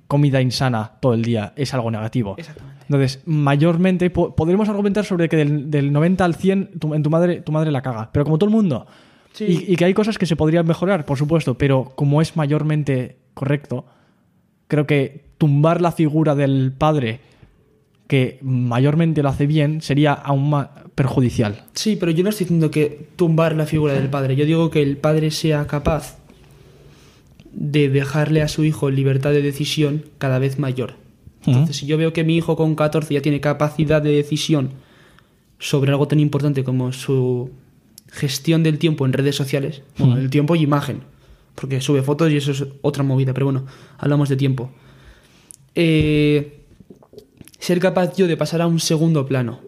comida 0.07 0.41
insana 0.41 0.93
todo 1.01 1.15
el 1.15 1.23
día 1.23 1.53
es 1.57 1.75
algo 1.75 1.91
negativo. 1.91 2.37
Exactamente. 2.39 2.83
Entonces, 2.83 3.23
mayormente 3.27 4.09
po- 4.11 4.35
podremos 4.37 4.69
argumentar 4.69 5.05
sobre 5.05 5.29
que 5.29 5.37
del, 5.37 5.71
del 5.71 5.93
90 5.93 6.25
al 6.25 6.35
100 6.35 6.79
tu, 6.79 6.95
en 6.95 7.03
tu 7.03 7.11
madre, 7.11 7.41
tu 7.41 7.53
madre 7.53 7.71
la 7.73 7.83
caga. 7.83 8.11
Pero 8.13 8.25
como 8.25 8.39
todo 8.39 8.49
el 8.49 8.55
mundo. 8.55 8.87
Sí. 9.33 9.65
Y, 9.69 9.73
y 9.73 9.77
que 9.77 9.85
hay 9.87 9.95
cosas 9.95 10.17
que 10.17 10.27
se 10.27 10.37
podrían 10.37 10.67
mejorar, 10.67 11.05
por 11.05 11.19
supuesto, 11.19 11.59
pero 11.59 11.93
como 11.97 12.23
es 12.23 12.37
mayormente 12.37 13.19
correcto, 13.35 13.87
creo 14.69 14.87
que 14.87 15.25
tumbar 15.39 15.81
la 15.81 15.91
figura 15.93 16.35
del 16.35 16.73
padre 16.77 17.21
que 18.07 18.39
mayormente 18.43 19.23
lo 19.23 19.31
hace 19.31 19.47
bien 19.47 19.81
sería 19.81 20.13
aún 20.13 20.51
más 20.51 20.69
perjudicial. 20.95 21.65
Sí, 21.75 21.97
pero 21.97 22.13
yo 22.13 22.23
no 22.23 22.31
estoy 22.31 22.45
diciendo 22.45 22.71
que 22.71 23.09
tumbar 23.17 23.57
la 23.57 23.67
figura 23.67 23.95
del 23.95 24.09
padre. 24.09 24.37
Yo 24.37 24.47
digo 24.47 24.71
que 24.71 24.83
el 24.83 24.97
padre 24.97 25.31
sea 25.31 25.67
capaz 25.67 26.19
de 27.53 27.89
dejarle 27.89 28.43
a 28.43 28.49
su 28.49 28.65
hijo 28.65 28.91
libertad 28.91 29.31
de 29.31 29.43
decisión 29.43 30.05
cada 30.19 30.39
vez 30.39 30.59
mayor. 30.59 30.95
Entonces, 31.47 31.77
si 31.77 31.87
yo 31.87 31.99
veo 31.99 32.13
que 32.13 32.25
mi 32.25 32.37
hijo 32.37 32.57
con 32.57 32.75
14 32.75 33.13
ya 33.13 33.21
tiene 33.21 33.41
capacidad 33.41 34.01
de 34.01 34.11
decisión 34.11 34.71
sobre 35.59 35.91
algo 35.91 36.09
tan 36.09 36.21
importante 36.21 36.65
como 36.65 36.93
su 36.93 37.51
gestión 38.11 38.63
del 38.63 38.79
tiempo 38.79 39.05
en 39.05 39.13
redes 39.13 39.37
sociales, 39.37 39.83
bueno, 39.99 40.17
el 40.17 40.31
tiempo 40.31 40.57
y 40.57 40.63
imagen, 40.63 41.03
porque 41.55 41.81
sube 41.81 42.03
fotos 42.03 42.33
y 42.33 42.37
eso 42.37 42.53
es 42.53 42.65
otra 42.81 43.03
movida, 43.03 43.35
pero 43.35 43.47
bueno, 43.47 43.67
hablamos 43.99 44.29
de 44.29 44.37
tiempo. 44.37 44.71
Eh, 45.75 46.61
ser 47.59 47.79
capaz 47.79 48.17
yo 48.17 48.27
de 48.27 48.37
pasar 48.37 48.63
a 48.63 48.67
un 48.67 48.81
segundo 48.81 49.27
plano. 49.27 49.61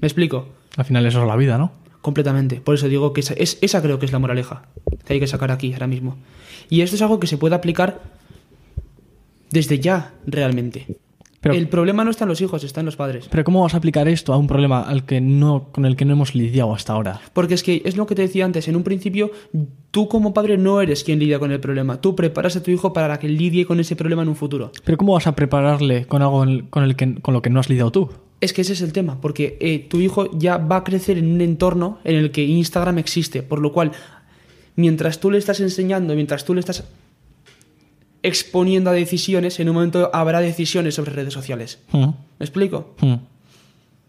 ¿Me 0.00 0.06
explico? 0.08 0.48
Al 0.76 0.84
final 0.84 1.04
eso 1.06 1.20
es 1.22 1.28
la 1.28 1.36
vida, 1.36 1.58
¿no? 1.58 1.72
Completamente. 2.00 2.56
Por 2.60 2.74
eso 2.74 2.88
digo 2.88 3.12
que 3.12 3.20
esa, 3.20 3.34
es, 3.34 3.58
esa 3.60 3.80
creo 3.82 3.98
que 3.98 4.06
es 4.06 4.12
la 4.12 4.18
moraleja 4.18 4.64
que 5.04 5.14
hay 5.14 5.20
que 5.20 5.26
sacar 5.26 5.50
aquí 5.52 5.72
ahora 5.72 5.86
mismo. 5.86 6.16
Y 6.68 6.80
esto 6.80 6.96
es 6.96 7.02
algo 7.02 7.20
que 7.20 7.26
se 7.26 7.36
puede 7.38 7.54
aplicar 7.54 8.00
desde 9.50 9.78
ya, 9.78 10.14
realmente. 10.26 10.86
Pero- 11.40 11.54
el 11.56 11.68
problema 11.68 12.04
no 12.04 12.10
está 12.10 12.24
en 12.24 12.28
los 12.28 12.40
hijos, 12.40 12.62
está 12.62 12.80
en 12.80 12.86
los 12.86 12.94
padres. 12.94 13.26
Pero 13.28 13.42
¿cómo 13.42 13.62
vas 13.62 13.74
a 13.74 13.78
aplicar 13.78 14.06
esto 14.06 14.32
a 14.32 14.36
un 14.36 14.46
problema 14.46 14.82
al 14.82 15.04
que 15.04 15.20
no, 15.20 15.68
con 15.72 15.84
el 15.84 15.96
que 15.96 16.04
no 16.04 16.12
hemos 16.12 16.36
lidiado 16.36 16.72
hasta 16.72 16.92
ahora? 16.92 17.20
Porque 17.32 17.54
es 17.54 17.64
que 17.64 17.82
es 17.84 17.96
lo 17.96 18.06
que 18.06 18.14
te 18.14 18.22
decía 18.22 18.44
antes, 18.44 18.68
en 18.68 18.76
un 18.76 18.84
principio 18.84 19.32
tú 19.90 20.08
como 20.08 20.32
padre 20.32 20.56
no 20.56 20.80
eres 20.80 21.02
quien 21.02 21.18
lidia 21.18 21.40
con 21.40 21.50
el 21.50 21.58
problema, 21.58 22.00
tú 22.00 22.14
preparas 22.14 22.54
a 22.54 22.62
tu 22.62 22.70
hijo 22.70 22.92
para 22.92 23.18
que 23.18 23.28
lidie 23.28 23.66
con 23.66 23.80
ese 23.80 23.96
problema 23.96 24.22
en 24.22 24.28
un 24.28 24.36
futuro. 24.36 24.70
Pero 24.84 24.96
¿cómo 24.96 25.14
vas 25.14 25.26
a 25.26 25.34
prepararle 25.34 26.06
con 26.06 26.22
algo 26.22 26.44
con, 26.70 26.84
el 26.84 26.94
que, 26.94 27.16
con 27.20 27.34
lo 27.34 27.42
que 27.42 27.50
no 27.50 27.58
has 27.58 27.68
lidiado 27.68 27.90
tú? 27.90 28.08
Es 28.42 28.52
que 28.52 28.62
ese 28.62 28.72
es 28.72 28.80
el 28.80 28.92
tema, 28.92 29.20
porque 29.20 29.56
eh, 29.60 29.78
tu 29.78 30.00
hijo 30.00 30.28
ya 30.36 30.56
va 30.56 30.78
a 30.78 30.84
crecer 30.84 31.16
en 31.16 31.30
un 31.32 31.40
entorno 31.40 32.00
en 32.02 32.16
el 32.16 32.32
que 32.32 32.42
Instagram 32.42 32.98
existe, 32.98 33.40
por 33.40 33.60
lo 33.60 33.72
cual, 33.72 33.92
mientras 34.74 35.20
tú 35.20 35.30
le 35.30 35.38
estás 35.38 35.60
enseñando, 35.60 36.16
mientras 36.16 36.44
tú 36.44 36.52
le 36.52 36.58
estás 36.58 36.82
exponiendo 38.24 38.90
a 38.90 38.94
decisiones, 38.94 39.60
en 39.60 39.68
un 39.68 39.76
momento 39.76 40.10
habrá 40.12 40.40
decisiones 40.40 40.96
sobre 40.96 41.12
redes 41.12 41.32
sociales. 41.32 41.78
Mm, 41.92 42.06
¿Me 42.06 42.14
explico? 42.44 42.96
mm. 43.00 43.14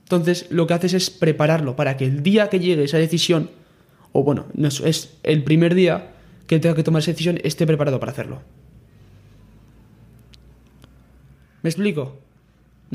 Entonces, 0.05 0.47
lo 0.49 0.65
que 0.65 0.73
haces 0.73 0.93
es 0.95 1.11
prepararlo 1.11 1.75
para 1.75 1.95
que 1.95 2.05
el 2.05 2.23
día 2.23 2.49
que 2.49 2.59
llegue 2.59 2.85
esa 2.85 2.97
decisión, 2.97 3.51
o 4.13 4.23
bueno, 4.23 4.47
no 4.55 4.67
es, 4.67 4.79
es 4.79 5.13
el 5.21 5.43
primer 5.43 5.75
día 5.75 6.15
que 6.47 6.57
tenga 6.59 6.75
que 6.75 6.81
tomar 6.81 7.03
esa 7.03 7.11
decisión, 7.11 7.39
esté 7.43 7.67
preparado 7.67 7.99
para 7.99 8.11
hacerlo. 8.11 8.41
¿Me 11.61 11.69
explico? 11.69 12.17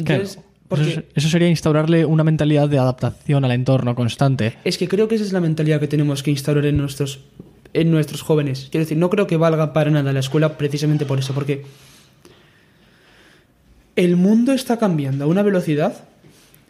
Claro. 0.05 0.25
Entonces, 0.71 0.95
porque... 0.95 1.01
Eso, 1.01 1.03
eso 1.15 1.29
sería 1.29 1.49
instaurarle 1.49 2.05
una 2.05 2.25
mentalidad 2.25 2.69
de 2.69 2.79
adaptación 2.79 3.45
al 3.45 3.53
entorno 3.53 3.95
constante. 3.95 4.55
Es 4.65 4.79
que 4.79 4.89
creo 4.89 5.09
que 5.09 5.15
esa 5.15 5.25
es 5.25 5.33
la 5.33 5.41
mentalidad 5.41 5.81
que 5.81 5.89
tenemos 5.89 6.23
que 6.23 6.31
instaurar 6.31 6.67
en 6.67 6.77
nuestros, 6.77 7.21
en 7.73 7.91
nuestros 7.91 8.23
jóvenes. 8.23 8.69
Quiero 8.71 8.85
decir, 8.85 8.99
no 8.99 9.11
creo 9.11 9.27
que 9.27 9.37
valga 9.37 9.73
para 9.73 9.91
nada 9.91 10.13
la 10.13 10.21
escuela 10.21 10.57
precisamente 10.59 11.07
por 11.07 11.19
eso, 11.19 11.35
porque 11.35 11.65
el 13.97 14.17
mundo 14.17 14.53
está 14.53 14.79
cambiando 14.79 15.25
a 15.25 15.27
una 15.27 15.43
velocidad 15.43 16.05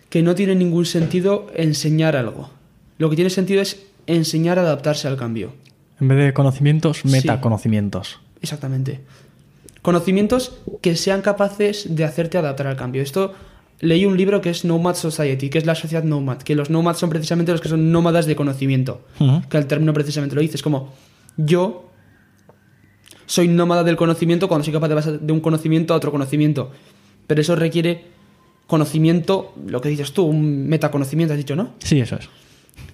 que 0.08 0.22
no 0.22 0.34
tiene 0.34 0.54
ningún 0.54 0.86
sentido 0.86 1.48
enseñar 1.54 2.16
algo. 2.16 2.50
Lo 2.96 3.10
que 3.10 3.16
tiene 3.16 3.30
sentido 3.30 3.60
es 3.60 3.84
enseñar 4.06 4.58
a 4.58 4.62
adaptarse 4.62 5.08
al 5.08 5.16
cambio. 5.16 5.52
En 6.00 6.08
vez 6.08 6.18
de 6.18 6.32
conocimientos, 6.32 7.04
metaconocimientos. 7.04 8.20
Exactamente. 8.40 9.00
Conocimientos 9.82 10.58
que 10.80 10.96
sean 10.96 11.22
capaces 11.22 11.94
de 11.94 12.04
hacerte 12.04 12.38
adaptar 12.38 12.66
al 12.66 12.76
cambio. 12.76 13.02
Esto 13.02 13.34
leí 13.80 14.06
un 14.06 14.16
libro 14.16 14.40
que 14.40 14.50
es 14.50 14.64
Nomad 14.64 14.94
Society, 14.94 15.50
que 15.50 15.58
es 15.58 15.66
la 15.66 15.74
sociedad 15.74 16.02
Nomad, 16.04 16.38
que 16.38 16.54
los 16.54 16.70
Nomads 16.70 16.98
son 16.98 17.10
precisamente 17.10 17.52
los 17.52 17.60
que 17.60 17.68
son 17.68 17.92
nómadas 17.92 18.26
de 18.26 18.36
conocimiento. 18.36 19.02
Que 19.48 19.58
el 19.58 19.66
término 19.66 19.92
precisamente 19.92 20.34
lo 20.34 20.42
dice. 20.42 20.56
Es 20.56 20.62
como 20.62 20.92
yo 21.36 21.90
soy 23.26 23.48
nómada 23.48 23.84
del 23.84 23.96
conocimiento 23.96 24.48
cuando 24.48 24.64
soy 24.64 24.72
capaz 24.72 24.88
de 24.88 24.94
pasar 24.94 25.20
de 25.20 25.32
un 25.32 25.40
conocimiento 25.40 25.94
a 25.94 25.96
otro 25.96 26.10
conocimiento. 26.10 26.70
Pero 27.26 27.40
eso 27.40 27.54
requiere 27.56 28.06
conocimiento, 28.66 29.54
lo 29.66 29.80
que 29.80 29.88
dices 29.88 30.12
tú, 30.12 30.24
un 30.24 30.66
metaconocimiento, 30.66 31.34
has 31.34 31.38
dicho, 31.38 31.56
¿no? 31.56 31.74
Sí, 31.78 32.00
eso 32.00 32.16
es. 32.16 32.28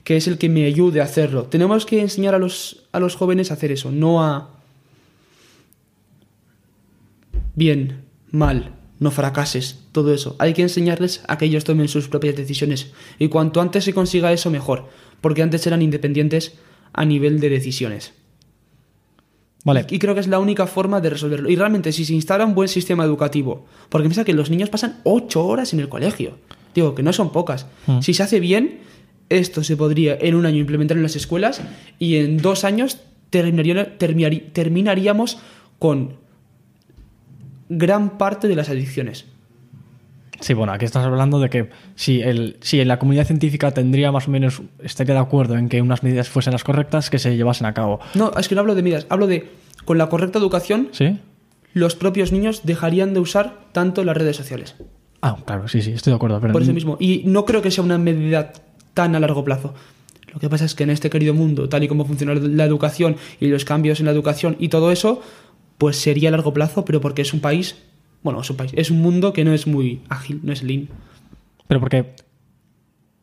que 0.04 0.16
es 0.16 0.28
el 0.28 0.38
que 0.38 0.48
me 0.48 0.64
ayude 0.66 1.00
a 1.00 1.04
hacerlo. 1.04 1.44
Tenemos 1.44 1.86
que 1.86 2.00
enseñar 2.00 2.34
a 2.34 2.38
los, 2.38 2.84
a 2.92 3.00
los 3.00 3.16
jóvenes 3.16 3.50
a 3.50 3.54
hacer 3.54 3.72
eso, 3.72 3.90
no 3.90 4.22
a 4.22 4.50
bien, 7.54 8.02
mal, 8.30 8.72
no 8.98 9.10
fracases, 9.10 9.80
todo 9.92 10.14
eso. 10.14 10.36
Hay 10.38 10.54
que 10.54 10.62
enseñarles 10.62 11.22
a 11.26 11.38
que 11.38 11.46
ellos 11.46 11.64
tomen 11.64 11.88
sus 11.88 12.08
propias 12.08 12.36
decisiones. 12.36 12.92
Y 13.18 13.28
cuanto 13.28 13.60
antes 13.60 13.84
se 13.84 13.94
consiga 13.94 14.32
eso, 14.32 14.50
mejor. 14.50 14.88
Porque 15.20 15.42
antes 15.42 15.66
eran 15.66 15.82
independientes 15.82 16.54
a 16.92 17.04
nivel 17.04 17.40
de 17.40 17.50
decisiones. 17.50 18.12
Vale. 19.64 19.86
Y 19.90 19.98
creo 19.98 20.14
que 20.14 20.20
es 20.20 20.28
la 20.28 20.38
única 20.38 20.66
forma 20.66 21.00
de 21.00 21.10
resolverlo. 21.10 21.50
Y 21.50 21.56
realmente, 21.56 21.92
si 21.92 22.04
se 22.04 22.12
instala 22.12 22.44
un 22.44 22.54
buen 22.54 22.68
sistema 22.68 23.04
educativo, 23.04 23.66
porque 23.88 24.08
piensa 24.08 24.24
que 24.24 24.34
los 24.34 24.50
niños 24.50 24.68
pasan 24.68 25.00
ocho 25.04 25.44
horas 25.46 25.72
en 25.72 25.80
el 25.80 25.88
colegio. 25.88 26.38
Digo, 26.74 26.94
que 26.94 27.02
no 27.02 27.12
son 27.12 27.32
pocas. 27.32 27.66
Mm. 27.86 28.00
Si 28.00 28.14
se 28.14 28.22
hace 28.22 28.40
bien, 28.40 28.80
esto 29.30 29.64
se 29.64 29.76
podría 29.76 30.16
en 30.20 30.34
un 30.34 30.46
año 30.46 30.58
implementar 30.58 30.96
en 30.96 31.02
las 31.02 31.16
escuelas 31.16 31.62
y 31.98 32.16
en 32.16 32.38
dos 32.38 32.64
años 32.64 32.98
terminaríamos 33.30 35.38
con 35.78 36.23
gran 37.78 38.18
parte 38.18 38.48
de 38.48 38.56
las 38.56 38.68
adicciones. 38.68 39.26
Sí, 40.40 40.52
bueno, 40.52 40.72
aquí 40.72 40.84
estás 40.84 41.04
hablando 41.04 41.38
de 41.38 41.48
que 41.48 41.70
si, 41.94 42.20
el, 42.20 42.56
si 42.60 42.84
la 42.84 42.98
comunidad 42.98 43.26
científica 43.26 43.70
tendría 43.70 44.12
más 44.12 44.28
o 44.28 44.30
menos, 44.30 44.62
estaría 44.82 45.14
de 45.14 45.20
acuerdo 45.20 45.56
en 45.56 45.68
que 45.68 45.80
unas 45.80 46.02
medidas 46.02 46.28
fuesen 46.28 46.52
las 46.52 46.64
correctas, 46.64 47.08
que 47.08 47.18
se 47.18 47.36
llevasen 47.36 47.66
a 47.66 47.72
cabo. 47.72 48.00
No, 48.14 48.32
es 48.36 48.48
que 48.48 48.54
no 48.54 48.60
hablo 48.60 48.74
de 48.74 48.82
medidas, 48.82 49.06
hablo 49.08 49.26
de 49.26 49.48
con 49.84 49.96
la 49.96 50.08
correcta 50.08 50.38
educación, 50.38 50.88
¿Sí? 50.92 51.18
los 51.72 51.94
propios 51.94 52.32
niños 52.32 52.62
dejarían 52.64 53.14
de 53.14 53.20
usar 53.20 53.60
tanto 53.72 54.04
las 54.04 54.16
redes 54.16 54.36
sociales. 54.36 54.74
Ah, 55.22 55.36
claro, 55.44 55.68
sí, 55.68 55.80
sí, 55.82 55.92
estoy 55.92 56.10
de 56.10 56.16
acuerdo. 56.16 56.40
Pero 56.40 56.52
Por 56.52 56.62
eso 56.62 56.72
mismo. 56.72 56.96
Y 57.00 57.22
no 57.24 57.44
creo 57.44 57.62
que 57.62 57.70
sea 57.70 57.82
una 57.82 57.96
medida 57.96 58.52
tan 58.92 59.14
a 59.14 59.20
largo 59.20 59.44
plazo. 59.44 59.74
Lo 60.32 60.40
que 60.40 60.50
pasa 60.50 60.64
es 60.64 60.74
que 60.74 60.82
en 60.82 60.90
este 60.90 61.10
querido 61.10 61.32
mundo, 61.32 61.68
tal 61.68 61.84
y 61.84 61.88
como 61.88 62.04
funciona 62.04 62.34
la 62.34 62.64
educación 62.64 63.16
y 63.40 63.46
los 63.46 63.64
cambios 63.64 64.00
en 64.00 64.06
la 64.06 64.12
educación 64.12 64.56
y 64.58 64.68
todo 64.68 64.90
eso, 64.90 65.22
pues 65.78 65.96
sería 65.96 66.28
a 66.28 66.32
largo 66.32 66.52
plazo, 66.52 66.84
pero 66.84 67.00
porque 67.00 67.22
es 67.22 67.32
un 67.34 67.40
país, 67.40 67.76
bueno, 68.22 68.40
es 68.40 68.50
un 68.50 68.56
país, 68.56 68.72
es 68.74 68.90
un 68.90 69.00
mundo 69.02 69.32
que 69.32 69.44
no 69.44 69.52
es 69.52 69.66
muy 69.66 70.02
ágil, 70.08 70.40
no 70.42 70.52
es 70.52 70.62
lean. 70.62 70.88
Pero 71.68 71.80
porque, 71.80 72.14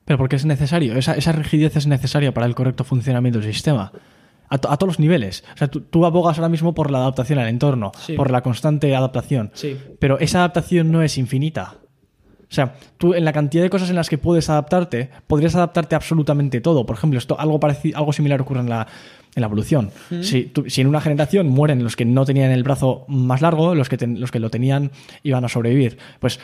pero 0.06 0.18
porque 0.18 0.36
es 0.36 0.46
necesario. 0.46 0.96
Esa, 0.98 1.14
esa 1.16 1.32
rigidez 1.32 1.76
es 1.76 1.88
necesaria 1.88 2.34
para 2.34 2.46
el 2.46 2.56
correcto 2.56 2.84
funcionamiento 2.84 3.40
del 3.40 3.54
sistema. 3.54 3.92
A, 4.50 4.58
to- 4.58 4.70
a 4.70 4.76
todos 4.78 4.90
los 4.90 5.00
niveles. 5.00 5.44
O 5.54 5.58
sea, 5.58 5.70
tú, 5.70 5.80
tú 5.82 6.06
abogas 6.06 6.38
ahora 6.38 6.50
mismo 6.50 6.74
por 6.74 6.92
la 6.92 6.98
adaptación 7.00 7.40
al 7.40 7.48
entorno, 7.48 7.94
Sí. 8.06 8.14
por 8.14 8.32
la 8.32 8.42
constante 8.42 8.94
adaptación. 8.96 9.52
Sí. 9.54 9.78
Pero 10.00 10.20
esa 10.20 10.40
adaptación 10.40 10.92
no 10.92 11.02
es 11.04 11.18
infinita. 11.18 11.76
O 12.52 12.54
sea, 12.54 12.76
tú 12.98 13.14
en 13.14 13.24
la 13.24 13.32
cantidad 13.32 13.64
de 13.64 13.70
cosas 13.70 13.90
en 13.90 13.96
las 13.96 14.10
que 14.10 14.18
puedes 14.18 14.50
adaptarte, 14.50 15.10
podrías 15.26 15.56
adaptarte 15.56 15.96
a 15.96 15.98
absolutamente 15.98 16.60
todo. 16.60 16.86
Por 16.86 16.98
ejemplo, 16.98 17.18
esto, 17.18 17.40
algo, 17.40 17.62
parecido, 17.62 17.98
algo 17.98 18.12
similar 18.12 18.42
ocurre 18.42 18.60
en 18.60 18.68
la, 18.70 18.86
en 19.36 19.42
la 19.42 19.48
evolución. 19.48 19.90
si, 20.22 20.44
tú- 20.44 20.70
si 20.70 20.82
en 20.82 20.88
una 20.88 21.00
generación 21.00 21.48
mueren 21.48 21.82
los 21.82 21.96
que 21.96 22.04
no 22.04 22.26
tenían 22.26 22.52
el 22.52 22.64
brazo 22.64 23.06
más 23.08 23.42
largo, 23.42 23.74
los 23.74 23.88
que, 23.88 23.96
ten- 23.98 24.20
los 24.20 24.32
que 24.32 24.40
lo 24.42 24.50
tenían 24.50 24.92
iban 25.24 25.46
a 25.46 25.48
sobrevivir. 25.48 25.98
Pues 26.20 26.42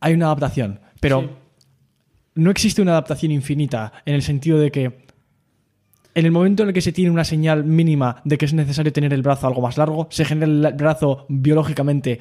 hay 0.00 0.12
una 0.12 0.26
adaptación. 0.26 0.80
Pero 1.00 1.22
Sí. 1.22 1.28
no 2.34 2.50
existe 2.50 2.82
una 2.82 2.90
adaptación 2.92 3.32
infinita 3.32 3.94
en 4.04 4.14
el 4.14 4.22
sentido 4.22 4.58
de 4.58 4.70
que 4.70 5.04
en 6.14 6.26
el 6.26 6.32
momento 6.32 6.62
en 6.64 6.68
el 6.68 6.74
que 6.74 6.80
se 6.82 6.92
tiene 6.92 7.10
una 7.10 7.24
señal 7.24 7.64
mínima 7.64 8.20
de 8.24 8.36
que 8.36 8.44
es 8.44 8.52
necesario 8.52 8.92
tener 8.92 9.12
el 9.14 9.22
brazo 9.22 9.46
algo 9.46 9.62
más 9.62 9.78
largo, 9.78 10.06
se 10.10 10.24
genera 10.26 10.68
el 10.68 10.74
brazo 10.74 11.24
biológicamente 11.30 12.20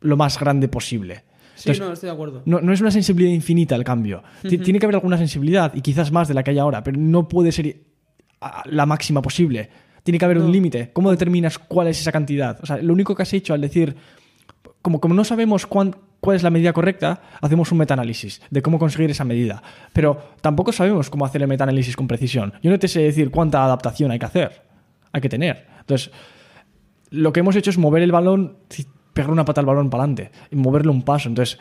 lo 0.00 0.16
más 0.16 0.38
grande 0.40 0.66
posible. 0.68 1.22
Sí, 1.56 1.72
no, 1.80 1.92
estoy 1.92 2.08
de 2.08 2.12
acuerdo. 2.12 2.42
no, 2.44 2.60
no 2.60 2.72
es 2.72 2.80
una 2.80 2.90
sensibilidad 2.90 3.32
infinita 3.34 3.74
el 3.74 3.82
cambio. 3.84 4.22
Ti- 4.42 4.58
Tiene 4.58 4.78
que 4.78 4.86
haber 4.86 4.96
alguna 4.96 5.16
sensibilidad 5.18 5.74
y 5.74 5.80
quizás 5.80 6.12
más 6.12 6.28
de 6.28 6.34
la 6.34 6.42
que 6.44 6.50
hay 6.52 6.58
ahora, 6.58 6.82
pero 6.84 6.98
no 6.98 7.26
puede 7.28 7.50
ser 7.50 7.76
la 8.66 8.86
máxima 8.86 9.20
posible. 9.22 9.68
Tiene 10.02 10.18
que 10.18 10.24
haber 10.24 10.36
No. 10.38 10.44
un 10.44 10.52
límite. 10.52 10.90
¿Cómo 10.92 11.10
determinas 11.10 11.58
cuál 11.58 11.88
es 11.88 12.00
esa 12.00 12.12
cantidad? 12.12 12.58
O 12.62 12.66
sea, 12.66 12.76
lo 12.76 12.92
único 12.92 13.14
que 13.14 13.22
has 13.22 13.32
hecho 13.32 13.54
al 13.54 13.60
decir, 13.60 13.96
como, 14.82 15.00
como 15.00 15.14
no 15.14 15.24
sabemos 15.24 15.66
cuán- 15.66 15.96
cuál 16.20 16.36
es 16.36 16.42
la 16.42 16.50
medida 16.50 16.72
correcta, 16.72 17.22
hacemos 17.40 17.72
un 17.72 17.78
metaanálisis 17.78 18.40
de 18.50 18.62
cómo 18.62 18.78
conseguir 18.78 19.10
esa 19.10 19.24
medida. 19.24 19.62
Pero 19.92 20.20
tampoco 20.42 20.70
sabemos 20.72 21.10
cómo 21.10 21.24
hacer 21.26 21.42
el 21.42 21.48
metaanálisis 21.48 21.96
con 21.96 22.06
precisión. 22.06 22.52
Yo 22.62 22.70
no 22.70 22.78
te 22.78 22.86
sé 22.88 23.00
decir 23.00 23.30
cuánta 23.30 23.64
adaptación 23.64 24.10
hay 24.12 24.18
que 24.18 24.26
hacer, 24.26 24.62
hay 25.12 25.20
que 25.20 25.28
tener. 25.28 25.66
Entonces, 25.80 26.10
lo 27.10 27.32
que 27.32 27.40
hemos 27.40 27.56
hecho 27.56 27.70
es 27.70 27.78
mover 27.78 28.02
el 28.02 28.12
balón, 28.12 28.58
pegar 29.16 29.30
una 29.30 29.46
pata 29.46 29.62
al 29.62 29.66
balón 29.66 29.88
para 29.88 30.04
adelante 30.04 30.30
y 30.50 30.56
moverlo 30.56 30.92
un 30.92 31.02
paso. 31.02 31.28
Entonces, 31.30 31.58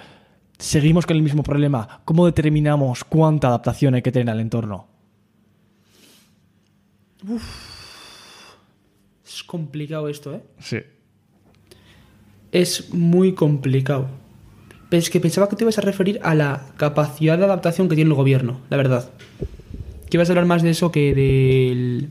seguimos 0.59 1.05
con 1.05 1.15
el 1.15 1.23
mismo 1.23 1.41
problema. 1.41 2.01
¿Cómo 2.03 2.25
determinamos 2.25 3.05
cuánta 3.05 3.47
adaptación 3.47 3.95
hay 3.95 4.01
que 4.01 4.11
tener 4.11 4.29
al 4.29 4.41
entorno? 4.41 4.87
Es 9.25 9.41
complicado 9.43 10.09
esto, 10.09 10.35
¿eh? 10.35 10.43
Sí. 10.59 10.79
Es 12.51 12.93
muy 12.93 13.33
complicado. 13.33 14.07
Pero 14.89 14.99
es 14.99 15.09
que 15.09 15.21
pensaba 15.21 15.47
que 15.47 15.55
te 15.55 15.63
ibas 15.63 15.77
a 15.77 15.81
referir 15.81 16.19
a 16.23 16.35
la 16.35 16.67
capacidad 16.75 17.37
de 17.37 17.45
adaptación 17.45 17.87
que 17.87 17.95
tiene 17.95 18.09
el 18.09 18.15
gobierno, 18.15 18.59
la 18.69 18.75
verdad. 18.75 19.09
Que 20.09 20.17
ibas 20.17 20.29
a 20.29 20.33
hablar 20.33 20.45
más 20.45 20.61
de 20.61 20.71
eso 20.71 20.91
que 20.91 21.15
del... 21.15 22.09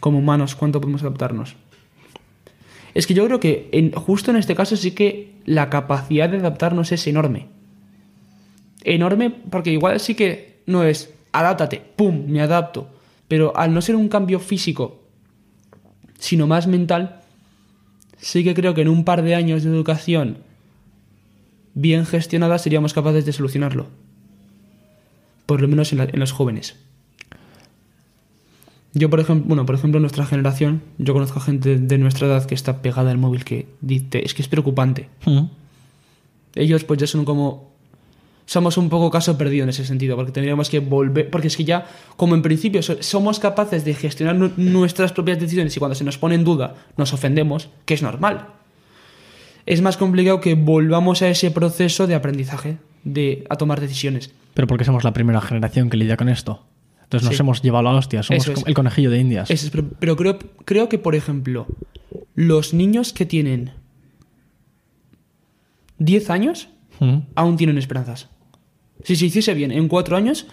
Como 0.00 0.18
humanos, 0.18 0.54
cuánto 0.54 0.80
podemos 0.80 1.02
adaptarnos. 1.02 1.56
Es 2.94 3.06
que 3.06 3.14
yo 3.14 3.24
creo 3.26 3.40
que 3.40 3.68
en- 3.72 3.92
justo 3.92 4.30
en 4.30 4.36
este 4.36 4.54
caso 4.54 4.76
sí 4.76 4.90
que 4.92 5.34
la 5.44 5.70
capacidad 5.70 6.28
de 6.28 6.38
adaptarnos 6.38 6.92
es 6.92 7.06
enorme. 7.06 7.46
Enorme 8.84 9.30
porque 9.30 9.72
igual 9.72 10.00
sí 10.00 10.14
que 10.14 10.60
no 10.66 10.84
es 10.84 11.12
adáptate, 11.32 11.82
pum, 11.96 12.26
me 12.26 12.40
adapto. 12.40 12.88
Pero 13.28 13.56
al 13.56 13.72
no 13.72 13.80
ser 13.82 13.94
un 13.96 14.08
cambio 14.08 14.40
físico, 14.40 15.02
sino 16.18 16.46
más 16.46 16.66
mental, 16.66 17.20
sí 18.18 18.42
que 18.42 18.54
creo 18.54 18.74
que 18.74 18.82
en 18.82 18.88
un 18.88 19.04
par 19.04 19.22
de 19.22 19.34
años 19.34 19.62
de 19.62 19.70
educación 19.70 20.38
bien 21.74 22.04
gestionada 22.06 22.58
seríamos 22.58 22.92
capaces 22.92 23.24
de 23.24 23.32
solucionarlo. 23.32 23.86
Por 25.46 25.60
lo 25.62 25.68
menos 25.68 25.92
en, 25.92 25.98
la- 25.98 26.04
en 26.12 26.18
los 26.20 26.32
jóvenes. 26.32 26.76
Yo, 28.92 29.08
por 29.08 29.20
ejemplo, 29.20 29.46
bueno, 29.48 29.64
por 29.66 29.74
ejemplo, 29.76 29.98
en 29.98 30.02
nuestra 30.02 30.26
generación, 30.26 30.82
yo 30.98 31.12
conozco 31.12 31.38
a 31.38 31.42
gente 31.42 31.78
de 31.78 31.98
nuestra 31.98 32.26
edad 32.26 32.44
que 32.44 32.54
está 32.56 32.82
pegada 32.82 33.10
al 33.12 33.18
móvil 33.18 33.44
que 33.44 33.66
dice, 33.80 34.22
es 34.24 34.34
que 34.34 34.42
es 34.42 34.48
preocupante. 34.48 35.08
Ellos 36.54 36.84
pues 36.84 36.98
ya 37.00 37.06
son 37.06 37.24
como... 37.24 37.70
Somos 38.46 38.76
un 38.78 38.88
poco 38.88 39.12
caso 39.12 39.38
perdido 39.38 39.62
en 39.62 39.68
ese 39.68 39.84
sentido, 39.84 40.16
porque 40.16 40.32
tendríamos 40.32 40.68
que 40.70 40.80
volver, 40.80 41.30
porque 41.30 41.46
es 41.46 41.56
que 41.56 41.62
ya, 41.64 41.86
como 42.16 42.34
en 42.34 42.42
principio 42.42 42.82
so- 42.82 43.00
somos 43.00 43.38
capaces 43.38 43.84
de 43.84 43.94
gestionar 43.94 44.34
nu- 44.34 44.50
nuestras 44.56 45.12
propias 45.12 45.38
decisiones 45.38 45.76
y 45.76 45.78
cuando 45.78 45.94
se 45.94 46.02
nos 46.02 46.18
pone 46.18 46.34
en 46.34 46.42
duda 46.42 46.74
nos 46.96 47.12
ofendemos, 47.12 47.68
que 47.84 47.94
es 47.94 48.02
normal. 48.02 48.48
Es 49.66 49.82
más 49.82 49.96
complicado 49.96 50.40
que 50.40 50.54
volvamos 50.56 51.22
a 51.22 51.28
ese 51.28 51.52
proceso 51.52 52.08
de 52.08 52.16
aprendizaje, 52.16 52.78
de 53.04 53.44
a 53.48 53.54
tomar 53.54 53.80
decisiones. 53.80 54.32
Pero 54.54 54.66
porque 54.66 54.84
somos 54.84 55.04
la 55.04 55.12
primera 55.12 55.40
generación 55.40 55.88
que 55.88 55.96
lidia 55.96 56.16
con 56.16 56.28
esto. 56.28 56.64
Entonces 57.10 57.28
nos 57.28 57.36
Sí. 57.36 57.42
hemos 57.42 57.60
llevado 57.62 57.82
la 57.84 57.90
hostia. 57.98 58.22
Somos 58.22 58.46
es. 58.46 58.62
el 58.66 58.74
conejillo 58.74 59.10
de 59.10 59.18
indias. 59.18 59.50
Es, 59.50 59.68
pero, 59.70 59.88
pero 59.98 60.16
creo, 60.16 60.38
creo 60.64 60.88
que, 60.88 60.96
por 60.98 61.16
ejemplo, 61.16 61.66
los 62.36 62.72
niños 62.72 63.12
que 63.12 63.26
tienen 63.26 63.72
10 65.98 66.30
años 66.30 66.68
Mm. 67.00 67.18
aún 67.34 67.56
tienen 67.56 67.78
esperanzas. 67.78 68.28
Si 69.04 69.16
se 69.16 69.26
hiciese 69.26 69.54
bien 69.54 69.72
en 69.72 69.88
4 69.88 70.16
años, 70.16 70.46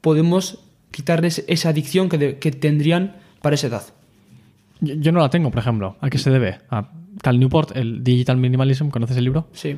podemos 0.00 0.58
quitarles 0.90 1.44
esa 1.48 1.68
adicción 1.68 2.08
que, 2.08 2.18
de- 2.18 2.38
que 2.38 2.50
tendrían 2.50 3.16
para 3.42 3.54
esa 3.54 3.66
edad. 3.68 3.82
Yo, 4.80 4.94
yo 4.94 5.12
no 5.12 5.20
la 5.20 5.30
tengo, 5.30 5.50
por 5.50 5.60
ejemplo. 5.60 5.96
¿A 6.00 6.10
qué 6.10 6.18
se 6.18 6.30
debe? 6.30 6.58
A 6.70 6.88
Cal 7.22 7.38
Newport, 7.38 7.76
el 7.76 8.02
Digital 8.02 8.38
Minimalism, 8.38 8.88
¿conoces 8.88 9.16
el 9.16 9.24
libro? 9.24 9.48
Sí. 9.52 9.76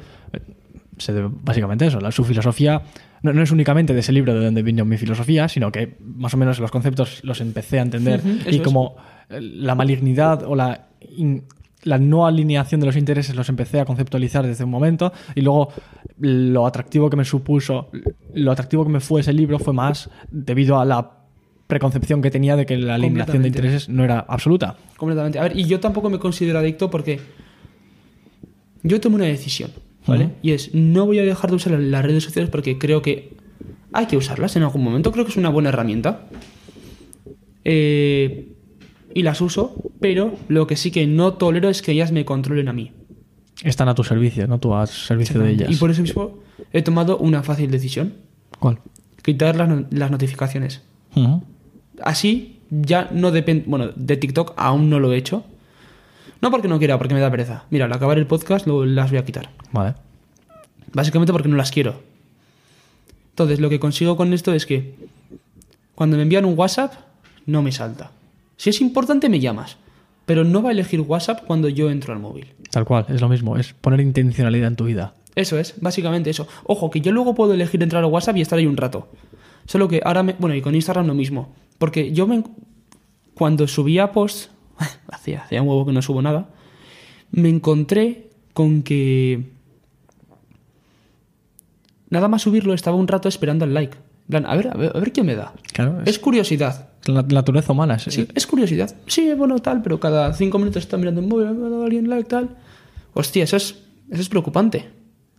se 0.97 1.12
debe 1.12 1.29
básicamente 1.43 1.85
a 1.85 1.89
eso. 1.89 2.01
La, 2.01 2.12
su 2.12 2.22
filosofía 2.25 2.81
no, 3.25 3.33
no 3.33 3.43
es 3.43 3.51
únicamente 3.51 3.93
de 3.95 4.01
ese 4.01 4.12
libro 4.12 4.33
de 4.35 4.45
donde 4.45 4.62
vino 4.62 4.85
mi 4.85 4.97
filosofía, 4.97 5.49
sino 5.49 5.72
que 5.72 5.97
más 6.01 6.33
o 6.35 6.37
menos 6.37 6.61
los 6.61 6.70
conceptos 6.70 7.25
los 7.25 7.41
empecé 7.41 7.79
a 7.81 7.83
entender 7.83 8.20
y 8.49 8.59
como 8.61 8.95
eh, 9.31 9.41
la 9.41 9.75
malignidad 9.75 10.45
o 10.45 10.55
la, 10.55 10.87
in- 11.16 11.43
la 11.83 11.99
no 11.99 12.27
alineación 12.27 12.81
de 12.81 12.87
los 12.87 12.97
intereses 12.97 13.35
los 13.35 13.49
empecé 13.49 13.81
a 13.81 13.85
conceptualizar 13.85 14.47
desde 14.47 14.64
un 14.64 14.70
momento 14.70 15.12
y 15.35 15.41
luego 15.43 15.68
lo 16.18 16.66
atractivo 16.66 17.11
que 17.11 17.16
me 17.16 17.25
supuso, 17.25 17.91
lo 18.35 18.53
atractivo 18.53 18.85
que 18.85 18.91
me 18.91 19.01
fue 19.01 19.20
ese 19.22 19.33
libro 19.33 19.59
fue 19.59 19.72
más 19.75 20.09
debido 20.31 20.79
a 20.79 20.85
la 20.85 21.11
preconcepción 21.66 22.20
que 22.22 22.31
tenía 22.31 22.57
de 22.57 22.66
que 22.66 22.77
la 22.77 22.95
alineación 22.95 23.41
de 23.43 23.49
intereses 23.49 23.89
no 23.89 24.05
era 24.05 24.20
absoluta. 24.29 24.77
Completamente. 24.99 25.39
A 25.39 25.43
ver, 25.45 25.59
y 25.59 25.64
yo 25.64 25.81
tampoco 25.81 26.09
me 26.11 26.18
considero 26.18 26.59
adicto 26.59 26.91
porque 26.91 27.20
yo 28.83 29.01
tomé 29.01 29.16
una 29.16 29.25
decisión, 29.25 29.70
Y 30.42 30.52
es, 30.52 30.74
no 30.74 31.07
voy 31.07 31.18
a 31.18 31.22
dejar 31.24 31.50
de 31.50 31.57
usar 31.57 31.72
las 31.78 32.05
redes 32.05 32.24
sociales 32.24 32.50
porque 32.50 32.78
creo 32.78 33.00
que 33.02 33.34
hay 33.92 34.07
que 34.07 34.16
usarlas 34.16 34.57
en 34.57 34.62
algún 34.62 34.82
momento. 34.84 35.12
Creo 35.12 35.24
que 35.24 35.30
es 35.30 35.36
una 35.36 35.48
buena 35.48 35.70
herramienta. 35.70 36.26
Eh, 37.64 38.48
y 39.14 39.22
las 39.22 39.40
uso, 39.40 39.74
pero 40.01 40.35
lo 40.48 40.66
que 40.66 40.76
sí 40.76 40.90
que 40.90 41.06
no 41.06 41.35
tolero 41.35 41.68
es 41.68 41.82
que 41.82 41.93
ellas 41.93 42.12
me 42.12 42.24
controlen 42.24 42.68
a 42.68 42.72
mí. 42.72 42.93
Están 43.62 43.89
a 43.89 43.94
tu 43.94 44.02
servicio, 44.05 44.47
no 44.47 44.59
tú 44.59 44.74
al 44.74 44.89
servicio 44.89 45.40
de 45.40 45.52
ellas. 45.52 45.70
Y 45.70 45.76
por 45.76 45.90
eso 45.90 46.02
mismo 46.02 46.40
he 46.72 46.82
tomado 46.82 47.16
una 47.18 47.43
fácil 47.43 47.70
decisión. 47.70 48.14
¿Cuál? 48.59 48.81
Quitar 49.22 49.56
las, 49.56 49.68
no- 49.68 49.86
las 49.90 50.10
notificaciones. 50.10 50.82
Así 52.02 52.59
ya 52.70 53.09
no 53.12 53.31
depende. 53.31 53.64
Bueno, 53.68 53.90
de 53.94 54.16
TikTok 54.16 54.52
aún 54.56 54.90
no 54.90 54.98
lo 54.98 55.12
he 55.12 55.16
hecho. 55.16 55.44
No 56.45 56.51
porque 56.51 56.69
no 56.69 56.79
quiera, 56.79 56.99
porque 56.99 57.15
me 57.15 57.21
da 57.21 57.31
pereza. 57.31 57.65
Mira, 57.71 57.87
al 57.87 57.93
acabar 57.93 58.19
el 58.19 58.27
podcast 58.27 58.66
lo- 58.66 58.85
las 58.85 59.09
voy 59.11 59.19
a 59.19 59.25
quitar. 59.25 59.49
Vale. 59.73 59.95
Básicamente 60.93 61.33
porque 61.33 61.49
no 61.49 61.57
las 61.57 61.71
quiero. 61.71 62.03
Entonces, 63.31 63.61
lo 63.61 63.71
que 63.71 63.81
consigo 63.81 64.16
con 64.16 64.33
esto 64.33 64.53
es 64.53 64.66
que 64.66 64.95
cuando 65.95 66.16
me 66.16 66.23
envían 66.23 66.45
un 66.45 66.57
WhatsApp, 66.59 66.93
no 67.47 67.62
me 67.62 67.73
salta. 67.73 68.11
Si 68.57 68.71
es 68.71 68.81
importante, 68.81 69.29
me 69.29 69.41
llamas. 69.41 69.77
Pero 70.27 70.45
no 70.45 70.62
va 70.62 70.69
a 70.69 70.73
elegir 70.73 71.01
WhatsApp 71.01 71.45
cuando 71.47 71.69
yo 71.69 71.91
entro 71.91 72.12
al 72.12 72.21
móvil. 72.21 72.47
Tal 72.71 72.85
cual, 72.85 73.07
es 73.09 73.21
lo 73.21 73.29
mismo, 73.29 73.57
es 73.57 73.73
poner 73.75 74.01
intencionalidad 74.01 74.69
en 74.69 74.77
tu 74.77 74.85
vida. 74.85 75.15
Eso 75.35 75.59
es, 75.59 75.75
básicamente 75.81 76.31
eso. 76.31 76.47
Ojo, 76.65 76.91
que 76.91 77.01
yo 77.01 77.11
luego 77.11 77.35
puedo 77.35 77.55
elegir 77.55 77.83
entrar 77.83 78.05
a 78.05 78.07
WhatsApp 78.07 78.37
y 78.37 78.41
estar 78.43 78.59
ahí 78.59 78.66
un 78.66 78.77
rato. 78.77 79.09
Solo 79.66 79.89
que 79.89 80.01
ahora 80.05 80.23
me. 80.23 80.35
Bueno, 80.39 80.55
y 80.55 80.61
con 80.62 80.75
Instagram 80.75 81.07
lo 81.07 81.15
mismo. 81.15 81.55
Porque 81.79 82.12
yo 82.12 82.27
me. 82.27 82.45
Cuando 83.35 83.66
subía 83.66 84.12
posts. 84.12 84.51
hacía, 85.10 85.42
hacía 85.42 85.62
un 85.62 85.68
huevo 85.68 85.86
que 85.86 85.92
no 85.92 86.02
subo 86.02 86.22
nada. 86.22 86.48
Me 87.30 87.48
encontré 87.48 88.30
con 88.52 88.82
que. 88.82 89.52
Nada 92.10 92.28
más 92.28 92.42
subirlo 92.42 92.74
estaba 92.74 92.96
un 92.96 93.09
rato 93.09 93.28
esperando 93.28 93.64
el 93.64 93.74
like. 93.74 93.96
En 93.96 94.28
plan, 94.28 94.46
a 94.46 94.56
ver, 94.56 94.68
a 94.68 94.74
ver, 94.74 94.92
a 94.94 95.01
ver 95.01 95.12
quién 95.12 95.26
me 95.26 95.34
da. 95.34 95.52
Claro, 95.72 96.01
Es 96.06 96.18
curiosidad. 96.18 96.90
La 97.06 97.22
naturaleza 97.22 97.72
humana. 97.72 97.96
Es, 97.96 98.05
Sí, 98.05 98.26
es 98.34 98.46
curiosidad. 98.46 98.94
Sí, 99.06 99.34
bueno, 99.34 99.59
tal, 99.59 99.82
pero 99.82 100.01
cada 100.01 100.32
cinco 100.32 100.59
minutos 100.59 100.82
está 100.82 100.96
mirando 100.96 101.20
el 101.20 101.26
móvil, 101.26 101.51
me 101.51 101.66
ha 101.66 101.70
dado 101.70 101.84
alguien 101.84 102.09
like, 102.09 102.28
tal. 102.28 102.56
Hostia, 103.12 103.44
eso 103.44 103.56
es, 103.56 103.82
eso 104.10 104.22
es 104.22 104.28
preocupante. 104.28 104.88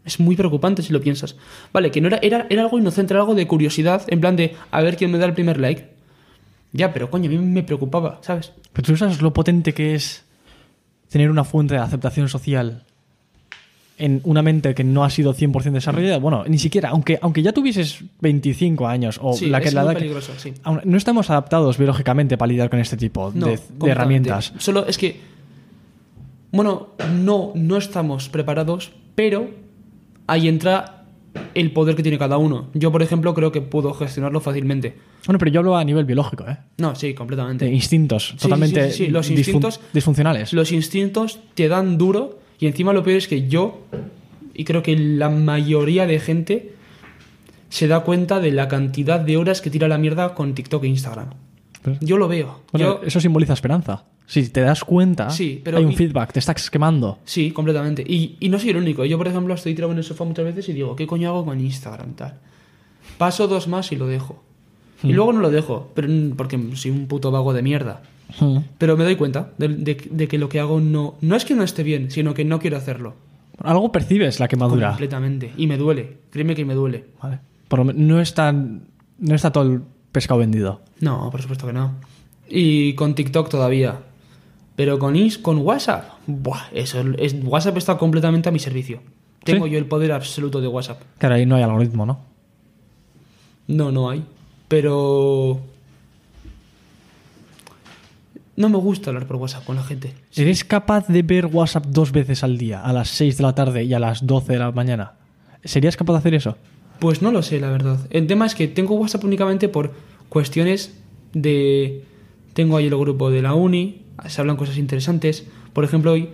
Es 0.03 0.19
muy 0.19 0.35
preocupante 0.35 0.83
si 0.83 0.93
lo 0.93 1.01
piensas. 1.01 1.35
Vale, 1.73 1.89
que 1.89 1.99
no 1.99 2.07
era, 2.07 2.19
era, 2.21 2.45
era 2.49 2.61
algo 2.61 2.77
inocente, 2.77 3.13
era 3.13 3.21
algo 3.21 3.33
de 3.33 3.47
curiosidad, 3.47 4.03
en 4.07 4.21
plan 4.21 4.35
de 4.35 4.55
a 4.69 4.81
ver 4.81 4.97
quién 4.97 5.11
me 5.11 5.17
da 5.17 5.25
el 5.25 5.33
primer 5.33 5.59
like. 5.59 5.94
Ya, 6.73 6.93
pero 6.93 7.09
coño, 7.09 7.29
a 7.29 7.33
mí 7.33 7.37
me 7.37 7.63
preocupaba, 7.63 8.19
¿sabes? 8.21 8.51
Pero 8.73 8.85
tú 8.85 8.97
sabes 8.97 9.21
lo 9.21 9.33
potente 9.33 9.73
que 9.73 9.95
es 9.95 10.25
tener 11.09 11.29
una 11.29 11.43
fuente 11.43 11.75
de 11.75 11.79
aceptación 11.79 12.27
social 12.27 12.83
en 13.97 14.19
una 14.25 14.41
mente 14.41 14.75
que 14.75 14.83
no 14.83 15.05
ha 15.05 15.09
sido 15.09 15.33
100% 15.33 15.71
desarrollada. 15.71 16.17
Bueno, 16.17 16.43
ni 16.47 16.59
siquiera, 16.59 16.89
aunque, 16.89 17.17
aunque 17.21 17.41
ya 17.41 17.53
tuvieses 17.53 18.03
25 18.19 18.87
años 18.87 19.17
o 19.23 19.31
Sí, 19.33 19.45
la 19.45 19.61
que 19.61 19.69
es 19.69 19.73
la 19.73 19.83
edad 19.83 19.91
que- 19.93 19.99
peligroso, 19.99 20.33
sí. 20.37 20.53
aún 20.63 20.81
no 20.83 20.97
estamos 20.97 21.29
adaptados 21.29 21.77
biológicamente 21.77 22.37
para 22.37 22.49
lidiar 22.49 22.69
con 22.69 22.79
este 22.79 22.97
tipo 22.97 23.31
No, 23.33 23.47
de- 23.47 23.59
de, 23.79 23.89
herramientas. 23.91 24.51
Solo 24.57 24.85
es 24.85 24.97
que, 24.97 25.21
bueno, 26.51 26.89
no, 27.13 27.51
no 27.55 27.77
estamos 27.77 28.27
preparados, 28.27 28.91
pero 29.15 29.49
ahí 30.27 30.49
entra 30.49 31.05
el 31.53 31.71
poder 31.71 31.95
que 31.95 32.03
tiene 32.03 32.17
cada 32.17 32.37
uno. 32.37 32.67
Yo, 32.73 32.91
por 32.91 33.01
ejemplo, 33.01 33.33
creo 33.33 33.53
que 33.53 33.61
puedo 33.61 33.93
gestionarlo 33.93 34.41
fácilmente. 34.41 34.95
Bueno, 35.25 35.39
pero 35.39 35.51
yo 35.51 35.59
hablo 35.61 35.75
a 35.77 35.83
nivel 35.83 36.05
biológico, 36.05 36.45
¿eh? 36.47 36.57
No, 36.77 36.95
sí, 36.95 37.13
completamente. 37.13 37.65
De 37.65 37.71
instintos 37.73 38.29
sí, 38.29 38.37
totalmente 38.37 38.91
sí, 38.91 39.05
sí, 39.05 39.07
los 39.11 39.29
instintos- 39.29 39.79
disfuncionales. 39.93 40.53
Los 40.53 40.71
instintos 40.71 41.39
te 41.55 41.67
dan 41.67 41.97
duro 41.97 42.39
y 42.59 42.67
encima 42.67 42.93
lo 42.93 43.03
peor 43.03 43.17
es 43.17 43.27
que 43.27 43.47
yo, 43.47 43.81
y 44.53 44.63
creo 44.63 44.83
que 44.83 44.95
la 44.97 45.29
mayoría 45.29 46.05
de 46.07 46.19
gente 46.19 46.73
se 47.69 47.87
da 47.87 48.01
cuenta 48.01 48.39
de 48.39 48.51
la 48.51 48.67
cantidad 48.67 49.19
de 49.19 49.37
horas 49.37 49.61
que 49.61 49.69
tira 49.69 49.87
la 49.87 49.97
mierda 49.97 50.33
con 50.33 50.53
TikTok 50.53 50.83
e 50.83 50.87
Instagram. 50.87 51.29
Pero- 51.81 51.97
Yo 52.01 52.17
lo 52.17 52.27
veo. 52.27 52.61
Bueno, 52.71 53.01
Yo- 53.01 53.07
eso 53.07 53.19
simboliza 53.19 53.53
esperanza. 53.53 54.05
Si 54.27 54.47
te 54.49 54.61
das 54.61 54.83
cuenta, 54.83 55.29
Sí, 55.29 55.61
pero 55.63 55.77
hay 55.77 55.85
un 55.85 55.91
y- 55.91 55.95
feedback, 55.95 56.31
te 56.33 56.39
estás 56.39 56.69
quemando. 56.71 57.19
Sí, 57.25 57.51
completamente. 57.51 58.03
Y, 58.07 58.37
y 58.39 58.49
no 58.49 58.57
soy 58.57 58.69
el 58.71 58.77
único. 58.77 59.05
Yo, 59.05 59.17
por 59.17 59.27
ejemplo, 59.27 59.53
estoy 59.53 59.75
tirado 59.75 59.91
en 59.91 59.97
el 59.99 60.03
sofá 60.03 60.23
muchas 60.23 60.45
veces 60.45 60.67
y 60.69 60.73
digo, 60.73 60.95
¿qué 60.95 61.05
coño 61.05 61.29
hago 61.29 61.45
con 61.45 61.59
Instagram? 61.59 62.13
Tal. 62.15 62.39
Paso 63.19 63.47
dos 63.47 63.67
más 63.67 63.91
y 63.91 63.97
lo 63.97 64.07
dejo. 64.07 64.43
Y 65.05 65.13
luego 65.13 65.33
no 65.33 65.39
lo 65.41 65.49
dejo, 65.51 65.91
pero 65.93 66.07
porque 66.35 66.59
soy 66.75 66.91
un 66.91 67.07
puto 67.07 67.31
vago 67.31 67.53
de 67.53 67.61
mierda. 67.61 68.01
Mm. 68.39 68.57
Pero 68.77 68.97
me 68.97 69.03
doy 69.03 69.15
cuenta 69.15 69.49
de, 69.57 69.67
de- 69.69 70.07
de 70.09 70.27
que 70.27 70.37
lo 70.37 70.49
que 70.49 70.59
hago 70.59 70.79
no, 70.81 71.15
no 71.21 71.35
es 71.35 71.45
que 71.45 71.53
no 71.55 71.63
esté 71.63 71.83
bien, 71.83 72.11
sino 72.11 72.33
que 72.33 72.43
no 72.45 72.59
quiero 72.59 72.77
hacerlo. 72.77 73.13
Algo 73.59 73.91
percibes 73.91 74.39
la 74.39 74.47
quemadura. 74.47 74.89
Completamente. 74.89 75.51
Y 75.57 75.67
me 75.67 75.77
duele. 75.77 76.17
Créeme 76.31 76.55
que 76.55 76.65
me 76.65 76.73
duele. 76.73 77.05
Vale. 77.21 77.39
Por 77.67 77.95
no 77.95 78.19
está, 78.19 78.51
no 78.51 79.35
está 79.35 79.51
todo 79.51 79.63
el 79.63 79.81
pescado 80.11 80.39
vendido. 80.39 80.81
No, 80.99 81.29
por 81.31 81.41
supuesto 81.41 81.65
que 81.67 81.73
no. 81.73 81.93
Y 82.49 82.93
con 82.93 83.15
TikTok 83.15 83.49
todavía. 83.49 83.99
Pero 84.75 84.99
con, 84.99 85.15
Ins- 85.15 85.41
con 85.41 85.59
WhatsApp, 85.59 86.03
buah, 86.27 86.63
eso 86.73 87.01
es, 87.17 87.33
WhatsApp 87.43 87.77
está 87.77 87.97
completamente 87.97 88.49
a 88.49 88.51
mi 88.51 88.59
servicio. 88.59 88.99
Tengo 89.43 89.65
¿Sí? 89.67 89.71
yo 89.71 89.77
el 89.77 89.85
poder 89.85 90.11
absoluto 90.11 90.59
de 90.59 90.67
WhatsApp. 90.67 91.01
Claro, 91.17 91.35
ahí 91.35 91.45
no 91.45 91.55
hay 91.55 91.63
algoritmo, 91.63 92.05
¿no? 92.05 92.19
No, 93.67 93.91
no 93.91 94.09
hay. 94.09 94.23
Pero... 94.67 95.61
No 98.57 98.69
me 98.69 98.77
gusta 98.77 99.09
hablar 99.09 99.27
por 99.27 99.35
WhatsApp 99.35 99.65
con 99.65 99.75
la 99.75 99.83
gente. 99.83 100.13
¿Eres 100.33 100.63
capaz 100.63 101.07
de 101.07 101.21
ver 101.23 101.47
WhatsApp 101.47 101.87
dos 101.87 102.13
veces 102.13 102.41
al 102.43 102.57
día, 102.57 102.81
a 102.81 102.93
las 102.93 103.09
6 103.09 103.37
de 103.37 103.43
la 103.43 103.53
tarde 103.53 103.83
y 103.83 103.93
a 103.93 103.99
las 103.99 104.25
12 104.25 104.53
de 104.53 104.59
la 104.59 104.71
mañana? 104.71 105.13
¿Serías 105.63 105.97
capaz 105.97 106.13
de 106.13 106.19
hacer 106.19 106.33
eso? 106.35 106.57
Pues 106.99 107.21
no 107.21 107.31
lo 107.31 107.43
sé, 107.43 107.59
la 107.59 107.69
verdad. 107.69 107.99
El 108.11 108.27
tema 108.27 108.45
es 108.45 108.55
que 108.55 108.69
tengo 108.69 108.95
WhatsApp 108.95 109.25
únicamente 109.25 109.67
por 109.67 109.93
cuestiones 110.29 110.97
de... 111.33 112.05
Tengo 112.53 112.77
ahí 112.77 112.85
el 112.87 112.97
grupo 112.97 113.29
de 113.29 113.41
la 113.41 113.53
uni, 113.53 114.03
se 114.27 114.39
hablan 114.39 114.55
cosas 114.55 114.77
interesantes. 114.77 115.45
Por 115.73 115.83
ejemplo, 115.83 116.13
hoy, 116.13 116.29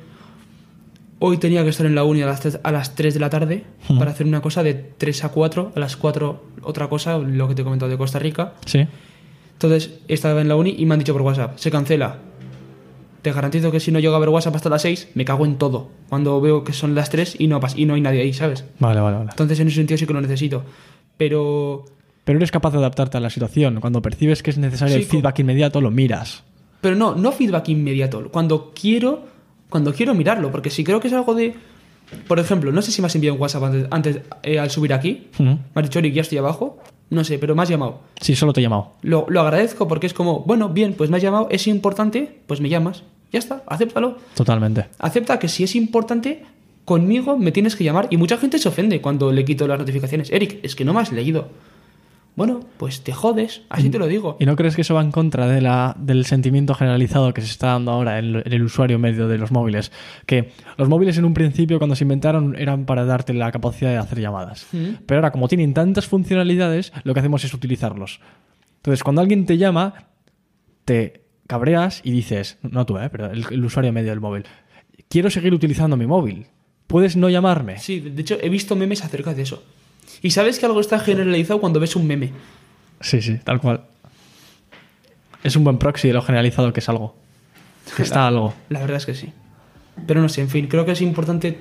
hoy 1.23 1.37
tenía 1.37 1.63
que 1.63 1.69
estar 1.69 1.85
en 1.85 1.93
la 1.93 2.03
uni 2.03 2.23
a 2.23 2.25
las 2.25 2.39
3, 2.41 2.59
a 2.63 2.71
las 2.71 2.95
3 2.95 3.13
de 3.13 3.19
la 3.19 3.29
tarde 3.29 3.63
para 3.99 4.09
hacer 4.09 4.25
una 4.25 4.41
cosa 4.41 4.63
de 4.63 4.73
3 4.73 5.23
a 5.23 5.29
4. 5.29 5.71
A 5.75 5.79
las 5.79 5.95
4 5.95 6.43
otra 6.63 6.89
cosa, 6.89 7.19
lo 7.19 7.47
que 7.47 7.55
te 7.55 7.61
he 7.61 7.63
comentado 7.63 7.91
de 7.91 7.97
Costa 7.97 8.17
Rica. 8.19 8.53
Sí. 8.65 8.85
Entonces 9.53 9.99
estaba 10.07 10.41
en 10.41 10.47
la 10.47 10.55
uni 10.55 10.75
y 10.77 10.85
me 10.87 10.95
han 10.95 10.99
dicho 10.99 11.13
por 11.13 11.21
WhatsApp, 11.21 11.57
se 11.57 11.69
cancela. 11.69 12.17
Te 13.21 13.31
garantizo 13.31 13.71
que 13.71 13.79
si 13.79 13.91
no 13.91 13.99
llego 13.99 14.15
a 14.15 14.19
ver 14.19 14.29
WhatsApp 14.29 14.55
hasta 14.55 14.69
las 14.69 14.81
6, 14.81 15.09
me 15.13 15.23
cago 15.23 15.45
en 15.45 15.57
todo. 15.59 15.89
Cuando 16.09 16.41
veo 16.41 16.63
que 16.63 16.73
son 16.73 16.95
las 16.95 17.11
3 17.11 17.35
y 17.37 17.45
no, 17.47 17.59
y 17.75 17.85
no 17.85 17.93
hay 17.93 18.01
nadie 18.01 18.21
ahí, 18.21 18.33
¿sabes? 18.33 18.65
Vale, 18.79 18.99
vale, 18.99 19.17
vale. 19.17 19.29
Entonces 19.29 19.59
en 19.59 19.67
ese 19.67 19.75
sentido 19.75 19.99
sí 19.99 20.07
que 20.07 20.13
lo 20.13 20.21
necesito. 20.21 20.63
Pero 21.17 21.85
Pero 22.23 22.39
eres 22.39 22.49
capaz 22.49 22.71
de 22.71 22.79
adaptarte 22.79 23.17
a 23.17 23.19
la 23.19 23.29
situación. 23.29 23.79
Cuando 23.79 24.01
percibes 24.01 24.41
que 24.41 24.49
es 24.49 24.57
necesario 24.57 24.95
Sí, 24.95 25.03
el 25.03 25.07
feedback 25.07 25.37
inmediato, 25.37 25.81
lo 25.81 25.91
miras. 25.91 26.43
Pero 26.81 26.95
no, 26.95 27.13
no 27.13 27.31
feedback 27.31 27.69
inmediato. 27.69 28.27
Cuando 28.31 28.71
quiero, 28.73 29.27
cuando 29.71 29.93
quiero 29.93 30.13
mirarlo, 30.13 30.51
porque 30.51 30.69
si 30.69 30.83
creo 30.83 30.99
que 30.99 31.07
es 31.07 31.13
algo 31.13 31.33
de. 31.33 31.55
Por 32.27 32.37
ejemplo, 32.39 32.71
no 32.73 32.81
sé 32.81 32.91
si 32.91 33.01
me 33.01 33.07
has 33.07 33.15
enviado 33.15 33.35
un 33.35 33.41
WhatsApp 33.41 33.63
antes, 33.63 33.87
antes, 33.89 34.19
eh, 34.43 34.59
al 34.59 34.69
subir 34.69 34.93
aquí. 34.93 35.29
Me 35.39 35.57
has 35.73 35.83
dicho, 35.83 35.99
Eric, 35.99 36.13
ya 36.13 36.21
estoy 36.21 36.37
abajo. 36.37 36.77
No 37.09 37.23
sé, 37.23 37.39
pero 37.39 37.55
me 37.55 37.63
has 37.63 37.69
llamado. 37.69 38.01
Sí, 38.19 38.35
solo 38.35 38.51
te 38.53 38.59
he 38.59 38.63
llamado. 38.63 38.93
Lo, 39.01 39.25
lo 39.29 39.41
agradezco 39.41 39.87
porque 39.87 40.07
es 40.07 40.13
como, 40.13 40.41
bueno, 40.41 40.69
bien, 40.69 40.93
pues 40.93 41.09
me 41.09 41.17
has 41.17 41.23
llamado, 41.23 41.47
es 41.49 41.67
importante, 41.67 42.39
pues 42.47 42.59
me 42.61 42.69
llamas. 42.69 43.03
Ya 43.31 43.39
está, 43.39 43.63
acéptalo. 43.65 44.17
Totalmente. 44.35 44.87
Acepta 44.99 45.39
que 45.39 45.47
si 45.47 45.63
es 45.63 45.75
importante, 45.75 46.43
conmigo 46.83 47.37
me 47.37 47.51
tienes 47.53 47.77
que 47.77 47.85
llamar. 47.85 48.07
Y 48.11 48.17
mucha 48.17 48.37
gente 48.37 48.59
se 48.59 48.67
ofende 48.67 48.99
cuando 49.01 49.31
le 49.31 49.45
quito 49.45 49.67
las 49.67 49.79
notificaciones. 49.79 50.29
Eric, 50.31 50.59
es 50.63 50.75
que 50.75 50.83
no 50.83 50.93
me 50.93 50.99
has 50.99 51.11
leído. 51.13 51.47
Bueno, 52.35 52.61
pues 52.77 53.01
te 53.03 53.11
jodes, 53.11 53.61
así 53.69 53.89
te 53.89 53.99
lo 53.99 54.07
digo. 54.07 54.37
¿Y 54.39 54.45
no 54.45 54.55
crees 54.55 54.75
que 54.75 54.81
eso 54.83 54.95
va 54.95 55.01
en 55.01 55.11
contra 55.11 55.47
de 55.47 55.59
la, 55.59 55.95
del 55.99 56.25
sentimiento 56.25 56.73
generalizado 56.73 57.33
que 57.33 57.41
se 57.41 57.47
está 57.51 57.67
dando 57.67 57.91
ahora 57.91 58.19
en, 58.19 58.25
el- 58.35 58.43
en 58.45 58.53
el 58.53 58.63
usuario 58.63 58.97
medio 58.99 59.27
de 59.27 59.37
los 59.37 59.51
móviles? 59.51 59.91
Que 60.25 60.51
los 60.77 60.87
móviles 60.87 61.17
en 61.17 61.25
un 61.25 61.33
principio, 61.33 61.77
cuando 61.77 61.95
se 61.95 62.05
inventaron, 62.05 62.55
eran 62.57 62.85
para 62.85 63.03
darte 63.03 63.33
la 63.33 63.51
capacidad 63.51 63.91
de 63.91 63.97
hacer 63.97 64.19
llamadas. 64.21 64.65
Mm. 64.71 65.03
Pero 65.05 65.17
ahora, 65.19 65.31
como 65.31 65.49
tienen 65.49 65.73
tantas 65.73 66.07
funcionalidades, 66.07 66.93
lo 67.03 67.13
que 67.13 67.19
hacemos 67.19 67.43
es 67.43 67.53
utilizarlos. 67.53 68.21
Entonces, 68.77 69.03
cuando 69.03 69.21
alguien 69.21 69.45
te 69.45 69.57
llama, 69.57 69.93
te 70.85 71.25
cabreas 71.47 71.99
y 72.03 72.11
dices, 72.11 72.57
no 72.63 72.85
tú, 72.85 72.97
¿eh? 72.97 73.09
pero 73.11 73.29
el, 73.29 73.45
el 73.51 73.65
usuario 73.65 73.91
medio 73.91 74.09
del 74.11 74.21
móvil, 74.21 74.45
quiero 75.09 75.29
seguir 75.29 75.53
utilizando 75.53 75.97
mi 75.97 76.07
móvil. 76.07 76.47
¿Puedes 76.87 77.15
no 77.17 77.29
llamarme? 77.29 77.77
Sí, 77.79 77.99
de 77.99 78.21
hecho 78.21 78.37
he 78.41 78.49
visto 78.49 78.75
memes 78.75 79.03
acerca 79.03 79.33
de 79.33 79.41
eso. 79.43 79.63
Y 80.21 80.31
sabes 80.31 80.59
que 80.59 80.65
algo 80.65 80.79
está 80.79 80.99
generalizado 80.99 81.59
cuando 81.59 81.79
ves 81.79 81.95
un 81.95 82.07
meme. 82.07 82.31
Sí, 82.99 83.21
sí, 83.21 83.39
tal 83.43 83.59
cual. 83.59 83.81
Es 85.43 85.55
un 85.55 85.63
buen 85.63 85.77
proxy 85.77 86.09
de 86.09 86.13
lo 86.13 86.21
generalizado 86.21 86.71
que 86.71 86.79
es 86.79 86.89
algo. 86.89 87.15
Que 87.95 88.03
está 88.03 88.27
algo. 88.27 88.53
La 88.69 88.79
verdad 88.79 88.97
es 88.97 89.05
que 89.05 89.15
sí. 89.15 89.33
Pero 90.05 90.21
no 90.21 90.29
sé, 90.29 90.41
en 90.41 90.49
fin, 90.49 90.67
creo 90.67 90.85
que 90.85 90.91
es 90.91 91.01
importante 91.01 91.57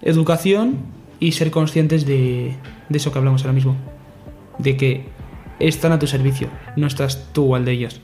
educación 0.00 0.78
y 1.20 1.32
ser 1.32 1.50
conscientes 1.50 2.06
de, 2.06 2.56
de 2.88 2.96
eso 2.96 3.12
que 3.12 3.18
hablamos 3.18 3.42
ahora 3.42 3.52
mismo. 3.52 3.76
De 4.58 4.76
que 4.76 5.04
están 5.58 5.92
a 5.92 5.98
tu 5.98 6.06
servicio, 6.06 6.48
no 6.76 6.86
estás 6.86 7.28
tú 7.32 7.54
al 7.54 7.64
de 7.64 7.72
ellos. 7.72 8.00